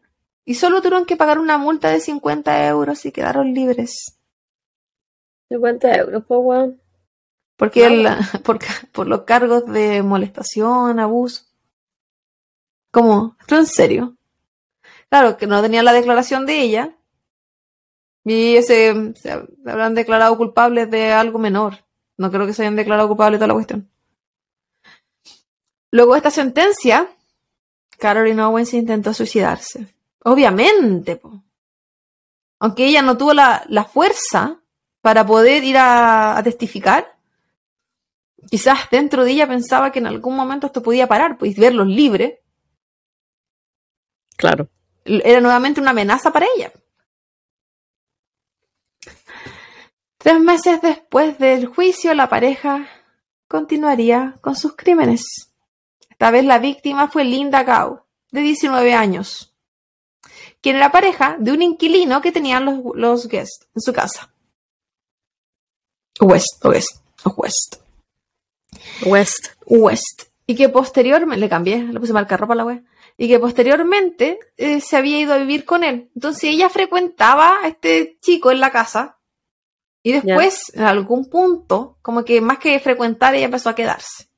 y 0.45 0.55
solo 0.55 0.81
tuvieron 0.81 1.05
que 1.05 1.17
pagar 1.17 1.39
una 1.41 1.59
multa 1.59 1.91
de 1.91 2.01
50 2.01 2.67
euros 2.69 3.05
y 3.05 3.13
quedaron 3.13 3.53
libres. 3.53 4.19
50 5.49 5.97
euros, 5.97 6.25
pues, 6.27 6.71
Porque 7.57 8.07
por, 8.93 9.07
los 9.09 9.23
cargos 9.23 9.67
de 9.67 10.03
molestación, 10.03 11.01
abuso. 11.01 11.45
¿Cómo? 12.93 13.37
¿Esto 13.41 13.57
en 13.57 13.67
serio? 13.67 14.17
Claro, 15.09 15.37
que 15.37 15.49
no 15.49 15.61
tenía 15.61 15.83
la 15.83 15.93
declaración 15.93 16.47
de 16.47 16.61
ella. 16.61 16.97
Y 18.25 18.57
ese, 18.57 19.13
se 19.15 19.31
habrán 19.31 19.95
declarado 19.95 20.37
culpables 20.37 20.91
de 20.91 21.13
algo 21.13 21.39
menor. 21.39 21.85
No 22.17 22.31
creo 22.31 22.47
que 22.47 22.55
se 22.55 22.63
hayan 22.63 22.77
declarado 22.77 23.09
culpables 23.09 23.39
de 23.39 23.39
toda 23.39 23.49
la 23.49 23.55
cuestión. 23.55 23.91
Luego 25.91 26.17
esta 26.17 26.31
sentencia, 26.31 27.09
Caroline 27.99 28.43
Owens 28.43 28.73
intentó 28.75 29.13
suicidarse. 29.13 29.95
Obviamente. 30.25 31.21
Aunque 32.59 32.87
ella 32.87 33.03
no 33.03 33.17
tuvo 33.17 33.35
la, 33.35 33.89
fuerza 33.93 34.61
para 35.03 35.27
poder 35.27 35.63
ir 35.65 35.77
a, 35.79 36.41
testificar, 36.43 37.17
quizás 38.51 38.89
dentro 38.91 39.25
de 39.25 39.33
ella 39.33 39.47
pensaba 39.47 39.93
que 39.93 39.99
en 39.99 40.07
algún 40.07 40.35
momento 40.35 40.67
esto 40.67 40.83
podía 40.83 41.07
parar, 41.07 41.37
pues 41.37 41.57
verlos 41.57 41.87
libres. 41.87 42.39
Claro. 44.37 44.69
Era 45.05 45.41
nuevamente 45.41 45.81
una 45.81 45.91
amenaza 45.91 46.33
para 46.33 46.47
ella. 46.57 46.73
Tres 50.25 50.41
meses 50.41 50.81
después 50.81 51.39
del 51.39 51.67
juicio, 51.67 52.15
la 52.15 52.31
pareja 52.31 52.89
continuaría 53.47 54.39
con 54.41 54.57
sus 54.57 54.75
crímenes. 54.75 55.53
Esta 56.09 56.31
vez 56.31 56.47
la 56.47 56.59
víctima 56.59 57.09
fue 57.09 57.25
Linda 57.25 57.63
Gau, 57.63 58.07
de 58.31 58.41
19 58.41 58.95
años, 58.95 59.55
quien 60.63 60.77
era 60.77 60.91
pareja 60.91 61.37
de 61.39 61.53
un 61.53 61.61
inquilino 61.61 62.23
que 62.23 62.33
tenían 62.33 62.65
los, 62.65 62.81
los 62.95 63.29
guests 63.29 63.69
en 63.75 63.83
su 63.83 63.93
casa. 63.93 64.33
West, 66.19 66.65
West, 66.65 67.03
West. 67.37 67.77
West. 69.05 69.49
West. 69.67 70.23
Y 70.47 70.55
que 70.55 70.71
posteriormente, 70.71 71.39
le 71.39 71.51
cambié, 71.51 71.83
le 71.83 72.01
puse 72.01 72.15
marca 72.15 72.39
ropa 72.39 72.55
a 72.55 72.57
la 72.57 72.65
web, 72.65 72.83
y 73.19 73.29
que 73.29 73.39
posteriormente 73.39 74.39
eh, 74.57 74.81
se 74.81 74.97
había 74.97 75.21
ido 75.21 75.35
a 75.35 75.37
vivir 75.37 75.67
con 75.67 75.85
él. 75.85 76.11
Entonces 76.15 76.45
ella 76.45 76.71
frecuentaba 76.71 77.59
a 77.63 77.69
este 77.69 78.17
chico 78.23 78.51
en 78.51 78.61
la 78.61 78.71
casa, 78.71 79.19
y 80.07 80.13
después, 80.13 80.71
en 80.75 80.83
algún 80.83 81.31
punto, 81.31 81.97
como 82.03 82.27
que 82.27 82.43
más 82.43 82.59
que 82.59 82.79
frecuentar, 82.79 83.35
ella 83.35 83.47
empezó 83.47 83.71
a 83.71 83.75
quedarse. 83.75 84.29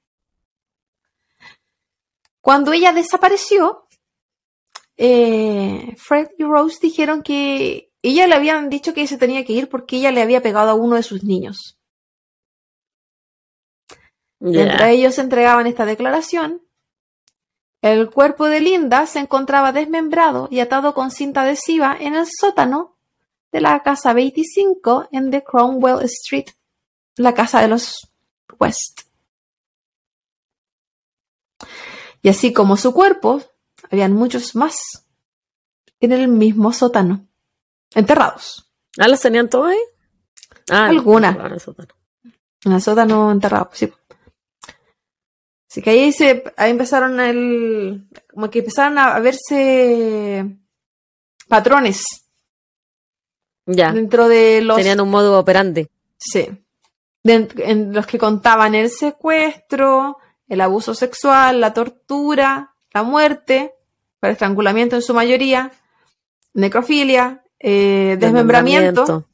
Cuando 2.40 2.72
ella 2.72 2.92
desapareció, 2.92 3.88
eh, 4.96 5.96
Fred 5.98 6.28
y 6.38 6.44
Rose 6.44 6.78
dijeron 6.80 7.20
que 7.20 7.90
ella 8.00 8.28
le 8.28 8.36
habían 8.36 8.70
dicho 8.70 8.94
que 8.94 9.08
se 9.08 9.18
tenía 9.18 9.44
que 9.44 9.54
ir 9.54 9.68
porque 9.68 9.96
ella 9.96 10.12
le 10.12 10.22
había 10.22 10.40
pegado 10.40 10.70
a 10.70 10.74
uno 10.74 10.94
de 10.94 11.02
sus 11.02 11.24
niños. 11.24 11.76
Mientras 14.38 14.90
ellos 14.90 15.18
entregaban 15.18 15.66
esta 15.66 15.84
declaración, 15.84 16.62
el 17.82 18.08
cuerpo 18.08 18.46
de 18.46 18.60
Linda 18.60 19.06
se 19.06 19.18
encontraba 19.18 19.72
desmembrado 19.72 20.46
y 20.48 20.60
atado 20.60 20.94
con 20.94 21.10
cinta 21.10 21.42
adhesiva 21.42 21.96
en 21.98 22.14
el 22.14 22.26
sótano 22.28 22.95
de 23.56 23.62
la 23.62 23.82
casa 23.82 24.12
25 24.12 25.08
en 25.12 25.30
The 25.30 25.42
Cromwell 25.42 26.04
Street, 26.04 26.48
la 27.16 27.32
casa 27.32 27.62
de 27.62 27.68
los 27.68 28.06
West. 28.60 29.00
Y 32.20 32.28
así 32.28 32.52
como 32.52 32.76
su 32.76 32.92
cuerpo, 32.92 33.40
habían 33.90 34.12
muchos 34.12 34.54
más 34.54 35.06
en 36.00 36.12
el 36.12 36.28
mismo 36.28 36.70
sótano, 36.74 37.26
enterrados. 37.94 38.70
¿Ah, 38.98 39.08
los 39.08 39.22
tenían 39.22 39.48
todos 39.48 39.68
ahí? 39.68 39.78
Ah, 40.70 40.88
algunas. 40.88 41.34
En 41.34 41.52
el 41.52 41.60
sótano. 41.60 41.94
En 42.62 42.72
el 42.72 42.82
sótano 42.82 43.32
enterrado, 43.32 43.70
sí. 43.72 43.90
Así 45.70 45.80
que 45.80 45.90
ahí, 45.90 46.12
se, 46.12 46.44
ahí 46.58 46.72
empezaron 46.72 47.20
el, 47.20 48.06
como 48.28 48.50
que 48.50 48.58
empezaron 48.58 48.98
a 48.98 49.18
verse 49.18 50.58
patrones. 51.48 52.25
Ya. 53.66 53.92
Dentro 53.92 54.28
de 54.28 54.60
los. 54.62 54.76
Tenían 54.76 55.00
un 55.00 55.10
modo 55.10 55.38
operante. 55.38 55.90
Sí. 56.16 56.48
en 57.24 57.92
los 57.92 58.06
que 58.06 58.18
contaban 58.18 58.74
el 58.74 58.90
secuestro, 58.90 60.18
el 60.48 60.60
abuso 60.60 60.94
sexual, 60.94 61.60
la 61.60 61.74
tortura, 61.74 62.74
la 62.92 63.02
muerte, 63.02 63.74
el 64.22 64.30
estrangulamiento 64.30 64.96
en 64.96 65.02
su 65.02 65.12
mayoría, 65.14 65.72
necrofilia, 66.54 67.42
eh, 67.58 68.16
desmembramiento, 68.18 69.26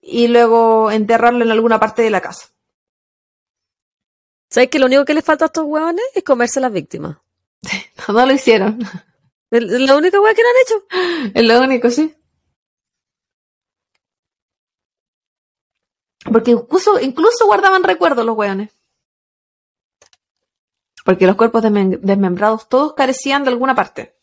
y 0.00 0.28
luego 0.28 0.90
enterrarlo 0.90 1.44
en 1.44 1.50
alguna 1.50 1.80
parte 1.80 2.02
de 2.02 2.10
la 2.10 2.20
casa. 2.20 2.48
¿Sabes 4.50 4.70
que 4.70 4.78
lo 4.78 4.86
único 4.86 5.04
que 5.04 5.14
les 5.14 5.24
falta 5.24 5.44
a 5.44 5.46
estos 5.46 5.64
huevones 5.64 6.04
es 6.14 6.22
comerse 6.22 6.58
a 6.58 6.62
las 6.62 6.72
víctimas? 6.72 7.18
no 8.08 8.26
lo 8.26 8.32
hicieron. 8.32 8.78
Es 9.50 9.62
lo 9.62 9.96
único 9.96 10.22
que 10.22 10.42
no 10.42 10.48
han 10.48 10.62
hecho. 10.62 11.32
Es 11.34 11.44
lo 11.44 11.60
único, 11.60 11.90
sí. 11.90 12.14
Porque 16.24 16.50
incluso, 16.52 17.00
incluso 17.00 17.46
guardaban 17.46 17.84
recuerdos 17.84 18.24
los 18.24 18.36
hueones 18.36 18.70
porque 21.08 21.26
los 21.26 21.36
cuerpos 21.36 21.62
desmembrados 21.62 22.68
todos 22.68 22.92
carecían 22.92 23.42
de 23.42 23.48
alguna 23.48 23.74
parte. 23.74 24.14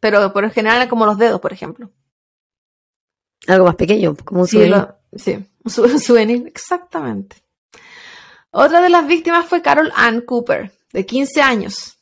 Pero 0.00 0.32
por 0.32 0.44
lo 0.44 0.50
general 0.52 0.88
como 0.88 1.04
los 1.04 1.18
dedos, 1.18 1.40
por 1.40 1.52
ejemplo. 1.52 1.90
Algo 3.48 3.66
más 3.66 3.74
pequeño, 3.74 4.14
como 4.24 4.42
un 4.42 4.46
sí, 4.46 4.72
Sí, 5.16 5.44
un 5.64 5.98
souvenir, 5.98 6.46
exactamente. 6.46 7.42
Otra 8.52 8.80
de 8.82 8.88
las 8.88 9.04
víctimas 9.08 9.46
fue 9.46 9.62
Carol 9.62 9.90
Ann 9.96 10.20
Cooper, 10.20 10.70
de 10.92 11.04
15 11.04 11.42
años, 11.42 11.98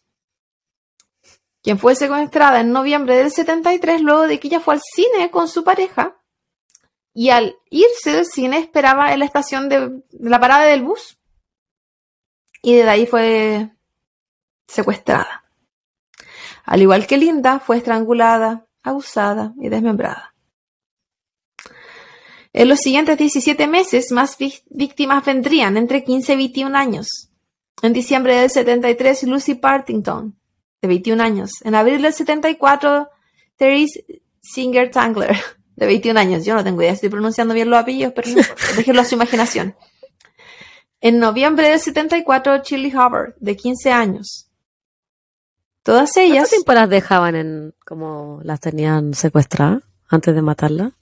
quien 1.62 1.78
fue 1.78 1.94
secuestrada 1.94 2.60
en 2.60 2.72
noviembre 2.72 3.16
del 3.16 3.30
73 3.30 4.02
luego 4.02 4.26
de 4.26 4.38
que 4.38 4.48
ella 4.48 4.60
fue 4.60 4.74
al 4.74 4.82
cine 4.82 5.30
con 5.30 5.48
su 5.48 5.64
pareja 5.64 6.20
y 7.14 7.30
al 7.30 7.56
irse 7.70 8.10
del 8.10 8.26
cine 8.26 8.58
esperaba 8.58 9.12
en 9.12 9.20
la 9.20 9.24
estación 9.24 9.68
de, 9.68 10.02
la 10.18 10.40
parada 10.40 10.66
del 10.66 10.82
bus 10.82 11.16
y 12.60 12.74
desde 12.74 12.90
ahí 12.90 13.06
fue 13.06 13.70
secuestrada. 14.66 15.44
Al 16.64 16.82
igual 16.82 17.06
que 17.06 17.16
Linda, 17.16 17.60
fue 17.60 17.76
estrangulada, 17.76 18.66
abusada 18.82 19.54
y 19.60 19.68
desmembrada. 19.68 20.34
En 22.52 22.68
los 22.68 22.80
siguientes 22.80 23.18
17 23.18 23.66
meses, 23.66 24.10
más 24.12 24.36
víctimas 24.70 25.24
vendrían, 25.24 25.76
entre 25.76 26.04
15 26.04 26.32
y 26.32 26.36
21 26.36 26.78
años. 26.78 27.30
En 27.82 27.92
diciembre 27.92 28.36
del 28.36 28.48
73, 28.50 29.24
Lucy 29.24 29.56
Partington, 29.56 30.38
de 30.80 30.88
21 30.88 31.22
años. 31.22 31.50
En 31.64 31.74
abril 31.74 32.00
del 32.00 32.14
74, 32.14 33.10
Therese 33.56 34.22
Singer 34.40 34.90
Tangler, 34.90 35.36
de 35.76 35.86
21 35.86 36.18
años. 36.18 36.44
Yo 36.44 36.54
no 36.54 36.64
tengo 36.64 36.82
idea, 36.82 36.92
estoy 36.92 37.08
pronunciando 37.08 37.54
bien 37.54 37.70
los 37.70 37.78
apellidos, 37.78 38.12
pero 38.14 38.28
no 38.30 38.42
déjenlo 38.76 39.00
a 39.00 39.04
su 39.04 39.14
imaginación. 39.14 39.76
En 41.00 41.18
noviembre 41.18 41.68
del 41.68 41.80
74, 41.80 42.62
Chili 42.62 42.88
Hubbard, 42.94 43.34
de 43.38 43.56
15 43.56 43.92
años. 43.92 44.50
Todas 45.82 46.16
ellas. 46.16 46.48
¿Cuánto 46.48 46.50
tiempo 46.50 46.72
las 46.72 46.88
dejaban 46.88 47.36
en 47.36 47.74
como 47.84 48.40
las 48.42 48.60
tenían 48.60 49.12
secuestradas 49.12 49.82
antes 50.08 50.34
de 50.34 50.40
matarlas? 50.40 50.92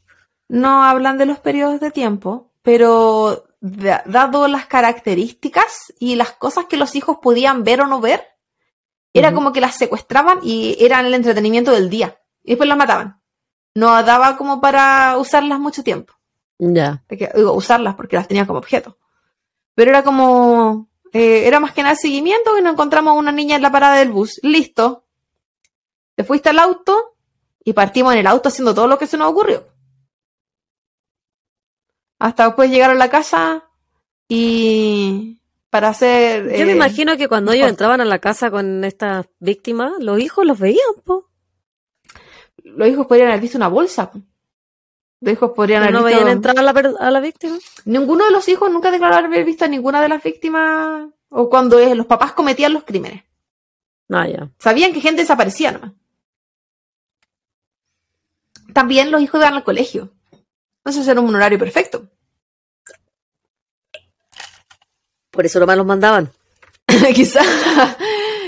No 0.49 0.83
hablan 0.83 1.19
de 1.19 1.27
los 1.27 1.39
periodos 1.39 1.81
de 1.81 1.93
tiempo, 1.93 2.53
pero 2.63 3.45
dado 3.61 4.49
las 4.49 4.67
características 4.67 5.93
y 6.01 6.17
las 6.17 6.33
cosas 6.33 6.65
que 6.65 6.77
los 6.77 6.97
hijos 6.97 7.19
podían 7.23 7.63
ver 7.63 7.81
o 7.81 7.87
no 7.87 8.01
ver, 8.01 8.23
era 9.15 9.33
como 9.33 9.53
que 9.53 9.61
las 9.61 9.77
secuestraban 9.77 10.41
y 10.43 10.77
eran 10.81 11.07
el 11.07 11.15
entretenimiento 11.15 11.71
del 11.71 11.89
día. 11.89 12.19
Y 12.43 12.51
después 12.51 12.69
las 12.69 12.79
mataban. 12.79 13.22
No 13.75 14.03
daba 14.03 14.37
como 14.37 14.61
para 14.61 15.17
usarlas 15.19 15.59
mucho 15.59 15.83
tiempo. 15.83 16.15
Ya. 16.59 17.03
Digo, 17.09 17.53
usarlas 17.53 17.95
porque 17.95 18.17
las 18.17 18.29
tenía 18.29 18.47
como 18.47 18.59
objeto. 18.59 18.99
Pero 19.75 19.91
era 19.91 20.03
como 20.03 20.89
eh, 21.13 21.47
era 21.47 21.61
más 21.61 21.73
que 21.73 21.83
nada 21.83 21.95
seguimiento 21.95 22.57
y 22.59 22.63
nos 22.63 22.73
encontramos 22.73 23.13
a 23.13 23.19
una 23.19 23.33
niña 23.33 23.57
en 23.57 23.63
la 23.63 23.73
parada 23.73 23.97
del 23.97 24.11
bus. 24.11 24.41
Listo. 24.43 25.05
Te 26.15 26.25
fuiste 26.25 26.49
al 26.51 26.59
auto 26.59 27.17
y 27.65 27.73
partimos 27.73 28.13
en 28.13 28.21
el 28.21 28.27
auto 28.27 28.49
haciendo 28.49 28.75
todo 28.75 28.87
lo 28.87 28.99
que 28.99 29.07
se 29.07 29.17
nos 29.17 29.31
ocurrió. 29.31 29.67
Hasta 32.19 32.47
después 32.47 32.71
llegaron 32.71 32.97
a 32.97 32.99
la 32.99 33.11
casa 33.11 33.65
y 34.29 35.41
para 35.71 35.89
hacer... 35.89 36.45
Yo 36.45 36.67
me 36.67 36.73
eh, 36.73 36.77
imagino 36.77 37.17
que 37.17 37.29
cuando 37.29 37.53
ellos 37.53 37.69
entraban 37.69 38.01
a 38.01 38.05
la 38.05 38.19
casa 38.19 38.51
con 38.51 38.85
estas 38.85 39.27
víctimas, 39.41 39.93
los 39.99 40.21
hijos 40.21 40.47
los 40.47 40.59
veían, 40.59 40.95
po. 41.05 41.32
Los 42.77 42.89
hijos 42.89 43.07
podrían 43.07 43.29
haber 43.29 43.41
visto 43.41 43.59
una 43.59 43.69
bolsa. 43.69 44.11
Los 45.21 45.33
hijos 45.33 45.53
podrían 45.55 45.83
haber 45.83 45.95
¿No 45.95 46.03
veían 46.03 46.29
entrar 46.29 46.59
a 46.59 46.63
la, 46.63 46.71
a 46.71 47.11
la 47.11 47.21
víctima? 47.21 47.57
Ninguno 47.85 48.25
de 48.25 48.33
los 48.33 48.49
hijos 48.49 48.71
nunca 48.71 48.91
declaró 48.91 49.15
haber 49.15 49.45
visto 49.45 49.65
a 49.65 49.69
ninguna 49.69 50.01
de 50.01 50.09
las 50.09 50.23
víctimas 50.23 51.09
o 51.29 51.49
cuando 51.49 51.79
los 51.95 52.07
papás 52.07 52.33
cometían 52.33 52.73
los 52.73 52.85
crímenes. 52.85 53.25
Ah, 54.11 54.27
ya. 54.29 54.51
Sabían 54.59 54.93
que 54.93 55.01
gente 55.01 55.23
desaparecía 55.23 55.73
nomás. 55.73 55.93
También 58.73 59.11
los 59.11 59.23
hijos 59.23 59.41
iban 59.41 59.55
al 59.55 59.65
colegio. 59.65 60.13
Entonces 60.79 61.07
era 61.07 61.21
un 61.21 61.35
horario 61.35 61.59
perfecto. 61.59 62.09
Por 65.31 65.47
eso 65.47 65.61
nomás 65.61 65.77
los 65.77 65.87
mandaban. 65.87 66.31
quizás 67.15 67.47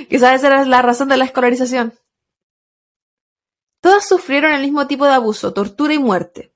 quizá 0.09 0.35
esa 0.35 0.47
era 0.49 0.65
la 0.65 0.83
razón 0.83 1.09
de 1.09 1.17
la 1.17 1.25
escolarización. 1.25 1.95
Todas 3.85 4.09
sufrieron 4.09 4.53
el 4.53 4.63
mismo 4.63 4.87
tipo 4.87 5.05
de 5.05 5.13
abuso, 5.13 5.53
tortura 5.53 5.93
y 5.93 5.99
muerte. 5.99 6.55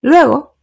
Luego, 0.00 0.56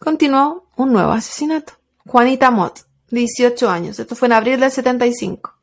continuó 0.00 0.70
un 0.74 0.90
nuevo 0.90 1.12
asesinato. 1.12 1.74
Juanita 2.06 2.50
Mott, 2.50 2.78
18 3.10 3.68
años. 3.68 3.98
Esto 3.98 4.16
fue 4.16 4.28
en 4.28 4.32
abril 4.32 4.58
del 4.58 4.70
75. 4.70 5.54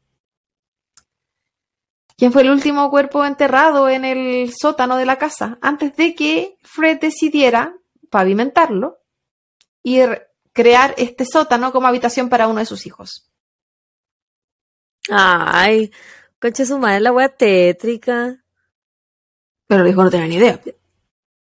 Quien 2.16 2.32
fue 2.32 2.44
el 2.44 2.52
último 2.52 2.92
cuerpo 2.92 3.26
enterrado 3.26 3.90
en 3.90 4.06
el 4.06 4.54
sótano 4.54 4.98
de 4.98 5.08
la 5.08 5.18
casa 5.18 5.58
antes 5.64 5.96
de 5.96 6.14
que 6.14 6.60
Fred 6.62 7.00
decidiera 7.00 7.76
pavimentarlo 8.12 9.00
y 9.82 10.02
crear 10.54 10.94
este 11.00 11.26
sótano 11.26 11.72
como 11.72 11.88
habitación 11.88 12.30
para 12.30 12.48
uno 12.48 12.60
de 12.60 12.68
sus 12.68 12.86
hijos. 12.86 13.32
Ay, 15.10 15.92
coche 16.40 16.68
su 16.68 16.78
madre, 16.78 17.00
la 17.00 17.12
wea 17.12 17.30
tétrica. 17.30 18.44
Pero 19.70 19.84
el 19.84 19.92
hijo 19.92 20.04
no 20.04 20.10
tenía 20.10 20.28
ni 20.28 20.36
idea. 20.38 20.60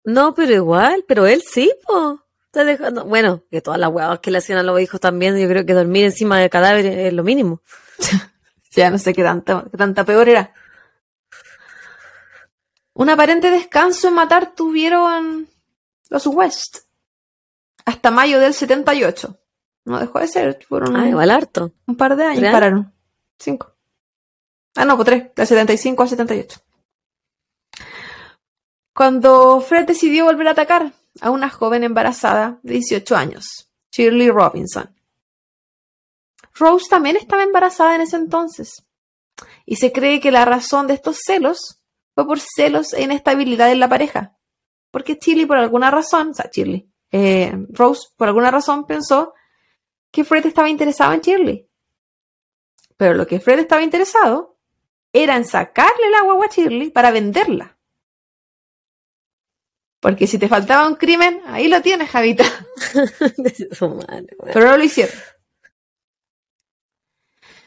No, 0.03 0.34
pero 0.36 0.53
igual, 0.53 1.05
pero 1.07 1.26
él 1.26 1.41
sí, 1.41 1.72
po. 1.88 2.22
Está 2.47 2.65
dejando, 2.65 3.05
bueno, 3.05 3.43
que 3.49 3.61
todas 3.61 3.80
las 3.80 3.89
huevas 3.89 4.20
que 4.20 4.30
le 4.30 4.39
hacían 4.39 4.59
a 4.59 4.63
los 4.63 4.82
hijos 4.82 4.99
también, 4.99 5.39
yo 5.39 5.47
creo 5.47 5.65
que 5.65 5.74
dormir 5.74 6.03
encima 6.03 6.38
del 6.38 6.49
cadáver 6.49 6.86
es 6.86 7.13
lo 7.13 7.24
mínimo. 7.24 7.61
ya 8.72 8.91
no 8.91 8.97
sé 8.97 9.13
qué 9.13 9.24
tanta, 9.24 9.65
qué 9.72 9.78
tanta 9.78 10.03
peor 10.03 10.28
era. 10.28 10.53
Un 12.91 13.09
aparente 13.09 13.51
descanso 13.51 14.09
en 14.09 14.15
matar 14.15 14.53
tuvieron 14.53 15.47
los 16.09 16.28
West 16.28 16.80
hasta 17.86 18.11
mayo 18.11 18.41
del 18.41 18.53
78. 18.53 19.39
No 19.86 19.97
dejó 19.97 20.20
de 20.20 20.28
ser, 20.28 20.59
fueron 20.67 20.97
ah, 20.97 21.07
igual 21.07 21.32
harto. 21.32 21.72
un 21.88 21.95
par 21.95 22.17
de 22.17 22.26
años 22.26 22.51
pararon. 22.51 22.93
Cinco. 23.38 23.78
Ah, 24.76 24.84
no, 24.84 24.97
pues 24.97 25.05
tres, 25.05 25.36
del 25.36 25.47
75 25.47 26.03
al 26.03 26.09
78 26.09 26.59
cuando 29.00 29.62
Fred 29.62 29.86
decidió 29.86 30.26
volver 30.26 30.50
a 30.50 30.52
atacar 30.52 30.91
a 31.22 31.30
una 31.30 31.50
joven 31.50 31.86
embarazada 31.86 32.60
de 32.64 32.74
18 32.74 33.16
años, 33.16 33.72
Shirley 33.93 34.30
Robinson. 34.30 34.93
Rose 36.54 36.88
también 36.89 37.16
estaba 37.16 37.43
embarazada 37.43 37.95
en 37.95 38.02
ese 38.02 38.18
entonces, 38.18 38.86
y 39.66 39.78
se 39.78 39.93
cree 39.93 40.20
que 40.20 40.32
la 40.32 40.43
razón 40.43 40.88
de 40.88 40.95
estos 40.95 41.22
celos 41.26 41.82
fue 42.14 42.28
por 42.28 42.41
celos 42.41 42.91
e 42.91 43.04
inestabilidad 43.04 43.72
en 43.72 43.80
la 43.80 43.88
pareja, 43.88 44.38
porque 44.91 45.18
Shirley 45.18 45.45
por 45.45 45.60
alguna 45.60 45.89
razón, 45.92 46.32
o 46.32 46.34
sea, 46.34 46.50
Shirley, 46.51 46.92
eh, 47.09 47.55
Rose 47.70 48.09
por 48.17 48.28
alguna 48.28 48.51
razón 48.51 48.86
pensó 48.86 49.34
que 50.12 50.26
Fred 50.26 50.46
estaba 50.46 50.67
interesado 50.67 51.13
en 51.13 51.21
Shirley. 51.21 51.70
Pero 52.97 53.13
lo 53.13 53.26
que 53.26 53.39
Fred 53.39 53.59
estaba 53.59 53.82
interesado 53.82 54.58
era 55.13 55.38
en 55.38 55.46
sacarle 55.46 56.05
el 56.05 56.16
agua 56.16 56.43
a 56.43 56.54
Shirley 56.54 56.89
para 56.89 57.12
venderla. 57.12 57.79
Porque 60.00 60.28
si 60.28 60.38
te 60.38 60.47
faltaba 60.47 60.88
un 60.88 60.96
crimen, 60.96 61.42
ahí 61.47 61.67
lo 61.67 61.82
tienes, 61.82 62.09
Javita. 62.09 62.46
Pero 64.54 64.66
no 64.66 64.78
lo 64.78 64.84
hicieron. 64.84 65.16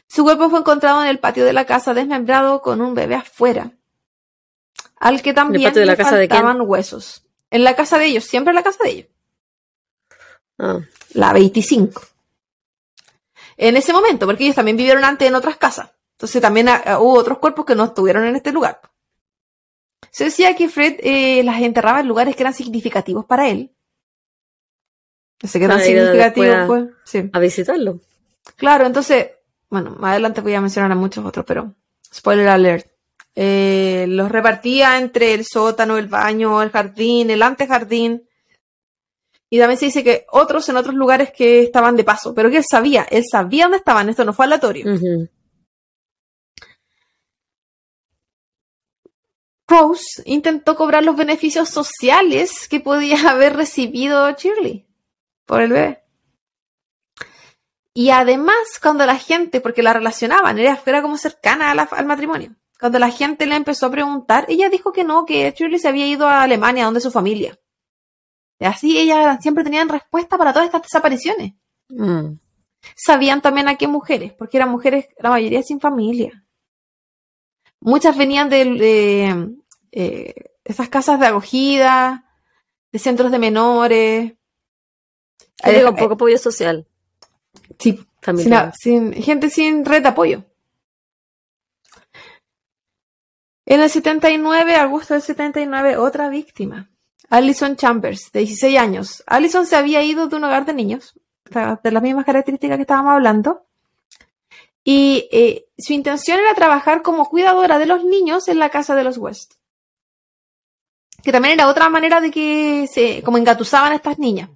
Su 0.07 0.23
cuerpo 0.23 0.49
fue 0.49 0.59
encontrado 0.59 1.01
en 1.01 1.09
el 1.09 1.19
patio 1.19 1.45
de 1.45 1.53
la 1.53 1.65
casa 1.65 1.93
desmembrado 1.93 2.61
con 2.61 2.81
un 2.81 2.93
bebé 2.93 3.15
afuera. 3.15 3.71
Al 4.97 5.21
que 5.21 5.33
también 5.33 5.73
le 5.73 5.95
faltaban 5.95 6.61
huesos. 6.61 7.23
En 7.49 7.63
la 7.63 7.75
casa 7.75 7.97
de 7.97 8.05
ellos, 8.05 8.23
siempre 8.23 8.51
en 8.51 8.55
la 8.55 8.63
casa 8.63 8.83
de 8.83 8.89
ellos. 8.89 9.07
Ah. 10.59 10.79
La 11.13 11.33
25. 11.33 12.01
En 13.57 13.77
ese 13.77 13.93
momento, 13.93 14.25
porque 14.25 14.43
ellos 14.43 14.55
también 14.55 14.77
vivieron 14.77 15.03
antes 15.03 15.27
en 15.27 15.35
otras 15.35 15.57
casas. 15.57 15.91
Entonces 16.11 16.41
también 16.41 16.69
ah, 16.69 16.99
hubo 16.99 17.13
otros 17.13 17.37
cuerpos 17.37 17.65
que 17.65 17.75
no 17.75 17.85
estuvieron 17.85 18.25
en 18.25 18.35
este 18.35 18.51
lugar. 18.51 18.81
Se 20.13 20.25
decía 20.25 20.55
que 20.55 20.69
Fred 20.69 20.97
eh, 20.99 21.41
las 21.43 21.59
enterraba 21.59 21.99
en 21.99 22.07
lugares 22.07 22.35
que 22.35 22.43
eran 22.43 22.53
significativos 22.53 23.25
para 23.25 23.49
él. 23.49 23.71
No 25.41 25.49
sé 25.49 25.59
qué 25.59 25.67
tan 25.67 25.79
significativo 25.79 26.67
fue. 26.67 26.89
Sí. 27.03 27.29
A 27.33 27.39
visitarlo. 27.39 27.99
Claro, 28.55 28.85
entonces, 28.85 29.31
bueno, 29.71 29.95
más 29.97 30.11
adelante 30.11 30.41
voy 30.41 30.53
a 30.53 30.61
mencionar 30.61 30.91
a 30.91 30.95
muchos 30.95 31.25
otros, 31.25 31.43
pero 31.47 31.73
spoiler 32.13 32.47
alert. 32.47 32.85
Eh, 33.33 34.05
los 34.07 34.31
repartía 34.31 34.99
entre 34.99 35.33
el 35.33 35.45
sótano, 35.45 35.97
el 35.97 36.07
baño, 36.07 36.61
el 36.61 36.69
jardín, 36.69 37.31
el 37.31 37.41
antejardín. 37.41 38.29
Y 39.49 39.57
también 39.57 39.79
se 39.79 39.87
dice 39.87 40.03
que 40.03 40.27
otros 40.29 40.69
en 40.69 40.77
otros 40.77 40.93
lugares 40.93 41.31
que 41.31 41.63
estaban 41.63 41.95
de 41.95 42.03
paso, 42.03 42.35
pero 42.35 42.51
que 42.51 42.57
él 42.57 42.65
sabía, 42.69 43.07
él 43.09 43.23
sabía 43.29 43.63
dónde 43.63 43.77
estaban, 43.77 44.09
esto 44.09 44.23
no 44.25 44.33
fue 44.33 44.45
aleatorio. 44.45 44.85
Rose 49.67 50.21
intentó 50.25 50.75
cobrar 50.75 51.03
los 51.03 51.15
beneficios 51.15 51.69
sociales 51.69 52.67
que 52.67 52.79
podía 52.79 53.17
haber 53.29 53.55
recibido 53.55 54.29
Shirley 54.31 54.87
por 55.45 55.61
el 55.61 55.71
bebé. 55.71 56.03
Y 57.93 58.09
además, 58.09 58.55
cuando 58.81 59.05
la 59.05 59.17
gente, 59.17 59.61
porque 59.61 59.83
la 59.83 59.93
relacionaban, 59.93 60.57
era, 60.57 61.01
como 61.01 61.17
cercana 61.17 61.71
al 61.71 62.05
matrimonio, 62.05 62.55
cuando 62.79 62.97
la 62.97 63.11
gente 63.11 63.45
le 63.45 63.55
empezó 63.55 63.85
a 63.85 63.91
preguntar, 63.91 64.45
ella 64.49 64.69
dijo 64.69 64.91
que 64.91 65.03
no, 65.03 65.25
que 65.25 65.53
Shirley 65.55 65.79
se 65.79 65.89
había 65.89 66.07
ido 66.07 66.27
a 66.27 66.41
Alemania, 66.41 66.85
donde 66.85 67.01
su 67.01 67.11
familia. 67.11 67.57
Y 68.59 68.65
así 68.65 68.97
ellas 68.97 69.37
siempre 69.41 69.63
tenían 69.63 69.89
respuesta 69.89 70.37
para 70.37 70.53
todas 70.53 70.65
estas 70.65 70.81
desapariciones. 70.81 71.53
Mm. 71.89 72.39
Sabían 72.95 73.41
también 73.41 73.67
a 73.67 73.75
qué 73.75 73.87
mujeres, 73.87 74.33
porque 74.33 74.57
eran 74.57 74.69
mujeres, 74.69 75.07
la 75.19 75.29
mayoría 75.29 75.61
sin 75.61 75.79
familia. 75.79 76.42
Muchas 77.83 78.17
venían 78.17 78.49
de, 78.49 78.65
de, 78.65 79.55
eh, 79.91 80.33
esas 80.63 80.89
casas 80.89 81.19
de 81.19 81.27
acogida, 81.27 82.25
de 82.91 82.99
centros 82.99 83.31
de 83.31 83.39
menores. 83.39 84.33
Yo 85.65 85.71
digo, 85.71 85.89
un 85.89 85.95
poco 85.95 86.13
apoyo 86.15 86.37
social. 86.37 86.87
Sí, 87.79 87.93
sin, 87.97 88.07
Familiar. 88.21 88.73
sin- 88.75 89.13
gente 89.13 89.49
sin 89.49 89.85
red 89.85 90.01
de 90.01 90.09
apoyo. 90.09 90.43
En 93.65 93.81
el 93.81 93.89
79, 93.89 94.75
agosto 94.75 95.13
del 95.13 95.23
79, 95.23 95.97
otra 95.97 96.29
víctima. 96.29 96.89
Alison 97.29 97.75
Chambers, 97.75 98.31
de 98.31 98.41
16 98.41 98.77
años. 98.77 99.23
Alison 99.25 99.65
se 99.65 99.75
había 99.75 100.03
ido 100.03 100.27
de 100.27 100.35
un 100.35 100.43
hogar 100.43 100.65
de 100.65 100.73
niños, 100.73 101.17
de 101.83 101.91
las 101.91 102.03
mismas 102.03 102.25
características 102.25 102.77
que 102.77 102.81
estábamos 102.81 103.13
hablando. 103.13 103.65
Y 104.83 105.29
eh, 105.31 105.65
su 105.77 105.93
intención 105.93 106.39
era 106.39 106.53
trabajar 106.53 107.01
como 107.01 107.29
cuidadora 107.29 107.79
de 107.79 107.85
los 107.85 108.03
niños 108.03 108.47
en 108.47 108.59
la 108.59 108.69
casa 108.69 108.95
de 108.95 109.03
los 109.03 109.17
West. 109.17 109.53
Que 111.23 111.31
también 111.31 111.53
era 111.53 111.67
otra 111.69 111.87
manera 111.89 112.19
de 112.19 112.31
que 112.31 112.87
se, 112.91 113.21
como 113.23 113.37
engatusaban 113.37 113.93
a 113.93 113.95
estas 113.95 114.19
niñas. 114.19 114.49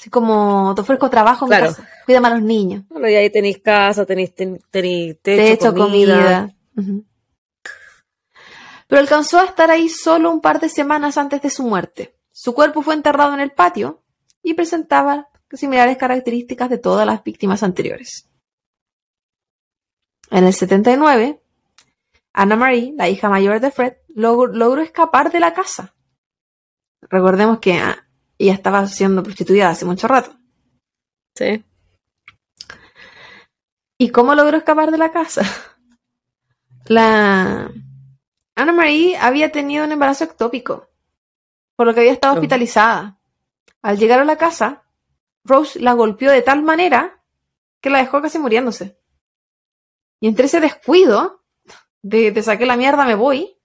Así 0.00 0.10
como, 0.10 0.72
te 0.74 0.80
ofrezco 0.80 1.08
trabajo 1.10 1.44
en 1.44 1.48
Claro. 1.50 1.66
casa. 1.66 1.88
Cuídame 2.06 2.28
a 2.28 2.30
los 2.30 2.42
niños. 2.42 2.84
Bueno, 2.88 3.08
y 3.08 3.14
ahí 3.14 3.30
tenéis 3.30 3.58
casa, 3.58 4.04
tenéis, 4.06 4.34
ten- 4.34 4.60
tenéis 4.70 5.18
techo, 5.22 5.72
techo, 5.72 5.74
comida. 5.74 6.52
Pero 8.88 9.00
alcanzó 9.00 9.38
a 9.38 9.44
estar 9.44 9.70
ahí 9.70 9.88
solo 9.88 10.30
un 10.32 10.40
par 10.40 10.58
de 10.58 10.68
semanas 10.68 11.16
antes 11.16 11.42
de 11.42 11.50
su 11.50 11.62
muerte. 11.62 12.16
Su 12.32 12.54
cuerpo 12.54 12.82
fue 12.82 12.94
enterrado 12.94 13.34
en 13.34 13.40
el 13.40 13.52
patio 13.52 14.02
y 14.42 14.54
presentaba 14.54 15.28
similares 15.52 15.96
características 15.96 16.70
de 16.70 16.78
todas 16.78 17.06
las 17.06 17.22
víctimas 17.22 17.62
anteriores. 17.62 18.26
En 20.30 20.44
el 20.44 20.52
79, 20.54 21.42
Anna 22.32 22.56
Marie, 22.56 22.94
la 22.96 23.08
hija 23.08 23.28
mayor 23.28 23.60
de 23.60 23.70
Fred, 23.70 23.94
log- 24.14 24.52
logró 24.54 24.80
escapar 24.82 25.32
de 25.32 25.40
la 25.40 25.52
casa. 25.54 25.94
Recordemos 27.02 27.58
que 27.58 27.74
ah, 27.74 28.06
ella 28.38 28.52
estaba 28.54 28.86
siendo 28.86 29.22
prostituida 29.22 29.70
hace 29.70 29.84
mucho 29.84 30.06
rato. 30.08 30.36
Sí. 31.34 31.64
¿Y 33.98 34.10
cómo 34.10 34.34
logró 34.34 34.56
escapar 34.56 34.90
de 34.90 34.98
la 34.98 35.12
casa? 35.12 35.42
La 36.86 37.70
Anna 38.54 38.72
Marie 38.72 39.16
había 39.16 39.52
tenido 39.52 39.84
un 39.84 39.92
embarazo 39.92 40.24
ectópico, 40.24 40.88
por 41.76 41.86
lo 41.86 41.94
que 41.94 42.00
había 42.00 42.12
estado 42.12 42.34
Oh. 42.34 42.36
hospitalizada. 42.36 43.18
Al 43.82 43.98
llegar 43.98 44.20
a 44.20 44.24
la 44.24 44.36
casa, 44.36 44.84
Rose 45.44 45.80
la 45.80 45.94
golpeó 45.94 46.30
de 46.30 46.42
tal 46.42 46.62
manera 46.62 47.22
que 47.80 47.90
la 47.90 47.98
dejó 47.98 48.20
casi 48.20 48.38
muriéndose. 48.38 48.99
Y 50.20 50.28
entre 50.28 50.46
ese 50.46 50.60
descuido 50.60 51.42
de 52.02 52.30
te 52.30 52.42
saqué 52.42 52.66
la 52.66 52.76
mierda, 52.76 53.04
me 53.04 53.14
voy, 53.14 53.58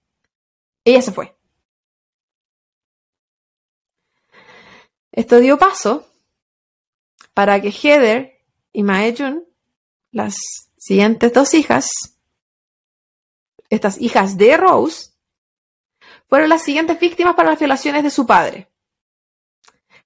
ella 0.84 1.02
se 1.02 1.12
fue. 1.12 1.36
Esto 5.12 5.38
dio 5.38 5.58
paso 5.58 6.06
para 7.34 7.60
que 7.60 7.70
Heather 7.70 8.44
y 8.72 8.82
Mae 8.82 9.14
June, 9.16 9.42
las 10.10 10.36
siguientes 10.76 11.32
dos 11.32 11.54
hijas, 11.54 11.88
estas 13.70 14.00
hijas 14.00 14.36
de 14.36 14.56
Rose, 14.56 15.10
fueron 16.28 16.48
las 16.48 16.62
siguientes 16.62 16.98
víctimas 16.98 17.34
para 17.34 17.50
las 17.50 17.58
violaciones 17.58 18.02
de 18.02 18.10
su 18.10 18.26
padre, 18.26 18.70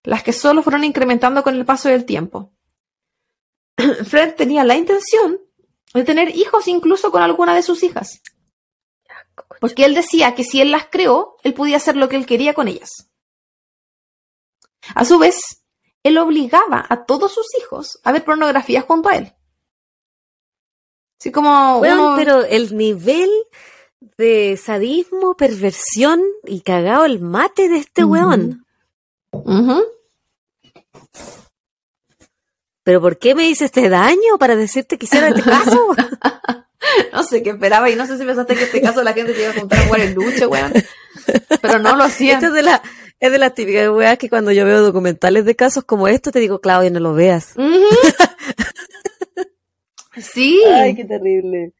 las 0.02 0.22
que 0.22 0.32
solo 0.32 0.62
fueron 0.62 0.84
incrementando 0.84 1.42
con 1.42 1.54
el 1.54 1.64
paso 1.64 1.88
del 1.88 2.04
tiempo. 2.04 2.52
Fred 4.04 4.34
tenía 4.34 4.64
la 4.64 4.76
intención 4.76 5.40
de 5.94 6.04
tener 6.04 6.34
hijos 6.36 6.68
incluso 6.68 7.10
con 7.10 7.22
alguna 7.22 7.54
de 7.54 7.62
sus 7.62 7.82
hijas, 7.82 8.20
porque 9.60 9.84
él 9.84 9.94
decía 9.94 10.34
que 10.34 10.44
si 10.44 10.60
él 10.60 10.70
las 10.70 10.86
creó, 10.90 11.36
él 11.42 11.54
podía 11.54 11.76
hacer 11.78 11.96
lo 11.96 12.08
que 12.08 12.16
él 12.16 12.26
quería 12.26 12.54
con 12.54 12.68
ellas. 12.68 13.08
A 14.94 15.04
su 15.04 15.18
vez, 15.18 15.64
él 16.02 16.16
obligaba 16.18 16.84
a 16.88 17.04
todos 17.04 17.32
sus 17.34 17.46
hijos 17.58 18.00
a 18.04 18.12
ver 18.12 18.24
pornografía 18.24 18.82
junto 18.82 19.08
a 19.08 19.16
él. 19.16 19.34
Así 21.20 21.30
como 21.32 21.78
Weón, 21.80 22.00
uno- 22.00 22.16
pero 22.16 22.42
el 22.44 22.74
nivel 22.76 23.30
de 24.16 24.56
sadismo, 24.56 25.34
perversión 25.36 26.22
y 26.46 26.62
cagado 26.62 27.04
el 27.04 27.20
mate 27.20 27.68
de 27.68 27.76
este 27.78 28.04
weón. 28.04 28.64
¿Pero 32.82 33.00
por 33.00 33.18
qué 33.18 33.34
me 33.34 33.48
hice 33.48 33.66
este 33.66 33.88
daño 33.88 34.38
para 34.38 34.56
decirte 34.56 34.98
que 34.98 35.06
hiciera 35.06 35.28
este 35.28 35.42
caso? 35.42 35.78
No 37.12 37.22
sé 37.24 37.42
qué 37.42 37.50
esperaba 37.50 37.90
y 37.90 37.94
no 37.94 38.06
sé 38.06 38.16
si 38.16 38.24
pensaste 38.24 38.54
que 38.54 38.60
en 38.62 38.66
este 38.66 38.80
caso 38.80 39.02
la 39.02 39.12
gente 39.12 39.34
se 39.34 39.42
iba 39.42 39.50
a 39.50 39.54
juntar 39.54 39.80
a 39.80 39.82
jugar 39.84 40.00
el 40.00 40.14
luche, 40.14 40.46
weón. 40.46 40.72
Pero 41.60 41.78
no 41.78 41.94
lo 41.94 42.04
hacía. 42.04 42.34
Esto 42.34 42.46
es 42.46 42.52
de, 42.54 42.62
la, 42.62 42.82
es 43.20 43.30
de 43.30 43.36
las 43.38 43.54
típicas 43.54 43.90
weas 43.90 44.16
que 44.16 44.30
cuando 44.30 44.50
yo 44.50 44.64
veo 44.64 44.80
documentales 44.80 45.44
de 45.44 45.54
casos 45.54 45.84
como 45.84 46.08
esto 46.08 46.32
te 46.32 46.38
digo, 46.40 46.62
Claudia, 46.62 46.88
no 46.88 46.98
lo 47.00 47.12
veas. 47.12 47.54
Sí. 50.16 50.62
qué 50.96 51.04
terrible. 51.04 51.74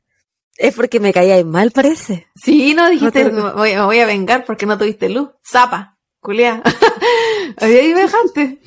Es 0.59 0.75
porque 0.75 1.01
me 1.01 1.15
caía 1.15 1.43
mal, 1.45 1.71
parece. 1.71 2.27
Sí, 2.37 2.75
no 2.75 2.91
dijiste, 2.91 3.25
No 3.25 3.31
te- 3.31 3.37
me 3.37 3.53
voy, 3.53 3.75
me 3.75 3.85
voy 3.85 3.99
a 4.01 4.07
vengar 4.07 4.45
porque 4.45 4.67
no 4.67 4.77
tuviste 4.77 5.09
luz. 5.09 5.31
Zapa, 5.51 5.99
culea. 6.21 6.63
Había 7.57 7.81
ahí 7.81 7.93
dejante. 7.95 8.59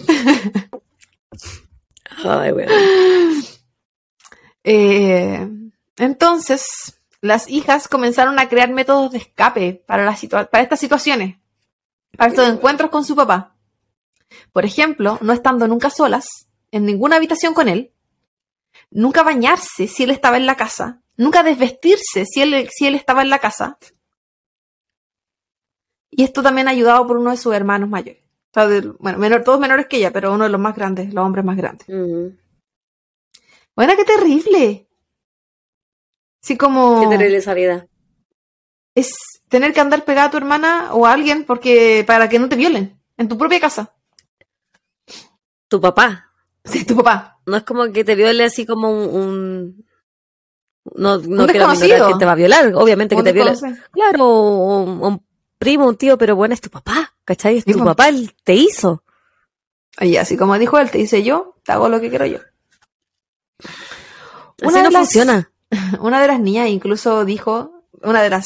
Ay. 2.69 3.43
Eh, 4.63 5.47
entonces, 5.97 7.01
las 7.21 7.49
hijas 7.49 7.87
comenzaron 7.87 8.39
a 8.39 8.47
crear 8.49 8.69
métodos 8.71 9.11
de 9.11 9.17
escape 9.19 9.73
para, 9.85 10.05
las 10.05 10.21
situa- 10.23 10.49
para 10.49 10.63
estas 10.63 10.79
situaciones, 10.79 11.37
para 12.17 12.29
estos 12.31 12.47
encuentros 12.49 12.89
con 12.89 13.03
su 13.05 13.15
papá. 13.15 13.55
Por 14.51 14.65
ejemplo, 14.65 15.17
no 15.21 15.33
estando 15.33 15.67
nunca 15.67 15.89
solas, 15.89 16.47
en 16.71 16.85
ninguna 16.85 17.17
habitación 17.17 17.53
con 17.53 17.67
él, 17.67 17.91
nunca 18.89 19.21
bañarse 19.23 19.87
si 19.87 20.03
él 20.03 20.11
estaba 20.11 20.37
en 20.37 20.45
la 20.45 20.55
casa, 20.55 21.01
nunca 21.17 21.43
desvestirse 21.43 22.25
si 22.25 22.41
él, 22.41 22.67
si 22.71 22.87
él 22.87 22.95
estaba 22.95 23.21
en 23.21 23.29
la 23.29 23.39
casa. 23.39 23.77
Y 26.09 26.23
esto 26.23 26.41
también 26.41 26.67
ayudado 26.67 27.05
por 27.07 27.17
uno 27.17 27.31
de 27.31 27.37
sus 27.37 27.53
hermanos 27.53 27.89
mayores. 27.89 28.22
O 28.55 28.59
sea, 28.59 28.67
del- 28.67 28.91
bueno, 28.99 29.17
menor, 29.17 29.43
todos 29.43 29.59
menores 29.59 29.87
que 29.87 29.97
ella, 29.97 30.11
pero 30.11 30.31
uno 30.33 30.43
de 30.43 30.49
los 30.49 30.61
más 30.61 30.75
grandes, 30.75 31.11
los 31.13 31.25
hombres 31.25 31.43
más 31.43 31.57
grandes. 31.57 31.87
Ujú. 31.89 32.35
Bueno, 33.75 33.93
qué 33.97 34.05
terrible. 34.05 34.87
Sí, 36.41 36.55
como 36.57 37.01
Qué 37.01 37.07
terrible 37.17 37.37
esa 37.37 37.53
vida. 37.55 37.87
es 38.95 39.15
tener 39.49 39.73
que 39.73 39.79
andar 39.79 40.05
pegada 40.05 40.27
a 40.27 40.31
tu 40.31 40.37
hermana 40.37 40.93
o 40.93 41.05
a 41.07 41.13
alguien 41.13 41.45
porque 41.45 42.03
para 42.05 42.29
que 42.29 42.37
no 42.37 42.47
te 42.49 42.55
violen 42.55 42.99
en 43.17 43.27
tu 43.27 43.37
propia 43.37 43.59
casa. 43.59 43.95
Tu 45.67 45.81
papá. 45.81 46.31
Sí, 46.63 46.85
tu 46.85 46.95
papá. 46.97 47.39
No 47.47 47.57
es 47.57 47.63
como 47.63 47.91
que 47.91 48.03
te 48.03 48.13
viole 48.15 48.43
así 48.43 48.65
como 48.65 48.91
un... 48.91 49.15
un- 49.15 49.85
no 50.95 51.17
no 51.17 51.47
quiero 51.47 51.67
que 51.69 52.13
te 52.19 52.25
va 52.25 52.33
a 52.33 52.35
violar, 52.35 52.73
obviamente 52.75 53.15
que 53.15 53.23
te 53.23 53.31
viola. 53.33 53.55
Claro, 53.91 54.27
un, 54.29 55.01
un 55.01 55.25
primo, 55.63 55.87
un 55.87 55.95
tío, 55.97 56.17
pero 56.17 56.35
bueno, 56.35 56.53
es 56.53 56.61
tu 56.61 56.69
papá, 56.69 57.13
¿cachai? 57.25 57.57
Es 57.57 57.65
tu 57.65 57.83
papá, 57.83 58.09
él 58.09 58.35
te 58.43 58.53
hizo. 58.53 59.03
Y 59.99 60.17
así 60.17 60.37
como 60.37 60.57
dijo 60.57 60.77
él, 60.79 60.89
te 60.91 60.97
dice 60.97 61.23
yo, 61.23 61.55
te 61.63 61.71
hago 61.71 61.87
lo 61.89 62.01
que 62.01 62.09
quiero 62.09 62.25
yo. 62.25 62.39
Así 63.59 63.73
Una 64.61 64.77
no 64.79 64.83
de 64.85 64.91
las- 64.91 65.01
funciona. 65.03 65.51
Una 65.99 66.21
de 66.21 66.27
las 66.27 66.39
niñas 66.39 66.69
incluso 66.69 67.25
dijo, 67.25 67.83
una 68.03 68.21
de 68.21 68.29
las 68.29 68.45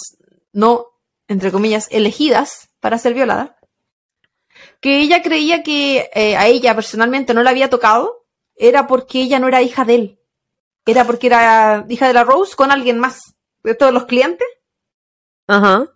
no, 0.53 0.87
entre 1.27 1.51
comillas, 1.51 1.87
elegidas 1.91 2.69
para 2.79 2.97
ser 2.97 3.13
violada, 3.13 3.57
que 4.79 4.99
ella 4.99 5.21
creía 5.21 5.61
que 5.63 6.09
eh, 6.13 6.37
a 6.37 6.47
ella 6.47 6.73
personalmente 6.75 7.33
no 7.33 7.43
la 7.43 7.49
había 7.49 7.69
tocado, 7.69 8.25
era 8.55 8.87
porque 8.87 9.21
ella 9.21 9.39
no 9.39 9.47
era 9.47 9.61
hija 9.61 9.83
de 9.85 9.95
él. 9.95 10.19
Era 10.85 11.03
porque 11.05 11.27
era 11.27 11.85
hija 11.89 12.07
de 12.07 12.13
la 12.13 12.23
Rose 12.23 12.55
con 12.55 12.71
alguien 12.71 12.97
más. 12.97 13.35
De 13.63 13.75
todos 13.75 13.93
los 13.93 14.05
clientes. 14.05 14.47
Ajá. 15.47 15.91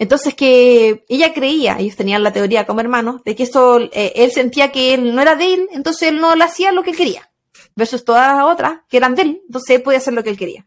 Entonces 0.00 0.34
que 0.34 1.04
ella 1.08 1.34
creía, 1.34 1.78
ellos 1.78 1.96
tenían 1.96 2.22
la 2.22 2.32
teoría 2.32 2.66
como 2.66 2.80
hermanos, 2.80 3.22
de 3.24 3.34
que 3.34 3.42
eso, 3.42 3.80
eh, 3.80 4.12
él 4.14 4.30
sentía 4.30 4.70
que 4.70 4.94
él 4.94 5.14
no 5.14 5.20
era 5.20 5.34
de 5.34 5.54
él, 5.54 5.68
entonces 5.72 6.08
él 6.08 6.20
no 6.20 6.34
le 6.36 6.44
hacía 6.44 6.72
lo 6.72 6.82
que 6.82 6.90
él 6.90 6.96
quería. 6.96 7.30
Versus 7.74 8.04
todas 8.04 8.34
las 8.34 8.44
otras 8.44 8.80
que 8.88 8.96
eran 8.96 9.14
de 9.14 9.22
él, 9.22 9.42
entonces 9.46 9.76
él 9.76 9.82
podía 9.82 9.98
hacer 9.98 10.14
lo 10.14 10.22
que 10.22 10.30
él 10.30 10.38
quería. 10.38 10.66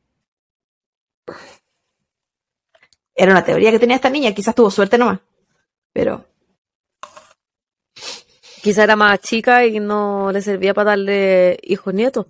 Era 3.16 3.32
una 3.32 3.44
teoría 3.44 3.72
que 3.72 3.80
tenía 3.80 3.96
esta 3.96 4.10
niña, 4.10 4.34
quizás 4.34 4.56
tuvo 4.56 4.70
suerte 4.70 4.98
nomás. 4.98 5.20
Pero, 5.94 6.26
Quizá 8.62 8.84
era 8.84 8.96
más 8.96 9.20
chica 9.22 9.66
y 9.66 9.80
no 9.80 10.32
le 10.32 10.42
servía 10.42 10.76
para 10.76 10.92
darle 10.92 11.58
hijos 11.64 11.96
nietos. 11.96 12.28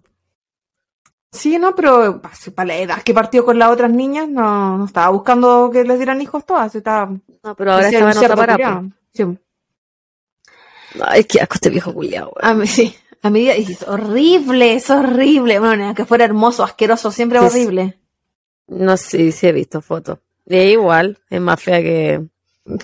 Sí, 1.31 1.57
no, 1.57 1.75
pero 1.75 2.21
pa- 2.21 2.31
para 2.55 2.67
la 2.67 2.77
edad 2.77 3.01
que 3.03 3.13
partió 3.13 3.43
con 3.45 3.57
las 3.59 3.69
otras 3.71 3.89
niñas, 3.91 4.27
no, 4.29 4.77
no 4.77 4.85
estaba 4.85 5.09
buscando 5.09 5.69
que 5.71 5.83
les 5.83 5.97
dieran 5.97 6.21
hijos 6.21 6.45
todas, 6.45 6.73
estaba 6.75 7.11
No, 7.43 7.55
pero 7.55 7.73
ahora 7.73 7.89
estaba 7.89 8.11
en 8.11 8.17
otra 8.17 8.35
parada. 8.35 8.57
culiao. 8.57 8.91
Sí. 9.13 9.39
Ay, 11.01 11.23
qué 11.23 11.39
asco 11.41 11.55
este 11.55 11.69
viejo 11.69 11.93
culiao, 11.93 12.33
A 12.41 12.53
mí, 12.53 12.67
sí. 12.67 12.95
A 13.23 13.29
mí 13.29 13.47
es 13.49 13.83
horrible, 13.87 14.73
es 14.73 14.89
horrible. 14.89 15.59
Bueno, 15.59 15.93
que 15.93 16.05
fuera 16.05 16.25
hermoso, 16.25 16.63
asqueroso, 16.63 17.11
siempre 17.11 17.37
es 17.37 17.45
horrible. 17.45 17.99
No 18.67 18.97
sé 18.97 19.31
si 19.31 19.45
he 19.47 19.51
visto 19.51 19.79
fotos. 19.81 20.17
Es 20.47 20.71
igual, 20.71 21.19
es 21.29 21.39
más 21.39 21.61
fea 21.61 21.81
que. 21.81 22.21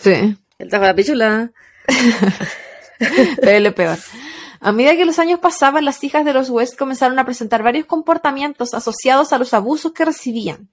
Sí. 0.02 0.38
El 0.60 0.69
tajo 0.69 0.84
de 0.84 0.88
la 0.90 0.95
pichula. 0.95 1.52
Pero 3.41 3.68
es 3.68 3.74
peor. 3.74 3.98
A 4.60 4.72
medida 4.72 4.96
que 4.96 5.06
los 5.06 5.20
años 5.20 5.40
pasaban, 5.40 5.86
las 5.86 6.04
hijas 6.04 6.26
de 6.26 6.34
los 6.34 6.50
West 6.50 6.78
comenzaron 6.78 7.20
a 7.20 7.26
presentar 7.26 7.64
varios 7.64 7.86
comportamientos 7.86 8.74
asociados 8.74 9.34
a 9.34 9.38
los 9.38 9.54
abusos 9.54 9.92
que 9.92 10.06
recibían. 10.06 10.70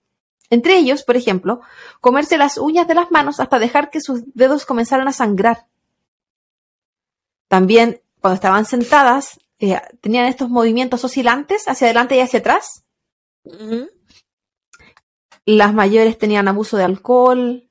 Entre 0.50 0.76
ellos, 0.76 1.02
por 1.02 1.16
ejemplo, 1.16 1.60
comerse 2.00 2.38
las 2.38 2.58
uñas 2.58 2.86
de 2.86 2.94
las 2.94 3.10
manos 3.10 3.40
hasta 3.40 3.58
dejar 3.58 3.90
que 3.90 4.00
sus 4.00 4.22
dedos 4.34 4.64
comenzaran 4.64 5.08
a 5.08 5.12
sangrar. 5.12 5.66
También, 7.48 8.02
cuando 8.20 8.34
estaban 8.34 8.64
sentadas, 8.64 9.38
eh, 9.58 9.80
tenían 10.00 10.26
estos 10.26 10.50
movimientos 10.50 11.04
oscilantes 11.04 11.68
hacia 11.68 11.86
adelante 11.86 12.16
y 12.16 12.20
hacia 12.20 12.40
atrás. 12.40 12.84
Las 15.46 15.74
mayores 15.74 16.18
tenían 16.18 16.48
abuso 16.48 16.76
de 16.76 16.84
alcohol, 16.84 17.68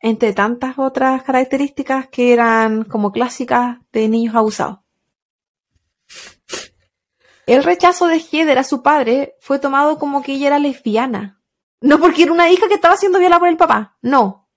entre 0.00 0.32
tantas 0.32 0.78
otras 0.78 1.22
características 1.22 2.08
que 2.08 2.32
eran 2.32 2.84
como 2.84 3.12
clásicas 3.12 3.78
de 3.92 4.08
niños 4.08 4.34
abusados. 4.34 4.81
El 7.46 7.64
rechazo 7.64 8.06
de 8.06 8.20
Heather 8.20 8.58
a 8.58 8.64
su 8.64 8.82
padre 8.82 9.36
fue 9.40 9.58
tomado 9.58 9.98
como 9.98 10.22
que 10.22 10.32
ella 10.32 10.48
era 10.48 10.58
lesbiana. 10.58 11.40
No 11.80 11.98
porque 11.98 12.22
era 12.22 12.32
una 12.32 12.50
hija 12.50 12.68
que 12.68 12.74
estaba 12.74 12.96
siendo 12.96 13.18
violada 13.18 13.40
por 13.40 13.48
el 13.48 13.56
papá, 13.56 13.96
no. 14.02 14.48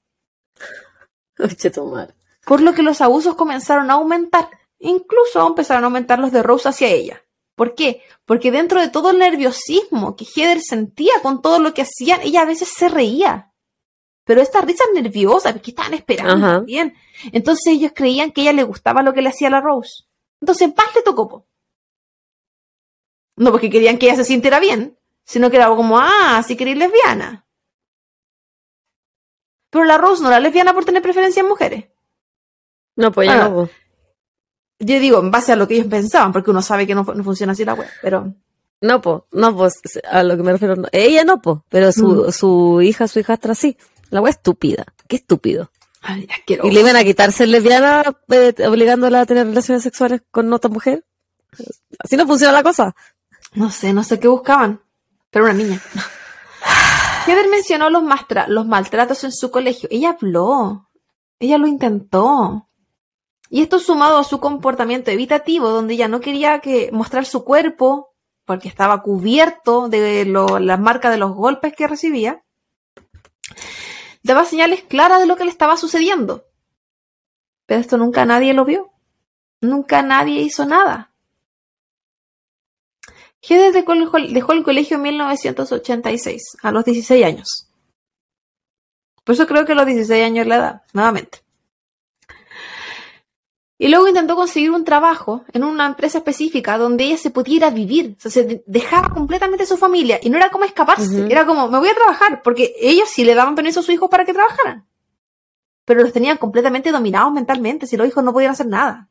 Por 2.45 2.61
lo 2.61 2.73
que 2.73 2.83
los 2.83 3.01
abusos 3.01 3.35
comenzaron 3.35 3.89
a 3.89 3.95
aumentar. 3.95 4.47
Incluso 4.79 5.45
empezaron 5.47 5.83
a 5.83 5.87
aumentar 5.87 6.19
los 6.19 6.31
de 6.31 6.43
Rose 6.43 6.69
hacia 6.69 6.87
ella. 6.87 7.23
¿Por 7.55 7.73
qué? 7.73 8.03
Porque 8.25 8.51
dentro 8.51 8.79
de 8.79 8.89
todo 8.89 9.11
el 9.11 9.17
nerviosismo 9.17 10.15
que 10.15 10.25
Heather 10.25 10.61
sentía 10.61 11.13
con 11.23 11.41
todo 11.41 11.59
lo 11.59 11.73
que 11.73 11.81
hacían, 11.81 12.21
ella 12.21 12.41
a 12.41 12.45
veces 12.45 12.69
se 12.69 12.87
reía. 12.87 13.53
Pero 14.25 14.41
esta 14.41 14.61
risa 14.61 14.83
nerviosa, 14.93 15.53
porque 15.53 15.71
estaban 15.71 15.93
esperando 15.93 16.47
también. 16.47 16.95
Entonces 17.31 17.67
ellos 17.67 17.93
creían 17.95 18.31
que 18.31 18.41
a 18.41 18.43
ella 18.43 18.53
le 18.53 18.63
gustaba 18.63 19.01
lo 19.01 19.13
que 19.13 19.21
le 19.21 19.29
hacía 19.29 19.47
a 19.47 19.51
la 19.51 19.61
Rose. 19.61 20.03
Entonces 20.41 20.67
en 20.67 20.73
paz 20.73 20.87
le 20.95 21.01
tocó. 21.01 21.47
No 23.37 23.51
porque 23.51 23.69
querían 23.69 23.97
que 23.97 24.07
ella 24.07 24.15
se 24.15 24.23
sintiera 24.23 24.59
bien, 24.59 24.97
sino 25.23 25.49
que 25.49 25.57
era 25.57 25.67
como, 25.67 25.99
ah, 25.99 26.43
si 26.45 26.55
queréis 26.55 26.77
lesbiana. 26.77 27.45
Pero 29.69 29.85
la 29.85 29.97
Rose 29.97 30.21
no 30.23 30.29
era 30.29 30.39
lesbiana 30.39 30.73
por 30.73 30.85
tener 30.85 31.01
preferencia 31.01 31.41
en 31.41 31.49
mujeres. 31.49 31.85
No, 32.95 33.11
pues 33.11 33.27
ya 33.27 33.49
no. 33.49 33.69
Yo 34.79 34.99
digo, 34.99 35.19
en 35.19 35.31
base 35.31 35.51
a 35.51 35.55
lo 35.55 35.67
que 35.67 35.75
ellos 35.75 35.87
pensaban, 35.87 36.31
porque 36.31 36.51
uno 36.51 36.61
sabe 36.61 36.87
que 36.87 36.95
no, 36.95 37.03
funciona 37.03 37.53
así 37.53 37.65
la 37.65 37.73
web, 37.73 37.89
pero... 38.01 38.33
No, 38.81 39.01
pues, 39.01 39.23
no, 39.31 39.55
pues, 39.55 39.81
a 40.09 40.21
lo 40.23 40.37
que 40.37 40.43
me 40.43 40.51
refiero, 40.51 40.75
ella 40.91 41.23
no, 41.23 41.41
pues, 41.41 41.59
pero 41.69 41.91
su, 41.91 42.25
mm. 42.27 42.31
su 42.31 42.81
hija, 42.81 43.07
su 43.07 43.19
hijastra 43.19 43.55
sí. 43.55 43.77
La 44.09 44.21
web 44.21 44.31
estúpida, 44.31 44.85
qué 45.07 45.15
estúpido. 45.15 45.71
Ay, 46.01 46.27
y 46.47 46.71
le 46.71 46.79
iban 46.81 46.95
a 46.95 47.03
quitarse 47.03 47.47
lesbiana 47.47 48.03
eh, 48.29 48.53
obligándola 48.67 49.21
a 49.21 49.25
tener 49.25 49.47
relaciones 49.47 49.81
sexuales 49.81 50.21
con 50.29 50.53
otra 50.53 50.69
mujer. 50.69 51.03
Así 51.97 52.15
no 52.15 52.27
funciona 52.27 52.53
la 52.53 52.61
cosa. 52.61 52.95
No 53.55 53.71
sé, 53.71 53.93
no 53.93 54.03
sé 54.03 54.19
qué 54.19 54.27
buscaban, 54.27 54.81
pero 55.29 55.45
una 55.45 55.53
niña. 55.53 55.81
Heather 57.25 57.49
mencionó 57.49 57.89
los, 57.89 58.03
los 58.47 58.67
maltratos 58.67 59.23
en 59.23 59.31
su 59.31 59.49
colegio. 59.49 59.89
Ella 59.91 60.11
habló, 60.11 60.89
ella 61.39 61.57
lo 61.57 61.67
intentó. 61.67 62.69
Y 63.49 63.61
esto 63.61 63.79
sumado 63.79 64.17
a 64.17 64.23
su 64.23 64.39
comportamiento 64.39 65.11
evitativo, 65.11 65.69
donde 65.69 65.93
ella 65.93 66.07
no 66.07 66.19
quería 66.19 66.59
que 66.59 66.89
mostrar 66.91 67.25
su 67.25 67.43
cuerpo, 67.43 68.13
porque 68.43 68.67
estaba 68.67 69.01
cubierto 69.01 69.89
de 69.89 70.25
las 70.25 70.79
marcas 70.79 71.11
de 71.11 71.17
los 71.17 71.33
golpes 71.33 71.73
que 71.75 71.87
recibía, 71.87 72.43
daba 74.23 74.45
señales 74.45 74.83
claras 74.83 75.19
de 75.19 75.25
lo 75.25 75.35
que 75.35 75.45
le 75.45 75.51
estaba 75.51 75.77
sucediendo. 75.77 76.45
Pero 77.65 77.81
esto 77.81 77.97
nunca 77.97 78.25
nadie 78.25 78.53
lo 78.53 78.65
vio. 78.65 78.91
Nunca 79.61 80.01
nadie 80.01 80.41
hizo 80.41 80.65
nada. 80.65 81.14
Heather 83.47 83.73
dejó 83.73 84.53
el 84.53 84.63
colegio 84.63 84.97
en 84.97 85.03
1986, 85.03 86.57
a 86.63 86.71
los 86.71 86.83
16 86.83 87.25
años. 87.25 87.69
Por 89.23 89.33
eso 89.33 89.45
creo 89.45 89.65
que 89.65 89.73
a 89.73 89.75
los 89.75 89.85
16 89.85 90.23
años 90.23 90.47
la 90.47 90.55
edad, 90.55 90.81
nuevamente. 90.93 91.39
Y 93.77 93.89
luego 93.89 94.07
intentó 94.07 94.35
conseguir 94.35 94.71
un 94.71 94.85
trabajo 94.85 95.43
en 95.51 95.63
una 95.63 95.85
empresa 95.85 96.19
específica 96.19 96.77
donde 96.77 97.03
ella 97.03 97.17
se 97.17 97.29
pudiera 97.29 97.69
vivir. 97.69 98.15
O 98.17 98.21
sea, 98.21 98.31
se 98.31 98.63
dejaba 98.65 99.09
completamente 99.09 99.65
su 99.65 99.77
familia. 99.77 100.17
Y 100.21 100.29
no 100.29 100.37
era 100.37 100.49
como 100.49 100.63
escaparse, 100.63 101.27
era 101.29 101.45
como, 101.45 101.67
me 101.67 101.79
voy 101.79 101.89
a 101.89 101.95
trabajar, 101.95 102.41
porque 102.41 102.73
ellos 102.79 103.09
sí 103.09 103.25
le 103.25 103.35
daban 103.35 103.53
permiso 103.53 103.81
a 103.81 103.83
sus 103.83 103.93
hijos 103.93 104.09
para 104.09 104.25
que 104.25 104.33
trabajaran. 104.33 104.87
Pero 105.83 106.01
los 106.01 106.13
tenían 106.13 106.37
completamente 106.37 106.91
dominados 106.91 107.33
mentalmente, 107.33 107.85
si 107.85 107.97
los 107.97 108.07
hijos 108.07 108.23
no 108.23 108.33
podían 108.33 108.51
hacer 108.51 108.67
nada. 108.67 109.09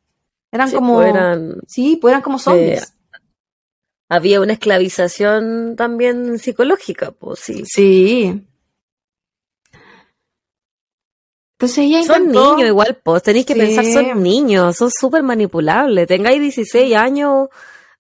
Eran 0.51 0.70
como... 0.73 0.94
Pues 0.97 1.09
eran, 1.09 1.61
sí, 1.69 1.98
pues 2.01 2.12
eran 2.12 2.23
como 2.23 2.39
zombies 2.39 2.94
había 4.09 4.40
una 4.40 4.55
esclavización 4.55 5.74
también 5.76 6.39
psicológica, 6.39 7.12
pues 7.12 7.40
sí. 7.40 7.62
Sí. 7.66 8.47
Entonces 11.59 11.78
ella 11.78 12.02
Son 12.02 12.28
niños 12.28 12.66
igual, 12.66 12.98
pues 13.02 13.22
tenéis 13.22 13.47
que 13.47 13.55
pensar, 13.55 13.85
son 13.85 14.22
niños, 14.22 14.76
son 14.76 14.90
súper 14.90 15.22
manipulables. 15.22 16.06
Tengáis 16.06 16.40
16 16.40 16.94
años 16.97 17.48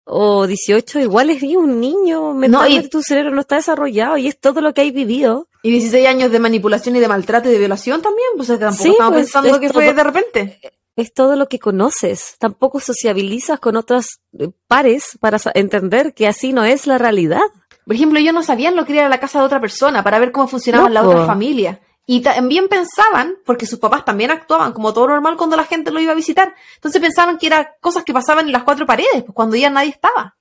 o 0.04 0.46
18, 0.46 1.00
igual 1.00 1.30
es 1.30 1.42
un 1.42 1.80
niño, 1.80 2.34
mentalmente 2.34 2.88
tu 2.88 3.02
cerebro 3.02 3.30
no 3.30 3.40
está 3.40 3.56
desarrollado 3.56 4.18
y 4.18 4.26
es 4.26 4.38
todo 4.38 4.60
lo 4.60 4.74
que 4.74 4.82
hay 4.82 4.90
vivido. 4.90 5.48
Y 5.62 5.70
16 5.70 6.06
años 6.06 6.30
de 6.30 6.40
manipulación 6.40 6.96
y 6.96 7.00
de 7.00 7.08
maltrato 7.08 7.48
y 7.48 7.52
de 7.52 7.58
violación 7.58 8.02
también, 8.02 8.28
pues 8.36 8.48
tampoco 8.48 8.74
sí, 8.74 8.90
estamos 8.90 9.14
pues, 9.14 9.24
pensando 9.32 9.60
que 9.60 9.70
fue 9.70 9.94
de 9.94 10.04
repente 10.04 10.60
es 10.96 11.12
todo 11.12 11.36
lo 11.36 11.48
que 11.48 11.58
conoces. 11.58 12.36
Tampoco 12.38 12.80
sociabilizas 12.80 13.60
con 13.60 13.76
otros 13.76 14.20
eh, 14.38 14.50
pares 14.66 15.18
para 15.20 15.38
entender 15.54 16.14
que 16.14 16.28
así 16.28 16.52
no 16.52 16.64
es 16.64 16.86
la 16.86 16.98
realidad. 16.98 17.42
Por 17.84 17.94
ejemplo, 17.94 18.18
ellos 18.18 18.34
no 18.34 18.42
sabían 18.42 18.76
lo 18.76 18.84
que 18.84 18.96
era 18.96 19.08
la 19.08 19.20
casa 19.20 19.40
de 19.40 19.46
otra 19.46 19.60
persona 19.60 20.02
para 20.02 20.18
ver 20.18 20.32
cómo 20.32 20.48
funcionaba 20.48 20.88
la 20.88 21.06
otra 21.06 21.26
familia. 21.26 21.80
Y 22.06 22.20
también 22.20 22.68
pensaban, 22.68 23.36
porque 23.46 23.66
sus 23.66 23.78
papás 23.78 24.04
también 24.04 24.30
actuaban 24.30 24.72
como 24.72 24.92
todo 24.92 25.08
normal 25.08 25.36
cuando 25.36 25.56
la 25.56 25.64
gente 25.64 25.90
lo 25.90 26.00
iba 26.00 26.12
a 26.12 26.16
visitar. 26.16 26.54
Entonces 26.76 27.00
pensaban 27.00 27.38
que 27.38 27.46
eran 27.46 27.66
cosas 27.80 28.04
que 28.04 28.12
pasaban 28.12 28.46
en 28.46 28.52
las 28.52 28.62
cuatro 28.62 28.86
paredes, 28.86 29.22
pues 29.22 29.34
cuando 29.34 29.56
ya 29.56 29.70
nadie 29.70 29.90
estaba. 29.90 30.36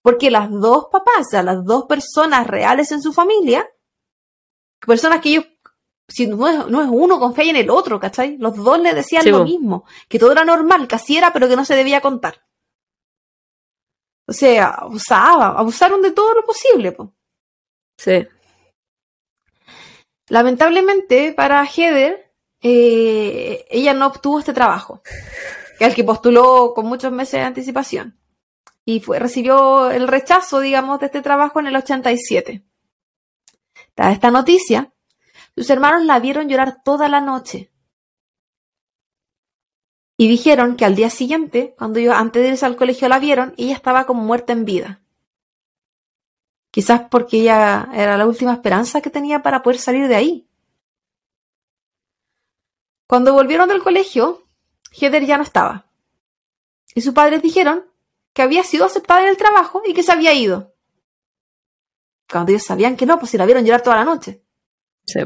Porque 0.00 0.30
las 0.30 0.50
dos 0.50 0.86
papás, 0.90 1.26
o 1.26 1.30
sea, 1.30 1.42
las 1.42 1.64
dos 1.64 1.84
personas 1.84 2.46
reales 2.46 2.90
en 2.90 3.02
su 3.02 3.12
familia, 3.12 3.68
personas 4.80 5.20
que 5.20 5.28
ellos 5.30 5.46
si 6.08 6.26
no 6.26 6.48
es, 6.48 6.66
no 6.68 6.82
es 6.82 6.88
uno 6.90 7.18
confía 7.18 7.50
en 7.50 7.56
el 7.56 7.70
otro, 7.70 7.98
¿cachai? 7.98 8.36
Los 8.38 8.56
dos 8.56 8.78
le 8.78 8.94
decían 8.94 9.30
lo 9.30 9.44
mismo, 9.44 9.84
que 10.08 10.18
todo 10.18 10.32
era 10.32 10.44
normal, 10.44 10.86
que 10.88 10.96
así 10.96 11.16
era, 11.16 11.32
pero 11.32 11.48
que 11.48 11.56
no 11.56 11.64
se 11.64 11.76
debía 11.76 12.00
contar. 12.00 12.44
O 14.26 14.32
sea, 14.32 14.68
abusaba, 14.68 15.58
abusaron 15.58 16.02
de 16.02 16.12
todo 16.12 16.34
lo 16.34 16.44
posible. 16.44 16.92
Po. 16.92 17.14
Sí. 17.96 18.26
Lamentablemente 20.28 21.32
para 21.32 21.64
Heather, 21.66 22.32
eh, 22.60 23.66
ella 23.70 23.92
no 23.94 24.06
obtuvo 24.06 24.38
este 24.38 24.52
trabajo, 24.52 25.02
que 25.78 25.84
al 25.84 25.94
que 25.94 26.04
postuló 26.04 26.72
con 26.74 26.86
muchos 26.86 27.12
meses 27.12 27.40
de 27.40 27.46
anticipación. 27.46 28.18
Y 28.84 29.00
fue, 29.00 29.18
recibió 29.18 29.90
el 29.90 30.08
rechazo, 30.08 30.60
digamos, 30.60 31.00
de 31.00 31.06
este 31.06 31.22
trabajo 31.22 31.60
en 31.60 31.68
el 31.68 31.76
87. 31.76 32.64
Esta 33.96 34.30
noticia 34.30 34.92
sus 35.56 35.68
hermanos 35.70 36.04
la 36.04 36.18
vieron 36.18 36.48
llorar 36.48 36.82
toda 36.82 37.08
la 37.08 37.20
noche. 37.20 37.70
Y 40.16 40.28
dijeron 40.28 40.76
que 40.76 40.84
al 40.84 40.94
día 40.94 41.10
siguiente, 41.10 41.74
cuando 41.76 41.98
ellos 41.98 42.14
antes 42.16 42.42
de 42.42 42.50
irse 42.50 42.66
al 42.66 42.76
colegio 42.76 43.08
la 43.08 43.18
vieron, 43.18 43.54
ella 43.56 43.74
estaba 43.74 44.06
como 44.06 44.22
muerta 44.22 44.52
en 44.52 44.64
vida. 44.64 45.02
Quizás 46.70 47.02
porque 47.10 47.40
ella 47.40 47.88
era 47.92 48.16
la 48.16 48.26
última 48.26 48.52
esperanza 48.52 49.00
que 49.00 49.10
tenía 49.10 49.42
para 49.42 49.62
poder 49.62 49.78
salir 49.78 50.08
de 50.08 50.14
ahí. 50.14 50.48
Cuando 53.06 53.34
volvieron 53.34 53.68
del 53.68 53.82
colegio, 53.82 54.48
Heather 54.92 55.26
ya 55.26 55.36
no 55.36 55.42
estaba. 55.42 55.86
Y 56.94 57.00
sus 57.02 57.12
padres 57.12 57.42
dijeron 57.42 57.84
que 58.32 58.42
había 58.42 58.62
sido 58.62 58.86
aceptada 58.86 59.22
en 59.22 59.28
el 59.28 59.36
trabajo 59.36 59.82
y 59.84 59.92
que 59.92 60.02
se 60.02 60.12
había 60.12 60.32
ido. 60.32 60.74
Cuando 62.30 62.52
ellos 62.52 62.64
sabían 62.64 62.96
que 62.96 63.04
no, 63.04 63.18
pues 63.18 63.30
si 63.30 63.36
la 63.36 63.44
vieron 63.44 63.64
llorar 63.64 63.82
toda 63.82 63.96
la 63.96 64.04
noche. 64.04 64.42
Sí. 65.04 65.20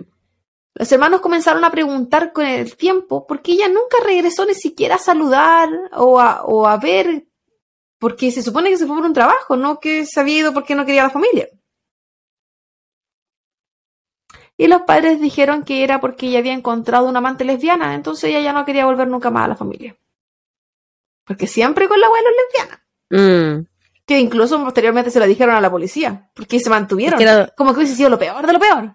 Los 0.79 0.93
hermanos 0.93 1.23
comenzaron 1.23 1.65
a 1.65 1.71
preguntar 1.71 2.33
con 2.35 2.45
el 2.45 2.77
tiempo 2.77 3.27
por 3.27 3.41
qué 3.41 3.53
ella 3.53 3.69
nunca 3.69 3.97
regresó 4.05 4.45
ni 4.45 4.53
siquiera 4.55 4.97
a 4.97 4.99
saludar 4.99 5.71
o 5.93 6.21
a, 6.21 6.45
o 6.45 6.67
a 6.67 6.77
ver, 6.77 7.27
porque 7.99 8.31
se 8.31 8.43
supone 8.43 8.69
que 8.69 8.77
se 8.77 8.87
fue 8.87 8.95
por 8.95 9.07
un 9.07 9.15
trabajo, 9.15 9.57
no 9.57 9.81
que 9.81 10.05
se 10.05 10.21
había 10.21 10.39
ido 10.41 10.53
porque 10.53 10.75
no 10.75 10.85
quería 10.85 11.01
a 11.01 11.05
la 11.07 11.11
familia. 11.11 11.49
Y 14.59 14.69
los 14.69 14.83
padres 14.83 15.21
dijeron 15.21 15.65
que 15.65 15.83
era 15.83 16.01
porque 16.01 16.27
ella 16.29 16.39
había 16.41 16.53
encontrado 16.55 17.09
una 17.09 17.19
amante 17.19 17.45
lesbiana, 17.45 17.95
entonces 17.95 18.25
ella 18.31 18.41
ya 18.41 18.53
no 18.53 18.65
quería 18.65 18.87
volver 18.87 19.09
nunca 19.09 19.31
más 19.31 19.45
a 19.45 19.49
la 19.49 19.57
familia. 19.57 19.97
Porque 21.25 21.47
siempre 21.47 21.89
con 21.89 22.01
la 22.01 22.07
abuela 22.07 22.29
lesbiana. 22.31 22.87
Mm. 23.59 23.67
Que 24.07 24.19
incluso 24.21 24.63
posteriormente 24.63 25.11
se 25.11 25.19
lo 25.21 25.27
dijeron 25.27 25.57
a 25.57 25.61
la 25.61 25.71
policía. 25.71 26.31
Porque 26.35 26.61
se 26.61 26.71
mantuvieron. 26.71 27.21
Es 27.21 27.27
que 27.27 27.31
era- 27.33 27.49
Como 27.57 27.73
que 27.73 27.79
hubiese 27.81 27.97
sido 27.97 28.09
lo 28.11 28.19
peor 28.19 28.47
de 28.47 28.53
lo 28.53 28.61
peor. 28.61 28.95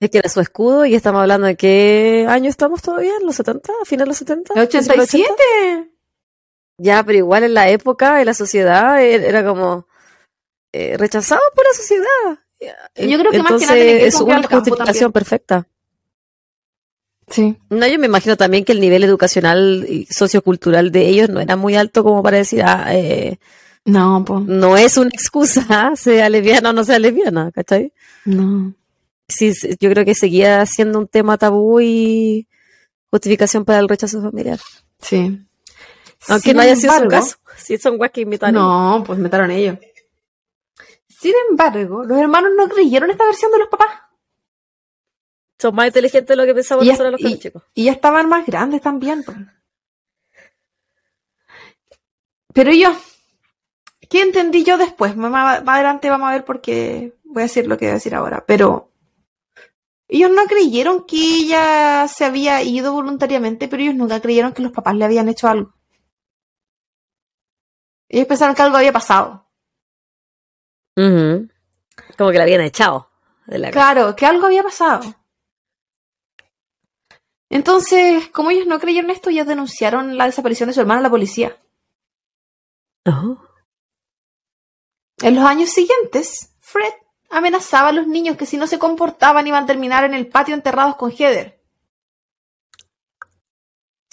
Es 0.00 0.10
que 0.10 0.18
era 0.18 0.28
su 0.30 0.40
escudo 0.40 0.86
y 0.86 0.94
estamos 0.94 1.20
hablando 1.20 1.46
de 1.46 1.56
qué 1.56 2.26
año 2.28 2.48
estamos 2.48 2.80
todavía, 2.80 3.12
en 3.20 3.26
los 3.26 3.36
70, 3.36 3.70
a 3.82 3.84
finales 3.84 4.06
de 4.06 4.08
los 4.08 4.16
70. 4.16 4.54
¿El 4.60 4.68
principios 4.68 4.88
de 4.88 4.96
los 4.96 5.08
80. 5.08 5.32
87? 5.34 5.90
Ya, 6.78 7.04
pero 7.04 7.18
igual 7.18 7.44
en 7.44 7.52
la 7.54 7.68
época, 7.68 8.20
en 8.20 8.26
la 8.26 8.32
sociedad, 8.34 9.02
e- 9.02 9.28
era 9.28 9.44
como 9.44 9.86
eh, 10.72 10.96
rechazado 10.96 11.42
por 11.54 11.64
la 11.66 11.74
sociedad. 11.76 12.38
Yo 12.96 13.18
creo 13.18 13.30
que 13.30 13.42
más 13.42 13.52
que 13.60 13.66
nada 13.66 13.74
que 13.74 14.06
es 14.06 14.20
una 14.20 14.42
justificación 14.42 15.12
perfecta. 15.12 15.66
Sí. 17.28 17.56
No, 17.68 17.86
yo 17.86 17.98
me 17.98 18.06
imagino 18.06 18.36
también 18.36 18.64
que 18.64 18.72
el 18.72 18.80
nivel 18.80 19.04
educacional 19.04 19.84
y 19.88 20.06
sociocultural 20.06 20.90
de 20.90 21.06
ellos 21.08 21.28
no 21.28 21.40
era 21.40 21.56
muy 21.56 21.76
alto 21.76 22.02
como 22.02 22.22
para 22.22 22.38
decir, 22.38 22.62
ah, 22.64 22.86
eh, 22.94 23.38
No, 23.84 24.24
pues. 24.26 24.40
no 24.46 24.76
es 24.76 24.96
una 24.96 25.10
excusa, 25.12 25.92
sea 25.96 26.28
lesbiana 26.30 26.70
o 26.70 26.72
no 26.72 26.84
sea 26.84 26.98
lesbiana, 26.98 27.52
¿cachai? 27.52 27.92
No. 28.24 28.74
Sí, 29.30 29.54
sí, 29.54 29.76
yo 29.80 29.90
creo 29.90 30.04
que 30.04 30.14
seguía 30.14 30.64
siendo 30.66 30.98
un 30.98 31.06
tema 31.08 31.38
tabú 31.38 31.80
y 31.80 32.46
justificación 33.10 33.64
para 33.64 33.78
el 33.78 33.88
rechazo 33.88 34.20
familiar. 34.22 34.58
Sí. 35.00 35.40
Aunque 36.28 36.48
Sin 36.50 36.56
no 36.56 36.62
haya 36.62 36.76
sido 36.76 36.92
su 36.92 36.98
embargo- 37.02 37.10
caso. 37.24 37.36
Si 37.56 37.76
son 37.78 37.98
guas 37.98 38.10
que 38.10 38.22
invitaron. 38.22 38.54
No, 38.54 39.02
pues 39.06 39.18
metaron 39.18 39.50
ellos. 39.50 39.76
Sin 41.08 41.34
embargo, 41.50 42.04
los 42.04 42.18
hermanos 42.18 42.52
no 42.56 42.68
creyeron 42.68 43.10
esta 43.10 43.24
versión 43.26 43.52
de 43.52 43.58
los 43.58 43.68
papás. 43.68 43.88
Son 45.58 45.74
más 45.74 45.88
inteligentes 45.88 46.28
de 46.28 46.36
lo 46.36 46.46
que 46.46 46.54
pensamos 46.54 46.86
nosotros 46.86 47.12
los 47.20 47.20
y- 47.32 47.38
chicos. 47.38 47.62
Y 47.74 47.84
ya 47.84 47.92
estaban 47.92 48.28
más 48.30 48.46
grandes 48.46 48.80
también. 48.80 49.22
pues. 49.24 49.36
Pero 52.54 52.72
yo, 52.72 52.96
¿qué 54.08 54.22
entendí 54.22 54.64
yo 54.64 54.76
después? 54.78 55.14
Más, 55.16 55.30
más 55.30 55.62
adelante 55.66 56.08
vamos 56.10 56.28
a 56.28 56.32
ver 56.32 56.44
porque 56.44 57.14
voy 57.24 57.42
a 57.42 57.46
decir 57.46 57.66
lo 57.66 57.76
que 57.78 57.86
voy 57.86 57.90
a 57.90 57.94
decir 57.94 58.14
ahora. 58.14 58.44
Pero 58.46 58.89
ellos 60.12 60.30
no 60.32 60.44
creyeron 60.46 61.04
que 61.06 61.16
ella 61.16 62.08
se 62.08 62.24
había 62.24 62.62
ido 62.62 62.92
voluntariamente, 62.92 63.68
pero 63.68 63.80
ellos 63.80 63.94
nunca 63.94 64.20
creyeron 64.20 64.52
que 64.52 64.62
los 64.62 64.72
papás 64.72 64.96
le 64.96 65.04
habían 65.04 65.28
hecho 65.28 65.46
algo. 65.46 65.72
Ellos 68.08 68.26
pensaron 68.26 68.56
que 68.56 68.62
algo 68.62 68.76
había 68.76 68.92
pasado. 68.92 69.46
Como 70.96 72.30
que 72.32 72.38
la 72.38 72.42
habían 72.42 72.60
echado 72.62 73.08
de 73.46 73.58
la 73.58 73.70
casa. 73.70 73.92
Claro, 73.92 74.16
que 74.16 74.26
algo 74.26 74.46
había 74.46 74.64
pasado. 74.64 75.14
Entonces, 77.48 78.28
como 78.30 78.50
ellos 78.50 78.66
no 78.66 78.80
creyeron 78.80 79.10
esto, 79.10 79.30
ellos 79.30 79.46
denunciaron 79.46 80.18
la 80.18 80.26
desaparición 80.26 80.68
de 80.68 80.72
su 80.72 80.80
hermana 80.80 80.98
a 80.98 81.04
la 81.04 81.10
policía. 81.10 81.56
Oh. 83.06 83.38
En 85.22 85.36
los 85.36 85.44
años 85.44 85.70
siguientes, 85.70 86.52
Fred 86.58 86.94
amenazaba 87.30 87.88
a 87.88 87.92
los 87.92 88.06
niños 88.06 88.36
que 88.36 88.46
si 88.46 88.56
no 88.56 88.66
se 88.66 88.78
comportaban 88.78 89.46
iban 89.46 89.64
a 89.64 89.66
terminar 89.66 90.04
en 90.04 90.14
el 90.14 90.26
patio 90.26 90.54
enterrados 90.54 90.96
con 90.96 91.10
Heather. 91.10 91.58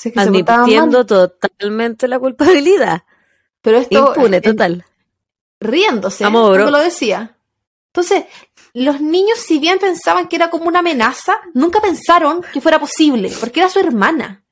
Que 0.01 0.13
Admitiendo 0.15 0.99
mal. 0.99 1.07
totalmente 1.07 2.07
la 2.07 2.19
culpabilidad. 2.19 3.03
pero 3.61 3.79
esto 3.79 4.13
Impune, 4.15 4.41
total. 4.41 4.85
riéndose 5.59 6.23
cuando 6.23 6.69
lo 6.69 6.77
decía. 6.77 7.35
Entonces, 7.87 8.25
los 8.73 9.01
niños, 9.01 9.39
si 9.39 9.57
bien 9.57 9.79
pensaban 9.79 10.27
que 10.27 10.35
era 10.35 10.51
como 10.51 10.65
una 10.67 10.79
amenaza, 10.79 11.39
nunca 11.55 11.81
pensaron 11.81 12.43
que 12.53 12.61
fuera 12.61 12.79
posible, 12.79 13.31
porque 13.39 13.61
era 13.61 13.69
su 13.69 13.79
hermana. 13.79 14.43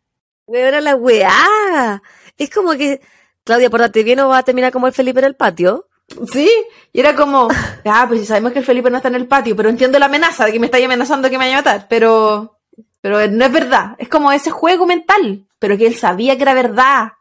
Era 0.47 0.81
la 0.81 0.95
weá. 0.95 2.01
Es 2.37 2.49
como 2.49 2.71
que, 2.73 3.01
Claudia, 3.43 3.69
portate 3.69 4.03
bien 4.03 4.19
o 4.21 4.29
va 4.29 4.39
a 4.39 4.43
terminar 4.43 4.71
como 4.71 4.87
el 4.87 4.93
Felipe 4.93 5.19
en 5.19 5.25
el 5.25 5.35
patio. 5.35 5.87
Sí, 6.31 6.49
y 6.93 6.99
era 6.99 7.15
como, 7.15 7.47
ah, 7.85 8.05
pues 8.07 8.21
si 8.21 8.25
sabemos 8.25 8.51
que 8.51 8.59
el 8.59 8.65
Felipe 8.65 8.89
no 8.89 8.97
está 8.97 9.09
en 9.09 9.15
el 9.15 9.27
patio, 9.27 9.55
pero 9.55 9.69
entiendo 9.69 9.99
la 9.99 10.05
amenaza 10.05 10.45
de 10.45 10.53
que 10.53 10.59
me 10.59 10.67
estáis 10.67 10.85
amenazando 10.85 11.29
que 11.29 11.37
me 11.37 11.45
vaya 11.45 11.57
a 11.57 11.61
matar, 11.61 11.87
pero, 11.89 12.59
pero 13.01 13.27
no 13.27 13.45
es 13.45 13.51
verdad. 13.51 13.95
Es 13.97 14.07
como 14.07 14.31
ese 14.31 14.51
juego 14.51 14.85
mental, 14.85 15.47
pero 15.59 15.77
que 15.77 15.87
él 15.87 15.95
sabía 15.95 16.35
que 16.35 16.43
era 16.43 16.53
verdad. 16.53 17.13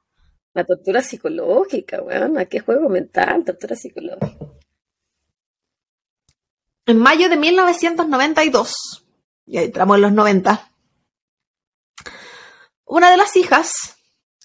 La 0.53 0.65
tortura 0.65 1.03
psicológica, 1.03 2.01
weón. 2.03 2.47
¿Qué 2.47 2.61
juego 2.61 2.89
mental? 2.89 3.45
Tortura 3.45 3.75
psicológica. 3.75 4.47
En 6.87 6.99
mayo 6.99 7.31
de 7.31 7.37
1992, 7.37 9.07
y 9.47 9.57
ahí 9.57 9.65
entramos 9.65 9.97
en 9.97 10.03
los 10.03 10.13
90, 10.13 10.71
una 12.85 13.11
de 13.11 13.17
las 13.17 13.35
hijas, 13.37 13.97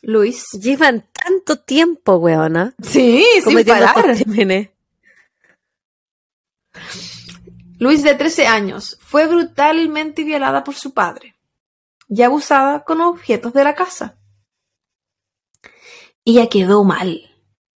Luis, 0.02 0.45
Llevan 0.53 1.09
tanto 1.24 1.60
tiempo, 1.60 2.16
weona. 2.16 2.74
sí, 2.82 3.26
sin 3.44 3.66
parar. 3.66 4.16
Luis 7.80 8.04
de 8.04 8.14
13 8.14 8.48
años, 8.48 8.98
fue 9.02 9.26
brutalmente 9.28 10.24
violada 10.24 10.64
por 10.64 10.76
su 10.76 10.94
padre 10.94 11.36
y 12.10 12.22
abusada 12.24 12.84
con 12.84 13.00
objetos 13.02 13.54
de 13.54 13.64
la 13.64 13.74
casa. 13.76 14.18
Ella 16.26 16.50
quedó 16.50 16.84
mal. 16.84 17.22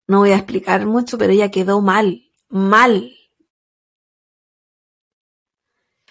No 0.07 0.21
voy 0.21 0.33
a 0.33 0.37
explicar 0.37 0.87
mucho, 0.87 1.19
pero 1.19 1.33
ella 1.33 1.51
quedó 1.51 1.83
mal, 1.83 2.25
mal. 2.49 3.15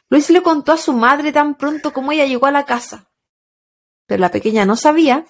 Luis 0.10 0.30
le 0.30 0.42
contó 0.42 0.72
a 0.72 0.78
su 0.78 0.94
madre 0.94 1.32
tan 1.32 1.56
pronto 1.56 1.92
como 1.92 2.12
ella 2.12 2.26
llegó 2.26 2.46
a 2.46 2.52
la 2.52 2.66
casa, 2.66 3.12
pero 4.06 4.22
la 4.22 4.32
pequeña 4.32 4.66
no 4.66 4.76
sabía 4.76 5.26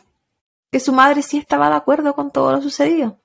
que 0.72 0.80
su 0.80 0.94
madre 0.94 1.22
sí 1.22 1.38
estaba 1.38 1.70
de 1.70 1.76
acuerdo 1.76 2.14
con 2.14 2.32
todo 2.32 2.52
lo 2.52 2.62
sucedido. 2.62 3.20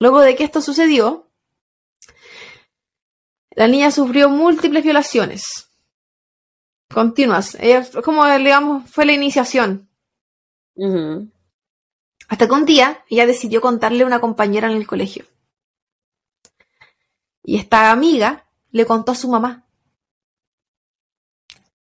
Luego 0.00 0.20
de 0.20 0.36
que 0.36 0.44
esto 0.44 0.60
sucedió, 0.60 1.28
la 3.50 3.66
niña 3.66 3.90
sufrió 3.90 4.28
múltiples 4.28 4.84
violaciones. 4.84 5.70
Continuas. 6.92 7.56
Ella, 7.60 7.84
como 8.04 8.24
digamos, 8.26 8.88
fue 8.90 9.04
la 9.04 9.12
iniciación. 9.12 9.88
Hasta 12.28 12.46
que 12.46 12.52
un 12.52 12.64
día 12.64 13.04
ella 13.08 13.26
decidió 13.26 13.60
contarle 13.60 14.04
a 14.04 14.06
una 14.06 14.20
compañera 14.20 14.70
en 14.70 14.76
el 14.76 14.86
colegio. 14.86 15.26
Y 17.42 17.56
esta 17.58 17.90
amiga 17.90 18.46
le 18.70 18.86
contó 18.86 19.12
a 19.12 19.16
su 19.16 19.28
mamá. 19.28 19.66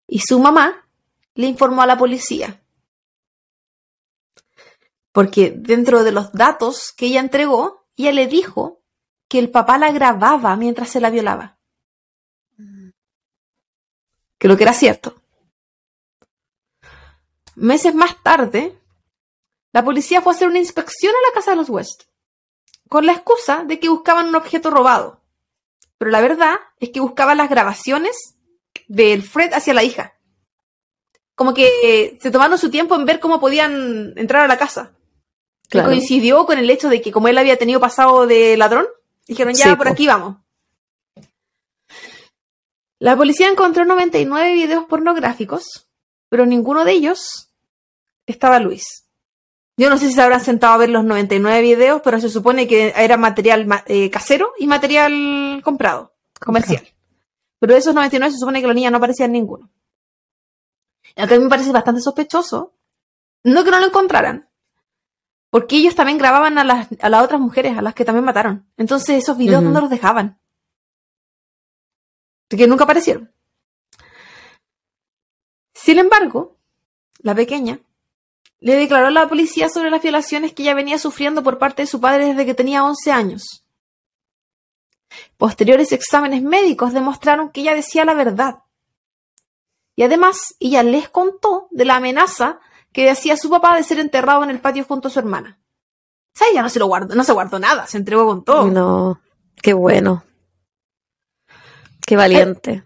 Y 0.08 0.20
su 0.20 0.40
mamá 0.40 0.88
le 1.34 1.48
informó 1.48 1.82
a 1.82 1.88
la 1.88 1.98
policía. 1.98 2.62
Porque 5.16 5.54
dentro 5.56 6.04
de 6.04 6.12
los 6.12 6.34
datos 6.34 6.92
que 6.92 7.06
ella 7.06 7.22
entregó, 7.22 7.88
ella 7.96 8.12
le 8.12 8.28
dijo 8.28 8.84
que 9.30 9.40
el 9.40 9.50
papá 9.50 9.78
la 9.78 9.94
grababa 9.94 10.58
mientras 10.58 10.90
se 10.90 11.00
la 11.00 11.10
violaba. 11.10 11.58
Que 14.38 14.50
lo 14.50 14.58
que 14.58 14.64
era 14.64 14.74
cierto. 14.74 15.22
Meses 17.56 17.96
más 17.96 18.22
tarde, 18.24 18.78
la 19.72 19.86
policía 19.86 20.22
fue 20.22 20.34
a 20.34 20.36
hacer 20.36 20.50
una 20.50 20.60
inspección 20.60 21.14
a 21.16 21.30
la 21.30 21.34
casa 21.34 21.52
de 21.52 21.58
los 21.58 21.70
West, 21.70 22.04
con 22.90 23.06
la 23.06 23.14
excusa 23.14 23.64
de 23.64 23.80
que 23.80 23.88
buscaban 23.88 24.28
un 24.28 24.36
objeto 24.36 24.70
robado. 24.70 25.22
Pero 25.98 26.12
la 26.12 26.20
verdad 26.20 26.56
es 26.82 26.90
que 26.90 27.00
buscaban 27.00 27.38
las 27.38 27.50
grabaciones 27.50 28.36
del 28.90 29.24
Fred 29.24 29.54
hacia 29.54 29.74
la 29.74 29.84
hija. 29.84 30.20
Como 31.36 31.54
que 31.54 31.72
eh, 31.84 32.20
se 32.22 32.32
tomaron 32.32 32.58
su 32.58 32.70
tiempo 32.70 32.96
en 32.96 33.06
ver 33.06 33.22
cómo 33.22 33.40
podían 33.40 34.12
entrar 34.18 34.44
a 34.44 34.50
la 34.50 34.58
casa. 34.58 34.92
Que 35.70 35.80
coincidió 35.84 36.46
con 36.46 36.58
el 36.60 36.70
hecho 36.70 36.90
de 36.90 37.02
que 37.02 37.12
como 37.12 37.28
él 37.28 37.38
había 37.38 37.58
tenido 37.58 37.80
pasado 37.80 38.28
de 38.28 38.56
ladrón, 38.58 38.86
dijeron 39.28 39.54
ya 39.54 39.70
Sí, 39.72 39.76
por 39.76 39.88
po. 39.88 39.94
aquí 39.94 40.08
vamos. 40.08 40.38
La 43.00 43.16
policía 43.18 43.50
encontró 43.50 43.86
99 43.86 44.54
videos 44.54 44.86
pornográficos, 44.86 45.88
pero 46.30 46.46
ninguno 46.46 46.86
de 46.86 46.94
ellos 46.94 47.50
estaba 48.26 48.60
Luis. 48.60 49.04
Yo 49.78 49.90
no 49.90 49.98
sé 49.98 50.08
si 50.08 50.14
se 50.14 50.22
habrán 50.22 50.40
sentado 50.42 50.74
a 50.74 50.78
ver 50.78 50.90
los 50.90 51.04
99 51.04 51.62
videos, 51.62 52.02
pero 52.04 52.20
se 52.22 52.30
supone 52.30 52.68
que 52.68 52.94
era 52.96 53.18
material 53.18 53.66
ma- 53.66 53.84
eh, 53.88 54.10
casero 54.10 54.54
y 54.58 54.68
material 54.68 55.62
comprado, 55.64 56.14
comercial. 56.40 56.88
Pero 57.60 57.74
de 57.74 57.80
esos 57.80 57.94
99 57.94 58.32
se 58.32 58.40
supone 58.40 58.62
que 58.62 58.68
la 58.68 58.74
niña 58.74 58.90
no 58.92 58.98
aparecía 58.98 59.26
en 59.26 59.34
ninguno. 59.34 59.70
Y 61.16 61.22
Acá 61.22 61.36
a 61.36 61.38
mí 61.38 61.44
me 61.44 61.50
parece 61.50 61.72
bastante 61.74 62.02
sospechoso. 62.02 62.74
No 63.44 63.64
que 63.66 63.72
no 63.72 63.80
lo 63.80 63.88
encontraran. 63.88 64.48
Porque 65.56 65.77
ellos 65.77 65.95
también 65.95 66.18
grababan 66.18 66.57
a 66.57 66.65
las, 66.65 66.90
a 66.99 67.07
las 67.07 67.23
otras 67.23 67.40
mujeres, 67.40 67.77
a 67.77 67.82
las 67.82 67.94
que 67.94 68.03
también 68.03 68.26
mataron. 68.26 68.69
Entonces 68.76 69.23
esos 69.23 69.38
videos. 69.38 69.64
¿dónde 69.64 69.80
los 69.80 69.90
dejaban? 69.90 70.38
De 72.49 72.57
que 72.57 72.68
nunca 72.68 72.84
aparecieron. 72.84 73.32
Sin 75.73 75.98
embargo, 75.98 76.57
la 77.19 77.34
pequeña 77.34 77.80
le 78.60 78.76
declaró 78.76 79.07
a 79.07 79.11
la 79.11 79.30
policía 79.30 79.69
sobre 79.69 79.90
las 79.90 80.02
violaciones 80.02 80.52
que 80.52 80.64
ella 80.64 80.73
venía 80.73 80.99
sufriendo 80.99 81.41
por 81.41 81.57
parte 81.57 81.84
de 81.84 81.88
su 81.88 82.02
padre 82.02 82.26
desde 82.26 82.45
que 82.45 82.53
tenía 82.53 82.84
11 82.84 83.11
años. 83.14 83.64
Posteriores 85.38 85.94
exámenes 85.94 86.41
médicos 86.41 86.91
demostraron 86.91 87.49
que 87.49 87.61
ella 87.61 87.76
decía 87.76 88.03
la 88.03 88.14
verdad. 88.14 88.64
Y 89.95 90.03
además, 90.03 90.53
ella 90.60 90.84
les 90.84 91.07
contó 91.07 91.69
de 91.72 91.86
la 91.86 91.95
amenaza 91.95 92.60
que 92.96 93.08
decía 93.08 93.36
su 93.36 93.50
papá 93.50 93.76
de 93.76 93.84
ser 93.84 94.00
enterrado 94.00 94.42
en 94.46 94.50
el 94.50 94.62
patio 94.62 94.86
junto 94.86 95.10
a 95.10 95.12
su 95.12 95.20
hermana. 95.20 95.60
O 96.34 96.38
sea, 96.38 96.48
ella 96.50 96.62
no 96.62 96.70
se 96.70 96.80
lo 96.80 96.88
guardó, 96.88 97.14
no 97.14 97.26
se 97.26 97.34
guardó 97.34 97.60
nada, 97.60 97.86
se 97.88 97.98
entregó 97.98 98.26
con 98.26 98.46
todo. 98.46 98.68
No, 98.68 99.20
qué 99.62 99.74
bueno. 99.74 100.24
Qué 102.08 102.16
valiente. 102.16 102.84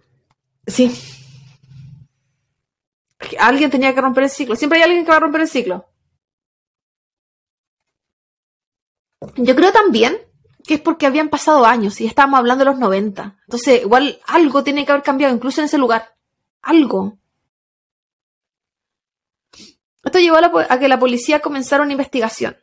Eh, 0.65 0.71
sí. 0.71 0.99
Alguien 3.37 3.69
tenía 3.69 3.93
que 3.93 4.01
romper 4.01 4.23
el 4.23 4.29
ciclo. 4.31 4.55
Siempre 4.55 4.79
hay 4.79 4.85
alguien 4.85 5.05
que 5.05 5.11
va 5.11 5.17
a 5.17 5.19
romper 5.19 5.41
el 5.41 5.47
ciclo. 5.47 5.87
Yo 9.35 9.55
creo 9.55 9.71
también 9.71 10.17
que 10.65 10.73
es 10.73 10.81
porque 10.81 11.05
habían 11.05 11.29
pasado 11.29 11.67
años 11.67 12.01
y 12.01 12.07
estábamos 12.07 12.39
hablando 12.39 12.65
de 12.65 12.71
los 12.71 12.79
90. 12.79 13.37
Entonces, 13.45 13.83
igual 13.83 14.19
algo 14.25 14.63
tiene 14.63 14.87
que 14.87 14.91
haber 14.91 15.03
cambiado, 15.03 15.35
incluso 15.35 15.61
en 15.61 15.65
ese 15.65 15.77
lugar. 15.77 16.15
Algo. 16.63 17.19
Esto 20.09 20.17
llevó 20.17 20.37
a, 20.37 20.79
que 20.79 20.87
la 20.87 20.97
policía 20.97 21.39
comenzara 21.39 21.83
una 21.83 21.91
investigación, 21.91 22.57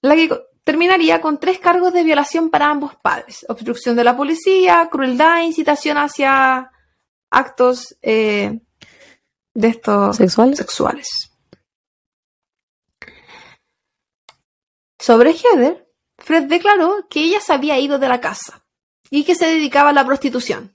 la 0.00 0.16
que 0.16 0.30
terminaría 0.64 1.20
con 1.20 1.38
tres 1.38 1.58
cargos 1.58 1.92
de 1.92 2.02
violación 2.02 2.48
para 2.48 2.70
ambos 2.70 2.96
padres. 2.96 3.44
Obstrucción 3.50 3.96
de 3.96 4.04
la 4.04 4.16
policía, 4.16 4.88
crueldad 4.90 5.40
e 5.40 5.44
incitación 5.44 5.98
hacia 5.98 6.72
actos 7.28 7.98
eh, 8.00 8.60
de 9.52 9.68
estos 9.68 10.16
sexuales. 10.16 11.36
Sobre 14.98 15.34
Heather, 15.34 15.86
Fred 16.16 16.44
declaró 16.44 17.08
que 17.10 17.24
ella 17.24 17.40
se 17.40 17.52
había 17.52 17.78
ido 17.78 17.98
de 17.98 18.08
la 18.08 18.22
casa 18.22 18.64
y 19.10 19.24
que 19.24 19.34
se 19.34 19.44
dedicaba 19.44 19.90
a 19.90 19.92
la 19.92 20.06
prostitución. 20.06 20.74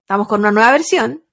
Estamos 0.00 0.26
con 0.26 0.40
una 0.40 0.50
nueva 0.50 0.72
versión. 0.72 1.23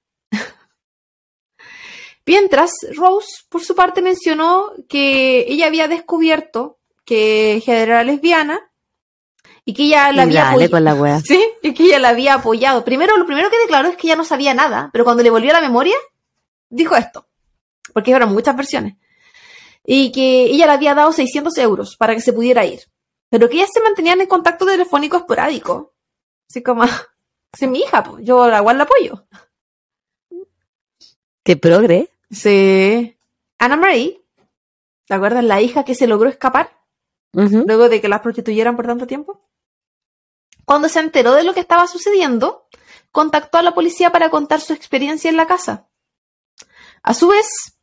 Mientras, 2.26 2.72
Rose, 2.94 3.42
por 3.48 3.62
su 3.62 3.74
parte, 3.74 4.02
mencionó 4.02 4.70
que 4.88 5.44
ella 5.48 5.66
había 5.66 5.88
descubierto 5.88 6.78
que 7.04 7.62
Heather 7.66 7.88
era 7.88 8.04
lesbiana 8.04 8.70
y 9.64 9.74
que 9.74 9.84
ella 9.84 10.12
la 10.12 10.22
había 10.22 10.50
apoyado. 10.50 11.20
Sí, 11.20 11.44
y 11.62 11.74
que 11.74 11.84
ella 11.84 11.98
la 11.98 12.10
había 12.10 12.34
apoyado. 12.34 12.84
Primero, 12.84 13.16
lo 13.16 13.26
primero 13.26 13.50
que 13.50 13.58
declaró 13.58 13.88
es 13.88 13.96
que 13.96 14.06
ella 14.06 14.16
no 14.16 14.24
sabía 14.24 14.54
nada, 14.54 14.90
pero 14.92 15.04
cuando 15.04 15.22
le 15.22 15.30
volvió 15.30 15.50
a 15.50 15.54
la 15.54 15.60
memoria, 15.60 15.96
dijo 16.68 16.96
esto. 16.96 17.26
Porque 17.92 18.12
eran 18.12 18.32
muchas 18.32 18.56
versiones. 18.56 18.96
Y 19.84 20.12
que 20.12 20.44
ella 20.44 20.66
le 20.66 20.72
había 20.72 20.94
dado 20.94 21.12
600 21.12 21.58
euros 21.58 21.96
para 21.96 22.14
que 22.14 22.20
se 22.20 22.32
pudiera 22.32 22.64
ir 22.64 22.82
pero 23.32 23.48
que 23.48 23.56
ellas 23.56 23.70
se 23.72 23.80
mantenían 23.80 24.20
en 24.20 24.26
contacto 24.26 24.66
telefónico 24.66 25.16
esporádico. 25.16 25.94
Así 26.50 26.62
como, 26.62 26.84
es 27.52 27.62
mi 27.66 27.78
hija, 27.78 28.04
pues, 28.04 28.22
yo 28.26 28.46
la 28.46 28.58
igual 28.58 28.76
la 28.76 28.84
apoyo. 28.84 29.24
Qué 31.42 31.56
progre. 31.56 32.10
Sí. 32.32 33.16
Ana 33.58 33.76
Marie, 33.76 34.24
¿te 35.06 35.14
acuerdas 35.14 35.44
la 35.44 35.60
hija 35.60 35.84
que 35.84 35.94
se 35.94 36.06
logró 36.06 36.28
escapar? 36.30 36.80
Luego 37.32 37.88
de 37.88 38.00
que 38.00 38.08
la 38.08 38.22
prostituyeran 38.22 38.74
por 38.74 38.86
tanto 38.86 39.06
tiempo. 39.06 39.48
Cuando 40.64 40.88
se 40.88 41.00
enteró 41.00 41.34
de 41.34 41.44
lo 41.44 41.54
que 41.54 41.60
estaba 41.60 41.86
sucediendo, 41.86 42.68
contactó 43.10 43.58
a 43.58 43.62
la 43.62 43.74
policía 43.74 44.10
para 44.10 44.30
contar 44.30 44.60
su 44.60 44.72
experiencia 44.72 45.30
en 45.30 45.36
la 45.36 45.46
casa. 45.46 45.88
A 47.02 47.14
su 47.14 47.28
vez, 47.28 47.78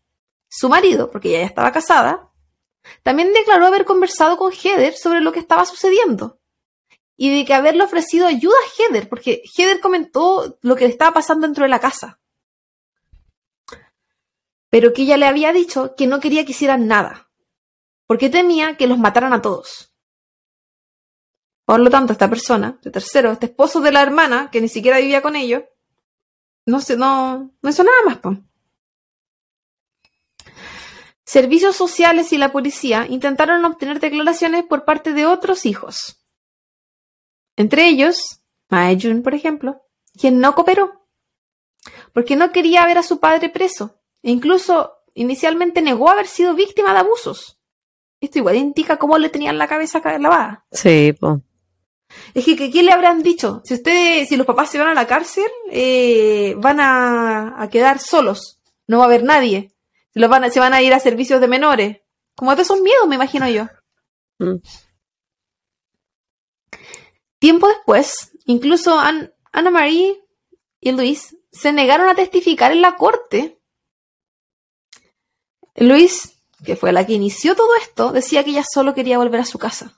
su 0.49 0.69
marido, 0.69 1.11
porque 1.11 1.29
ella 1.29 1.39
ya 1.39 1.45
estaba 1.45 1.71
casada, 1.71 2.31
también 3.03 3.33
declaró 3.33 3.67
haber 3.67 3.85
conversado 3.85 4.37
con 4.37 4.51
Heather 4.51 4.95
sobre 4.95 5.21
lo 5.21 5.31
que 5.31 5.39
estaba 5.39 5.65
sucediendo 5.65 6.39
y 7.17 7.37
de 7.37 7.45
que 7.45 7.53
haberle 7.53 7.83
ofrecido 7.83 8.27
ayuda 8.27 8.55
a 8.55 8.81
Heather, 8.81 9.09
porque 9.09 9.43
Heather 9.57 9.81
comentó 9.81 10.57
lo 10.61 10.75
que 10.75 10.85
le 10.85 10.91
estaba 10.91 11.13
pasando 11.13 11.45
dentro 11.45 11.63
de 11.63 11.69
la 11.69 11.79
casa. 11.79 12.18
Pero 14.69 14.93
que 14.93 15.03
ella 15.03 15.17
le 15.17 15.25
había 15.25 15.51
dicho 15.53 15.95
que 15.95 16.07
no 16.07 16.19
quería 16.19 16.45
que 16.45 16.51
hicieran 16.51 16.87
nada, 16.87 17.29
porque 18.05 18.29
temía 18.29 18.77
que 18.77 18.87
los 18.87 18.97
mataran 18.97 19.33
a 19.33 19.41
todos. 19.41 19.93
Por 21.65 21.79
lo 21.79 21.89
tanto, 21.89 22.13
esta 22.13 22.29
persona, 22.29 22.79
de 22.81 22.89
tercero, 22.89 23.31
este 23.31 23.45
esposo 23.47 23.79
de 23.81 23.91
la 23.91 24.01
hermana, 24.01 24.49
que 24.51 24.61
ni 24.61 24.69
siquiera 24.69 24.97
vivía 24.97 25.21
con 25.21 25.35
ellos, 25.35 25.63
no 26.65 26.81
sé, 26.81 26.97
no, 26.97 27.51
no 27.61 27.69
hizo 27.69 27.83
nada 27.83 27.97
más. 28.05 28.39
Servicios 31.23 31.75
sociales 31.75 32.33
y 32.33 32.39
la 32.39 32.51
policía 32.51 33.05
intentaron 33.07 33.63
obtener 33.63 33.99
declaraciones 33.99 34.63
por 34.65 34.83
parte 34.83 35.13
de 35.13 35.27
otros 35.27 35.67
hijos. 35.67 36.25
Entre 37.55 37.87
ellos, 37.87 38.41
Mae 38.69 38.97
por 39.21 39.35
ejemplo, 39.35 39.83
quien 40.19 40.39
no 40.39 40.55
cooperó, 40.55 41.07
porque 42.13 42.35
no 42.35 42.51
quería 42.51 42.85
ver 42.87 42.97
a 42.97 43.03
su 43.03 43.19
padre 43.19 43.49
preso, 43.49 43.98
e 44.23 44.31
incluso 44.31 44.93
inicialmente 45.13 45.81
negó 45.81 46.09
haber 46.09 46.27
sido 46.27 46.53
víctima 46.53 46.93
de 46.93 46.99
abusos. 46.99 47.59
Esto 48.21 48.39
igual 48.39 48.55
indica 48.55 48.97
cómo 48.97 49.17
le 49.17 49.29
tenían 49.29 49.57
la 49.57 49.67
cabeza 49.67 50.01
lavada. 50.19 50.65
Sí, 50.71 51.13
pues. 51.19 51.39
Es 52.33 52.43
que, 52.43 52.71
¿qué 52.71 52.83
le 52.83 52.91
habrán 52.91 53.21
dicho? 53.21 53.61
Si 53.63 53.75
ustedes, 53.75 54.27
si 54.27 54.35
los 54.35 54.47
papás 54.47 54.69
se 54.69 54.79
van 54.79 54.87
a 54.87 54.93
la 54.93 55.07
cárcel, 55.07 55.49
eh, 55.71 56.55
van 56.57 56.79
a, 56.79 57.61
a, 57.61 57.69
quedar 57.69 57.99
solos. 57.99 58.59
No 58.87 58.97
va 58.97 59.03
a 59.03 59.07
haber 59.07 59.23
nadie. 59.23 59.71
Se, 60.13 60.27
van, 60.27 60.51
se 60.51 60.59
van 60.59 60.73
a 60.73 60.81
ir 60.81 60.93
a 60.93 60.99
servicios 60.99 61.39
de 61.39 61.47
menores. 61.47 62.01
Como 62.35 62.55
de 62.55 62.63
esos 62.63 62.81
miedos, 62.81 63.07
me 63.07 63.15
imagino 63.15 63.47
yo. 63.47 63.67
Mm. 64.39 64.55
Tiempo 67.37 67.67
después, 67.67 68.31
incluso 68.45 68.99
Ana 68.99 69.71
Marie 69.71 70.21
y 70.81 70.91
Luis 70.91 71.37
se 71.51 71.71
negaron 71.71 72.09
a 72.09 72.15
testificar 72.15 72.71
en 72.71 72.81
la 72.81 72.95
corte. 72.95 73.58
Luis, 75.79 76.33
que 76.63 76.75
fue 76.75 76.91
la 76.91 77.05
que 77.05 77.13
inició 77.13 77.55
todo 77.55 77.69
esto, 77.81 78.11
decía 78.11 78.43
que 78.43 78.51
ella 78.51 78.65
solo 78.69 78.93
quería 78.93 79.17
volver 79.17 79.41
a 79.41 79.45
su 79.45 79.57
casa. 79.57 79.93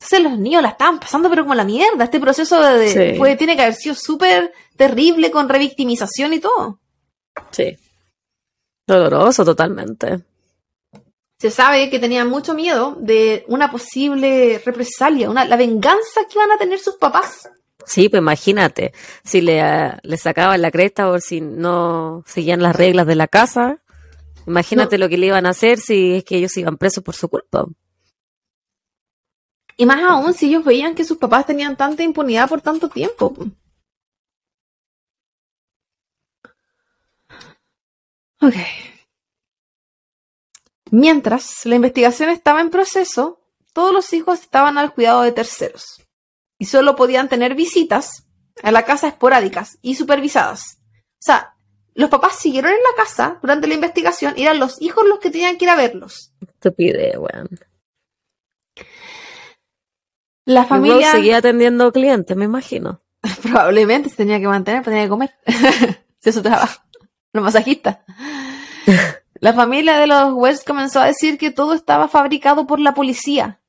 Entonces 0.00 0.22
los 0.22 0.38
niños 0.38 0.62
la 0.62 0.70
estaban 0.70 1.00
pasando 1.00 1.28
pero 1.28 1.42
como 1.42 1.54
la 1.54 1.64
mierda. 1.64 2.04
Este 2.04 2.20
proceso 2.20 2.60
de, 2.60 3.16
fue, 3.18 3.36
tiene 3.36 3.56
que 3.56 3.62
haber 3.62 3.74
sido 3.74 3.94
súper 3.94 4.52
terrible 4.76 5.30
con 5.30 5.48
revictimización 5.48 6.32
y 6.34 6.38
todo. 6.38 6.78
Sí. 7.50 7.76
Doloroso 8.86 9.44
totalmente. 9.44 10.20
Se 11.38 11.50
sabe 11.50 11.90
que 11.90 11.98
tenía 11.98 12.24
mucho 12.24 12.54
miedo 12.54 12.96
de 12.98 13.44
una 13.48 13.70
posible 13.70 14.60
represalia, 14.64 15.30
una, 15.30 15.44
la 15.44 15.56
venganza 15.56 16.22
que 16.28 16.38
iban 16.38 16.50
a 16.50 16.58
tener 16.58 16.78
sus 16.78 16.96
papás. 16.96 17.48
Sí, 17.84 18.08
pues 18.08 18.20
imagínate, 18.20 18.92
si 19.24 19.40
le, 19.40 19.62
le 20.02 20.16
sacaban 20.16 20.60
la 20.60 20.70
cresta 20.70 21.08
o 21.08 21.20
si 21.20 21.40
no 21.40 22.24
seguían 22.26 22.60
las 22.60 22.74
reglas 22.74 23.06
de 23.06 23.14
la 23.14 23.28
casa, 23.28 23.78
imagínate 24.48 24.98
lo 24.98 25.08
que 25.08 25.18
le 25.18 25.26
iban 25.26 25.46
a 25.46 25.50
hacer 25.50 25.78
si 25.78 26.16
es 26.16 26.24
que 26.24 26.36
ellos 26.36 26.56
iban 26.56 26.76
presos 26.76 27.04
por 27.04 27.14
su 27.14 27.28
culpa. 27.28 27.66
Y 29.76 29.86
más 29.86 30.02
aún 30.02 30.34
si 30.34 30.46
ellos 30.48 30.64
veían 30.64 30.94
que 30.94 31.04
sus 31.04 31.18
papás 31.18 31.46
tenían 31.46 31.76
tanta 31.76 32.02
impunidad 32.02 32.48
por 32.48 32.60
tanto 32.60 32.88
tiempo. 32.88 33.34
Ok. 38.40 38.54
Mientras 40.90 41.66
la 41.66 41.76
investigación 41.76 42.30
estaba 42.30 42.60
en 42.60 42.70
proceso, 42.70 43.40
todos 43.72 43.92
los 43.92 44.12
hijos 44.12 44.40
estaban 44.40 44.78
al 44.78 44.94
cuidado 44.94 45.22
de 45.22 45.32
terceros 45.32 46.02
y 46.58 46.64
solo 46.64 46.96
podían 46.96 47.28
tener 47.28 47.54
visitas 47.54 48.26
a 48.62 48.72
la 48.72 48.84
casa 48.84 49.08
esporádicas 49.08 49.78
y 49.82 49.94
supervisadas. 49.94 50.78
O 50.94 51.20
sea, 51.20 51.57
los 51.98 52.10
papás 52.10 52.36
siguieron 52.36 52.70
en 52.70 52.78
la 52.78 53.02
casa 53.02 53.38
durante 53.42 53.66
la 53.66 53.74
investigación 53.74 54.34
y 54.36 54.42
eran 54.42 54.60
los 54.60 54.80
hijos 54.80 55.04
los 55.08 55.18
que 55.18 55.30
tenían 55.30 55.56
que 55.56 55.64
ir 55.64 55.70
a 55.70 55.74
verlos. 55.74 56.32
Estupidez, 56.46 57.16
weón. 57.16 57.48
La 60.44 60.64
familia. 60.64 61.10
seguía 61.10 61.38
atendiendo 61.38 61.90
clientes, 61.90 62.36
me 62.36 62.44
imagino. 62.44 63.02
Probablemente 63.42 64.10
se 64.10 64.14
tenía 64.14 64.38
que 64.38 64.46
mantener, 64.46 64.84
tenía 64.84 65.02
que 65.02 65.08
comer. 65.08 65.34
si 66.20 66.30
eso 66.30 66.40
trabajo. 66.40 66.80
No 67.32 67.42
masajista. 67.42 68.04
La 69.40 69.52
familia 69.52 69.98
de 69.98 70.06
los 70.06 70.34
West 70.34 70.64
comenzó 70.64 71.00
a 71.00 71.06
decir 71.06 71.36
que 71.36 71.50
todo 71.50 71.74
estaba 71.74 72.06
fabricado 72.06 72.66
por 72.66 72.78
la 72.78 72.94
policía, 72.94 73.60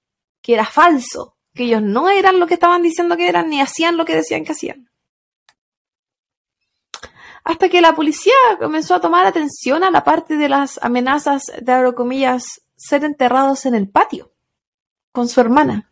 que 0.41 0.53
era 0.53 0.65
falso, 0.65 1.35
que 1.55 1.63
ellos 1.63 1.81
no 1.81 2.09
eran 2.09 2.39
lo 2.39 2.45
que 2.45 2.55
estaban 2.55 2.83
diciendo 2.83 3.17
que 3.17 3.27
eran 3.27 3.49
ni 3.49 3.59
hacían 3.59 3.97
lo 3.97 4.05
que 4.05 4.15
decían 4.15 4.45
que 4.45 4.51
hacían. 4.51 4.88
Hasta 7.43 7.69
que 7.69 7.81
la 7.81 7.95
policía 7.95 8.33
comenzó 8.59 8.95
a 8.95 9.01
tomar 9.01 9.25
atención 9.25 9.83
a 9.83 9.91
la 9.91 10.03
parte 10.03 10.35
de 10.35 10.49
las 10.49 10.79
amenazas 10.83 11.43
de, 11.61 11.71
abro 11.71 11.95
comillas, 11.95 12.61
ser 12.75 13.03
enterrados 13.03 13.65
en 13.65 13.75
el 13.75 13.89
patio 13.89 14.33
con 15.11 15.27
su 15.27 15.41
hermana, 15.41 15.91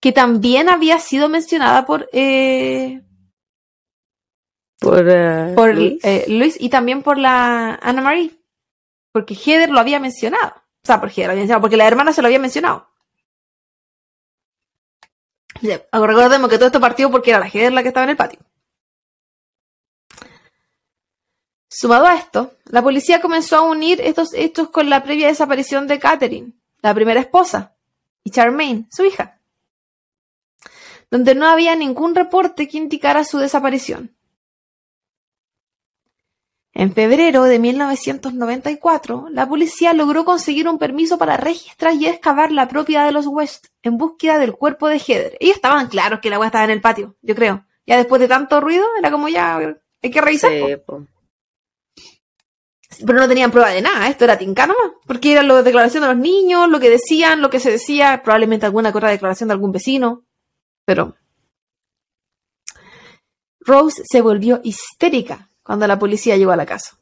que 0.00 0.12
también 0.12 0.68
había 0.68 0.98
sido 0.98 1.28
mencionada 1.28 1.86
por, 1.86 2.08
eh, 2.12 3.02
por, 4.78 5.08
eh, 5.08 5.98
eh, 6.02 6.24
Luis. 6.28 6.56
y 6.60 6.68
también 6.68 7.02
por 7.02 7.18
la 7.18 7.74
Ana 7.76 8.02
Marie. 8.02 8.32
Porque 9.12 9.34
Heather 9.34 9.70
lo 9.70 9.80
había 9.80 9.98
mencionado. 9.98 10.54
O 10.56 10.86
sea, 10.86 11.00
porque, 11.00 11.48
porque 11.60 11.76
la 11.76 11.86
hermana 11.88 12.12
se 12.12 12.20
lo 12.20 12.28
había 12.28 12.38
mencionado. 12.38 12.88
Recordemos 15.60 16.50
que 16.50 16.56
todo 16.56 16.66
esto 16.66 16.80
partió 16.80 17.10
porque 17.10 17.30
era 17.30 17.40
la 17.40 17.48
Heather 17.48 17.72
la 17.72 17.82
que 17.82 17.88
estaba 17.88 18.04
en 18.04 18.10
el 18.10 18.16
patio. 18.16 18.40
Sumado 21.78 22.06
a 22.06 22.14
esto, 22.14 22.54
la 22.64 22.80
policía 22.80 23.20
comenzó 23.20 23.56
a 23.56 23.60
unir 23.60 24.00
estos 24.00 24.32
hechos 24.32 24.70
con 24.70 24.88
la 24.88 25.02
previa 25.02 25.26
desaparición 25.26 25.86
de 25.86 25.98
Catherine, 25.98 26.54
la 26.80 26.94
primera 26.94 27.20
esposa, 27.20 27.74
y 28.24 28.30
Charmaine, 28.30 28.86
su 28.90 29.04
hija, 29.04 29.42
donde 31.10 31.34
no 31.34 31.46
había 31.46 31.76
ningún 31.76 32.14
reporte 32.14 32.66
que 32.66 32.78
indicara 32.78 33.24
su 33.24 33.36
desaparición. 33.36 34.16
En 36.72 36.94
febrero 36.94 37.44
de 37.44 37.58
1994, 37.58 39.26
la 39.30 39.46
policía 39.46 39.92
logró 39.92 40.24
conseguir 40.24 40.70
un 40.70 40.78
permiso 40.78 41.18
para 41.18 41.36
registrar 41.36 41.92
y 41.92 42.06
excavar 42.06 42.52
la 42.52 42.68
propiedad 42.68 43.04
de 43.04 43.12
los 43.12 43.26
West 43.26 43.66
en 43.82 43.98
búsqueda 43.98 44.38
del 44.38 44.54
cuerpo 44.54 44.88
de 44.88 44.98
Heather. 44.98 45.36
Ellos 45.40 45.56
estaban 45.56 45.88
claros 45.88 46.20
que 46.20 46.30
la 46.30 46.38
weá 46.38 46.46
estaba 46.46 46.64
en 46.64 46.70
el 46.70 46.80
patio, 46.80 47.16
yo 47.20 47.34
creo. 47.34 47.66
Ya 47.86 47.98
después 47.98 48.18
de 48.18 48.28
tanto 48.28 48.62
ruido, 48.62 48.86
era 48.98 49.10
como 49.10 49.28
ya, 49.28 49.58
hay 50.02 50.10
que 50.10 50.20
revisar. 50.22 50.52
Pero 53.04 53.18
no 53.18 53.28
tenían 53.28 53.50
prueba 53.50 53.70
de 53.70 53.82
nada, 53.82 54.08
esto 54.08 54.24
era 54.24 54.38
tinca 54.38 54.68
porque 55.06 55.32
era 55.32 55.42
la 55.42 55.62
declaración 55.62 56.02
de 56.02 56.08
los 56.08 56.16
niños, 56.16 56.68
lo 56.68 56.80
que 56.80 56.90
decían, 56.90 57.42
lo 57.42 57.50
que 57.50 57.60
se 57.60 57.70
decía, 57.70 58.22
probablemente 58.22 58.66
alguna 58.66 58.90
otra 58.90 59.10
declaración 59.10 59.48
de 59.48 59.54
algún 59.54 59.72
vecino. 59.72 60.24
Pero 60.84 61.16
Rose 63.60 64.02
se 64.08 64.20
volvió 64.20 64.60
histérica 64.62 65.50
cuando 65.62 65.86
la 65.86 65.98
policía 65.98 66.36
llegó 66.36 66.52
a 66.52 66.56
la 66.56 66.66
casa. 66.66 66.98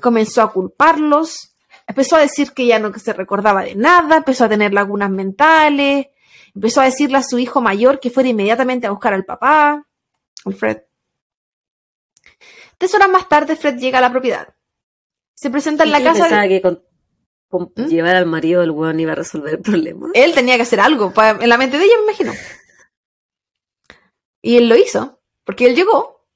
Comenzó 0.00 0.42
a 0.42 0.52
culparlos, 0.52 1.56
empezó 1.86 2.16
a 2.16 2.20
decir 2.20 2.52
que 2.52 2.66
ya 2.66 2.78
no 2.78 2.92
se 2.94 3.12
recordaba 3.12 3.62
de 3.62 3.74
nada, 3.74 4.18
empezó 4.18 4.44
a 4.44 4.48
tener 4.48 4.72
lagunas 4.72 5.10
mentales, 5.10 6.06
empezó 6.54 6.80
a 6.80 6.84
decirle 6.84 7.18
a 7.18 7.22
su 7.22 7.38
hijo 7.38 7.60
mayor 7.60 7.98
que 7.98 8.10
fuera 8.10 8.28
inmediatamente 8.28 8.86
a 8.86 8.90
buscar 8.90 9.14
al 9.14 9.24
papá, 9.24 9.84
al 10.44 10.54
Fred. 10.54 10.82
Tres 12.78 12.94
horas 12.94 13.08
más 13.08 13.28
tarde, 13.28 13.56
Fred 13.56 13.78
llega 13.78 13.98
a 13.98 14.02
la 14.02 14.10
propiedad. 14.10 14.54
Se 15.34 15.50
presenta 15.50 15.84
en 15.84 15.92
la 15.92 16.02
casa. 16.02 16.24
Pensaba 16.24 16.48
que 16.48 16.60
con, 16.60 16.82
¿Mm? 17.50 17.86
llevar 17.86 18.16
al 18.16 18.26
marido 18.26 18.60
del 18.60 18.70
weón 18.70 19.00
iba 19.00 19.12
a 19.12 19.16
resolver 19.16 19.54
el 19.54 19.60
problema. 19.60 20.08
Él 20.14 20.34
tenía 20.34 20.56
que 20.56 20.62
hacer 20.62 20.80
algo, 20.80 21.12
en 21.16 21.48
la 21.48 21.58
mente 21.58 21.78
de 21.78 21.84
ella 21.84 21.94
me 21.98 22.04
imagino. 22.04 22.32
Y 24.42 24.56
él 24.56 24.68
lo 24.68 24.76
hizo, 24.76 25.20
porque 25.44 25.66
él 25.66 25.74
llegó, 25.74 26.26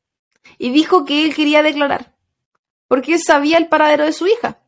y 0.58 0.70
dijo 0.70 1.04
que 1.04 1.24
él 1.24 1.34
quería 1.34 1.62
declarar, 1.62 2.16
porque 2.88 3.14
él 3.14 3.20
sabía 3.20 3.58
el 3.58 3.68
paradero 3.68 4.04
de 4.04 4.12
su 4.12 4.26
hija 4.26 4.58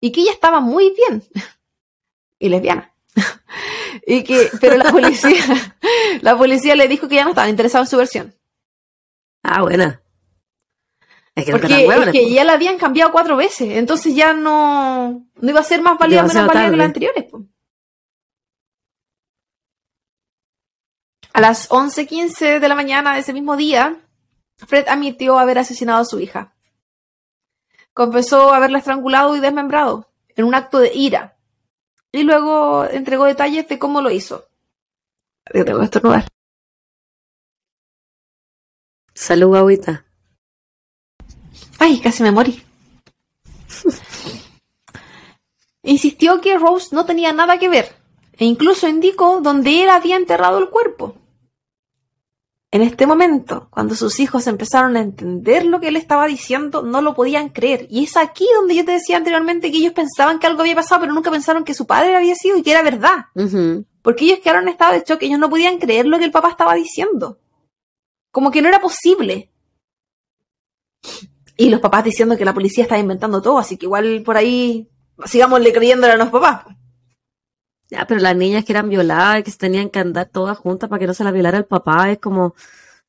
y 0.00 0.12
que 0.12 0.20
ella 0.20 0.32
estaba 0.32 0.60
muy 0.60 0.94
bien 0.94 1.22
y 2.38 2.48
lesbiana. 2.48 2.92
y 4.06 4.24
que, 4.24 4.50
pero 4.60 4.76
la 4.76 4.90
policía, 4.90 5.44
la 6.20 6.36
policía 6.36 6.74
le 6.74 6.88
dijo 6.88 7.08
que 7.08 7.16
ya 7.16 7.24
no 7.24 7.30
estaba 7.30 7.48
interesado 7.48 7.84
en 7.84 7.88
su 7.88 7.96
versión. 7.96 8.34
Ah, 9.42 9.62
buena. 9.62 10.00
Es 11.34 11.46
que, 11.46 11.50
Porque 11.50 11.84
es 11.84 12.10
que 12.12 12.30
ya 12.30 12.44
la 12.44 12.52
habían 12.52 12.78
cambiado 12.78 13.10
cuatro 13.10 13.36
veces, 13.36 13.70
entonces 13.72 14.14
ya 14.14 14.34
no, 14.34 15.26
no 15.34 15.50
iba 15.50 15.58
a 15.58 15.64
ser 15.64 15.82
más 15.82 15.98
válida 15.98 16.24
o 16.24 16.28
menos 16.28 16.46
válida 16.46 16.70
que 16.70 16.76
las 16.76 16.86
anteriores. 16.86 17.24
A 21.32 21.40
las 21.40 21.68
11.15 21.70 22.60
de 22.60 22.68
la 22.68 22.76
mañana 22.76 23.14
de 23.14 23.20
ese 23.20 23.32
mismo 23.32 23.56
día, 23.56 24.00
Fred 24.56 24.86
admitió 24.86 25.36
haber 25.40 25.58
asesinado 25.58 26.02
a 26.02 26.04
su 26.04 26.20
hija. 26.20 26.54
Confesó 27.92 28.54
haberla 28.54 28.78
estrangulado 28.78 29.36
y 29.36 29.40
desmembrado 29.40 30.08
en 30.36 30.44
un 30.44 30.54
acto 30.54 30.78
de 30.78 30.92
ira. 30.94 31.36
Y 32.12 32.22
luego 32.22 32.84
entregó 32.84 33.24
detalles 33.24 33.66
de 33.68 33.80
cómo 33.80 34.00
lo 34.00 34.12
hizo. 34.12 34.46
Yo 35.52 35.64
tengo 35.64 35.80
que 35.80 35.86
estornudar. 35.86 36.28
Salud, 39.14 39.56
agüita. 39.56 40.04
Ay, 41.84 42.00
casi 42.00 42.22
me 42.22 42.32
morí. 42.32 42.62
Insistió 45.82 46.40
que 46.40 46.56
Rose 46.56 46.96
no 46.96 47.04
tenía 47.04 47.34
nada 47.34 47.58
que 47.58 47.68
ver 47.68 47.94
e 48.38 48.46
incluso 48.46 48.88
indicó 48.88 49.42
dónde 49.42 49.82
él 49.82 49.90
había 49.90 50.16
enterrado 50.16 50.56
el 50.56 50.70
cuerpo. 50.70 51.14
En 52.70 52.80
este 52.80 53.06
momento, 53.06 53.68
cuando 53.68 53.94
sus 53.94 54.18
hijos 54.18 54.46
empezaron 54.46 54.96
a 54.96 55.02
entender 55.02 55.66
lo 55.66 55.78
que 55.78 55.88
él 55.88 55.96
estaba 55.96 56.26
diciendo, 56.26 56.82
no 56.82 57.02
lo 57.02 57.14
podían 57.14 57.50
creer. 57.50 57.86
Y 57.90 58.04
es 58.04 58.16
aquí 58.16 58.46
donde 58.56 58.76
yo 58.76 58.86
te 58.86 58.92
decía 58.92 59.18
anteriormente 59.18 59.70
que 59.70 59.76
ellos 59.76 59.92
pensaban 59.92 60.38
que 60.38 60.46
algo 60.46 60.62
había 60.62 60.76
pasado, 60.76 61.02
pero 61.02 61.12
nunca 61.12 61.30
pensaron 61.30 61.64
que 61.64 61.74
su 61.74 61.86
padre 61.86 62.16
había 62.16 62.34
sido 62.34 62.56
y 62.56 62.62
que 62.62 62.70
era 62.70 62.80
verdad. 62.82 63.26
Porque 64.00 64.24
ellos 64.24 64.38
quedaron 64.38 64.62
en 64.62 64.70
estado 64.70 64.94
de 64.94 65.04
choque, 65.04 65.26
ellos 65.26 65.38
no 65.38 65.50
podían 65.50 65.76
creer 65.76 66.06
lo 66.06 66.18
que 66.18 66.24
el 66.24 66.32
papá 66.32 66.48
estaba 66.48 66.74
diciendo. 66.74 67.40
Como 68.30 68.50
que 68.50 68.62
no 68.62 68.68
era 68.70 68.80
posible. 68.80 69.50
Y 71.56 71.70
los 71.70 71.80
papás 71.80 72.04
diciendo 72.04 72.36
que 72.36 72.44
la 72.44 72.54
policía 72.54 72.82
estaba 72.82 73.00
inventando 73.00 73.40
todo, 73.40 73.58
así 73.58 73.76
que 73.76 73.86
igual 73.86 74.22
por 74.24 74.36
ahí 74.36 74.88
sigámosle 75.24 75.72
creyéndole 75.72 76.14
a 76.14 76.16
los 76.16 76.28
papás. 76.28 76.64
Ya, 77.90 78.06
pero 78.06 78.20
las 78.20 78.34
niñas 78.34 78.64
que 78.64 78.72
eran 78.72 78.88
violadas, 78.88 79.44
que 79.44 79.50
se 79.50 79.58
tenían 79.58 79.90
que 79.90 80.00
andar 80.00 80.28
todas 80.32 80.58
juntas 80.58 80.88
para 80.88 80.98
que 80.98 81.06
no 81.06 81.14
se 81.14 81.22
la 81.22 81.30
violara 81.30 81.58
el 81.58 81.66
papá, 81.66 82.10
es 82.10 82.18
como, 82.18 82.54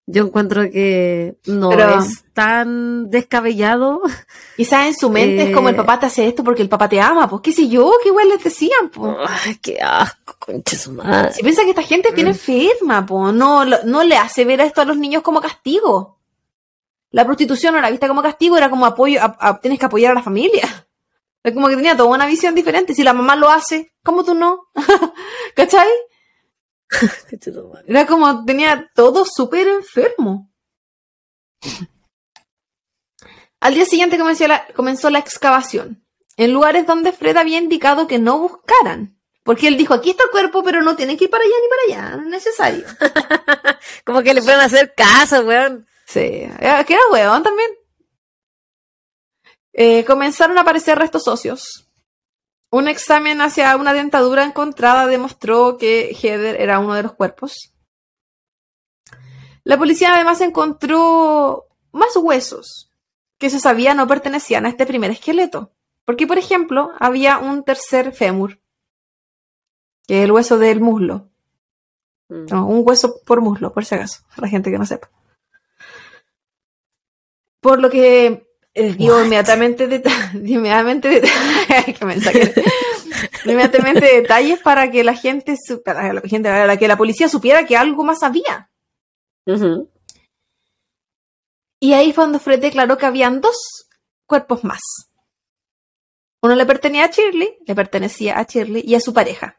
yo 0.06 0.26
encuentro 0.26 0.70
que 0.70 1.38
no 1.46 1.72
es 1.72 2.26
tan 2.34 3.10
descabellado. 3.10 4.02
Quizás 4.56 4.88
en 4.88 4.96
su 4.96 5.10
mente 5.10 5.50
es 5.50 5.56
como 5.56 5.70
el 5.70 5.76
eh, 5.76 5.78
papá 5.78 6.00
te 6.00 6.06
hace 6.06 6.28
esto 6.28 6.44
porque 6.44 6.62
el 6.62 6.70
papá 6.70 6.88
te 6.88 7.02
ama, 7.02 7.28
pues 7.28 7.42
qué 7.42 7.52
sé 7.52 7.68
yo, 7.68 7.92
qué 8.04 8.10
igual 8.10 8.30
les 8.30 8.44
decían, 8.44 8.90
pues. 8.90 9.16
Ay, 9.28 9.58
qué 9.62 9.80
asco, 9.82 10.36
concha 10.38 10.78
su 10.78 10.92
madre. 10.92 11.34
Si 11.34 11.42
piensa 11.42 11.64
que 11.64 11.70
esta 11.70 11.82
gente 11.82 12.12
tiene 12.12 12.32
mm. 12.32 12.34
enferma, 12.34 13.06
pues, 13.06 13.34
no, 13.34 13.66
no 13.66 14.04
le 14.04 14.18
hace 14.18 14.46
ver 14.46 14.60
esto 14.60 14.82
a 14.82 14.86
los 14.86 14.98
niños 14.98 15.24
como 15.24 15.42
castigo. 15.42 16.20
La 17.16 17.24
prostitución 17.24 17.72
no 17.72 17.80
era 17.80 17.90
vista 17.90 18.10
como 18.10 18.22
castigo, 18.22 18.58
era 18.58 18.70
como 18.70 18.86
apoyo, 18.86 19.22
tienes 19.62 19.80
que 19.80 19.86
apoyar 19.86 20.12
a 20.12 20.16
la 20.16 20.22
familia. 20.22 20.86
Es 21.44 21.54
como 21.54 21.70
que 21.70 21.78
tenía 21.78 21.96
toda 21.96 22.10
una 22.10 22.26
visión 22.26 22.54
diferente. 22.54 22.94
Si 22.94 23.04
la 23.04 23.14
mamá 23.14 23.38
lo 23.38 23.50
hace, 23.50 23.94
¿cómo 24.04 24.26
tú 24.26 24.36
no? 24.36 24.68
¿Cachai? 25.56 25.88
Era 27.88 28.06
como, 28.06 28.44
tenía 28.44 28.92
todo 28.94 29.24
súper 29.24 29.66
enfermo. 29.70 30.52
Al 33.62 33.76
día 33.76 33.86
siguiente 33.86 34.18
comenzó 34.18 34.50
la, 34.50 34.68
comenzó 34.76 35.10
la 35.10 35.20
excavación, 35.20 36.06
en 36.36 36.52
lugares 36.52 36.86
donde 36.86 37.14
Fred 37.14 37.38
había 37.38 37.60
indicado 37.60 38.08
que 38.08 38.20
no 38.20 38.40
buscaran. 38.40 39.18
Porque 39.42 39.70
él 39.70 39.78
dijo, 39.78 39.94
aquí 39.94 40.10
está 40.10 40.26
el 40.26 40.32
cuerpo, 40.32 40.64
pero 40.64 40.82
no 40.82 40.98
tienen 40.98 41.16
que 41.16 41.24
ir 41.24 41.30
para 41.30 41.46
allá 41.46 41.56
ni 41.62 41.70
para 41.70 42.10
allá, 42.10 42.16
no 42.18 42.24
es 42.24 42.30
necesario. 42.30 42.86
como 44.06 44.22
que 44.22 44.34
le 44.34 44.42
pueden 44.42 44.60
hacer 44.60 44.94
caso, 44.94 45.46
weón. 45.46 45.88
Sí, 46.06 46.22
que 46.22 46.94
era 46.94 47.02
weón 47.12 47.44
también. 47.44 47.70
Eh, 49.74 50.06
comenzaron 50.06 50.58
a 50.58 50.62
aparecer 50.62 50.98
restos 50.98 51.28
óseos. 51.28 51.90
Un 52.70 52.88
examen 52.88 53.42
hacia 53.42 53.76
una 53.76 53.94
dentadura 53.94 54.44
encontrada 54.44 55.08
demostró 55.08 55.78
que 55.78 56.16
Heather 56.16 56.62
era 56.62 56.80
uno 56.80 56.94
de 56.94 57.04
los 57.04 57.14
cuerpos. 57.14 57.74
La 59.64 59.78
policía 59.78 60.14
además 60.14 60.42
encontró 60.42 61.66
más 61.92 62.16
huesos 62.16 62.92
que 63.38 63.50
se 63.50 63.60
sabía 63.60 63.94
no 63.94 64.08
pertenecían 64.08 64.66
a 64.66 64.70
este 64.70 64.86
primer 64.86 65.12
esqueleto. 65.12 65.72
Porque, 66.06 66.28
por 66.28 66.38
ejemplo, 66.38 66.92
había 67.00 67.40
un 67.40 67.64
tercer 67.64 68.14
fémur, 68.14 68.60
que 70.08 70.20
es 70.20 70.26
el 70.26 70.32
hueso 70.32 70.58
del 70.58 70.80
muslo. 70.80 71.30
Mm. 72.28 72.52
un 72.54 72.82
hueso 72.84 73.22
por 73.24 73.42
muslo, 73.42 73.72
por 73.72 73.86
si 73.86 73.94
acaso, 73.94 74.24
para 74.30 74.44
la 74.44 74.48
gente 74.48 74.72
que 74.72 74.80
no 74.80 74.86
sepa. 74.86 75.10
Por 77.66 77.82
lo 77.82 77.90
que 77.90 78.46
dio 78.76 79.26
inmediatamente, 79.26 79.86
inmediatamente, 80.36 81.20
inmediatamente 83.44 84.06
detalles 84.06 84.60
para 84.60 84.92
que 84.92 85.04
la 85.04 85.16
gente, 85.16 85.56
para 85.84 86.14
la 86.14 86.22
gente, 86.22 86.48
para 86.48 86.78
que 86.78 86.88
la 86.88 86.96
policía 86.96 87.28
supiera 87.28 87.66
que 87.66 87.76
algo 87.76 88.04
más 88.04 88.22
había. 88.22 88.70
Y 91.80 91.94
ahí 91.94 92.14
fue 92.14 92.26
cuando 92.26 92.38
Fred 92.38 92.60
declaró 92.60 93.00
que 93.00 93.08
habían 93.08 93.42
dos 93.42 93.58
cuerpos 94.28 94.64
más. 94.64 94.82
Uno 96.44 96.54
le 96.54 96.68
pertenecía 96.68 97.06
a 97.06 97.10
Shirley, 97.10 97.58
le 97.66 97.74
pertenecía 97.74 98.38
a 98.38 98.44
Shirley 98.44 98.84
y 98.86 98.94
a 98.94 99.00
su 99.00 99.12
pareja. 99.12 99.58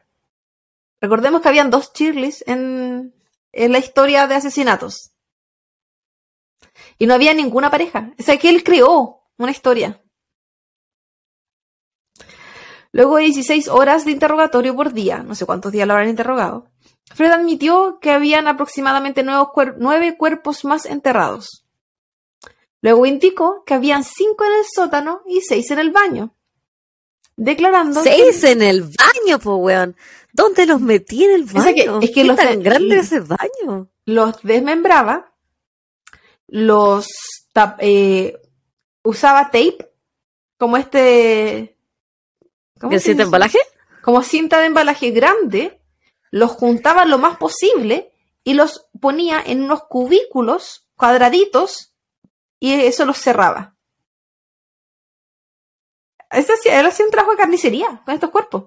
Recordemos 1.01 1.41
que 1.41 1.49
habían 1.49 1.71
dos 1.71 1.91
Shirleys 1.93 2.41
en, 2.47 3.13
en 3.51 3.71
la 3.73 3.79
historia 3.79 4.27
de 4.27 4.35
asesinatos. 4.35 5.11
Y 6.97 7.05
no 7.05 7.13
había 7.13 7.33
ninguna 7.33 7.69
pareja. 7.69 8.11
O 8.19 8.23
sea, 8.23 8.37
que 8.37 8.49
él 8.49 8.63
creó 8.63 9.21
una 9.37 9.51
historia. 9.51 10.01
Luego 12.91 13.17
de 13.17 13.23
16 13.23 13.67
horas 13.67 14.05
de 14.05 14.11
interrogatorio 14.11 14.75
por 14.75 14.93
día, 14.93 15.19
no 15.19 15.35
sé 15.35 15.45
cuántos 15.45 15.71
días 15.71 15.87
lo 15.87 15.93
habrán 15.93 16.09
interrogado, 16.09 16.71
Fred 17.13 17.31
admitió 17.31 17.99
que 18.01 18.11
habían 18.11 18.47
aproximadamente 18.47 19.23
nueve 19.23 20.17
cuerpos 20.17 20.65
más 20.65 20.85
enterrados. 20.85 21.65
Luego 22.81 23.05
indicó 23.05 23.63
que 23.65 23.73
habían 23.73 24.03
cinco 24.03 24.45
en 24.45 24.51
el 24.59 24.65
sótano 24.73 25.21
y 25.25 25.41
seis 25.41 25.71
en 25.71 25.79
el 25.79 25.91
baño. 25.91 26.35
Declarando. 27.35 28.01
¡Seis 28.01 28.43
en 28.43 28.61
el 28.61 28.83
baño, 28.83 29.39
po 29.39 29.57
weón! 29.57 29.95
¿Dónde 30.33 30.65
los 30.65 30.81
metí 30.81 31.23
en 31.23 31.31
el 31.31 31.43
baño? 31.43 31.99
Es 32.01 32.11
que, 32.11 32.23
los 32.23 32.35
tan 32.35 32.61
grande 32.61 32.99
ese 32.99 33.19
baño? 33.19 33.89
Los 34.05 34.41
desmembraba 34.43 35.33
los 36.47 37.07
eh, 37.79 38.39
usaba 39.03 39.45
tape, 39.45 39.91
como 40.57 40.77
este... 40.77 41.77
¿cómo 42.79 42.91
¿De 42.91 42.99
cinta 42.99 43.23
de 43.23 43.23
embalaje? 43.23 43.59
Como 44.01 44.23
cinta 44.23 44.59
de 44.59 44.67
embalaje 44.67 45.11
grande, 45.11 45.81
los 46.31 46.51
juntaba 46.51 47.05
lo 47.05 47.17
más 47.17 47.37
posible 47.37 48.11
y 48.43 48.53
los 48.53 48.87
ponía 48.99 49.41
en 49.45 49.63
unos 49.63 49.83
cubículos 49.83 50.87
cuadraditos 50.95 51.93
y 52.59 52.73
eso 52.73 53.05
los 53.05 53.17
cerraba. 53.17 53.75
Ese, 56.29 56.53
él 56.65 56.85
hacía 56.85 57.05
un 57.05 57.11
trabajo 57.11 57.31
de 57.31 57.37
carnicería 57.37 58.01
con 58.05 58.13
estos 58.13 58.29
cuerpos. 58.29 58.65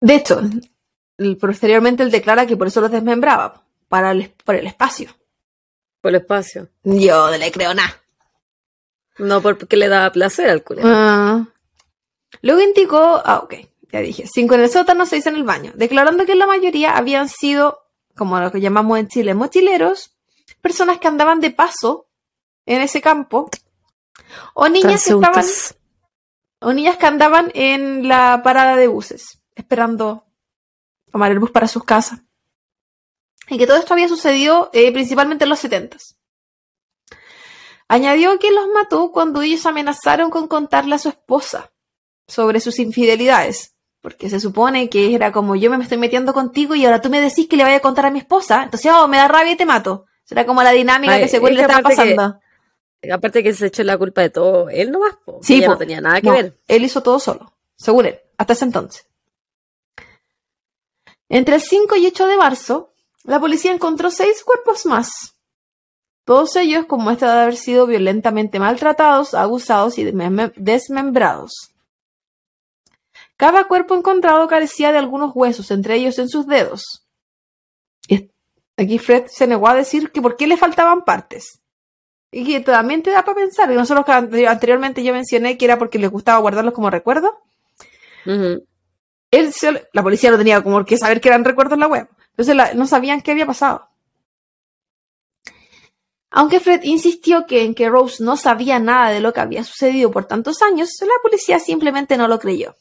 De 0.00 0.14
hecho, 0.14 0.40
posteriormente 1.40 2.02
él 2.02 2.10
declara 2.10 2.46
que 2.46 2.56
por 2.56 2.68
eso 2.68 2.80
los 2.80 2.90
desmembraba, 2.90 3.62
para 3.88 4.12
el, 4.12 4.30
por 4.44 4.54
el 4.54 4.66
espacio. 4.66 5.10
Por 6.00 6.10
el 6.10 6.20
espacio. 6.20 6.68
Yo 6.84 7.30
no 7.30 7.36
le 7.36 7.50
creo 7.50 7.74
nada. 7.74 8.00
No 9.18 9.42
porque 9.42 9.76
le 9.76 9.88
daba 9.88 10.12
placer 10.12 10.48
al 10.48 10.62
culo. 10.62 10.82
Ah. 10.84 11.44
Luego 12.42 12.60
indicó, 12.60 13.20
ah, 13.24 13.40
ok, 13.42 13.54
ya 13.90 14.00
dije, 14.00 14.26
cinco 14.32 14.54
en 14.54 14.60
el 14.60 14.70
sótano, 14.70 15.06
seis 15.06 15.26
en 15.26 15.34
el 15.34 15.44
baño, 15.44 15.72
declarando 15.74 16.24
que 16.24 16.34
la 16.34 16.46
mayoría 16.46 16.96
habían 16.96 17.28
sido, 17.28 17.86
como 18.16 18.38
lo 18.38 18.52
que 18.52 18.60
llamamos 18.60 18.98
en 18.98 19.08
Chile, 19.08 19.34
mochileros, 19.34 20.14
personas 20.60 20.98
que 20.98 21.08
andaban 21.08 21.40
de 21.40 21.50
paso 21.50 22.06
en 22.66 22.82
ese 22.82 23.00
campo, 23.00 23.50
o 24.54 24.68
niñas 24.68 25.04
que 25.04 25.14
estaban, 25.14 25.44
o 26.60 26.72
niñas 26.72 26.96
que 26.96 27.06
andaban 27.06 27.50
en 27.54 28.06
la 28.06 28.42
parada 28.44 28.76
de 28.76 28.88
buses, 28.88 29.40
esperando 29.54 30.27
tomar 31.10 31.32
el 31.32 31.38
bus 31.38 31.50
para 31.50 31.68
sus 31.68 31.84
casas. 31.84 32.20
Y 33.48 33.58
que 33.58 33.66
todo 33.66 33.76
esto 33.76 33.94
había 33.94 34.08
sucedido 34.08 34.70
eh, 34.72 34.92
principalmente 34.92 35.44
en 35.44 35.50
los 35.50 35.58
setentas. 35.58 36.18
Añadió 37.88 38.38
que 38.38 38.52
los 38.52 38.66
mató 38.68 39.12
cuando 39.12 39.40
ellos 39.40 39.64
amenazaron 39.64 40.30
con 40.30 40.46
contarle 40.46 40.94
a 40.94 40.98
su 40.98 41.08
esposa 41.08 41.72
sobre 42.26 42.60
sus 42.60 42.78
infidelidades. 42.78 43.74
Porque 44.00 44.30
se 44.30 44.38
supone 44.38 44.88
que 44.90 45.14
era 45.14 45.32
como 45.32 45.56
yo 45.56 45.70
me 45.70 45.82
estoy 45.82 45.98
metiendo 45.98 46.32
contigo 46.32 46.74
y 46.74 46.84
ahora 46.84 47.00
tú 47.00 47.08
me 47.08 47.20
decís 47.20 47.48
que 47.48 47.56
le 47.56 47.64
voy 47.64 47.72
a 47.72 47.80
contar 47.80 48.06
a 48.06 48.10
mi 48.10 48.20
esposa. 48.20 48.62
Entonces, 48.62 48.92
oh, 48.94 49.08
me 49.08 49.16
da 49.16 49.26
rabia 49.26 49.52
y 49.52 49.56
te 49.56 49.66
mato. 49.66 50.06
Será 50.24 50.44
como 50.44 50.62
la 50.62 50.72
dinámica 50.72 51.18
que 51.18 51.28
según 51.28 51.54
le 51.54 51.62
estaba 51.62 51.80
pasando. 51.80 52.38
aparte 53.10 53.42
que 53.42 53.54
se 53.54 53.66
echó 53.66 53.82
la 53.82 53.96
culpa 53.96 54.20
de 54.20 54.30
todo, 54.30 54.68
él 54.68 54.90
nomás. 54.90 55.16
Sí, 55.40 55.60
no 55.60 55.78
tenía 55.78 56.02
nada 56.02 56.20
que 56.20 56.30
ver. 56.30 56.58
Él 56.68 56.84
hizo 56.84 57.02
todo 57.02 57.18
solo, 57.18 57.54
según 57.76 58.06
él, 58.06 58.20
hasta 58.36 58.52
ese 58.52 58.66
entonces. 58.66 59.07
Entre 61.28 61.56
el 61.56 61.60
5 61.60 61.96
y 61.96 62.06
8 62.06 62.26
de 62.26 62.36
marzo, 62.36 62.92
la 63.24 63.40
policía 63.40 63.72
encontró 63.72 64.10
seis 64.10 64.42
cuerpos 64.42 64.86
más. 64.86 65.36
Todos 66.24 66.56
ellos 66.56 66.86
con 66.86 67.02
muestra 67.02 67.34
de 67.34 67.40
haber 67.42 67.56
sido 67.56 67.86
violentamente 67.86 68.58
maltratados, 68.58 69.34
abusados 69.34 69.98
y 69.98 70.04
desmembrados. 70.04 71.74
Cada 73.36 73.64
cuerpo 73.64 73.94
encontrado 73.94 74.46
carecía 74.48 74.92
de 74.92 74.98
algunos 74.98 75.32
huesos, 75.34 75.70
entre 75.70 75.96
ellos 75.96 76.18
en 76.18 76.28
sus 76.28 76.46
dedos. 76.46 77.06
Aquí 78.76 78.98
Fred 78.98 79.24
se 79.26 79.46
negó 79.46 79.68
a 79.68 79.74
decir 79.74 80.12
que 80.12 80.22
por 80.22 80.36
qué 80.36 80.46
le 80.46 80.56
faltaban 80.56 81.04
partes. 81.04 81.60
Y 82.30 82.44
que 82.44 82.60
también 82.60 83.02
te 83.02 83.10
da 83.10 83.24
para 83.24 83.36
pensar, 83.36 83.70
y 83.72 83.74
nosotros 83.74 84.04
anteriormente 84.08 85.02
yo 85.02 85.12
mencioné 85.12 85.58
que 85.58 85.64
era 85.64 85.78
porque 85.78 85.98
les 85.98 86.10
gustaba 86.10 86.38
guardarlos 86.38 86.74
como 86.74 86.90
recuerdo. 86.90 87.42
La 89.92 90.02
policía 90.02 90.30
no 90.30 90.38
tenía 90.38 90.62
como 90.62 90.84
que 90.84 90.96
saber 90.96 91.20
que 91.20 91.28
eran 91.28 91.44
recuerdos 91.44 91.74
en 91.74 91.80
la 91.80 91.88
web. 91.88 92.08
Entonces 92.36 92.76
no 92.76 92.86
sabían 92.86 93.20
qué 93.20 93.32
había 93.32 93.46
pasado. 93.46 93.88
Aunque 96.30 96.60
Fred 96.60 96.82
insistió 96.82 97.46
que 97.46 97.64
en 97.64 97.74
que 97.74 97.88
Rose 97.88 98.22
no 98.22 98.36
sabía 98.36 98.78
nada 98.78 99.10
de 99.10 99.20
lo 99.20 99.32
que 99.32 99.40
había 99.40 99.64
sucedido 99.64 100.10
por 100.10 100.26
tantos 100.26 100.60
años, 100.62 100.90
la 101.00 101.08
policía 101.22 101.58
simplemente 101.58 102.16
no 102.16 102.28
lo 102.28 102.38
creyó. 102.38 102.76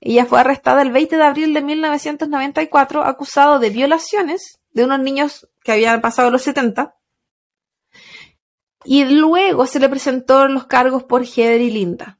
Ella 0.00 0.24
fue 0.24 0.40
arrestada 0.40 0.82
el 0.82 0.92
20 0.92 1.16
de 1.16 1.22
abril 1.22 1.54
de 1.54 1.62
1994 1.62 3.04
acusado 3.04 3.58
de 3.58 3.70
violaciones 3.70 4.60
de 4.70 4.84
unos 4.84 5.00
niños 5.00 5.48
que 5.62 5.72
habían 5.72 6.00
pasado 6.00 6.30
los 6.30 6.42
70. 6.42 6.96
Y 8.84 9.04
luego 9.04 9.66
se 9.66 9.80
le 9.80 9.88
presentó 9.88 10.46
los 10.48 10.66
cargos 10.66 11.04
por 11.04 11.24
Heather 11.24 11.60
y 11.60 11.70
Linda. 11.70 12.15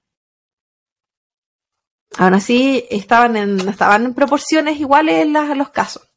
Aún 2.18 2.34
así, 2.34 2.86
estaban 2.90 3.36
en, 3.36 3.68
estaban 3.68 4.06
en 4.06 4.14
proporciones 4.14 4.80
iguales 4.80 5.22
en, 5.22 5.32
los 5.58 5.70
casos. 5.70 6.08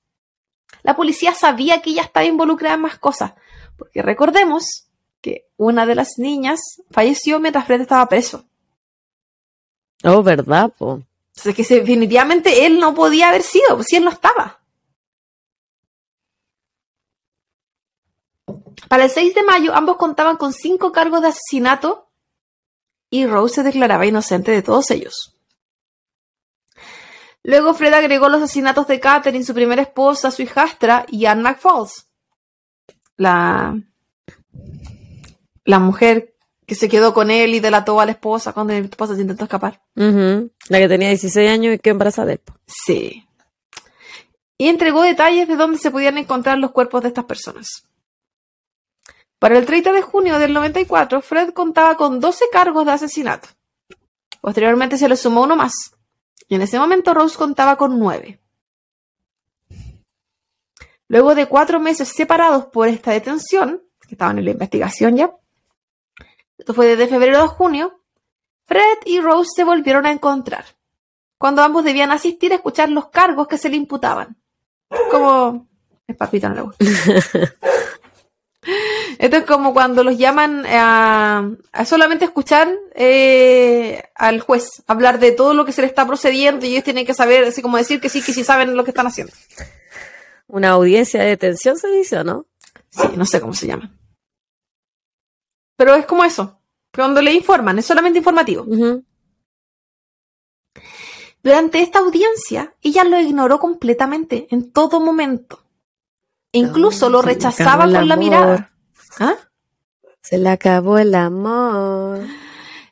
La 0.83 0.95
policía 0.95 1.33
sabía 1.33 1.81
que 1.81 1.89
ella 1.89 2.03
estaba 2.03 2.25
involucrada 2.25 2.75
en 2.75 2.81
más 2.81 2.97
cosas, 2.97 3.33
porque 3.77 4.01
recordemos 4.01 4.87
que 5.21 5.47
una 5.57 5.85
de 5.85 5.95
las 5.95 6.17
niñas 6.17 6.59
falleció 6.89 7.39
mientras 7.39 7.65
Fred 7.65 7.81
estaba 7.81 8.07
preso. 8.07 8.45
Oh, 10.03 10.23
¿verdad? 10.23 10.71
Po? 10.77 11.03
sea, 11.39 11.53
que 11.53 11.63
definitivamente 11.63 12.65
él 12.65 12.79
no 12.79 12.93
podía 12.93 13.29
haber 13.29 13.43
sido, 13.43 13.81
si 13.83 13.95
él 13.95 14.03
no 14.03 14.11
estaba. 14.11 14.59
Para 18.87 19.05
el 19.05 19.09
6 19.09 19.35
de 19.35 19.43
mayo, 19.43 19.75
ambos 19.75 19.97
contaban 19.97 20.37
con 20.37 20.53
cinco 20.53 20.91
cargos 20.91 21.21
de 21.21 21.27
asesinato 21.27 22.09
y 23.09 23.25
Rose 23.25 23.55
se 23.55 23.63
declaraba 23.63 24.05
inocente 24.05 24.51
de 24.51 24.61
todos 24.61 24.89
ellos. 24.91 25.38
Luego 27.43 27.73
Fred 27.73 27.93
agregó 27.93 28.29
los 28.29 28.41
asesinatos 28.41 28.87
de 28.87 28.99
Catherine, 28.99 29.45
su 29.45 29.53
primera 29.53 29.81
esposa, 29.81 30.31
su 30.31 30.41
hijastra 30.41 31.05
y 31.07 31.25
Anne 31.25 31.41
McFalls, 31.41 32.07
la, 33.15 33.79
la 35.63 35.79
mujer 35.79 36.35
que 36.65 36.75
se 36.75 36.89
quedó 36.89 37.13
con 37.13 37.31
él 37.31 37.55
y 37.55 37.59
delató 37.59 37.99
a 37.99 38.05
la 38.05 38.11
esposa 38.11 38.53
cuando 38.53 38.73
la 38.73 38.79
esposa 38.79 39.15
se 39.15 39.21
intentó 39.21 39.45
escapar. 39.45 39.81
La 39.95 40.77
que 40.77 40.87
tenía 40.87 41.07
16 41.09 41.49
años 41.49 41.75
y 41.75 41.79
que 41.79 41.89
embarazada 41.89 42.27
de 42.27 42.33
él. 42.33 42.41
Sí. 42.67 43.25
Y 44.57 44.67
entregó 44.67 45.01
detalles 45.01 45.47
de 45.47 45.55
dónde 45.55 45.79
se 45.79 45.89
podían 45.89 46.17
encontrar 46.17 46.59
los 46.59 46.71
cuerpos 46.71 47.01
de 47.01 47.07
estas 47.07 47.25
personas. 47.25 47.89
Para 49.39 49.57
el 49.57 49.65
30 49.65 49.93
de 49.93 50.01
junio 50.01 50.37
del 50.37 50.53
94, 50.53 51.21
Fred 51.21 51.53
contaba 51.53 51.95
con 51.95 52.19
12 52.19 52.45
cargos 52.51 52.85
de 52.85 52.91
asesinato. 52.91 53.47
Posteriormente 54.41 54.97
se 54.97 55.07
le 55.07 55.15
sumó 55.15 55.43
uno 55.43 55.55
más. 55.55 55.73
Y 56.49 56.55
en 56.55 56.63
ese 56.63 56.79
momento 56.79 57.13
Rose 57.13 57.37
contaba 57.37 57.77
con 57.77 57.97
9. 57.99 58.39
Luego 61.07 61.35
de 61.35 61.45
cuatro 61.45 61.79
meses 61.79 62.09
separados 62.09 62.65
por 62.65 62.87
esta 62.87 63.11
detención, 63.11 63.81
que 64.01 64.15
estaban 64.15 64.39
en 64.39 64.45
la 64.45 64.51
investigación 64.51 65.15
ya, 65.15 65.35
esto 66.57 66.73
fue 66.73 66.87
desde 66.87 67.07
febrero 67.07 67.39
a 67.39 67.47
junio, 67.47 68.01
Fred 68.65 68.97
y 69.05 69.21
Rose 69.21 69.49
se 69.55 69.63
volvieron 69.63 70.05
a 70.05 70.11
encontrar, 70.11 70.65
cuando 71.37 71.63
ambos 71.63 71.83
debían 71.83 72.11
asistir 72.11 72.51
a 72.51 72.55
escuchar 72.55 72.89
los 72.89 73.09
cargos 73.09 73.47
que 73.47 73.57
se 73.57 73.69
le 73.69 73.77
imputaban. 73.77 74.37
Como 75.11 75.67
el 76.07 76.15
papito 76.15 76.49
no 76.49 76.65
gusta. 76.65 76.85
Esto 79.19 79.35
es 79.35 79.43
como 79.43 79.73
cuando 79.73 80.05
los 80.05 80.17
llaman 80.17 80.63
a, 80.65 81.51
solamente 81.85 82.23
escuchar 82.23 82.73
eh, 82.95 84.01
al 84.15 84.39
juez 84.39 84.81
hablar 84.87 85.19
de 85.19 85.33
todo 85.33 85.53
lo 85.53 85.65
que 85.65 85.73
se 85.73 85.81
le 85.81 85.87
está 85.87 86.07
procediendo 86.07 86.65
y 86.65 86.69
ellos 86.69 86.85
tienen 86.85 87.05
que 87.05 87.13
saber, 87.13 87.43
así 87.43 87.61
como 87.61 87.75
decir 87.75 87.99
que 87.99 88.07
sí, 88.07 88.21
que 88.21 88.31
sí 88.31 88.45
saben 88.45 88.77
lo 88.77 88.85
que 88.85 88.91
están 88.91 89.07
haciendo. 89.07 89.33
Una 90.47 90.69
audiencia 90.69 91.21
de 91.21 91.27
detención 91.27 91.77
se 91.77 91.89
dice, 91.89 92.23
¿no? 92.23 92.45
Sí, 92.91 93.09
no 93.17 93.25
sé 93.25 93.41
cómo 93.41 93.53
se 93.53 93.67
llama. 93.67 93.91
Pero 95.75 95.95
es 95.95 96.05
como 96.05 96.23
eso, 96.23 96.61
cuando 96.95 97.21
le 97.21 97.33
informan, 97.33 97.77
es 97.77 97.85
solamente 97.85 98.19
informativo. 98.19 98.65
Durante 101.43 101.81
esta 101.81 101.99
audiencia, 101.99 102.73
ella 102.81 103.03
lo 103.03 103.19
ignoró 103.19 103.59
completamente, 103.59 104.47
en 104.49 104.71
todo 104.71 105.01
momento. 105.01 105.61
incluso 106.53 107.09
lo 107.09 107.21
rechazaba 107.21 107.83
con 107.83 108.07
la 108.07 108.15
mirada. 108.15 108.69
¿Ah? 109.19 109.35
Se 110.21 110.37
le 110.37 110.49
acabó 110.49 110.97
el 110.97 111.13
amor. 111.13 112.25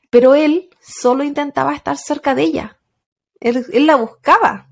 Pero 0.10 0.36
él 0.36 0.70
solo 0.82 1.24
intentaba 1.24 1.74
estar 1.74 1.98
cerca 1.98 2.36
de 2.36 2.44
ella. 2.44 2.80
Él, 3.40 3.66
él, 3.72 3.88
la 3.88 3.96
buscaba. 3.96 4.70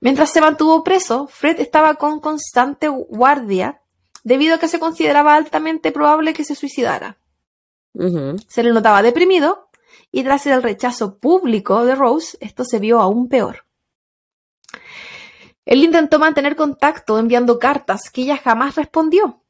Mientras 0.00 0.30
se 0.30 0.40
mantuvo 0.40 0.84
preso, 0.84 1.28
Fred 1.28 1.60
estaba 1.60 1.94
con 1.94 2.20
constante 2.20 2.88
guardia 2.88 3.82
debido 4.24 4.56
a 4.56 4.58
que 4.58 4.68
se 4.68 4.80
consideraba 4.80 5.34
altamente 5.34 5.92
probable 5.92 6.32
que 6.32 6.44
se 6.44 6.54
suicidara. 6.54 7.18
Se 8.48 8.62
le 8.62 8.72
notaba 8.72 9.02
deprimido 9.02 9.68
y 10.10 10.24
tras 10.24 10.46
el 10.46 10.62
rechazo 10.62 11.18
público 11.18 11.84
de 11.84 11.94
Rose, 11.94 12.38
esto 12.40 12.64
se 12.64 12.78
vio 12.78 13.00
aún 13.00 13.28
peor. 13.28 13.66
Él 15.64 15.84
intentó 15.84 16.18
mantener 16.18 16.56
contacto 16.56 17.18
enviando 17.18 17.58
cartas 17.58 18.10
que 18.10 18.22
ella 18.22 18.36
jamás 18.36 18.74
respondió. 18.74 19.42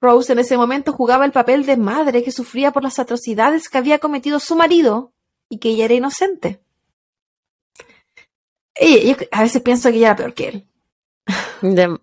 Rose 0.00 0.32
en 0.32 0.40
ese 0.40 0.56
momento 0.56 0.92
jugaba 0.92 1.24
el 1.24 1.32
papel 1.32 1.64
de 1.64 1.76
madre 1.76 2.22
que 2.22 2.32
sufría 2.32 2.72
por 2.72 2.82
las 2.82 2.98
atrocidades 2.98 3.68
que 3.68 3.78
había 3.78 3.98
cometido 3.98 4.38
su 4.40 4.56
marido 4.56 5.12
y 5.48 5.58
que 5.58 5.70
ella 5.70 5.86
era 5.86 5.94
inocente. 5.94 6.60
Y, 8.78 9.16
a 9.30 9.42
veces 9.42 9.62
pienso 9.62 9.90
que 9.90 9.96
ella 9.96 10.08
era 10.08 10.16
peor 10.16 10.34
que 10.34 10.48
él. 10.48 10.68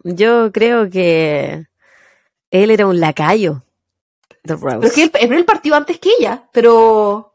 Yo 0.04 0.52
creo 0.52 0.90
que 0.90 1.68
él 2.50 2.72
era 2.72 2.88
un 2.88 3.00
lacayo 3.00 3.64
de 4.44 4.56
Rose. 4.56 4.78
Pero 4.78 4.88
es 4.88 4.94
que 4.94 5.04
él, 5.04 5.34
él 5.34 5.46
partió 5.46 5.76
antes 5.76 6.00
que 6.00 6.12
ella, 6.18 6.50
pero 6.52 7.31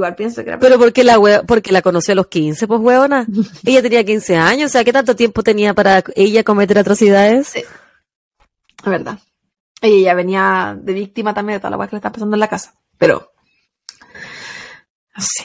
igual 0.00 0.14
pienso 0.14 0.42
que 0.42 0.50
era... 0.50 0.58
Pero 0.58 0.78
porque 0.78 1.04
la 1.04 1.18
hue- 1.18 1.44
porque 1.46 1.72
la 1.72 1.82
conoció 1.82 2.12
a 2.12 2.16
los 2.16 2.26
15, 2.28 2.66
pues 2.66 2.80
huevona. 2.80 3.26
ella 3.64 3.82
tenía 3.82 4.04
15 4.04 4.36
años, 4.36 4.70
o 4.70 4.72
sea, 4.72 4.84
¿qué 4.84 4.92
tanto 4.92 5.16
tiempo 5.16 5.42
tenía 5.42 5.74
para 5.74 6.02
ella 6.14 6.44
cometer 6.44 6.78
atrocidades? 6.78 7.48
Sí. 7.48 7.60
Es 7.60 8.84
verdad. 8.90 9.18
Ella 9.80 10.04
ya 10.10 10.14
venía 10.14 10.76
de 10.80 10.92
víctima 10.92 11.34
también 11.34 11.56
de 11.56 11.60
toda 11.60 11.70
la 11.70 11.76
weá 11.76 11.88
que 11.88 11.96
le 11.96 11.98
está 11.98 12.12
pasando 12.12 12.36
en 12.36 12.40
la 12.40 12.48
casa. 12.48 12.74
Pero. 12.98 13.32
Sí. 15.18 15.44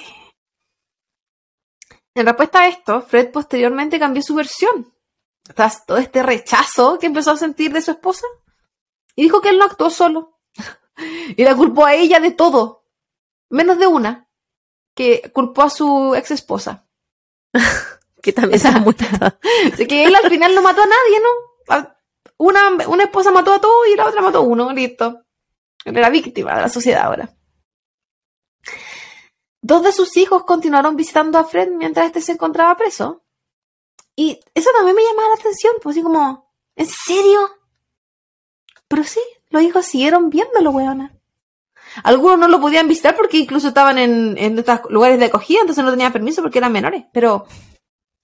En 2.13 2.25
respuesta 2.25 2.61
a 2.61 2.67
esto, 2.67 3.01
Fred 3.01 3.31
posteriormente 3.31 3.99
cambió 3.99 4.21
su 4.21 4.35
versión. 4.35 4.93
Tras 5.55 5.85
todo 5.85 5.97
este 5.97 6.23
rechazo 6.23 6.97
que 6.99 7.07
empezó 7.07 7.31
a 7.31 7.37
sentir 7.37 7.71
de 7.73 7.81
su 7.81 7.91
esposa. 7.91 8.25
Y 9.15 9.23
dijo 9.23 9.41
que 9.41 9.49
él 9.49 9.57
no 9.57 9.65
actuó 9.65 9.89
solo. 9.89 10.39
y 11.37 11.43
la 11.43 11.55
culpó 11.55 11.85
a 11.85 11.93
ella 11.95 12.19
de 12.19 12.31
todo. 12.31 12.85
Menos 13.49 13.79
de 13.79 13.87
una. 13.87 14.29
Que 14.95 15.31
culpó 15.33 15.63
a 15.63 15.69
su 15.69 16.15
ex 16.15 16.31
esposa. 16.31 16.87
Que 18.21 18.33
también 18.33 18.57
está 18.57 18.79
muerta. 18.79 19.39
Así 19.73 19.87
que 19.87 20.05
él 20.05 20.13
al 20.13 20.29
final 20.29 20.53
no 20.53 20.61
mató 20.61 20.83
a 20.83 20.85
nadie, 20.85 21.19
¿no? 21.19 21.95
Una, 22.37 22.69
una 22.87 23.05
esposa 23.05 23.31
mató 23.31 23.51
a 23.51 23.59
todos 23.59 23.87
y 23.91 23.95
la 23.95 24.05
otra 24.05 24.21
mató 24.21 24.37
a 24.37 24.41
uno, 24.41 24.71
listo. 24.71 25.23
Él 25.85 25.97
era 25.97 26.11
víctima 26.11 26.53
de 26.53 26.61
la 26.61 26.69
sociedad 26.69 27.05
ahora. 27.05 27.35
Dos 29.61 29.83
de 29.83 29.91
sus 29.91 30.17
hijos 30.17 30.43
continuaron 30.43 30.95
visitando 30.95 31.37
a 31.37 31.45
Fred 31.45 31.69
mientras 31.69 32.07
este 32.07 32.21
se 32.21 32.33
encontraba 32.33 32.75
preso. 32.77 33.23
Y 34.15 34.39
eso 34.53 34.69
también 34.75 34.95
me 34.95 35.03
llamaba 35.03 35.29
la 35.29 35.35
atención, 35.35 35.73
pues 35.81 35.95
así 35.95 36.03
como, 36.03 36.53
¿en 36.75 36.87
serio? 36.87 37.39
Pero 38.87 39.03
sí, 39.03 39.21
los 39.49 39.61
hijos 39.61 39.85
siguieron 39.85 40.29
viéndolo, 40.29 40.71
weona. 40.71 41.20
Algunos 42.03 42.39
no 42.39 42.47
lo 42.47 42.61
podían 42.61 42.87
visitar 42.87 43.15
porque 43.15 43.37
incluso 43.37 43.69
estaban 43.69 43.97
en, 43.97 44.37
en 44.37 44.57
estos 44.57 44.81
lugares 44.89 45.19
de 45.19 45.25
acogida, 45.25 45.61
entonces 45.61 45.83
no 45.83 45.91
tenían 45.91 46.13
permiso 46.13 46.41
porque 46.41 46.59
eran 46.59 46.71
menores. 46.71 47.05
Pero 47.11 47.45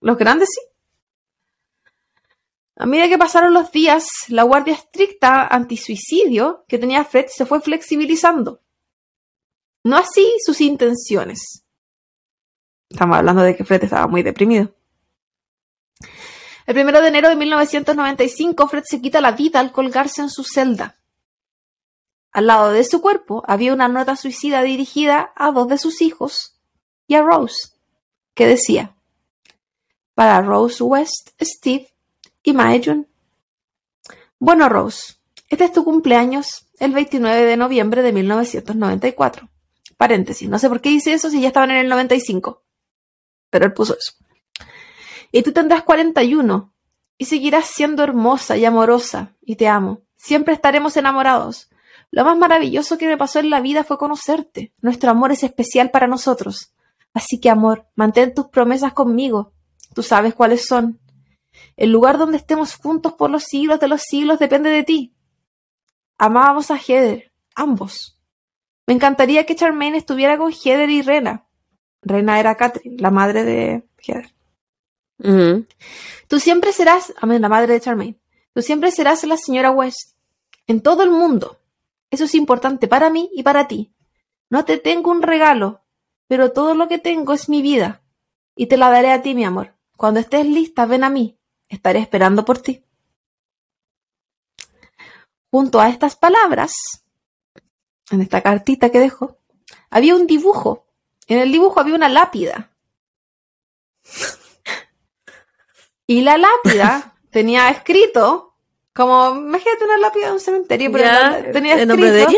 los 0.02 0.18
grandes 0.18 0.50
sí. 0.52 0.62
A 2.80 2.86
medida 2.86 3.10
que 3.10 3.18
pasaron 3.18 3.54
los 3.54 3.72
días, 3.72 4.08
la 4.28 4.44
guardia 4.44 4.76
estricta 4.76 5.48
antisuicidio 5.48 6.64
que 6.68 6.78
tenía 6.78 7.04
Fred 7.04 7.26
se 7.28 7.46
fue 7.46 7.60
flexibilizando. 7.60 8.62
No 9.84 9.98
así 9.98 10.32
sus 10.46 10.62
intenciones. 10.62 11.64
Estamos 12.90 13.18
hablando 13.18 13.42
de 13.42 13.56
que 13.56 13.66
Fred 13.66 13.84
estaba 13.84 14.08
muy 14.08 14.22
deprimido. 14.22 14.74
El 16.68 16.74
primero 16.74 17.02
de 17.02 17.08
enero 17.08 17.30
de 17.30 17.36
1995, 17.36 18.68
Fred 18.68 18.84
se 18.86 19.02
quita 19.02 19.22
la 19.22 19.32
vida 19.32 19.60
al 19.60 19.72
colgarse 19.72 20.22
en 20.22 20.30
su 20.30 20.44
celda. 20.44 20.97
Al 22.38 22.46
lado 22.46 22.72
de 22.72 22.84
su 22.84 23.02
cuerpo 23.02 23.44
había 23.48 23.74
una 23.74 23.88
nota 23.88 24.16
suicida 24.16 24.62
dirigida 24.62 25.32
a 25.36 25.52
dos 25.52 25.68
de 25.70 25.80
sus 25.80 26.04
hijos 26.04 26.56
y 27.08 27.16
a 27.16 27.24
Rose, 27.24 27.70
que 28.36 28.46
decía, 28.46 28.96
para 30.14 30.44
Rose 30.44 30.84
West, 30.84 31.30
Steve 31.42 31.88
y 32.44 32.54
Mae 32.54 32.80
June. 32.86 33.06
Bueno, 34.38 34.70
Rose, 34.70 35.16
este 35.50 35.64
es 35.64 35.74
tu 35.74 35.84
cumpleaños 35.84 36.68
el 36.78 36.92
29 36.92 37.44
de 37.44 37.58
noviembre 37.58 38.04
de 38.04 38.14
1994. 38.14 39.50
Paréntesis, 39.98 40.48
no 40.48 40.60
sé 40.60 40.70
por 40.70 40.80
qué 40.80 40.90
dice 40.90 41.14
eso 41.14 41.32
si 41.32 41.42
ya 41.42 41.48
estaban 41.48 41.72
en 41.72 41.78
el 41.78 41.90
95. 41.90 42.62
Pero 43.50 43.66
él 43.66 43.74
puso 43.74 43.98
eso. 43.98 44.14
Y 45.32 45.42
tú 45.42 45.54
tendrás 45.54 45.82
41 45.82 46.72
y 47.18 47.26
seguirás 47.26 47.66
siendo 47.66 48.04
hermosa 48.04 48.58
y 48.58 48.66
amorosa 48.66 49.34
y 49.42 49.56
te 49.56 49.68
amo. 49.68 50.04
Siempre 50.16 50.54
estaremos 50.54 50.98
enamorados. 50.98 51.72
Lo 52.18 52.26
más 52.26 52.36
maravilloso 52.36 52.98
que 52.98 53.06
me 53.06 53.16
pasó 53.16 53.38
en 53.38 53.52
la 53.52 53.62
vida 53.62 53.84
fue 53.84 54.00
conocerte. 54.00 54.74
Nuestro 54.82 55.12
amor 55.12 55.32
es 55.32 55.44
especial 55.44 55.92
para 55.92 56.08
nosotros. 56.08 56.74
Así 57.14 57.40
que, 57.40 57.48
amor, 57.48 57.86
mantén 57.94 58.34
tus 58.34 58.48
promesas 58.48 58.92
conmigo. 58.94 59.54
Tú 59.94 60.02
sabes 60.02 60.34
cuáles 60.34 60.66
son. 60.66 61.00
El 61.76 61.92
lugar 61.92 62.18
donde 62.18 62.38
estemos 62.38 62.74
juntos 62.74 63.14
por 63.14 63.30
los 63.30 63.44
siglos 63.44 63.80
de 63.80 63.88
los 63.88 64.02
siglos 64.02 64.40
depende 64.40 64.72
de 64.72 64.82
ti. 64.84 65.14
Amábamos 66.18 66.72
a 66.72 66.80
Heather, 66.80 67.32
ambos. 67.54 68.20
Me 68.88 68.96
encantaría 68.96 69.46
que 69.46 69.56
Charmaine 69.56 70.00
estuviera 70.00 70.40
con 70.40 70.52
Heather 70.52 70.90
y 70.90 71.04
Rena. 71.04 71.46
Rena 72.02 72.40
era 72.40 72.56
Catherine, 72.56 72.98
la 73.00 73.12
madre 73.12 73.44
de 73.44 73.84
Heather. 74.00 74.34
Tú 76.28 76.40
siempre 76.40 76.74
serás, 76.74 77.14
amén, 77.22 77.44
la 77.44 77.50
madre 77.50 77.74
de 77.74 77.82
Charmaine. 77.82 78.20
Tú 78.56 78.64
siempre 78.64 78.90
serás 78.90 79.24
la 79.26 79.38
señora 79.38 79.70
West. 79.70 80.18
En 80.66 80.82
todo 80.82 81.04
el 81.04 81.12
mundo. 81.12 81.60
Eso 82.10 82.26
es 82.26 82.36
importante 82.36 82.88
para 82.88 83.10
mí 83.10 83.30
y 83.34 83.44
para 83.44 83.68
ti. 83.68 83.94
No 84.50 84.66
te 84.66 84.78
tengo 84.78 85.12
un 85.12 85.22
regalo, 85.22 85.84
pero 86.28 86.52
todo 86.52 86.74
lo 86.74 86.88
que 86.88 87.00
tengo 87.00 87.34
es 87.34 87.50
mi 87.50 87.62
vida. 87.62 88.04
Y 88.56 88.68
te 88.68 88.78
la 88.78 88.90
daré 88.90 89.12
a 89.12 89.22
ti, 89.22 89.36
mi 89.36 89.44
amor. 89.44 89.76
Cuando 89.98 90.20
estés 90.20 90.46
lista, 90.46 90.86
ven 90.86 91.04
a 91.04 91.10
mí. 91.10 91.38
Estaré 91.68 92.00
esperando 92.00 92.46
por 92.46 92.60
ti. 92.60 92.84
Junto 95.52 95.80
a 95.80 95.90
estas 95.90 96.16
palabras, 96.16 96.74
en 98.12 98.22
esta 98.22 98.42
cartita 98.42 98.90
que 98.90 99.00
dejó, 99.00 99.40
había 99.90 100.16
un 100.16 100.28
dibujo. 100.28 100.88
En 101.28 101.40
el 101.40 101.52
dibujo 101.52 101.80
había 101.80 101.96
una 101.96 102.10
lápida. 102.10 102.72
Y 106.10 106.22
la 106.22 106.38
lápida 106.38 107.16
tenía 107.32 107.70
escrito, 107.70 108.47
como, 108.98 109.30
imagínate 109.36 109.86
una 109.86 109.98
lápida 109.98 110.28
de 110.28 110.34
un 110.34 110.40
cementerio, 110.42 110.92
pero 110.92 111.04
Ya, 111.06 111.30
la- 111.30 111.52
tenía 111.52 111.76
¿el 111.82 111.88
nombre 111.88 112.12
de 112.12 112.24
ella? 112.24 112.38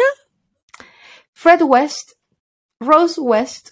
Fred 1.33 1.61
West, 1.63 2.11
Rose 2.79 3.19
West, 3.19 3.69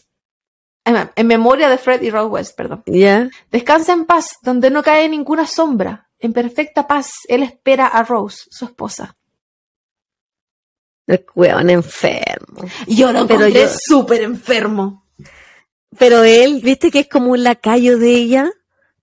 en, 0.86 1.12
en 1.16 1.28
memoria 1.28 1.70
de 1.70 1.78
Fred 1.78 2.02
y 2.02 2.10
Rose 2.10 2.30
West, 2.30 2.56
perdón. 2.58 2.82
Ya. 2.88 3.30
Descansa 3.52 3.92
en 3.94 4.06
paz, 4.06 4.38
donde 4.42 4.70
no 4.72 4.82
cae 4.82 5.08
ninguna 5.10 5.46
sombra. 5.46 6.10
En 6.20 6.34
perfecta 6.34 6.88
paz, 6.88 7.12
él 7.28 7.44
espera 7.44 7.86
a 7.88 8.04
Rose, 8.04 8.46
su 8.50 8.66
esposa. 8.66 9.16
El 11.06 11.26
weón 11.36 11.70
enfermo. 11.70 12.64
Yo 12.88 13.12
lo 13.14 13.28
Pero 13.28 13.42
encontré 13.46 13.68
súper 13.70 14.22
enfermo. 14.24 15.06
Pero 15.98 16.24
él, 16.24 16.60
viste 16.64 16.90
que 16.92 17.00
es 17.02 17.10
como 17.10 17.32
un 17.32 17.44
lacayo 17.44 17.98
de 17.98 18.10
ella. 18.12 18.52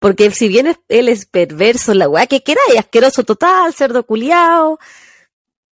Porque 0.04 0.30
si 0.32 0.48
bien 0.48 0.66
es- 0.66 0.80
él 0.90 1.08
es 1.08 1.24
perverso, 1.24 1.94
la 1.94 2.06
weá 2.10 2.26
que 2.26 2.42
quiera, 2.42 2.60
y 2.74 2.76
asqueroso 2.76 3.24
total, 3.24 3.72
cerdo 3.72 4.04
culiao. 4.04 4.78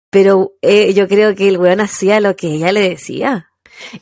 Pero 0.09 0.51
eh, 0.61 0.93
yo 0.93 1.07
creo 1.07 1.33
que 1.33 1.47
el 1.47 1.57
weón 1.57 1.79
hacía 1.79 2.19
lo 2.19 2.35
que 2.35 2.47
ella 2.47 2.73
le 2.73 2.89
decía. 2.89 3.49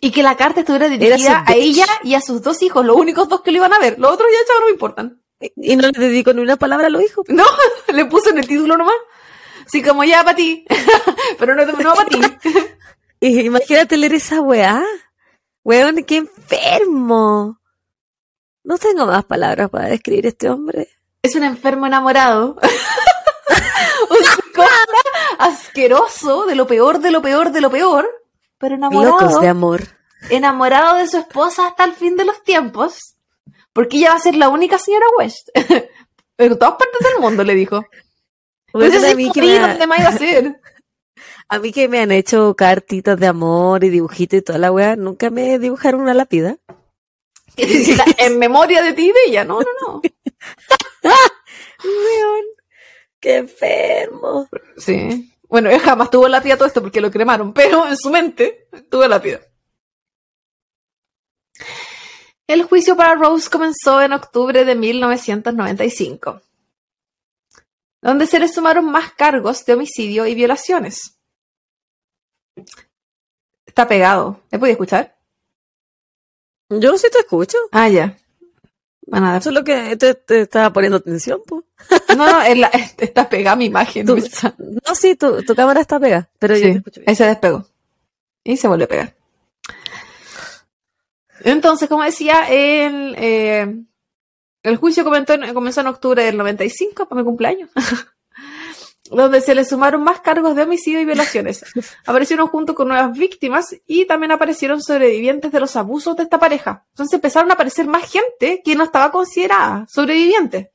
Y 0.01 0.09
que 0.09 0.23
la 0.23 0.35
carta 0.35 0.61
estuviera 0.61 0.87
Era 0.87 0.95
dirigida 0.97 1.43
a 1.45 1.53
ella 1.53 1.85
y 2.03 2.15
a 2.15 2.21
sus 2.21 2.41
dos 2.41 2.63
hijos, 2.63 2.83
los 2.83 2.95
únicos 2.95 3.29
dos 3.29 3.41
que 3.41 3.51
lo 3.51 3.57
iban 3.57 3.73
a 3.73 3.77
ver. 3.79 3.99
Los 3.99 4.13
otros 4.13 4.27
ya, 4.31 4.47
chavos, 4.47 4.61
no 4.61 4.65
me 4.65 4.71
importan. 4.71 5.21
Y 5.57 5.75
no 5.75 5.89
le 5.89 5.99
dedicó 5.99 6.33
ni 6.33 6.41
una 6.41 6.55
palabra 6.55 6.87
a 6.87 6.89
los 6.89 7.03
hijos. 7.03 7.23
No, 7.27 7.45
le 7.93 8.05
puso 8.05 8.31
en 8.31 8.39
el 8.39 8.47
título 8.47 8.77
nomás. 8.77 8.95
Así 9.67 9.83
como 9.83 10.03
ya 10.05 10.23
para 10.23 10.35
ti. 10.35 10.65
Pero 11.37 11.53
no, 11.53 11.65
no 11.67 11.93
para 11.93 12.09
ti. 12.09 12.19
Imagínate 13.19 13.95
leer 13.97 14.15
esa 14.15 14.41
weá. 14.41 14.83
Weón, 15.63 16.03
qué 16.03 16.17
enfermo. 16.17 17.59
No 18.65 18.79
tengo 18.79 19.05
más 19.05 19.23
palabras 19.25 19.69
para 19.69 19.87
describir 19.87 20.25
a 20.25 20.29
este 20.29 20.49
hombre. 20.49 20.89
Es 21.21 21.35
un 21.35 21.43
enfermo 21.43 21.85
enamorado. 21.85 22.57
un 24.09 24.25
psicópata 24.25 24.75
asqueroso, 25.37 26.47
de 26.47 26.55
lo 26.55 26.65
peor, 26.65 26.99
de 26.99 27.11
lo 27.11 27.21
peor, 27.21 27.51
de 27.51 27.61
lo 27.61 27.69
peor. 27.69 28.09
Pero 28.57 28.75
enamorado. 28.75 29.19
Locos 29.19 29.39
de 29.39 29.47
amor. 29.47 29.81
enamorado 30.31 30.95
de 30.95 31.07
su 31.07 31.17
esposa 31.17 31.67
hasta 31.67 31.83
el 31.83 31.93
fin 31.93 32.17
de 32.17 32.25
los 32.25 32.43
tiempos. 32.43 33.15
Porque 33.71 33.97
ella 33.97 34.09
va 34.09 34.15
a 34.15 34.19
ser 34.19 34.35
la 34.35 34.49
única 34.49 34.79
señora 34.79 35.05
West. 35.19 35.49
en 36.37 36.57
todas 36.57 36.75
partes 36.75 37.01
del 37.01 37.21
mundo, 37.21 37.43
le 37.43 37.53
dijo. 37.53 37.85
Entonces, 38.73 39.13
a, 39.13 39.15
mí 39.15 39.31
que 39.31 39.41
¿sí, 39.41 39.47
me, 39.47 39.59
¿dónde 39.59 39.87
más 39.87 39.99
iba 39.99 40.09
a 40.09 40.17
ser? 40.17 40.61
a 41.49 41.59
mí 41.59 41.71
que 41.71 41.87
me 41.87 41.99
han 41.99 42.11
hecho 42.11 42.55
cartitas 42.55 43.19
de 43.19 43.27
amor 43.27 43.83
y 43.83 43.89
dibujitos 43.89 44.39
y 44.39 44.41
toda 44.41 44.57
la 44.57 44.71
weá, 44.71 44.95
nunca 44.95 45.29
me 45.29 45.59
dibujaron 45.59 46.01
una 46.01 46.15
lápida. 46.15 46.57
En 47.57 48.39
memoria 48.39 48.81
de 48.81 48.93
ti 48.93 49.05
y 49.09 49.11
de 49.11 49.19
ella. 49.27 49.43
No, 49.43 49.59
no, 49.59 49.67
no. 49.81 50.01
Qué 53.19 53.37
enfermo. 53.37 54.47
Sí. 54.77 55.31
Bueno, 55.47 55.69
él 55.69 55.79
jamás 55.79 56.09
tuvo 56.09 56.27
lápida 56.27 56.57
todo 56.57 56.67
esto 56.67 56.81
porque 56.81 57.01
lo 57.01 57.11
cremaron, 57.11 57.53
pero 57.53 57.87
en 57.87 57.97
su 57.97 58.09
mente 58.09 58.67
tuvo 58.89 59.07
lápida. 59.07 59.41
El 62.47 62.63
juicio 62.63 62.95
para 62.95 63.15
Rose 63.15 63.49
comenzó 63.49 64.01
en 64.01 64.13
octubre 64.13 64.65
de 64.65 64.75
1995, 64.75 66.41
donde 68.01 68.27
se 68.27 68.39
le 68.39 68.47
sumaron 68.47 68.85
más 68.85 69.13
cargos 69.13 69.65
de 69.65 69.73
homicidio 69.73 70.27
y 70.27 70.35
violaciones. 70.35 71.17
Está 73.65 73.87
pegado. 73.87 74.41
¿Me 74.51 74.59
podía 74.59 74.73
escuchar? 74.73 75.14
Yo 76.69 76.97
sí 76.97 77.07
te 77.11 77.19
escucho. 77.19 77.57
Ah, 77.71 77.89
ya. 77.89 78.17
Bueno, 79.07 79.27
nada. 79.27 79.41
Solo 79.41 79.63
que 79.63 79.95
te, 79.97 80.15
te 80.15 80.41
estaba 80.41 80.73
poniendo 80.73 80.97
atención, 80.97 81.41
pues. 81.45 81.63
No, 82.15 82.25
no, 82.25 82.41
está 82.97 83.29
pegada 83.29 83.55
mi 83.55 83.65
imagen. 83.65 84.05
no, 84.05 84.95
sí, 84.95 85.15
tu, 85.15 85.43
tu, 85.43 85.55
cámara 85.55 85.81
está 85.81 85.99
pegada, 85.99 86.29
pero 86.39 86.55
yo 86.55 86.61
te 86.61 86.77
escucho 86.77 86.99
bien. 87.01 87.09
Ahí 87.09 87.15
se 87.15 87.25
despegó. 87.25 87.67
Y 88.43 88.57
se 88.57 88.67
vuelve 88.67 88.85
a 88.85 88.87
pegar. 88.87 89.15
Entonces, 91.41 91.89
como 91.89 92.03
decía, 92.03 92.47
el, 92.49 93.15
eh, 93.17 93.83
el 94.63 94.77
juicio 94.77 95.03
comenzó 95.03 95.81
en 95.81 95.87
octubre 95.87 96.23
del 96.23 96.37
95, 96.37 97.07
para 97.07 97.21
mi 97.21 97.25
cumpleaños, 97.25 97.69
donde 99.09 99.41
se 99.41 99.53
le 99.53 99.65
sumaron 99.65 100.03
más 100.03 100.21
cargos 100.21 100.55
de 100.55 100.63
homicidio 100.63 100.99
y 100.99 101.05
violaciones. 101.05 101.63
Aparecieron 102.05 102.47
junto 102.47 102.73
con 102.73 102.87
nuevas 102.87 103.17
víctimas 103.17 103.75
y 103.85 104.05
también 104.05 104.31
aparecieron 104.31 104.81
sobrevivientes 104.81 105.51
de 105.51 105.59
los 105.59 105.75
abusos 105.75 106.15
de 106.15 106.23
esta 106.23 106.39
pareja. 106.39 106.85
Entonces 106.89 107.13
empezaron 107.13 107.51
a 107.51 107.53
aparecer 107.53 107.87
más 107.87 108.09
gente 108.09 108.61
que 108.63 108.75
no 108.75 108.83
estaba 108.83 109.11
considerada 109.11 109.85
sobreviviente. 109.89 110.71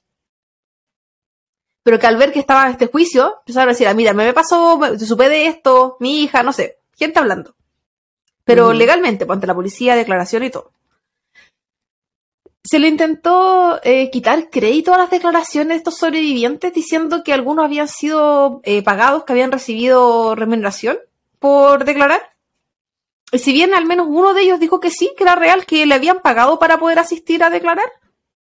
Pero 1.83 1.99
que 1.99 2.07
al 2.07 2.17
ver 2.17 2.33
que 2.33 2.41
estaba 2.41 2.71
este 2.71 2.87
juicio, 2.87 3.39
empezaron 3.41 3.71
a 3.71 3.73
decir, 3.73 3.89
ah, 3.89 3.95
mira, 3.95 4.13
me 4.13 4.33
pasó, 4.33 4.79
me 4.79 4.99
supe 4.99 5.29
de 5.29 5.47
esto, 5.47 5.97
mi 5.99 6.23
hija, 6.23 6.43
no 6.43 6.53
sé, 6.53 6.79
gente 6.97 7.19
hablando. 7.19 7.57
Pero 8.45 8.73
legalmente, 8.73 9.27
ante 9.29 9.47
la 9.47 9.55
policía, 9.55 9.97
declaración 9.97 10.45
y 10.45 10.51
todo 10.51 10.73
se 12.63 12.79
le 12.79 12.89
intentó 12.89 13.81
eh, 13.83 14.11
quitar 14.11 14.51
crédito 14.51 14.93
a 14.93 14.99
las 14.99 15.11
declaraciones 15.11 15.69
de 15.69 15.77
estos 15.77 15.97
sobrevivientes 15.97 16.75
diciendo 16.75 17.23
que 17.25 17.33
algunos 17.33 17.65
habían 17.65 17.89
sido 17.89 18.61
eh, 18.65 18.83
pagados, 18.83 19.25
que 19.25 19.33
habían 19.33 19.53
recibido 19.53 20.35
remuneración 20.35 20.99
por 21.39 21.85
declarar. 21.85 22.21
Y 23.33 23.39
si 23.39 23.53
bien 23.53 23.75
al 23.75 23.87
menos 23.87 24.09
uno 24.11 24.35
de 24.35 24.43
ellos 24.43 24.61
dijo 24.61 24.81
que 24.81 24.91
sí, 24.91 25.13
que 25.17 25.25
era 25.25 25.37
real, 25.37 25.65
que 25.65 25.87
le 25.87 25.95
habían 25.95 26.21
pagado 26.21 26.59
para 26.59 26.79
poder 26.79 26.99
asistir 26.99 27.43
a 27.43 27.51
declarar, 27.51 27.91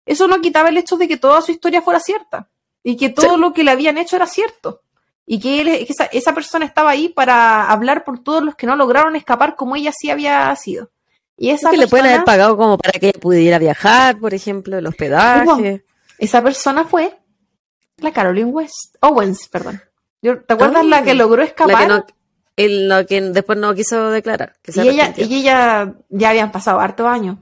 eso 0.06 0.28
no 0.28 0.42
quitaba 0.42 0.70
el 0.70 0.78
hecho 0.78 0.98
de 0.98 1.08
que 1.08 1.18
toda 1.18 1.42
su 1.42 1.52
historia 1.52 1.82
fuera 1.82 2.00
cierta 2.00 2.50
y 2.84 2.96
que 2.96 3.10
todo 3.10 3.38
lo 3.38 3.52
que 3.52 3.64
le 3.64 3.72
habían 3.72 3.98
hecho 3.98 4.16
era 4.16 4.28
cierto. 4.28 4.82
Y 5.26 5.40
que, 5.40 5.88
esa, 5.90 6.06
esa 6.06 6.36
persona 6.36 6.66
estaba 6.66 6.92
ahí 6.92 7.10
para 7.10 7.70
hablar 7.70 8.04
por 8.04 8.20
todos 8.20 8.44
los 8.44 8.56
que 8.56 8.68
no 8.68 8.76
lograron 8.76 9.16
escapar 9.16 9.56
como 9.56 9.76
ella 9.76 9.92
sí 9.92 10.12
había 10.12 10.56
sido. 10.56 10.92
Y 11.38 11.50
esa 11.50 11.70
que 11.70 11.78
le 11.78 11.88
pueden 11.88 12.08
haber 12.08 12.24
pagado 12.24 12.56
como 12.58 12.78
para 12.78 13.00
que 13.00 13.08
ella 13.08 13.20
pudiera 13.20 13.60
viajar, 13.60 14.18
por 14.20 14.34
ejemplo, 14.34 14.78
el 14.78 14.88
hospedaje. 14.88 15.86
esa 16.18 16.42
persona 16.42 16.86
fue 16.86 17.18
la 17.98 18.12
Caroline 18.12 18.52
West, 18.52 18.96
Owens, 19.02 19.48
perdón. 19.50 19.82
¿Te 20.22 20.54
acuerdas 20.54 20.86
la 20.86 21.04
que 21.04 21.12
ah, 21.12 21.16
logró 21.16 21.44
escapar? 21.44 21.90
La 21.90 22.06
que, 22.56 22.70
no, 22.88 23.06
que 23.06 23.22
después 23.22 23.60
no 23.60 23.76
quiso 23.76 24.10
declarar. 24.10 24.56
y, 24.66 24.80
ella, 24.80 25.14
y 25.16 25.36
ella 25.36 25.94
ya 26.10 26.30
habían 26.30 26.52
pasado 26.52 26.80
hartos 26.80 27.08
años. 27.08 27.38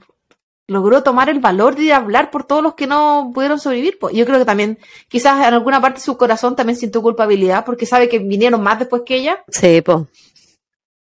Logró 0.66 1.02
tomar 1.02 1.28
el 1.28 1.40
valor 1.40 1.76
de 1.76 1.92
hablar 1.92 2.30
por 2.30 2.44
todos 2.44 2.62
los 2.62 2.74
que 2.74 2.86
no 2.86 3.30
pudieron 3.34 3.60
sobrevivir. 3.60 3.98
Yo 4.12 4.24
creo 4.24 4.38
que 4.38 4.44
también, 4.44 4.78
quizás 5.08 5.46
en 5.46 5.54
alguna 5.54 5.80
parte 5.80 5.98
de 5.98 6.04
su 6.04 6.16
corazón 6.16 6.56
también 6.56 6.78
sintió 6.78 7.02
culpabilidad 7.02 7.64
porque 7.64 7.86
sabe 7.86 8.08
que 8.08 8.18
vinieron 8.18 8.62
más 8.62 8.78
después 8.78 9.02
que 9.04 9.16
ella. 9.16 9.44
Sí, 9.48 9.82
pues 9.82 9.98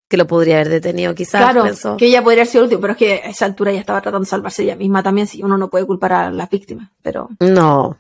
que 0.09 0.17
lo 0.17 0.27
podría 0.27 0.57
haber 0.57 0.69
detenido 0.69 1.15
quizás. 1.15 1.43
Claro, 1.43 1.97
que 1.97 2.07
ella 2.07 2.23
podría 2.23 2.43
haber 2.43 2.53
sido 2.53 2.65
último, 2.65 2.81
pero 2.81 2.93
es 2.93 2.99
que 2.99 3.13
a 3.15 3.29
esa 3.31 3.45
altura 3.45 3.73
ya 3.73 3.81
estaba 3.81 4.01
tratando 4.01 4.25
de 4.25 4.31
salvarse 4.31 4.63
ella 4.63 4.77
misma 4.77 5.03
también, 5.03 5.27
si 5.27 5.43
uno 5.43 5.59
no 5.59 5.69
puede 5.69 5.87
culpar 5.87 6.13
a 6.13 6.31
las 6.31 6.49
víctimas, 6.49 6.91
pero... 7.03 7.29
No. 7.41 7.99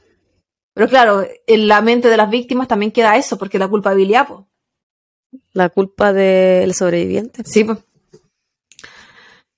Pero 0.73 0.89
claro, 0.89 1.27
en 1.47 1.69
la 1.69 1.81
mente 1.81 2.09
de 2.09 2.17
las 2.17 2.31
víctimas 2.31 2.69
también 2.69 2.93
queda 2.93 3.17
eso, 3.17 3.39
porque 3.39 3.59
la 3.59 3.69
culpabilidad, 3.69 4.29
pues. 4.29 4.41
La 5.53 5.69
culpa 5.71 6.13
del 6.13 6.75
sobreviviente. 6.75 7.43
Sí, 7.45 7.65
pues. 7.65 7.79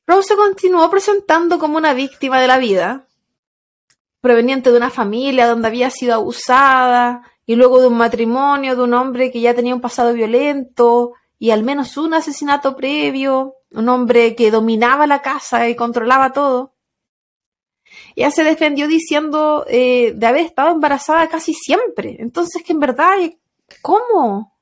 Rose 0.06 0.28
se 0.28 0.36
continuó 0.36 0.88
presentando 0.90 1.58
como 1.58 1.76
una 1.76 1.92
víctima 1.92 2.40
de 2.40 2.46
la 2.46 2.56
vida, 2.58 3.06
proveniente 4.20 4.70
de 4.70 4.76
una 4.76 4.90
familia 4.90 5.46
donde 5.46 5.68
había 5.68 5.90
sido 5.90 6.14
abusada, 6.14 7.22
y 7.44 7.56
luego 7.56 7.80
de 7.80 7.88
un 7.88 7.98
matrimonio 7.98 8.76
de 8.76 8.82
un 8.82 8.94
hombre 8.94 9.30
que 9.30 9.40
ya 9.40 9.54
tenía 9.54 9.74
un 9.74 9.80
pasado 9.80 10.12
violento, 10.14 11.12
y 11.38 11.50
al 11.50 11.62
menos 11.62 11.96
un 11.96 12.14
asesinato 12.14 12.76
previo, 12.76 13.56
un 13.70 13.88
hombre 13.88 14.34
que 14.34 14.50
dominaba 14.50 15.06
la 15.06 15.22
casa 15.22 15.68
y 15.68 15.76
controlaba 15.76 16.32
todo. 16.32 16.74
Ella 18.16 18.30
se 18.30 18.44
defendió 18.44 18.88
diciendo 18.88 19.64
eh, 19.68 20.12
de 20.14 20.26
haber 20.26 20.44
estado 20.44 20.70
embarazada 20.70 21.28
casi 21.28 21.54
siempre. 21.54 22.16
Entonces 22.18 22.62
que 22.62 22.72
en 22.72 22.80
verdad, 22.80 23.16
¿cómo? 23.80 24.58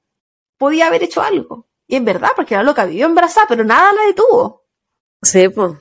Podía 0.59 0.87
haber 0.89 1.03
hecho 1.03 1.23
algo. 1.23 1.67
Y 1.87 1.97
en 1.97 2.05
verdad, 2.05 2.31
porque 2.35 2.55
la 2.55 2.63
loca 2.63 2.85
vivió 2.85 3.07
embarazada, 3.07 3.47
pero 3.49 3.65
nada 3.65 3.93
la 3.93 4.07
detuvo. 4.07 4.65
Sí, 5.23 5.49
pues. 5.49 5.73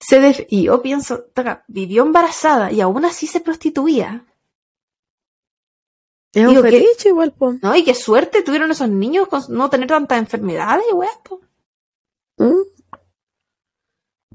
Se 0.00 0.46
y 0.48 0.64
yo 0.64 0.80
pienso, 0.80 1.26
vivió 1.66 2.02
embarazada 2.02 2.70
y 2.72 2.80
aún 2.80 3.04
así 3.04 3.26
se 3.26 3.40
prostituía. 3.40 4.24
Es 6.32 6.46
un 6.46 6.62
fetiche 6.62 7.08
igual, 7.08 7.32
po. 7.32 7.54
No, 7.62 7.74
y 7.74 7.84
qué 7.84 7.94
suerte 7.94 8.42
tuvieron 8.42 8.70
esos 8.70 8.88
niños 8.88 9.28
con 9.28 9.42
no 9.48 9.70
tener 9.70 9.88
tantas 9.88 10.18
enfermedades, 10.18 10.84
weón, 10.92 11.10
po. 11.22 11.40
¿Mm? 12.36 12.62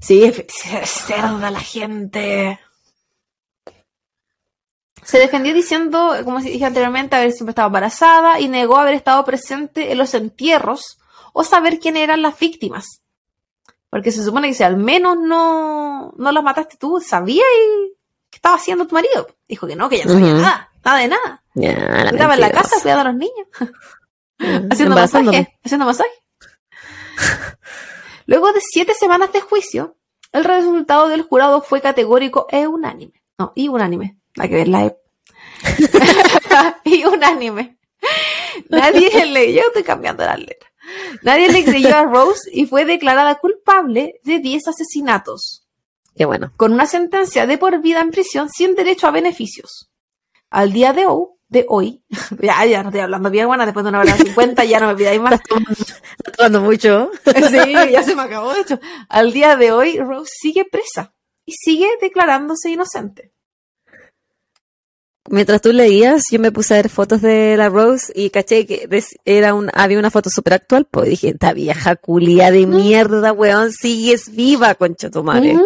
Sí, 0.01 0.23
es, 0.23 0.45
cerda 0.85 1.51
la 1.51 1.59
gente. 1.59 2.59
Se 5.03 5.19
defendió 5.19 5.53
diciendo, 5.53 6.13
como 6.23 6.39
dije 6.39 6.65
anteriormente, 6.65 7.15
haber 7.15 7.31
siempre 7.31 7.51
estado 7.51 7.67
embarazada 7.67 8.39
y 8.39 8.47
negó 8.47 8.77
haber 8.77 8.95
estado 8.95 9.23
presente 9.23 9.91
en 9.91 9.97
los 9.97 10.13
entierros 10.13 10.99
o 11.33 11.43
saber 11.43 11.79
quién 11.79 11.97
eran 11.97 12.21
las 12.21 12.39
víctimas. 12.39 13.01
Porque 13.89 14.11
se 14.11 14.23
supone 14.23 14.47
que 14.47 14.53
si 14.55 14.63
al 14.63 14.77
menos 14.77 15.17
no, 15.17 16.13
no 16.17 16.31
las 16.31 16.43
mataste 16.43 16.77
tú, 16.77 16.99
sabías 16.99 17.45
qué 18.29 18.37
estaba 18.37 18.55
haciendo 18.55 18.87
tu 18.87 18.95
marido. 18.95 19.27
Dijo 19.47 19.67
que 19.67 19.75
no, 19.75 19.87
que 19.87 19.99
ya 19.99 20.05
no 20.05 20.13
sabía 20.13 20.33
nada, 20.33 20.72
nada 20.83 20.99
de 20.99 21.07
nada. 21.07 21.43
Estaba 22.11 22.33
en 22.35 22.39
la 22.39 22.51
casa 22.51 22.77
cuidando 22.81 23.01
a 23.01 23.11
los 23.11 23.15
niños. 23.15 23.47
haciendo 24.71 24.95
masaje. 24.95 25.59
Haciendo 25.63 25.85
masaje. 25.85 26.11
Luego 28.25 28.51
de 28.53 28.61
siete 28.61 28.93
semanas 28.93 29.31
de 29.33 29.41
juicio, 29.41 29.97
el 30.31 30.43
resultado 30.43 31.09
del 31.09 31.23
jurado 31.23 31.61
fue 31.61 31.81
categórico 31.81 32.47
e 32.49 32.67
unánime. 32.67 33.23
No, 33.37 33.51
y 33.55 33.67
unánime. 33.67 34.17
Hay 34.37 34.49
que 34.49 34.55
ver 34.55 34.67
la 34.67 34.85
E. 34.85 34.97
y 36.83 37.05
unánime. 37.05 37.77
Nadie 38.69 39.25
le, 39.31 39.53
yo 39.53 39.61
estoy 39.67 39.83
cambiando 39.83 40.23
las 40.25 40.39
letras. 40.39 40.71
Nadie 41.21 41.49
le 41.49 41.63
creyó 41.63 41.95
a 41.95 42.03
Rose 42.03 42.49
y 42.51 42.65
fue 42.65 42.85
declarada 42.85 43.35
culpable 43.35 44.19
de 44.23 44.39
10 44.39 44.67
asesinatos. 44.67 45.65
Qué 46.15 46.25
bueno. 46.25 46.51
Con 46.57 46.73
una 46.73 46.85
sentencia 46.85 47.47
de 47.47 47.57
por 47.57 47.81
vida 47.81 48.01
en 48.01 48.11
prisión 48.11 48.49
sin 48.49 48.75
derecho 48.75 49.07
a 49.07 49.11
beneficios. 49.11 49.89
Al 50.53 50.71
día 50.71 50.93
de 50.93 51.07
hoy, 51.07 51.29
de 51.49 51.65
hoy, 51.67 52.03
ya, 52.39 52.63
ya 52.67 52.83
no 52.83 52.89
estoy 52.89 53.01
hablando 53.01 53.31
bien, 53.31 53.47
bueno, 53.47 53.65
después 53.65 53.83
de 53.83 53.89
una 53.89 54.01
hora 54.01 54.15
cincuenta 54.15 54.63
ya 54.63 54.79
no 54.79 54.87
me 54.87 54.95
pidáis 54.95 55.19
más. 55.19 55.33
Estás 56.17 56.37
tomando 56.37 56.61
mucho. 56.61 57.09
sí, 57.25 57.73
ya 57.91 58.03
se 58.03 58.15
me 58.15 58.21
acabó, 58.21 58.53
de 58.53 58.61
hecho. 58.61 58.79
Al 59.09 59.33
día 59.33 59.55
de 59.55 59.71
hoy, 59.71 59.97
Rose 59.97 60.31
sigue 60.31 60.63
presa 60.65 61.15
y 61.43 61.53
sigue 61.53 61.87
declarándose 61.99 62.69
inocente. 62.69 63.31
Mientras 65.27 65.59
tú 65.59 65.73
leías, 65.73 66.21
yo 66.29 66.39
me 66.39 66.51
puse 66.51 66.75
a 66.75 66.77
ver 66.77 66.89
fotos 66.89 67.23
de 67.23 67.57
la 67.57 67.69
Rose 67.69 68.13
y 68.15 68.29
caché 68.29 68.67
que 68.67 68.87
era 69.25 69.55
un, 69.55 69.71
había 69.73 69.97
una 69.97 70.11
foto 70.11 70.29
súper 70.29 70.53
actual, 70.53 70.85
pues 70.85 71.09
dije, 71.09 71.29
esta 71.29 71.53
vieja 71.53 71.95
culia 71.95 72.51
de 72.51 72.67
mierda, 72.67 73.31
weón, 73.31 73.71
sigues 73.71 74.29
viva, 74.35 74.75
concha 74.75 75.09
tu 75.09 75.23
madre. 75.23 75.57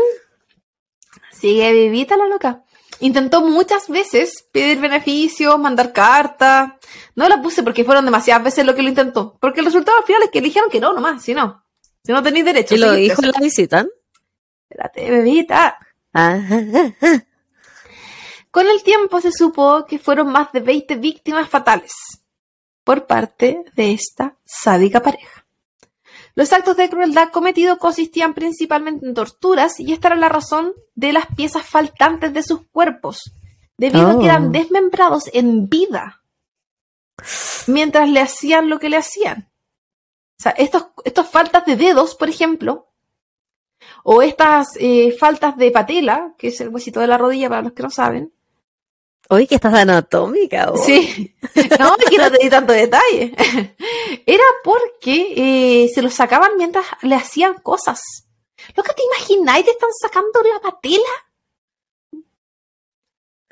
Sigue 1.34 1.74
vivita 1.74 2.16
la 2.16 2.28
loca. 2.28 2.64
Intentó 3.00 3.42
muchas 3.42 3.88
veces 3.88 4.48
pedir 4.52 4.80
beneficios, 4.80 5.60
mandar 5.60 5.94
cartas. 5.94 6.72
No 7.16 7.30
la 7.30 7.42
puse 7.42 7.64
porque 7.64 7.84
fueron 7.84 8.06
demasiadas 8.06 8.44
veces 8.44 8.66
lo 8.66 8.74
que 8.76 8.82
lo 8.82 8.90
intentó. 8.90 9.38
Porque 9.40 9.60
el 9.60 9.68
resultado 9.68 9.98
al 9.98 10.04
final 10.04 10.24
es 10.24 10.32
que 10.32 10.40
eligieron 10.40 10.70
que 10.70 10.80
no, 10.80 10.94
nomás, 10.94 11.24
si 11.24 11.34
no. 11.34 11.64
Si 12.04 12.12
no 12.12 12.24
tenéis 12.24 12.46
derecho. 12.46 12.76
¿Y 12.76 12.80
los 12.80 12.98
hijos 12.98 13.26
la 13.26 13.40
visitan? 13.40 13.88
Espérate, 14.70 15.10
bebita. 15.10 15.78
Con 18.52 18.68
el 18.68 18.82
tiempo 18.82 19.22
se 19.22 19.32
supo 19.32 19.86
que 19.86 20.00
fueron 20.00 20.32
más 20.32 20.52
de 20.52 20.62
20 20.62 20.96
víctimas 20.96 21.48
fatales 21.48 21.94
por 22.84 23.06
parte 23.06 23.66
de 23.76 23.92
esta 23.92 24.36
sádica 24.46 25.02
pareja. 25.02 25.37
Los 26.38 26.54
actos 26.54 26.78
de 26.78 26.88
crueldad 26.88 27.30
cometidos 27.30 27.80
consistían 27.80 28.36
principalmente 28.36 29.08
en 29.08 29.16
torturas 29.16 29.80
y 29.80 29.92
esta 29.92 30.10
era 30.10 30.18
la 30.18 30.30
razón 30.30 30.72
de 30.94 31.12
las 31.12 31.26
piezas 31.36 31.66
faltantes 31.66 32.32
de 32.32 32.44
sus 32.44 32.62
cuerpos, 32.68 33.32
debido 33.76 34.08
a 34.08 34.20
que 34.20 34.26
eran 34.26 34.50
oh. 34.50 34.52
desmembrados 34.52 35.32
en 35.34 35.68
vida 35.68 36.22
mientras 37.66 38.08
le 38.08 38.20
hacían 38.20 38.70
lo 38.70 38.78
que 38.78 38.90
le 38.90 38.98
hacían. 38.98 39.50
O 40.40 40.44
sea, 40.44 40.52
estos, 40.52 40.90
estos 41.06 41.28
faltas 41.28 41.66
de 41.66 41.76
dedos, 41.76 42.14
por 42.14 42.30
ejemplo, 42.30 42.94
o 44.04 44.22
estas 44.22 44.78
eh, 44.80 45.16
faltas 45.18 45.58
de 45.58 45.72
patela, 45.72 46.36
que 46.38 46.50
es 46.50 46.62
el 46.62 46.70
huesito 46.70 47.00
de 47.00 47.08
la 47.08 47.18
rodilla 47.18 47.50
para 47.50 47.64
los 47.64 47.74
que 47.74 47.82
no 47.82 47.90
saben, 47.90 48.32
Oye, 49.30 49.48
que 49.48 49.56
estás 49.56 49.74
anatómica. 49.74 50.72
Sí, 50.86 51.36
no, 51.80 51.96
que 51.98 52.18
no 52.18 52.32
te 52.32 52.38
di 52.42 52.50
tanto 52.50 52.74
detalle. 52.74 53.34
Era 54.26 54.44
porque 54.64 55.34
eh, 55.36 55.90
se 55.94 56.02
los 56.02 56.14
sacaban 56.14 56.52
mientras 56.58 56.86
le 57.02 57.16
hacían 57.16 57.56
cosas. 57.56 58.02
¿Lo 58.76 58.84
que 58.84 58.94
te 58.94 59.04
imagináis? 59.04 59.66
¿Te 59.66 59.72
están 59.72 59.90
sacando 60.02 60.42
la 60.44 60.60
patela? 60.60 61.28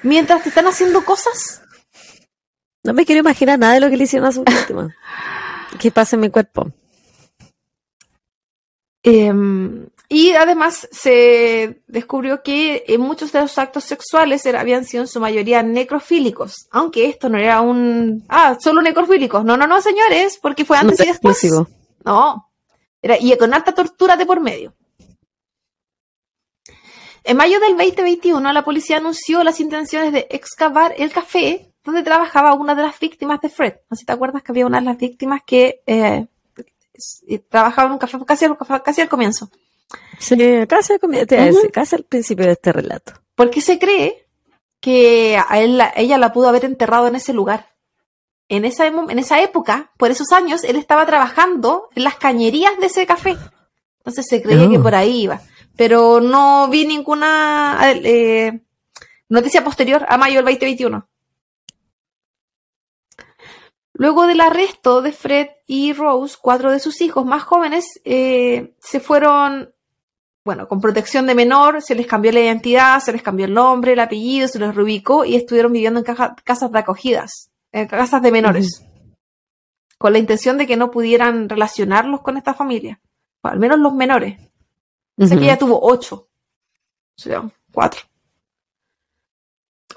mientras 0.06 0.43
te 0.43 0.49
están 0.49 0.68
haciendo 0.68 1.03
cosas. 1.03 1.61
No 2.84 2.93
me 2.93 3.06
quiero 3.06 3.19
imaginar 3.19 3.60
nada 3.60 3.73
de 3.73 3.80
lo 3.80 3.89
que 3.89 3.97
le 3.97 4.03
hicieron 4.03 4.27
a 4.27 4.31
su 4.31 4.43
víctima. 4.43 4.95
¿Qué 5.80 5.91
pasa 5.91 6.15
en 6.15 6.22
mi 6.22 6.30
cuerpo? 6.30 6.72
Em, 9.03 9.88
y 10.15 10.31
además 10.31 10.87
se 10.93 11.81
descubrió 11.87 12.41
que 12.41 12.85
en 12.87 13.01
muchos 13.01 13.33
de 13.33 13.41
los 13.41 13.57
actos 13.57 13.83
sexuales 13.83 14.45
habían 14.45 14.85
sido 14.85 15.03
en 15.03 15.09
su 15.09 15.19
mayoría 15.19 15.61
necrofílicos, 15.61 16.69
aunque 16.71 17.09
esto 17.09 17.27
no 17.27 17.37
era 17.37 17.59
un... 17.59 18.23
Ah, 18.29 18.55
solo 18.57 18.81
necrofílicos. 18.81 19.43
No, 19.43 19.57
no, 19.57 19.67
no, 19.67 19.81
señores, 19.81 20.39
porque 20.41 20.63
fue 20.63 20.77
antes 20.77 21.01
y 21.01 21.07
después. 21.07 21.45
No, 22.05 22.49
era, 23.01 23.17
y 23.19 23.35
con 23.35 23.53
alta 23.53 23.73
tortura 23.73 24.15
de 24.15 24.25
por 24.25 24.39
medio. 24.39 24.73
En 27.25 27.35
mayo 27.35 27.59
del 27.59 27.75
2021, 27.75 28.53
la 28.53 28.63
policía 28.63 28.95
anunció 28.95 29.43
las 29.43 29.59
intenciones 29.59 30.13
de 30.13 30.27
excavar 30.29 30.93
el 30.97 31.11
café 31.11 31.73
donde 31.83 32.03
trabajaba 32.03 32.53
una 32.53 32.73
de 32.73 32.83
las 32.83 32.97
víctimas 32.97 33.41
de 33.41 33.49
Fred. 33.49 33.73
No 33.89 33.97
sé 33.97 33.99
si 33.99 34.05
te 34.05 34.13
acuerdas 34.13 34.43
que 34.43 34.53
había 34.53 34.65
una 34.65 34.79
de 34.79 34.85
las 34.85 34.97
víctimas 34.97 35.41
que 35.45 35.81
eh, 35.85 36.25
trabajaba 37.49 37.87
en 37.87 37.91
un 37.91 37.99
café 37.99 38.17
casi, 38.25 38.45
casi 38.81 39.01
al 39.01 39.09
comienzo. 39.09 39.49
Sí, 40.20 40.38
casi 40.68 40.94
al, 40.94 40.99
comienzo, 40.99 41.36
casi 41.72 41.95
al 41.95 42.03
principio 42.03 42.45
de 42.45 42.53
este 42.53 42.72
relato. 42.72 43.14
Porque 43.36 43.62
se 43.62 43.80
cree 43.80 44.28
que 44.80 45.38
a 45.38 45.60
él, 45.60 45.82
ella 45.95 46.18
la 46.18 46.34
pudo 46.34 46.48
haber 46.48 46.66
enterrado 46.66 47.07
en 47.07 47.16
ese 47.16 47.34
lugar. 47.34 47.76
En 48.48 48.66
esa, 48.66 48.86
en 48.88 49.20
esa 49.20 49.41
época, 49.41 49.91
por 49.98 50.12
esos 50.12 50.32
años, 50.32 50.64
él 50.64 50.76
estaba 50.76 51.06
trabajando 51.06 51.90
en 51.95 52.03
las 52.03 52.16
cañerías 52.16 52.78
de 52.80 52.88
ese 52.88 53.06
café. 53.06 53.38
Entonces 53.99 54.28
se 54.30 54.41
creía 54.41 54.70
que 54.70 54.78
oh. 54.78 54.84
por 54.84 54.94
ahí 54.94 55.24
iba. 55.24 55.41
Pero 55.76 56.22
no 56.22 56.68
vi 56.70 56.86
ninguna 56.86 57.80
eh, 57.95 58.62
noticia 59.30 59.64
posterior 59.64 60.06
a 60.07 60.18
mayo 60.18 60.36
del 60.36 60.45
2021. 60.45 61.07
Luego 63.98 64.28
del 64.28 64.41
arresto 64.41 65.02
de 65.02 65.12
Fred 65.14 65.48
y 65.68 65.94
Rose, 65.94 66.36
cuatro 66.41 66.72
de 66.72 66.80
sus 66.80 66.99
hijos 67.02 67.26
más 67.26 67.44
jóvenes 67.44 68.02
eh, 68.03 68.76
se 68.80 68.99
fueron, 68.99 69.74
bueno, 70.45 70.67
con 70.67 70.80
protección 70.80 71.26
de 71.26 71.35
menor, 71.35 71.81
se 71.81 71.95
les 71.95 72.05
cambió 72.05 72.31
la 72.31 72.39
identidad, 72.39 72.99
se 72.99 73.11
les 73.11 73.23
cambió 73.23 73.47
el 73.47 73.53
nombre, 73.53 73.93
el 73.93 73.99
apellido, 73.99 74.47
se 74.47 74.59
les 74.59 74.73
reubicó 74.73 75.26
y 75.26 75.35
estuvieron 75.35 75.73
viviendo 75.73 75.99
en 75.99 76.05
casas 76.43 76.72
de 76.72 76.80
acogidas, 76.80 77.49
en 77.72 77.88
casas 77.88 78.22
de 78.22 78.31
menores, 78.31 78.85
con 79.97 80.13
la 80.13 80.19
intención 80.19 80.57
de 80.57 80.67
que 80.67 80.77
no 80.77 80.91
pudieran 80.91 81.49
relacionarlos 81.49 82.22
con 82.22 82.38
esta 82.38 82.53
familia, 82.53 83.01
al 83.41 83.59
menos 83.59 83.80
los 83.80 83.93
menores. 83.93 84.39
O 85.17 85.26
sea 85.26 85.38
que 85.38 85.43
ella 85.43 85.57
tuvo 85.57 85.80
ocho, 85.81 86.30
o 87.17 87.22
sea, 87.22 87.43
cuatro. 87.73 88.01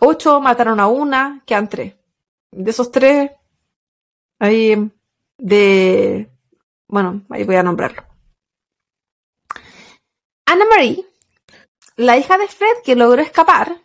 Ocho 0.01 0.41
mataron 0.41 0.81
a 0.81 0.87
una, 0.87 1.43
quedan 1.45 1.69
tres. 1.69 1.95
De 2.51 2.71
esos 2.71 2.91
tres, 2.91 3.33
Ahí 4.39 4.91
de... 5.37 6.31
Bueno, 6.87 7.23
ahí 7.29 7.45
voy 7.45 7.57
a 7.57 7.63
nombrarlo. 7.63 8.08
Anna 10.59 10.71
Marie, 10.71 11.05
la 11.97 12.17
hija 12.17 12.39
de 12.39 12.49
Fred 12.49 12.83
que 12.85 12.97
logró 12.97 13.23
escapar, 13.23 13.81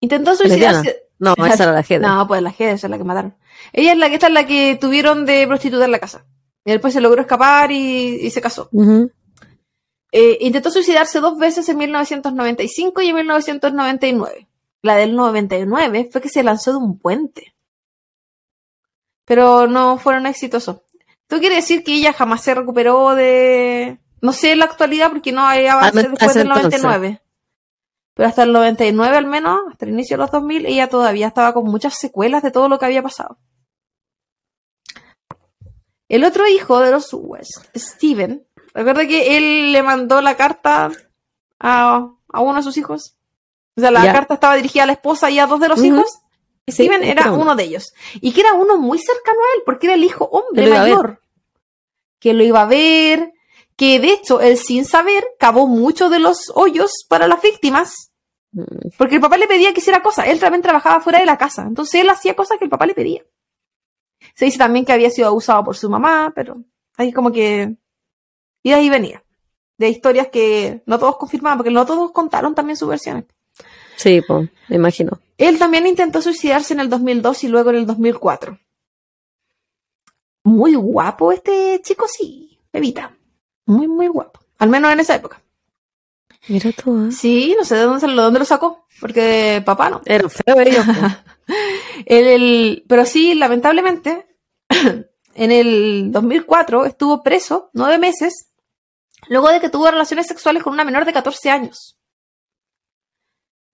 intentó 0.00 0.34
suicidarse. 0.34 1.08
No, 1.18 1.34
esa 1.46 1.64
era 1.64 1.72
la 1.72 1.84
G. 1.84 2.00
No, 2.00 2.26
pues 2.26 2.42
la 2.42 2.52
G, 2.52 2.60
esa 2.60 2.86
es 2.86 2.90
la 2.90 2.98
que 2.98 3.04
mataron. 3.04 3.36
Ella 3.72 3.92
es 3.92 3.98
la 3.98 4.08
que 4.08 4.14
está 4.14 4.28
la 4.28 4.46
que 4.46 4.76
tuvieron 4.80 5.24
de 5.26 5.46
prostituir 5.46 5.88
la 5.88 5.98
casa. 5.98 6.24
Y 6.64 6.72
después 6.72 6.94
se 6.94 7.00
logró 7.00 7.20
escapar 7.20 7.70
y, 7.72 8.30
se 8.30 8.40
casó. 8.40 8.70
Eh, 10.12 10.38
intentó 10.40 10.70
suicidarse 10.70 11.20
dos 11.20 11.38
veces 11.38 11.68
en 11.68 11.78
1995 11.78 13.02
y 13.02 13.08
en 13.08 13.16
1999. 13.16 14.48
La 14.82 14.96
del 14.96 15.14
99 15.14 16.08
fue 16.10 16.20
que 16.20 16.28
se 16.28 16.42
lanzó 16.42 16.72
de 16.72 16.78
un 16.78 16.98
puente 16.98 17.52
pero 19.24 19.66
no 19.66 19.98
fueron 19.98 20.26
exitosos. 20.26 20.82
¿Tú 21.26 21.38
quieres 21.38 21.58
decir 21.58 21.82
que 21.82 21.94
ella 21.94 22.12
jamás 22.12 22.42
se 22.42 22.54
recuperó 22.54 23.14
de... 23.14 23.98
No 24.22 24.32
sé 24.32 24.52
en 24.52 24.60
la 24.60 24.66
actualidad 24.66 25.10
porque 25.10 25.32
no 25.32 25.44
hay 25.44 25.66
avance 25.66 26.08
después 26.08 26.34
del 26.34 26.48
99. 26.48 27.20
Pero 28.14 28.28
hasta 28.28 28.44
el 28.44 28.52
99 28.52 29.16
al 29.16 29.26
menos, 29.26 29.60
hasta 29.70 29.84
el 29.84 29.92
inicio 29.92 30.16
de 30.16 30.22
los 30.22 30.30
2000, 30.30 30.66
ella 30.66 30.88
todavía 30.88 31.26
estaba 31.26 31.52
con 31.52 31.64
muchas 31.64 31.98
secuelas 31.98 32.42
de 32.42 32.52
todo 32.52 32.68
lo 32.68 32.78
que 32.78 32.86
había 32.86 33.02
pasado. 33.02 33.38
El 36.08 36.24
otro 36.24 36.46
hijo 36.46 36.78
de 36.80 36.92
los 36.92 37.08
West, 37.12 37.64
Steven, 37.74 38.46
recuerda 38.74 39.06
que 39.06 39.36
él 39.36 39.72
le 39.72 39.82
mandó 39.82 40.20
la 40.20 40.36
carta 40.36 40.92
a, 41.58 42.10
uno 42.34 42.54
de 42.54 42.62
sus 42.62 42.76
hijos. 42.76 43.16
O 43.76 43.80
sea, 43.80 43.90
la 43.90 44.12
carta 44.12 44.34
estaba 44.34 44.54
dirigida 44.54 44.84
a 44.84 44.86
la 44.86 44.92
esposa 44.92 45.30
y 45.30 45.38
a 45.38 45.46
dos 45.46 45.58
de 45.58 45.68
los 45.68 45.82
hijos. 45.82 46.20
Steven 46.70 47.02
era 47.02 47.32
uno 47.32 47.56
de 47.56 47.64
ellos. 47.64 47.92
Y 48.20 48.32
que 48.32 48.42
era 48.42 48.52
uno 48.52 48.76
muy 48.76 48.98
cercano 48.98 49.38
a 49.40 49.56
él, 49.56 49.62
porque 49.64 49.86
era 49.86 49.94
el 49.94 50.04
hijo 50.04 50.26
hombre 50.26 50.68
mayor. 50.68 51.22
Que 52.20 52.34
lo 52.34 52.44
iba 52.44 52.60
a 52.60 52.66
ver, 52.66 53.32
que 53.76 53.98
de 54.00 54.12
hecho 54.12 54.40
él 54.40 54.56
sin 54.56 54.84
saber 54.84 55.24
cavó 55.38 55.66
muchos 55.66 56.10
de 56.10 56.18
los 56.18 56.52
hoyos 56.54 57.04
para 57.08 57.26
las 57.26 57.42
víctimas. 57.42 58.12
Mm. 58.52 58.90
Porque 58.98 59.16
el 59.16 59.20
papá 59.20 59.36
le 59.36 59.46
pedía 59.46 59.72
que 59.72 59.80
hiciera 59.80 60.02
cosas. 60.02 60.28
Él 60.28 60.38
también 60.38 60.62
trabajaba 60.62 61.00
fuera 61.00 61.18
de 61.18 61.26
la 61.26 61.38
casa. 61.38 61.62
Entonces 61.62 62.00
él 62.00 62.10
hacía 62.10 62.36
cosas 62.36 62.58
que 62.58 62.64
el 62.64 62.70
papá 62.70 62.86
le 62.86 62.94
pedía. 62.94 63.22
Se 64.34 64.44
dice 64.44 64.58
también 64.58 64.84
que 64.84 64.92
había 64.92 65.10
sido 65.10 65.28
abusado 65.28 65.64
por 65.64 65.76
su 65.76 65.90
mamá, 65.90 66.32
pero 66.34 66.62
ahí 66.96 67.12
como 67.12 67.32
que... 67.32 67.74
Y 68.62 68.70
de 68.70 68.76
ahí 68.76 68.88
venía. 68.88 69.24
De 69.76 69.88
historias 69.88 70.28
que 70.28 70.82
no 70.86 70.98
todos 70.98 71.16
confirmaban, 71.16 71.58
porque 71.58 71.72
no 71.72 71.84
todos 71.84 72.12
contaron 72.12 72.54
también 72.54 72.76
sus 72.76 72.88
versiones. 72.88 73.24
Sí, 73.96 74.20
pues, 74.26 74.48
me 74.68 74.76
imagino. 74.76 75.18
Él 75.36 75.58
también 75.58 75.86
intentó 75.86 76.22
suicidarse 76.22 76.74
en 76.74 76.80
el 76.80 76.88
2002 76.88 77.44
y 77.44 77.48
luego 77.48 77.70
en 77.70 77.76
el 77.76 77.86
2004. 77.86 78.58
Muy 80.44 80.74
guapo 80.74 81.32
este 81.32 81.80
chico, 81.82 82.06
sí, 82.08 82.58
bebita. 82.72 83.16
Muy, 83.66 83.88
muy 83.88 84.08
guapo. 84.08 84.40
Al 84.58 84.68
menos 84.68 84.92
en 84.92 85.00
esa 85.00 85.14
época. 85.14 85.40
Mira 86.48 86.72
tú, 86.72 87.06
¿eh? 87.06 87.12
Sí, 87.12 87.54
no 87.56 87.64
sé 87.64 87.76
de 87.76 87.82
dónde, 87.82 88.06
dónde 88.06 88.38
lo 88.38 88.44
sacó, 88.44 88.86
porque 89.00 89.62
papá 89.64 89.90
no. 89.90 90.00
Era 90.04 90.28
feo 90.28 90.60
ellos. 90.60 90.84
el, 92.06 92.84
pero 92.88 93.04
sí, 93.04 93.34
lamentablemente, 93.34 94.26
en 94.68 95.52
el 95.52 96.10
2004 96.10 96.86
estuvo 96.86 97.22
preso 97.22 97.70
nueve 97.72 97.98
meses 97.98 98.48
luego 99.28 99.50
de 99.50 99.60
que 99.60 99.68
tuvo 99.68 99.90
relaciones 99.90 100.26
sexuales 100.26 100.62
con 100.62 100.72
una 100.72 100.84
menor 100.84 101.04
de 101.04 101.12
14 101.12 101.50
años 101.50 101.96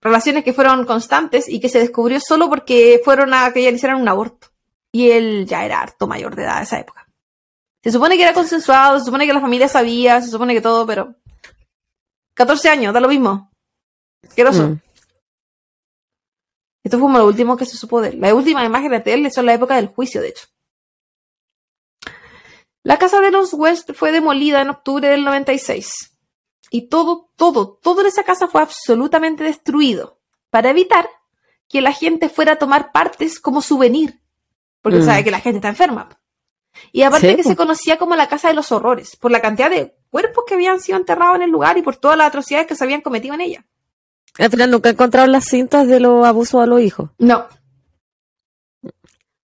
relaciones 0.00 0.44
que 0.44 0.52
fueron 0.52 0.84
constantes 0.84 1.48
y 1.48 1.60
que 1.60 1.68
se 1.68 1.80
descubrió 1.80 2.20
solo 2.20 2.48
porque 2.48 3.00
fueron 3.04 3.34
a 3.34 3.52
que 3.52 3.60
ella 3.60 3.70
le 3.70 3.76
hicieran 3.76 4.00
un 4.00 4.08
aborto. 4.08 4.48
Y 4.92 5.10
él 5.10 5.46
ya 5.46 5.64
era 5.64 5.80
harto 5.80 6.06
mayor 6.06 6.34
de 6.34 6.44
edad 6.44 6.58
en 6.58 6.62
esa 6.62 6.80
época. 6.80 7.07
Se 7.82 7.92
supone 7.92 8.16
que 8.16 8.22
era 8.22 8.34
consensuado, 8.34 8.98
se 8.98 9.04
supone 9.04 9.26
que 9.26 9.32
la 9.32 9.40
familia 9.40 9.68
sabía, 9.68 10.20
se 10.20 10.30
supone 10.30 10.54
que 10.54 10.60
todo, 10.60 10.86
pero 10.86 11.14
14 12.34 12.68
años, 12.68 12.94
da 12.94 13.00
lo 13.00 13.08
mismo. 13.08 13.50
¿Qué 14.34 14.44
mm. 14.44 14.80
Esto 16.84 16.98
fue 16.98 17.06
como 17.06 17.18
lo 17.18 17.26
último 17.26 17.56
que 17.56 17.66
se 17.66 17.76
supo 17.76 18.00
de 18.00 18.10
él. 18.10 18.20
La 18.20 18.34
última 18.34 18.64
imagen 18.64 18.90
de 18.90 19.14
él 19.14 19.30
son 19.32 19.46
la 19.46 19.54
época 19.54 19.76
del 19.76 19.88
juicio, 19.88 20.20
de 20.20 20.28
hecho. 20.28 20.46
La 22.82 22.98
casa 22.98 23.20
de 23.20 23.30
los 23.30 23.52
West 23.52 23.92
fue 23.92 24.12
demolida 24.12 24.62
en 24.62 24.70
octubre 24.70 25.08
del 25.08 25.24
96 25.24 26.16
y 26.70 26.88
todo, 26.88 27.30
todo, 27.36 27.78
todo 27.82 28.00
en 28.00 28.06
esa 28.06 28.24
casa 28.24 28.48
fue 28.48 28.62
absolutamente 28.62 29.44
destruido 29.44 30.20
para 30.50 30.70
evitar 30.70 31.08
que 31.68 31.80
la 31.80 31.92
gente 31.92 32.28
fuera 32.28 32.52
a 32.52 32.56
tomar 32.56 32.92
partes 32.92 33.40
como 33.40 33.60
souvenir, 33.60 34.20
porque 34.80 35.00
mm. 35.00 35.04
sabe 35.04 35.24
que 35.24 35.30
la 35.30 35.40
gente 35.40 35.58
está 35.58 35.68
enferma. 35.68 36.17
Y 36.92 37.02
aparte 37.02 37.36
que 37.36 37.42
se 37.42 37.56
conocía 37.56 37.98
como 37.98 38.16
la 38.16 38.28
casa 38.28 38.48
de 38.48 38.54
los 38.54 38.72
horrores, 38.72 39.16
por 39.16 39.30
la 39.30 39.40
cantidad 39.40 39.70
de 39.70 39.94
cuerpos 40.10 40.44
que 40.46 40.54
habían 40.54 40.80
sido 40.80 40.98
enterrados 40.98 41.36
en 41.36 41.42
el 41.42 41.50
lugar 41.50 41.76
y 41.78 41.82
por 41.82 41.96
todas 41.96 42.16
las 42.16 42.28
atrocidades 42.28 42.66
que 42.66 42.74
se 42.74 42.84
habían 42.84 43.00
cometido 43.00 43.34
en 43.34 43.40
ella. 43.42 43.64
Al 44.38 44.50
final 44.50 44.70
nunca 44.70 44.90
encontraron 44.90 45.32
las 45.32 45.46
cintas 45.46 45.86
de 45.88 46.00
los 46.00 46.24
abusos 46.24 46.62
a 46.62 46.66
los 46.66 46.80
hijos. 46.80 47.10
No. 47.18 47.46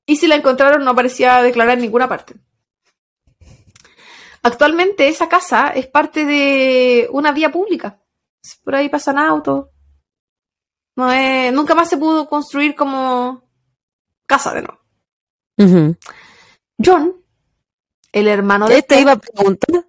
Y 0.06 0.16
si 0.16 0.26
la 0.26 0.36
encontraron 0.36 0.84
no 0.84 0.90
aparecía 0.90 1.42
declarar 1.42 1.74
en 1.74 1.82
ninguna 1.82 2.08
parte. 2.08 2.34
Actualmente 4.42 5.08
esa 5.08 5.28
casa 5.28 5.68
es 5.68 5.86
parte 5.86 6.26
de 6.26 7.08
una 7.10 7.32
vía 7.32 7.50
pública. 7.50 7.98
Por 8.62 8.74
ahí 8.74 8.90
pasan 8.90 9.18
autos. 9.18 9.68
No 10.96 11.10
es, 11.10 11.52
nunca 11.52 11.74
más 11.74 11.88
se 11.88 11.96
pudo 11.96 12.28
construir 12.28 12.74
como 12.74 13.42
casa 14.26 14.52
de 14.52 14.62
nuevo. 14.62 15.96
John, 16.78 17.23
el 18.14 18.28
hermano 18.28 18.68
de. 18.68 18.78
Este 18.78 19.00
iba 19.00 19.12
a 19.12 19.16
preguntar 19.16 19.84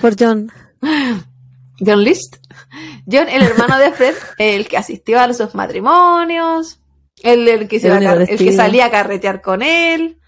por 0.00 0.16
John. 0.18 0.50
John 1.78 2.04
List. 2.04 2.36
John, 3.10 3.28
el 3.28 3.42
hermano 3.42 3.78
de 3.78 3.92
Fred, 3.92 4.14
el 4.38 4.68
que 4.68 4.76
asistió 4.76 5.20
a 5.20 5.32
sus 5.32 5.54
matrimonios, 5.54 6.80
el, 7.22 7.68
que, 7.68 7.76
el 7.76 8.38
que 8.38 8.52
salía 8.52 8.86
a 8.86 8.90
carretear 8.90 9.42
con 9.42 9.62
él, 9.62 10.18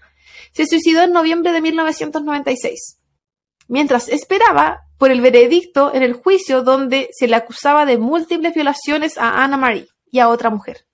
se 0.51 0.65
suicidó 0.65 1.03
en 1.03 1.13
noviembre 1.13 1.51
de 1.51 1.61
1996 1.61 2.99
mientras 3.67 4.09
esperaba 4.09 4.87
por 4.97 5.11
el 5.11 5.21
veredicto 5.21 5.93
en 5.93 6.03
el 6.03 6.13
juicio 6.13 6.61
donde 6.61 7.09
se 7.11 7.27
le 7.27 7.35
acusaba 7.35 7.85
de 7.85 7.97
múltiples 7.97 8.53
violaciones 8.53 9.17
a 9.17 9.43
Anna 9.43 9.57
Marie 9.57 9.87
y 10.11 10.19
a 10.19 10.29
otra 10.29 10.49
mujer. 10.49 10.85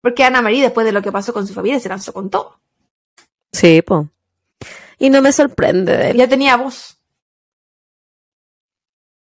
Porque 0.00 0.24
Ana 0.24 0.42
María, 0.42 0.62
después 0.62 0.86
de 0.86 0.92
lo 0.92 1.02
que 1.02 1.10
pasó 1.10 1.32
con 1.32 1.46
su 1.46 1.54
familia, 1.54 1.80
se 1.80 1.88
lanzó 1.88 2.12
con 2.12 2.30
todo. 2.30 2.60
Sí, 3.52 3.82
po. 3.82 4.08
Y 4.98 5.10
no 5.10 5.20
me 5.22 5.32
sorprende 5.32 5.96
de 5.96 6.10
él. 6.10 6.16
Ya 6.16 6.28
tenía 6.28 6.56
voz. 6.56 6.98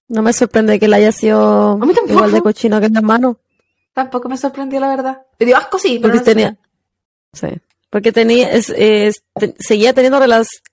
No 0.08 0.22
me 0.22 0.34
sorprende 0.34 0.78
que 0.80 0.86
él 0.86 0.94
haya 0.94 1.12
sido 1.12 1.80
igual 2.08 2.32
de 2.32 2.42
cochino 2.42 2.80
que 2.80 2.88
el 2.88 2.96
hermano. 2.98 3.38
Tampoco 3.94 4.28
me 4.30 4.38
sorprendió, 4.38 4.80
la 4.80 4.90
verdad. 4.90 5.22
Me 5.40 5.46
dio 5.46 5.58
asco, 5.58 5.78
sí, 5.80 6.00
pero 6.02 6.14
Porque 6.14 6.18
no 6.20 6.24
tenía. 6.24 6.58
Sí. 7.34 7.48
Porque 7.90 8.12
tenía, 8.12 8.52
es, 8.52 8.70
es- 8.70 9.24
te- 9.36 9.56
seguía 9.60 9.94
teniendo 9.94 10.20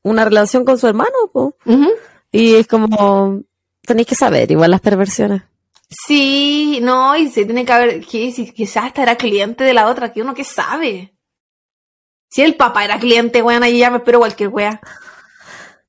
una 0.02 0.24
relación 0.24 0.64
con 0.64 0.78
su 0.78 0.86
hermano, 0.88 1.10
po. 1.32 1.56
Ujú. 1.66 1.88
Y 2.32 2.54
es 2.56 2.66
como, 2.66 3.42
tenéis 3.82 4.08
que 4.08 4.14
saber, 4.14 4.50
igual 4.50 4.70
las 4.72 4.80
perversiones. 4.80 5.42
Sí, 5.88 6.80
no, 6.82 7.16
y 7.16 7.28
se 7.30 7.44
tiene 7.44 7.64
que 7.64 7.72
haber, 7.72 8.04
que 8.04 8.30
si 8.32 8.52
quizás 8.52 8.84
hasta 8.86 9.02
era 9.02 9.16
cliente 9.16 9.64
de 9.64 9.72
la 9.74 9.88
otra, 9.88 10.12
que 10.12 10.20
uno 10.22 10.34
que 10.34 10.44
sabe. 10.44 11.14
Si 12.28 12.42
el 12.42 12.56
papá 12.56 12.84
era 12.84 12.98
cliente, 12.98 13.42
weón, 13.42 13.62
ahí 13.62 13.78
ya 13.78 13.90
me 13.90 13.98
espero 13.98 14.18
cualquier 14.18 14.50
wea. 14.50 14.80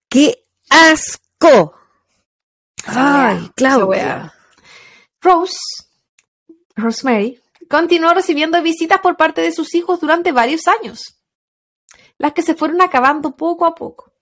¡Qué 0.08 0.46
asco! 0.70 1.76
Esa 2.88 3.30
Ay, 3.30 3.52
Claudia. 3.56 4.34
Rose, 5.22 5.58
Rosemary, 6.76 7.42
continuó 7.70 8.14
recibiendo 8.14 8.62
visitas 8.62 9.00
por 9.02 9.18
parte 9.18 9.42
de 9.42 9.52
sus 9.52 9.76
hijos 9.76 10.00
durante 10.00 10.32
varios 10.32 10.68
años, 10.68 11.20
las 12.18 12.34
que 12.34 12.42
se 12.42 12.56
fueron 12.56 12.82
acabando 12.82 13.36
poco 13.36 13.66
a 13.66 13.76
poco. 13.76 14.14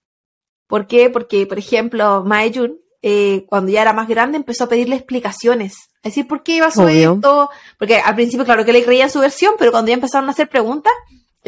¿Por 0.65 0.87
qué? 0.87 1.09
Porque, 1.09 1.45
por 1.45 1.59
ejemplo, 1.59 2.23
Mae 2.25 2.51
Jun, 2.53 2.79
eh, 3.01 3.45
cuando 3.47 3.71
ya 3.71 3.83
era 3.83 3.93
más 3.93 4.07
grande, 4.07 4.37
empezó 4.37 4.65
a 4.65 4.69
pedirle 4.69 4.95
explicaciones. 4.95 5.75
A 6.03 6.09
decir, 6.09 6.27
¿por 6.27 6.43
qué 6.43 6.59
pasó 6.59 6.83
Obvio. 6.85 7.13
esto? 7.13 7.49
Porque 7.77 7.99
al 7.99 8.15
principio, 8.15 8.43
claro 8.43 8.65
que 8.65 8.73
le 8.73 8.83
creía 8.83 9.07
su 9.07 9.19
versión, 9.19 9.53
pero 9.57 9.71
cuando 9.71 9.89
ya 9.89 9.95
empezaron 9.95 10.27
a 10.27 10.31
hacer 10.33 10.49
preguntas, 10.49 10.93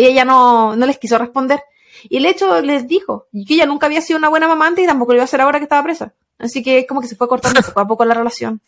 ella 0.05 0.15
ya 0.15 0.25
no, 0.25 0.75
no 0.75 0.85
les 0.85 0.97
quiso 0.97 1.17
responder. 1.17 1.61
Y 2.03 2.17
el 2.17 2.25
hecho 2.25 2.61
les 2.61 2.87
dijo 2.87 3.27
que 3.47 3.53
ella 3.55 3.65
nunca 3.65 3.85
había 3.87 4.01
sido 4.01 4.17
una 4.19 4.29
buena 4.29 4.47
mamante 4.47 4.81
y 4.81 4.85
tampoco 4.85 5.11
lo 5.11 5.17
iba 5.17 5.23
a 5.23 5.25
hacer 5.25 5.41
ahora 5.41 5.59
que 5.59 5.63
estaba 5.63 5.83
presa. 5.83 6.13
Así 6.37 6.63
que 6.63 6.79
es 6.79 6.87
como 6.87 7.01
que 7.01 7.07
se 7.07 7.15
fue 7.17 7.27
cortando 7.27 7.61
poco 7.61 7.79
a 7.81 7.87
poco 7.87 8.05
la 8.05 8.13
relación. 8.13 8.61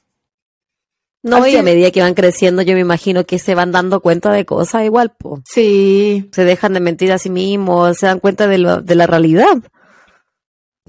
No, 1.23 1.45
y 1.45 1.55
a 1.55 1.61
medida 1.63 1.91
que 1.91 2.01
van 2.01 2.15
creciendo, 2.15 2.63
yo 2.63 2.73
me 2.73 2.79
imagino 2.79 3.25
que 3.25 3.37
se 3.37 3.53
van 3.53 3.71
dando 3.71 4.01
cuenta 4.01 4.31
de 4.31 4.43
cosas 4.45 4.83
igual, 4.85 5.11
po. 5.15 5.39
Sí, 5.45 6.27
Se 6.33 6.43
dejan 6.45 6.73
de 6.73 6.79
mentir 6.79 7.11
a 7.11 7.19
sí 7.19 7.29
mismos, 7.29 7.97
se 7.99 8.07
dan 8.07 8.19
cuenta 8.19 8.47
de, 8.47 8.57
lo- 8.57 8.81
de 8.81 8.95
la 8.95 9.05
realidad. 9.07 9.57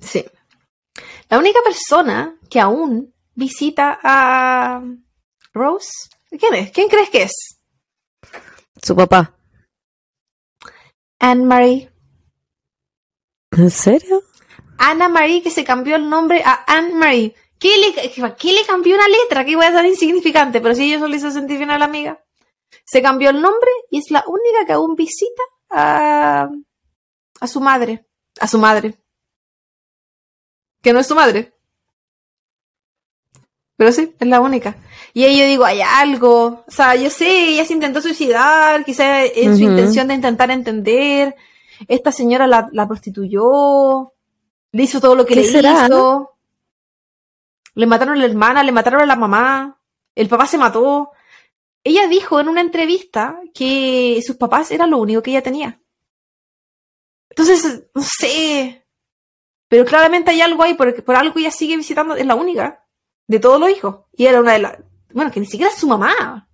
sí. 0.00 0.24
La 1.28 1.38
única 1.38 1.60
persona 1.64 2.34
que 2.50 2.60
aún 2.60 3.14
visita 3.34 3.98
a 4.02 4.82
Rose, 5.54 5.88
¿quién 6.38 6.54
es? 6.54 6.70
¿Quién 6.72 6.88
crees 6.88 7.08
que 7.08 7.22
es? 7.22 7.32
Su 8.82 8.94
papá. 8.94 9.34
Anne-Marie. 11.22 11.88
¿En 13.52 13.70
serio? 13.70 14.24
Anna 14.76 15.08
Marie 15.08 15.40
que 15.40 15.52
se 15.52 15.64
cambió 15.64 15.94
el 15.94 16.08
nombre 16.08 16.42
a 16.44 16.64
Anne-Marie. 16.66 17.36
¿Qué 17.60 17.76
le, 17.78 18.10
¿Qué 18.34 18.52
le 18.52 18.66
cambió 18.66 18.96
una 18.96 19.06
letra? 19.06 19.44
Que 19.44 19.52
iba 19.52 19.64
a 19.64 19.70
ser 19.70 19.86
insignificante, 19.86 20.60
pero 20.60 20.74
si 20.74 20.84
ella 20.84 20.98
solo 20.98 21.14
hizo 21.14 21.30
sentir 21.30 21.58
bien 21.58 21.70
a 21.70 21.78
la 21.78 21.84
amiga. 21.84 22.24
Se 22.84 23.00
cambió 23.00 23.30
el 23.30 23.40
nombre 23.40 23.70
y 23.88 23.98
es 23.98 24.10
la 24.10 24.24
única 24.26 24.66
que 24.66 24.72
aún 24.72 24.96
visita 24.96 25.42
a, 25.70 26.50
a 27.40 27.46
su 27.46 27.60
madre. 27.60 28.04
A 28.40 28.48
su 28.48 28.58
madre. 28.58 28.98
Que 30.82 30.92
no 30.92 30.98
es 30.98 31.06
su 31.06 31.14
madre. 31.14 31.54
Pero 33.82 33.90
sí, 33.90 34.14
es 34.16 34.28
la 34.28 34.40
única. 34.40 34.76
Y 35.12 35.24
ahí 35.24 35.36
yo 35.36 35.44
digo, 35.44 35.64
hay 35.64 35.80
algo. 35.80 36.62
O 36.68 36.70
sea, 36.70 36.94
yo 36.94 37.10
sé, 37.10 37.48
ella 37.48 37.64
se 37.64 37.72
intentó 37.72 38.00
suicidar, 38.00 38.84
quizá 38.84 39.24
en 39.24 39.56
su 39.56 39.64
intención 39.64 40.06
de 40.06 40.14
intentar 40.14 40.52
entender. 40.52 41.34
Esta 41.88 42.12
señora 42.12 42.46
la, 42.46 42.68
la 42.70 42.86
prostituyó. 42.86 44.12
Le 44.70 44.82
hizo 44.84 45.00
todo 45.00 45.16
lo 45.16 45.26
que 45.26 45.34
¿Qué 45.34 45.40
le 45.40 45.48
será, 45.48 45.86
hizo. 45.86 46.30
Le 47.74 47.86
mataron 47.86 48.14
a 48.14 48.18
la 48.20 48.26
hermana, 48.26 48.62
le 48.62 48.70
mataron 48.70 49.00
a 49.00 49.06
la 49.06 49.16
mamá. 49.16 49.80
El 50.14 50.28
papá 50.28 50.46
se 50.46 50.58
mató. 50.58 51.10
Ella 51.82 52.06
dijo 52.06 52.38
en 52.38 52.48
una 52.48 52.60
entrevista 52.60 53.40
que 53.52 54.22
sus 54.24 54.36
papás 54.36 54.70
eran 54.70 54.92
lo 54.92 54.98
único 54.98 55.24
que 55.24 55.32
ella 55.32 55.42
tenía. 55.42 55.80
Entonces, 57.30 57.82
no 57.92 58.02
sé. 58.04 58.86
Pero 59.66 59.84
claramente 59.84 60.30
hay 60.30 60.40
algo 60.40 60.62
ahí, 60.62 60.74
porque 60.74 61.02
por 61.02 61.16
algo 61.16 61.36
ella 61.40 61.50
sigue 61.50 61.76
visitando, 61.76 62.14
es 62.14 62.26
la 62.26 62.36
única 62.36 62.81
de 63.26 63.38
todos 63.38 63.58
los 63.60 63.70
hijos. 63.70 63.96
Y 64.12 64.26
era 64.26 64.40
una 64.40 64.52
de 64.52 64.58
las. 64.60 64.78
Bueno, 65.12 65.30
que 65.30 65.40
ni 65.40 65.46
siquiera 65.46 65.70
es 65.72 65.78
su 65.78 65.86
mamá, 65.86 66.48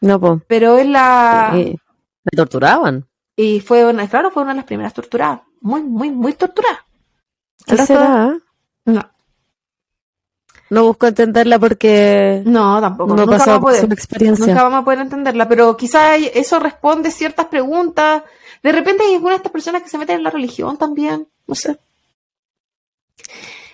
No, 0.00 0.20
po. 0.20 0.40
pero 0.46 0.78
es 0.78 0.86
la. 0.86 1.52
Y 1.54 1.70
me 2.24 2.36
torturaban. 2.36 3.08
Y 3.36 3.60
fue 3.60 3.84
una, 3.86 4.08
claro, 4.08 4.30
fue 4.30 4.42
una 4.42 4.52
de 4.52 4.56
las 4.58 4.66
primeras 4.66 4.94
torturadas. 4.94 5.40
Muy, 5.60 5.82
muy, 5.82 6.10
muy 6.10 6.32
torturada. 6.34 6.84
No, 8.84 9.10
No 10.70 10.84
busco 10.84 11.06
entenderla 11.06 11.58
porque 11.58 12.42
no, 12.44 12.80
tampoco. 12.80 13.14
no 13.14 13.22
nunca, 13.24 13.38
pasado 13.38 13.60
vamos 13.60 13.74
a 13.78 13.80
poder, 13.82 13.92
experiencia. 13.92 14.46
nunca 14.46 14.62
vamos 14.64 14.80
a 14.80 14.84
poder 14.84 14.98
entenderla, 15.00 15.48
pero 15.48 15.76
quizá 15.76 16.16
eso 16.16 16.58
responde 16.58 17.10
ciertas 17.10 17.46
preguntas. 17.46 18.22
De 18.62 18.72
repente 18.72 19.04
hay 19.04 19.14
algunas 19.14 19.34
de 19.34 19.36
estas 19.38 19.52
personas 19.52 19.82
que 19.82 19.88
se 19.88 19.98
meten 19.98 20.16
en 20.16 20.22
la 20.24 20.30
religión 20.30 20.76
también. 20.78 21.28
No 21.46 21.54
sé. 21.54 21.78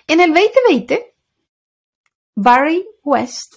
En 0.07 0.21
el 0.21 0.33
2020, 0.33 1.15
Barry 2.41 2.87
West, 3.03 3.57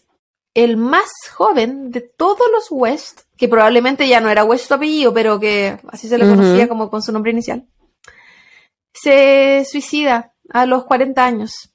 el 0.56 0.76
más 0.76 1.12
joven 1.32 1.91
de 1.91 2.02
todos 2.02 2.48
los 2.52 2.66
West, 2.72 3.22
que 3.38 3.48
probablemente 3.48 4.08
ya 4.08 4.20
no 4.20 4.28
era 4.28 4.44
West 4.44 4.68
su 4.68 4.74
apellido, 4.74 5.14
pero 5.14 5.40
que 5.40 5.78
así 5.90 6.08
se 6.08 6.18
le 6.18 6.28
conocía 6.28 6.68
como 6.68 6.90
con 6.90 7.03
su 7.03 7.12
nombre 7.12 7.32
inicial, 7.32 7.68
se 8.91 9.66
suicida 9.70 10.34
a 10.49 10.66
los 10.66 10.86
40 10.86 11.24
años. 11.24 11.72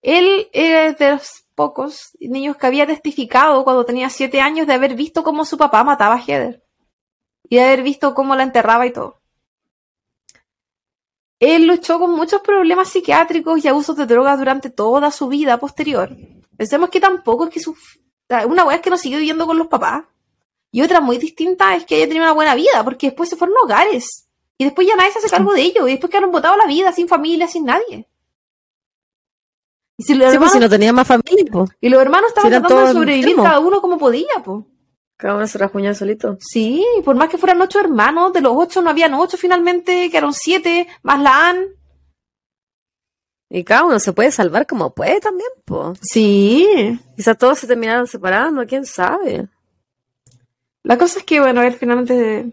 Él 0.00 0.48
era 0.54 0.92
de 0.92 1.10
los 1.10 1.44
pocos 1.54 2.12
niños 2.20 2.56
que 2.56 2.66
había 2.66 2.86
testificado 2.86 3.64
cuando 3.64 3.84
tenía 3.84 4.08
7 4.08 4.40
años 4.40 4.66
de 4.66 4.72
haber 4.72 4.94
visto 4.94 5.22
cómo 5.22 5.44
su 5.44 5.58
papá 5.58 5.84
mataba 5.84 6.14
a 6.14 6.22
Heather 6.22 6.64
y 7.50 7.56
de 7.56 7.64
haber 7.64 7.82
visto 7.82 8.14
cómo 8.14 8.34
la 8.34 8.44
enterraba 8.44 8.86
y 8.86 8.94
todo. 8.94 9.20
Él 11.44 11.66
luchó 11.66 11.98
con 11.98 12.12
muchos 12.12 12.40
problemas 12.40 12.88
psiquiátricos 12.88 13.62
y 13.62 13.68
abusos 13.68 13.96
de 13.96 14.06
drogas 14.06 14.38
durante 14.38 14.70
toda 14.70 15.10
su 15.10 15.28
vida 15.28 15.58
posterior. 15.58 16.10
Pensemos 16.56 16.88
que 16.88 17.00
tampoco 17.00 17.44
es 17.44 17.50
que 17.50 17.60
su... 17.60 17.76
Una 18.46 18.64
weá 18.64 18.76
es 18.76 18.82
que 18.82 18.90
no 18.90 18.96
siguió 18.96 19.18
viviendo 19.18 19.46
con 19.46 19.58
los 19.58 19.66
papás. 19.66 20.04
Y 20.70 20.82
otra 20.82 21.00
muy 21.00 21.18
distinta 21.18 21.76
es 21.76 21.84
que 21.84 21.96
ella 21.96 22.06
tenía 22.06 22.22
una 22.22 22.32
buena 22.32 22.54
vida, 22.54 22.82
porque 22.82 23.08
después 23.08 23.28
se 23.28 23.36
fueron 23.36 23.56
a 23.58 23.64
hogares. 23.64 24.26
Y 24.56 24.64
después 24.64 24.86
ya 24.88 24.96
nadie 24.96 25.12
se 25.12 25.18
hace 25.18 25.28
cargo 25.28 25.52
de 25.52 25.62
ellos. 25.62 25.86
Y 25.86 25.92
después 25.92 26.10
quedaron 26.10 26.32
botados 26.32 26.56
la 26.56 26.66
vida, 26.66 26.92
sin 26.92 27.08
familia, 27.08 27.46
sin 27.46 27.64
nadie. 27.66 28.08
Y, 29.96 30.02
si 30.02 30.14
los 30.14 30.32
Sí, 30.32 30.38
pues 30.38 30.52
si 30.52 30.58
no 30.58 30.68
tenía 30.68 30.92
más 30.92 31.06
familia, 31.06 31.44
po. 31.52 31.68
y 31.80 31.88
los 31.88 32.00
hermanos 32.00 32.28
estaban 32.28 32.50
si 32.50 32.58
tratando 32.58 32.86
de 32.86 32.92
sobrevivir 32.92 33.28
enfermos. 33.28 33.46
cada 33.46 33.60
uno 33.60 33.80
como 33.80 33.98
podía, 33.98 34.42
po. 34.44 34.66
Cada 35.16 35.36
uno 35.36 35.46
se 35.46 35.58
rajuñaba 35.58 35.94
solito. 35.94 36.36
Sí, 36.40 36.84
por 37.04 37.16
más 37.16 37.28
que 37.28 37.38
fueran 37.38 37.62
ocho 37.62 37.80
hermanos, 37.80 38.32
de 38.32 38.40
los 38.40 38.52
ocho 38.56 38.82
no 38.82 38.90
habían 38.90 39.14
ocho 39.14 39.36
finalmente, 39.36 40.10
quedaron 40.10 40.32
siete, 40.32 40.88
más 41.02 41.20
la 41.20 41.48
Anne. 41.50 41.68
Y 43.48 43.62
cada 43.62 43.84
uno 43.84 44.00
se 44.00 44.12
puede 44.12 44.32
salvar 44.32 44.66
como 44.66 44.94
puede 44.94 45.20
también, 45.20 45.50
po. 45.64 45.92
Sí. 46.00 46.98
Quizás 47.14 47.38
todos 47.38 47.58
se 47.58 47.68
terminaron 47.68 48.06
separando, 48.08 48.66
quién 48.66 48.84
sabe. 48.84 49.48
La 50.82 50.98
cosa 50.98 51.20
es 51.20 51.24
que, 51.24 51.38
bueno, 51.40 51.62
él 51.62 51.74
finalmente 51.74 52.52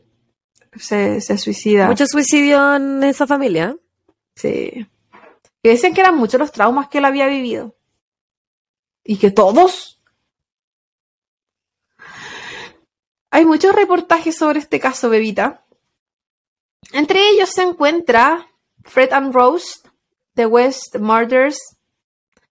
se, 0.77 1.19
se 1.19 1.37
suicida. 1.37 1.87
Mucho 1.87 2.05
suicidio 2.05 2.75
en 2.75 3.03
esa 3.03 3.25
familia. 3.25 3.75
Sí. 4.35 4.87
Que 5.63 5.69
decían 5.69 5.93
que 5.93 6.01
eran 6.01 6.15
muchos 6.15 6.39
los 6.39 6.51
traumas 6.51 6.87
que 6.87 6.99
él 6.99 7.05
había 7.05 7.27
vivido. 7.27 7.75
Y 9.03 9.17
que 9.17 9.31
todos. 9.31 10.00
Hay 13.31 13.45
muchos 13.45 13.73
reportajes 13.73 14.35
sobre 14.37 14.59
este 14.59 14.79
caso, 14.79 15.09
Bebita. 15.09 15.65
Entre 16.91 17.29
ellos 17.29 17.49
se 17.49 17.63
encuentra 17.63 18.47
Fred 18.83 19.13
and 19.13 19.33
Rose, 19.33 19.79
The 20.35 20.45
West 20.45 20.97
Murders, 20.97 21.77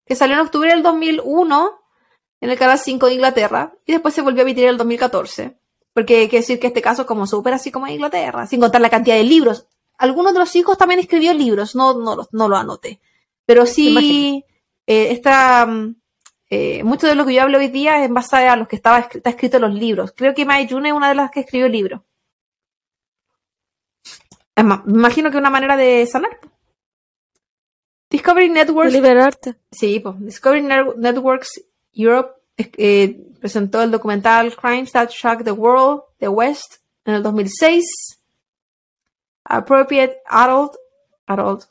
que 0.06 0.14
salió 0.16 0.34
en 0.36 0.40
octubre 0.40 0.70
del 0.70 0.82
2001 0.82 1.78
en 2.40 2.50
el 2.50 2.58
canal 2.58 2.78
5 2.78 3.06
de 3.06 3.14
Inglaterra 3.14 3.74
y 3.84 3.92
después 3.92 4.14
se 4.14 4.22
volvió 4.22 4.40
a 4.40 4.42
emitir 4.42 4.64
en 4.64 4.70
el 4.70 4.78
2014. 4.78 5.58
Porque 5.92 6.18
hay 6.20 6.28
que 6.28 6.36
decir 6.38 6.58
que 6.60 6.68
este 6.68 6.80
caso 6.82 7.02
es 7.02 7.08
como 7.08 7.26
súper 7.26 7.52
así 7.52 7.70
como 7.70 7.86
en 7.86 7.94
Inglaterra, 7.94 8.46
sin 8.46 8.60
contar 8.60 8.80
la 8.80 8.90
cantidad 8.90 9.16
de 9.16 9.24
libros. 9.24 9.66
Algunos 9.98 10.32
de 10.32 10.38
los 10.38 10.54
hijos 10.56 10.78
también 10.78 11.00
escribió 11.00 11.34
libros, 11.34 11.74
no, 11.74 11.94
no, 11.98 12.16
los- 12.16 12.28
no 12.32 12.48
lo 12.48 12.56
anoté. 12.56 13.00
Pero 13.44 13.66
sí, 13.66 14.44
eh, 14.86 15.08
esta, 15.10 15.66
mm, 15.66 15.99
eh, 16.50 16.82
mucho 16.82 17.06
de 17.06 17.14
lo 17.14 17.24
que 17.24 17.34
yo 17.34 17.42
hablo 17.42 17.58
hoy 17.58 17.68
día 17.68 17.98
es 17.98 18.08
en 18.08 18.14
base 18.14 18.36
a 18.36 18.56
los 18.56 18.66
que 18.66 18.74
estaba 18.74 18.98
está 18.98 19.30
escrito 19.30 19.56
en 19.56 19.62
los 19.62 19.74
libros. 19.74 20.12
Creo 20.16 20.34
que 20.34 20.44
Mai 20.44 20.68
June 20.68 20.88
es 20.88 20.94
una 20.94 21.08
de 21.08 21.14
las 21.14 21.30
que 21.30 21.40
escribió 21.40 21.66
el 21.66 21.72
libro. 21.72 22.04
Es 24.56 24.64
más, 24.64 24.84
me 24.84 24.98
imagino 24.98 25.30
que 25.30 25.36
una 25.36 25.48
manera 25.48 25.76
de 25.76 26.04
sanar. 26.06 26.38
Discovery 28.10 28.50
Networks 28.50 28.92
liberarte. 28.92 29.56
Sí, 29.70 30.00
pues 30.00 30.18
Discovery 30.18 30.62
Networks 30.62 31.64
Europe 31.92 32.40
eh, 32.56 33.16
presentó 33.38 33.80
el 33.82 33.92
documental 33.92 34.54
Crimes 34.56 34.90
That 34.90 35.10
Shock 35.10 35.44
the 35.44 35.52
World, 35.52 36.02
The 36.18 36.28
West, 36.28 36.78
en 37.04 37.14
el 37.14 37.22
2006. 37.22 37.84
Appropriate 39.44 40.20
Adult, 40.26 40.74
Adult. 41.26 41.64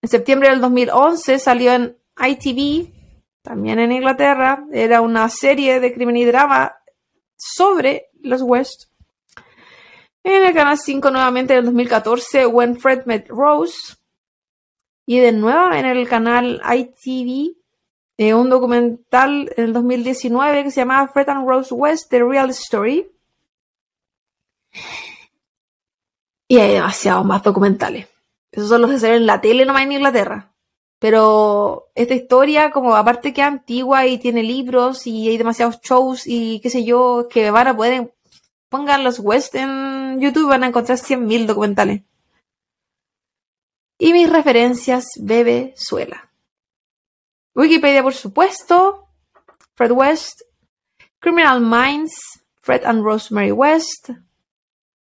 En 0.00 0.08
septiembre 0.08 0.48
del 0.48 0.62
2011 0.62 1.38
salió 1.38 1.72
en 1.72 1.96
ITV, 2.18 3.01
también 3.42 3.78
en 3.78 3.92
Inglaterra. 3.92 4.64
Era 4.72 5.00
una 5.00 5.28
serie 5.28 5.80
de 5.80 5.92
crimen 5.92 6.16
y 6.16 6.24
drama 6.24 6.76
sobre 7.36 8.06
los 8.22 8.42
West. 8.42 8.84
En 10.24 10.44
el 10.44 10.54
canal 10.54 10.78
5 10.78 11.10
nuevamente 11.10 11.52
en 11.52 11.60
el 11.60 11.64
2014, 11.66 12.46
When 12.46 12.78
Fred 12.78 13.04
Met 13.06 13.28
Rose. 13.28 13.96
Y 15.04 15.18
de 15.18 15.32
nuevo 15.32 15.72
en 15.72 15.84
el 15.84 16.08
canal 16.08 16.62
ITV, 16.64 17.56
eh, 18.18 18.34
un 18.34 18.48
documental 18.48 19.52
en 19.56 19.64
el 19.64 19.72
2019 19.72 20.64
que 20.64 20.70
se 20.70 20.80
llamaba 20.80 21.08
Fred 21.08 21.28
and 21.28 21.48
Rose 21.48 21.74
West, 21.74 22.08
The 22.10 22.22
Real 22.22 22.50
Story. 22.50 23.10
Y 26.46 26.58
hay 26.58 26.74
demasiados 26.74 27.24
más 27.24 27.42
documentales. 27.42 28.06
Esos 28.52 28.68
son 28.68 28.82
los 28.82 28.90
que 28.90 29.00
se 29.00 29.08
ven 29.08 29.22
en 29.22 29.26
la 29.26 29.40
tele 29.40 29.64
nomás 29.64 29.82
en 29.82 29.92
Inglaterra. 29.92 30.51
Pero 31.02 31.90
esta 31.96 32.14
historia, 32.14 32.70
como 32.70 32.94
aparte 32.94 33.34
que 33.34 33.40
es 33.40 33.46
antigua 33.48 34.06
y 34.06 34.18
tiene 34.18 34.44
libros 34.44 35.04
y 35.08 35.26
hay 35.26 35.36
demasiados 35.36 35.80
shows 35.80 36.28
y 36.28 36.60
qué 36.60 36.70
sé 36.70 36.84
yo, 36.84 37.26
que 37.28 37.50
van 37.50 37.66
a 37.66 37.76
poder, 37.76 38.14
pongan 38.68 39.02
los 39.02 39.18
West 39.18 39.52
en 39.56 40.20
YouTube, 40.20 40.48
van 40.48 40.62
a 40.62 40.68
encontrar 40.68 40.98
100.000 40.98 41.46
documentales. 41.46 42.02
Y 43.98 44.12
mis 44.12 44.30
referencias, 44.30 45.08
Bebe 45.20 45.74
Suela. 45.76 46.30
Wikipedia, 47.56 48.04
por 48.04 48.14
supuesto. 48.14 49.08
Fred 49.74 49.90
West. 49.90 50.42
Criminal 51.18 51.60
Minds. 51.60 52.14
Fred 52.60 52.84
and 52.84 53.02
Rosemary 53.02 53.50
West. 53.50 54.10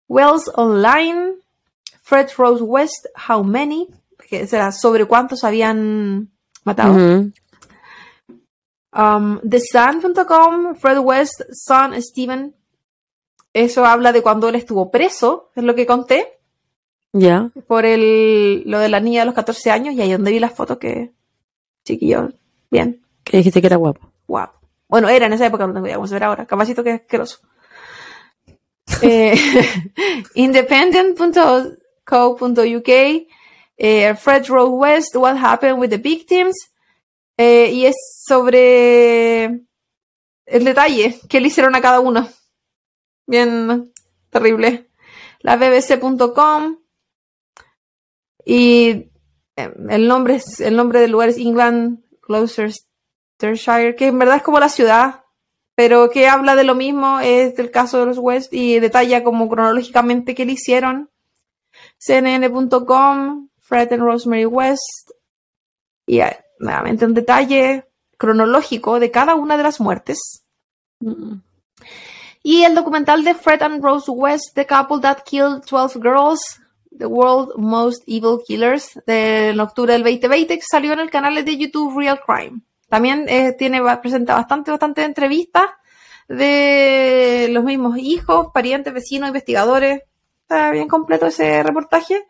Wells 0.08 0.50
Online. 0.56 1.42
Fred 2.02 2.30
Rose 2.38 2.64
West. 2.64 3.06
How 3.28 3.44
many? 3.44 3.90
Que 4.30 4.48
será 4.48 4.72
sobre 4.72 5.06
cuántos 5.06 5.44
habían 5.44 6.30
matado. 6.64 6.94
um, 8.94 9.40
TheSun.com. 9.42 10.76
Fred 10.76 11.00
West, 11.00 11.42
son 11.52 12.00
Steven. 12.02 12.56
Eso 13.54 13.86
habla 13.86 14.12
de 14.12 14.22
cuando 14.22 14.50
él 14.50 14.56
estuvo 14.56 14.92
preso, 14.92 15.50
es 15.56 15.64
lo 15.64 15.74
que 15.74 15.88
conté. 15.88 16.28
Ya. 17.14 17.50
Por 17.68 17.86
el, 17.86 18.64
lo 18.66 18.80
de 18.80 18.90
la 18.90 19.00
niña 19.00 19.22
de 19.22 19.26
los 19.26 19.34
14 19.34 19.72
años 19.72 19.96
y 19.96 20.02
ahí 20.02 20.12
donde 20.12 20.32
vi 20.32 20.40
las 20.40 20.54
fotos 20.54 20.78
que 20.78 21.12
chiquillo, 21.84 22.30
bien. 22.70 23.02
Que 23.24 23.38
dijiste 23.38 23.62
que 23.62 23.68
era 23.68 23.78
guapo. 23.78 24.12
Guapo. 24.28 24.60
Bueno, 24.88 25.10
era 25.10 25.26
en 25.26 25.34
esa 25.34 25.48
época, 25.48 25.66
no 25.66 25.74
tengo 25.74 25.88
idea 25.88 25.96
cómo 25.96 26.06
se 26.08 26.14
verá 26.14 26.28
ahora. 26.28 26.46
Capacito 26.46 26.84
que 26.84 26.92
es 26.92 27.02
asqueroso. 27.02 27.40
eh, 29.02 29.34
Independent.co.uk 30.36 32.90
eh, 33.80 34.14
Fred 34.16 34.46
Road 34.48 34.72
West, 34.72 35.16
What 35.16 35.38
Happened 35.38 35.80
with 35.80 35.90
the 35.90 35.98
Victims. 35.98 36.56
Eh, 37.38 37.72
y 37.72 37.86
es 37.86 37.96
sobre 38.28 39.46
el 40.46 40.66
detalle 40.66 41.18
que 41.30 41.40
le 41.40 41.48
hicieron 41.48 41.74
a 41.74 41.82
cada 41.82 42.02
uno. 42.02 42.28
Bien 43.26 43.92
terrible. 44.30 44.90
La 45.40 45.56
bbc.com 45.56 46.80
y 48.44 49.10
el 49.56 50.08
nombre, 50.08 50.42
el 50.60 50.76
nombre 50.76 51.00
del 51.00 51.12
lugar 51.12 51.30
es 51.30 51.38
England 51.38 52.04
Gloucestershire, 52.28 53.96
que 53.96 54.08
en 54.08 54.20
verdad 54.20 54.38
es 54.38 54.44
como 54.44 54.60
la 54.60 54.70
ciudad, 54.70 55.24
pero 55.76 56.10
que 56.10 56.28
habla 56.28 56.56
de 56.56 56.64
lo 56.64 56.76
mismo, 56.76 57.20
es 57.20 57.56
del 57.56 57.72
caso 57.72 58.00
de 58.00 58.08
los 58.08 58.18
West 58.18 58.54
y 58.54 58.80
detalla 58.80 59.24
como 59.24 59.48
cronológicamente 59.48 60.36
qué 60.36 60.46
le 60.46 60.54
hicieron. 60.54 61.10
CNN.com, 61.98 63.49
Fred 63.70 63.94
and 63.94 64.02
Rosemary 64.02 64.46
West, 64.46 65.12
y 66.08 66.22
nuevamente 66.60 67.06
un 67.06 67.14
detalle 67.14 67.86
cronológico 68.18 69.00
de 69.00 69.12
cada 69.12 69.36
una 69.36 69.58
de 69.58 69.64
las 69.64 69.80
muertes. 69.80 70.44
Mm. 71.00 71.36
Y 72.42 72.64
el 72.64 72.74
documental 72.74 73.24
de 73.24 73.36
Fred 73.36 73.62
and 73.62 73.84
Rose 73.84 74.10
West, 74.10 74.56
The 74.56 74.66
Couple 74.66 75.02
That 75.02 75.20
Killed 75.24 75.64
12 75.66 76.00
Girls, 76.02 76.40
The 76.98 77.06
World 77.06 77.58
Most 77.58 78.04
Evil 78.08 78.40
Killers, 78.46 79.00
de 79.06 79.56
octubre 79.60 79.94
del 79.94 80.04
2020, 80.04 80.58
que 80.58 80.66
salió 80.68 80.94
en 80.94 81.00
el 81.00 81.12
canal 81.12 81.46
de 81.46 81.58
YouTube 81.58 81.96
Real 81.98 82.20
Crime. 82.26 82.62
También 82.90 83.26
eh, 83.30 83.54
tiene, 83.54 83.82
presenta 84.02 84.34
bastante, 84.34 84.72
bastante 84.72 85.04
entrevistas 85.04 85.70
de 86.28 87.50
los 87.52 87.64
mismos 87.64 87.98
hijos, 88.00 88.48
parientes, 88.52 88.94
vecinos, 88.94 89.28
investigadores. 89.28 90.02
Está 90.42 90.72
bien 90.72 90.88
completo 90.88 91.28
ese 91.28 91.62
reportaje. 91.62 92.26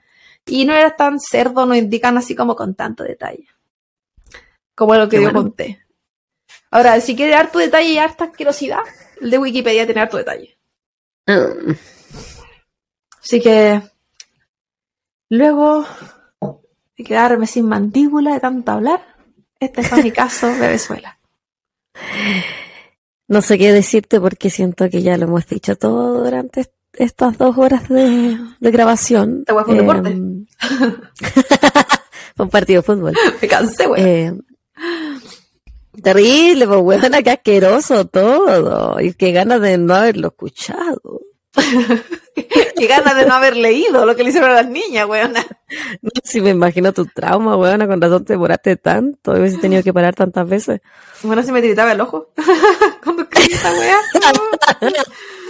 Y 0.49 0.65
no 0.65 0.73
era 0.73 0.95
tan 0.95 1.19
cerdo, 1.19 1.65
no 1.65 1.75
indican 1.75 2.17
así 2.17 2.35
como 2.35 2.55
con 2.55 2.75
tanto 2.75 3.03
detalle. 3.03 3.47
Como 4.75 4.95
lo 4.95 5.07
que 5.07 5.21
yo 5.21 5.31
conté. 5.31 5.85
Ahora, 6.71 6.99
si 7.01 7.15
quiere 7.15 7.35
harto 7.35 7.59
detalle 7.59 7.89
y 7.89 7.97
harta 7.97 8.25
asquerosidad, 8.25 8.83
el 9.21 9.31
de 9.31 9.37
Wikipedia 9.37 9.85
tiene 9.85 10.01
harto 10.01 10.17
detalle. 10.17 10.57
Mm. 11.25 11.71
Así 13.21 13.41
que 13.41 13.81
luego 15.29 15.85
de 16.97 17.03
quedarme 17.03 17.47
sin 17.47 17.67
mandíbula 17.67 18.33
de 18.33 18.39
tanto 18.39 18.71
hablar, 18.71 19.15
este 19.59 19.81
es 19.81 20.03
mi 20.03 20.11
caso 20.11 20.47
de 20.47 20.59
Venezuela. 20.59 21.19
No 23.31 23.43
sé 23.43 23.59
qué 23.59 23.71
decirte 23.71 24.19
porque 24.19 24.49
siento 24.49 24.89
que 24.89 25.03
ya 25.03 25.15
lo 25.15 25.25
hemos 25.25 25.45
dicho 25.45 25.77
todo 25.77 26.23
durante 26.23 26.65
estas 26.99 27.37
dos 27.37 27.57
horas 27.57 27.87
de, 27.87 28.37
grabación. 28.59 29.45
Te 29.45 29.53
voy 29.53 29.63
a 29.65 29.71
un 29.71 29.77
deporte. 29.77 30.09
Em, 30.11 30.45
un 32.37 32.49
partido 32.49 32.81
de 32.81 32.85
fútbol. 32.85 33.13
Me 33.41 33.47
cansé, 33.47 33.87
güey. 33.87 34.01
Eh, 34.01 34.33
terrible, 36.01 36.67
pues, 36.67 36.79
weón, 36.81 37.23
qué 37.23 37.31
asqueroso 37.31 38.05
todo. 38.05 38.99
Y 38.99 39.13
qué 39.13 39.31
ganas 39.31 39.61
de 39.61 39.77
no 39.77 39.95
haberlo 39.95 40.29
escuchado. 40.29 41.21
qué 42.35 42.87
ganas 42.87 43.15
de 43.15 43.25
no 43.25 43.33
haber 43.33 43.57
leído 43.57 44.05
lo 44.05 44.15
que 44.15 44.23
le 44.23 44.29
hicieron 44.29 44.51
a 44.51 44.55
las 44.55 44.69
niñas, 44.69 45.07
weón. 45.07 45.33
No, 45.33 46.11
si 46.23 46.41
me 46.41 46.51
imagino 46.51 46.93
tu 46.93 47.05
trauma, 47.05 47.57
weón, 47.57 47.85
con 47.87 48.01
razón 48.01 48.25
te 48.25 48.33
demoraste 48.33 48.75
tanto, 48.77 49.35
he 49.35 49.51
tenido 49.57 49.83
que 49.83 49.93
parar 49.93 50.15
tantas 50.15 50.47
veces. 50.47 50.81
Bueno, 51.23 51.43
si 51.43 51.51
me 51.51 51.61
tiritaba 51.61 51.93
el 51.93 52.01
ojo 52.01 52.29
cuando 53.03 53.23
esta 53.23 53.71
weá. 53.71 53.97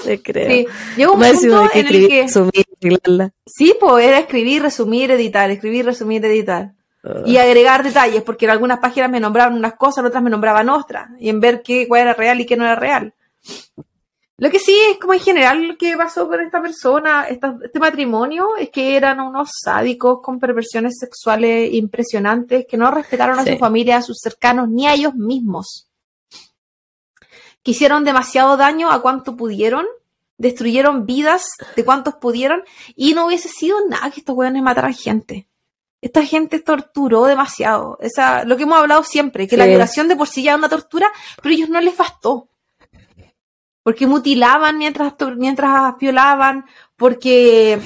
Te 0.10 0.23
creo. 0.23 0.49
Sí, 0.49 0.68
llegó 0.98 1.14
un 1.14 1.22
punto 1.22 1.69
en 1.72 1.86
el 1.86 2.07
que... 2.07 2.23
Resumir, 2.23 2.65
sí, 3.45 3.76
pues 3.80 4.07
era 4.07 4.18
escribir, 4.18 4.64
resumir, 4.64 5.11
editar, 5.11 5.52
escribir, 5.52 5.86
resumir, 5.86 6.26
editar. 6.26 6.72
Y 7.27 7.38
ah. 7.38 7.44
agregar 7.44 7.84
detalles, 7.84 8.23
porque 8.23 8.45
en 8.45 8.52
algunas 8.52 8.80
páginas 8.80 9.11
me 9.11 9.19
nombraban 9.19 9.53
unas 9.53 9.76
cosas, 9.76 9.99
en 9.99 10.07
otras 10.07 10.23
me 10.23 10.31
nombraban 10.31 10.68
otras, 10.68 11.10
y 11.19 11.30
en 11.30 11.40
ver 11.40 11.61
qué 11.61 11.88
cuál 11.88 12.02
era 12.02 12.15
real 12.15 12.41
y 12.41 12.48
qué 12.48 12.57
no 12.57 12.65
era 12.65 12.73
real. 12.73 13.14
Lo 14.38 14.49
que 14.49 14.57
sí 14.57 14.76
es 14.90 14.98
como 14.98 15.14
en 15.14 15.19
general 15.19 15.68
lo 15.68 15.77
que 15.77 15.95
pasó 15.95 16.27
con 16.27 16.41
esta 16.41 16.60
persona, 16.60 17.27
este 17.27 17.80
matrimonio, 17.80 18.57
es 18.57 18.72
que 18.72 18.98
eran 18.98 19.19
unos 19.19 19.52
sádicos 19.64 20.22
con 20.23 20.40
perversiones 20.40 20.98
sexuales 20.98 21.72
impresionantes 21.72 22.65
que 22.68 22.77
no 22.77 22.90
respetaron 22.90 23.38
a 23.38 23.45
su 23.45 23.60
familia, 23.60 23.98
a 23.98 24.02
sus 24.02 24.18
cercanos, 24.18 24.69
ni 24.69 24.88
a 24.88 24.95
ellos 24.95 25.14
mismos. 25.14 25.88
Quisieron 27.61 28.06
demasiado 28.06 28.56
daño 28.56 28.90
a 28.90 29.02
cuanto 29.02 29.36
pudieron, 29.36 29.86
destruyeron 30.40 31.06
vidas 31.06 31.52
de 31.76 31.86
cuantos 31.86 32.16
pudieron, 32.16 32.64
y 32.95 33.14
no 33.14 33.28
hubiese 33.28 33.49
sido 33.49 33.78
nada 33.88 34.10
que 34.10 34.22
estos 34.22 34.36
hueones 34.36 34.64
mataran 34.64 34.95
gente. 34.95 35.48
Esta 36.02 36.26
gente 36.26 36.60
torturó 36.60 37.26
demasiado. 37.26 37.99
Esa, 38.02 38.45
lo 38.45 38.57
que 38.57 38.64
hemos 38.64 38.80
hablado 38.80 39.03
siempre, 39.03 39.48
que 39.48 39.57
la 39.57 39.68
violación 39.68 40.07
de 40.07 40.16
por 40.16 40.28
sí 40.28 40.41
ya 40.41 40.53
es 40.53 40.57
una 40.57 40.70
tortura, 40.70 41.11
pero 41.44 41.49
a 41.49 41.56
ellos 41.56 41.70
no 41.70 41.80
les 41.80 41.95
bastó 41.95 42.49
porque 43.90 44.06
mutilaban 44.06 44.78
mientras, 44.78 45.14
mientras 45.36 45.98
violaban, 45.98 46.66
porque 46.95 47.82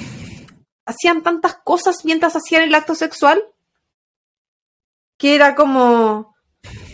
hacían 0.85 1.23
tantas 1.23 1.55
cosas 1.63 2.03
mientras 2.03 2.35
hacían 2.35 2.63
el 2.63 2.75
acto 2.75 2.93
sexual, 2.93 3.41
que 5.17 5.33
era 5.33 5.55
como, 5.55 6.35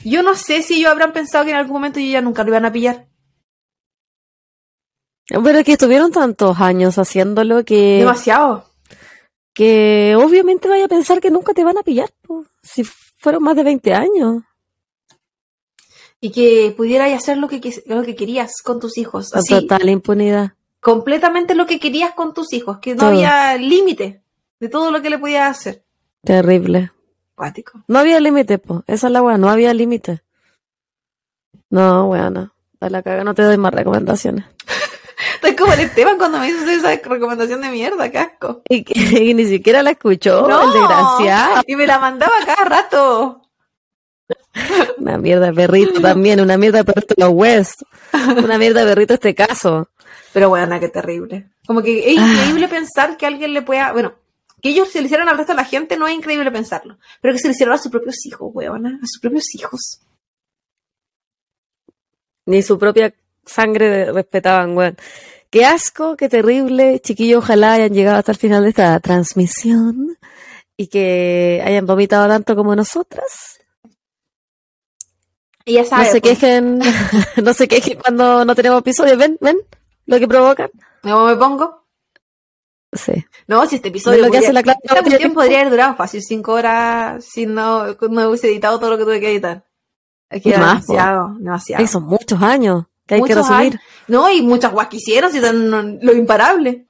yo 0.04 0.22
no 0.22 0.36
sé 0.36 0.62
si 0.62 0.76
ellos 0.76 0.92
habrán 0.92 1.12
pensado 1.12 1.46
que 1.46 1.50
en 1.50 1.58
algún 1.58 1.74
momento 1.74 1.98
ellos 2.00 2.14
ya 2.14 2.22
nunca 2.22 2.44
lo 2.44 2.50
iban 2.50 2.66
a 2.66 2.72
pillar. 2.72 3.08
Pero 5.30 5.60
es 5.60 5.64
que 5.64 5.74
estuvieron 5.74 6.12
tantos 6.12 6.60
años 6.60 6.98
haciéndolo 6.98 7.64
que... 7.64 8.00
Demasiado. 8.00 8.66
Que 9.54 10.16
obviamente 10.18 10.68
vaya 10.68 10.86
a 10.86 10.90
pensar 10.90 11.20
que 11.20 11.32
nunca 11.32 11.54
te 11.54 11.64
van 11.64 11.78
a 11.78 11.84
pillar, 11.84 12.10
si 12.64 12.84
fueron 12.84 13.44
más 13.44 13.56
de 13.56 13.64
20 13.64 13.94
años 13.94 14.44
y 16.22 16.32
que 16.32 16.74
pudieras 16.76 17.12
hacer 17.14 17.38
lo 17.38 17.48
que, 17.48 17.62
lo 17.86 18.04
que 18.04 18.16
querías 18.16 18.62
con 18.64 18.80
tus 18.80 18.98
hijos. 18.98 19.34
Así, 19.34 19.54
total 19.54 19.90
impunidad. 19.90 20.54
Completamente 20.82 21.56
lo 21.56 21.66
que 21.66 21.80
querías 21.80 22.14
con 22.14 22.34
tus 22.34 22.54
hijos, 22.54 22.80
que 22.80 22.96
no 22.96 23.08
había 23.08 23.58
límite 23.58 24.22
de 24.60 24.70
todo 24.70 24.92
lo 24.92 25.02
que 25.02 25.10
le 25.10 25.18
podías 25.18 25.50
hacer. 25.50 25.84
Terrible. 26.24 26.92
Cuático. 27.36 27.84
No 27.88 28.00
había 28.00 28.20
límite, 28.20 28.58
pues. 28.60 28.82
Esa 28.88 29.08
es 29.08 29.14
la 29.14 29.22
weá, 29.22 29.38
no 29.38 29.50
había 29.50 29.74
límite. 29.74 30.22
No, 31.70 32.08
weá, 32.08 32.30
no. 32.30 32.54
A 32.82 32.90
la 32.90 33.02
caga, 33.02 33.24
no 33.24 33.34
te 33.34 33.44
doy 33.44 33.58
más 33.58 33.74
recomendaciones. 33.74 34.46
Estoy 35.36 35.56
como 35.56 35.74
el 35.74 35.80
Esteban 35.82 36.18
cuando 36.18 36.40
me 36.40 36.50
hizo 36.50 36.70
esa 36.70 36.96
recomendación 36.96 37.62
de 37.62 37.70
mierda, 37.70 38.12
casco. 38.12 38.62
Y, 38.70 38.84
que, 38.84 39.34
ni 39.34 39.46
siquiera 39.46 39.84
la 39.84 39.92
escuchó, 39.92 40.48
No. 40.48 40.64
el 40.64 40.74
desgraciado. 40.74 41.64
Y 41.68 41.76
me 41.76 41.88
la 41.88 42.00
mandaba 42.00 42.34
cada 42.46 42.66
rato. 42.66 43.42
Una 44.98 45.18
mierda 45.18 45.52
perrito 45.52 46.00
también, 46.02 46.40
una 46.40 46.58
mierda 46.58 46.84
perrito 46.84 47.16
los 47.18 47.30
West. 47.32 47.82
Una 48.14 48.58
mierda 48.58 48.84
perrito 48.84 49.14
este 49.16 49.34
caso. 49.34 49.90
Pero 50.34 50.50
bueno, 50.50 50.80
qué 50.80 50.90
terrible. 50.90 51.50
Como 51.66 51.82
que 51.82 52.12
es 52.12 52.18
increíble 52.18 52.68
pensar 52.68 53.18
que 53.18 53.26
alguien 53.26 53.54
le 53.54 53.62
pueda, 53.62 53.92
bueno, 53.92 54.14
que 54.62 54.70
ellos 54.70 54.90
se 54.90 55.00
lo 55.00 55.06
hicieran 55.06 55.30
al 55.30 55.38
resto 55.38 55.54
de 55.54 55.58
la 55.58 55.64
gente 55.66 55.98
no 55.98 56.08
es 56.08 56.14
increíble 56.16 56.52
pensarlo, 56.52 56.98
pero 57.22 57.34
que 57.34 57.40
se 57.40 57.48
lo 57.48 57.54
hicieron 57.54 57.76
a 57.76 57.78
sus 57.78 57.92
propios 57.92 58.26
hijos, 58.26 58.50
weona, 58.54 59.00
a 59.02 59.06
sus 59.08 59.20
propios 59.22 59.46
hijos. 59.56 60.02
Ni 62.46 62.62
su 62.62 62.78
propia 62.80 63.14
sangre 63.46 64.12
respetaban, 64.12 64.76
weón. 64.76 64.98
Qué 65.50 65.66
asco, 65.66 66.16
qué 66.16 66.30
terrible. 66.30 67.00
Chiquillos, 67.00 67.44
ojalá 67.44 67.74
hayan 67.74 67.94
llegado 67.94 68.18
hasta 68.18 68.32
el 68.32 68.38
final 68.38 68.64
de 68.64 68.70
esta 68.70 69.00
transmisión 69.00 70.18
y 70.78 70.88
que 70.88 71.62
hayan 71.66 71.86
vomitado 71.86 72.28
tanto 72.28 72.56
como 72.56 72.76
nosotras. 72.76 73.60
Y 75.66 75.74
ya 75.74 75.82
No 75.84 75.88
sabes, 75.88 76.12
se 76.12 76.22
quejen, 76.22 76.80
no 77.44 77.54
se 77.54 77.68
quejen 77.68 78.00
cuando 78.00 78.46
no 78.46 78.56
tenemos 78.56 78.80
episodios. 78.80 79.18
Ven, 79.18 79.38
ven, 79.42 79.58
lo 80.06 80.20
que 80.20 80.28
provocan. 80.28 80.70
¿cómo 81.02 81.26
me 81.28 81.36
pongo? 81.36 81.80
Sí. 82.92 83.14
No, 83.48 83.66
si 83.68 83.76
este 83.76 83.90
episodio 83.90 84.18
¿Ves 84.18 84.26
lo 84.28 84.32
que 84.32 84.38
podría- 84.38 84.48
hace 84.50 84.54
la 84.54 84.64
Claudia 84.64 84.82
esta 84.84 85.04
cuestión 85.04 85.34
podría 85.34 85.60
haber 85.60 85.70
durado 85.72 85.96
fácil 85.96 86.24
cinco 86.24 86.54
horas 86.54 87.24
si 87.24 87.46
no, 87.46 87.86
no 87.86 88.30
hubiese 88.30 88.48
editado 88.48 88.80
todo 88.80 88.92
lo 88.92 88.98
que 88.98 89.04
tuve 89.04 89.20
que 89.20 89.32
editar. 89.32 89.64
Es 90.30 90.42
que 90.42 90.52
demasiado, 90.52 91.36
demasiado. 91.40 91.82
Ay, 91.82 91.88
son 91.88 92.04
muchos 92.04 92.42
años 92.42 92.86
que 93.10 93.16
hay 93.16 93.22
que 93.24 93.36
resumir. 93.36 93.74
años. 93.74 93.82
No, 94.08 94.32
y 94.32 94.42
muchas 94.42 94.72
guas 94.72 94.88
que 94.88 94.98
hicieron, 94.98 95.32
si 95.32 95.40
no- 95.40 95.82
lo 95.82 96.14
imparable. 96.14 96.88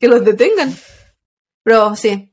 Que 0.00 0.08
los 0.08 0.24
detengan. 0.24 0.74
Pero 1.62 1.94
sí. 1.96 2.32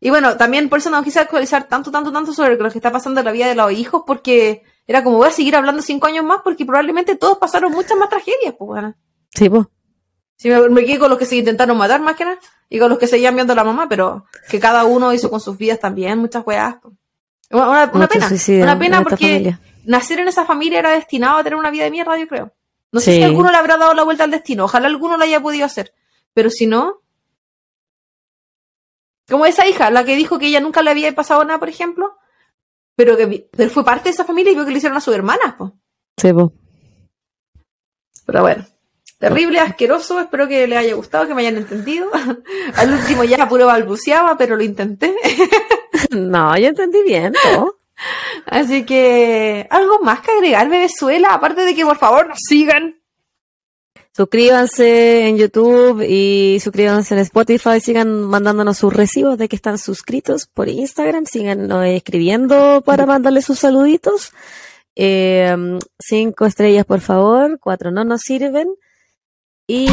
Y 0.00 0.10
bueno, 0.10 0.36
también 0.36 0.68
por 0.68 0.78
eso 0.78 0.90
no 0.90 1.02
quise 1.02 1.20
actualizar 1.20 1.68
tanto, 1.68 1.90
tanto, 1.90 2.12
tanto 2.12 2.32
sobre 2.32 2.56
lo 2.56 2.70
que 2.70 2.78
está 2.78 2.90
pasando 2.92 3.20
en 3.20 3.26
la 3.26 3.32
vida 3.32 3.46
de 3.48 3.54
los 3.54 3.72
hijos, 3.72 4.02
porque 4.06 4.62
era 4.86 5.02
como 5.02 5.18
voy 5.18 5.28
a 5.28 5.32
seguir 5.32 5.56
hablando 5.56 5.82
cinco 5.82 6.06
años 6.06 6.24
más, 6.24 6.40
porque 6.44 6.64
probablemente 6.66 7.16
todos 7.16 7.38
pasaron 7.38 7.72
muchas 7.72 7.96
más 7.96 8.08
tragedias, 8.08 8.54
pues 8.58 8.66
bueno. 8.66 8.94
Sí, 9.34 9.48
pues. 9.48 9.66
Si 10.38 10.50
me, 10.50 10.68
me 10.68 10.84
quedé 10.84 10.98
con 10.98 11.08
los 11.10 11.18
que 11.18 11.24
se 11.26 11.36
intentaron 11.36 11.76
matar 11.78 12.00
más 12.00 12.14
que 12.16 12.24
nada, 12.24 12.38
y 12.68 12.78
con 12.78 12.90
los 12.90 12.98
que 12.98 13.06
seguían 13.06 13.34
viendo 13.34 13.52
a 13.54 13.56
la 13.56 13.64
mamá, 13.64 13.88
pero 13.88 14.26
que 14.50 14.60
cada 14.60 14.84
uno 14.84 15.12
hizo 15.12 15.30
con 15.30 15.40
sus 15.40 15.56
vidas 15.56 15.80
también 15.80 16.18
muchas 16.18 16.46
weas. 16.46 16.76
pues. 16.82 16.94
Una, 17.50 17.68
una- 17.68 17.84
una 17.84 17.92
Mucho 17.92 18.08
pena. 18.08 18.28
suicidio 18.28 18.62
Una 18.64 18.72
en 18.72 18.78
pena 18.78 19.02
porque. 19.02 19.56
Nacer 19.86 20.20
en 20.20 20.28
esa 20.28 20.44
familia 20.44 20.78
era 20.80 20.90
destinado 20.90 21.38
a 21.38 21.42
tener 21.44 21.58
una 21.58 21.70
vida 21.70 21.84
de 21.84 21.90
mierda, 21.90 22.18
yo 22.18 22.28
creo. 22.28 22.52
No 22.92 23.00
sé 23.00 23.12
Sí. 23.12 23.16
si 23.18 23.22
alguno 23.24 23.50
le 23.50 23.56
habrá 23.56 23.76
dado 23.76 23.94
la 23.94 24.04
vuelta 24.04 24.24
al 24.24 24.30
destino. 24.30 24.64
Ojalá 24.64 24.86
alguno 24.86 25.16
lo 25.16 25.24
haya 25.24 25.40
podido 25.40 25.66
hacer. 25.66 25.92
Pero 26.34 26.50
si 26.50 26.66
no. 26.66 27.00
Como 29.28 29.44
esa 29.46 29.66
hija, 29.66 29.90
la 29.90 30.04
que 30.04 30.14
dijo 30.16 30.38
que 30.38 30.46
ella 30.46 30.60
nunca 30.60 30.82
le 30.82 30.90
había 30.90 31.12
pasado 31.14 31.44
nada, 31.44 31.58
por 31.58 31.68
ejemplo. 31.68 32.16
Pero 32.94 33.16
que 33.16 33.48
pero 33.50 33.70
fue 33.70 33.84
parte 33.84 34.04
de 34.04 34.10
esa 34.10 34.24
familia 34.24 34.52
y 34.52 34.54
vio 34.54 34.64
que 34.64 34.70
le 34.70 34.78
hicieron 34.78 34.96
a 34.96 35.00
sus 35.00 35.14
hermanas, 35.14 35.54
pues. 35.58 35.72
Sí, 36.16 36.32
pues. 36.32 36.48
Pero 38.24 38.42
bueno. 38.42 38.64
Terrible, 39.18 39.60
asqueroso. 39.60 40.20
Espero 40.20 40.46
que 40.46 40.66
les 40.66 40.78
haya 40.78 40.94
gustado, 40.94 41.26
que 41.26 41.34
me 41.34 41.40
hayan 41.42 41.56
entendido. 41.56 42.08
Al 42.76 42.92
último 42.92 43.24
ya 43.24 43.48
puro 43.48 43.66
balbuceaba, 43.66 44.36
pero 44.36 44.56
lo 44.56 44.62
intenté. 44.62 45.14
No, 46.10 46.56
yo 46.58 46.68
entendí 46.68 47.02
bien, 47.02 47.32
todo. 47.42 47.75
Así 48.46 48.84
que, 48.84 49.66
algo 49.70 50.00
más 50.00 50.20
que 50.20 50.30
agregar, 50.30 50.68
Venezuela, 50.68 51.34
aparte 51.34 51.62
de 51.62 51.74
que 51.74 51.84
por 51.84 51.98
favor 51.98 52.28
nos 52.28 52.38
sigan. 52.48 53.00
Suscríbanse 54.16 55.28
en 55.28 55.36
YouTube 55.36 56.02
y 56.08 56.58
suscríbanse 56.60 57.14
en 57.14 57.20
Spotify. 57.20 57.80
Sigan 57.80 58.22
mandándonos 58.22 58.78
sus 58.78 58.90
recibos 58.90 59.36
de 59.36 59.46
que 59.46 59.56
están 59.56 59.76
suscritos 59.76 60.46
por 60.46 60.68
Instagram. 60.68 61.26
Sigan 61.26 61.70
escribiendo 61.84 62.82
para 62.82 63.04
mandarle 63.04 63.42
sus 63.42 63.58
saluditos. 63.58 64.32
Eh, 64.94 65.54
cinco 65.98 66.46
estrellas, 66.46 66.86
por 66.86 67.00
favor. 67.02 67.58
Cuatro 67.60 67.90
no 67.90 68.04
nos 68.04 68.22
sirven. 68.22 68.68
Y 69.66 69.86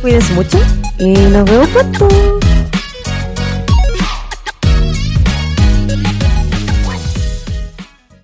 cuídense 0.00 0.32
mucho. 0.34 0.58
Y 0.98 1.12
nos 1.12 1.44
vemos 1.44 1.68
pronto. 1.68 2.51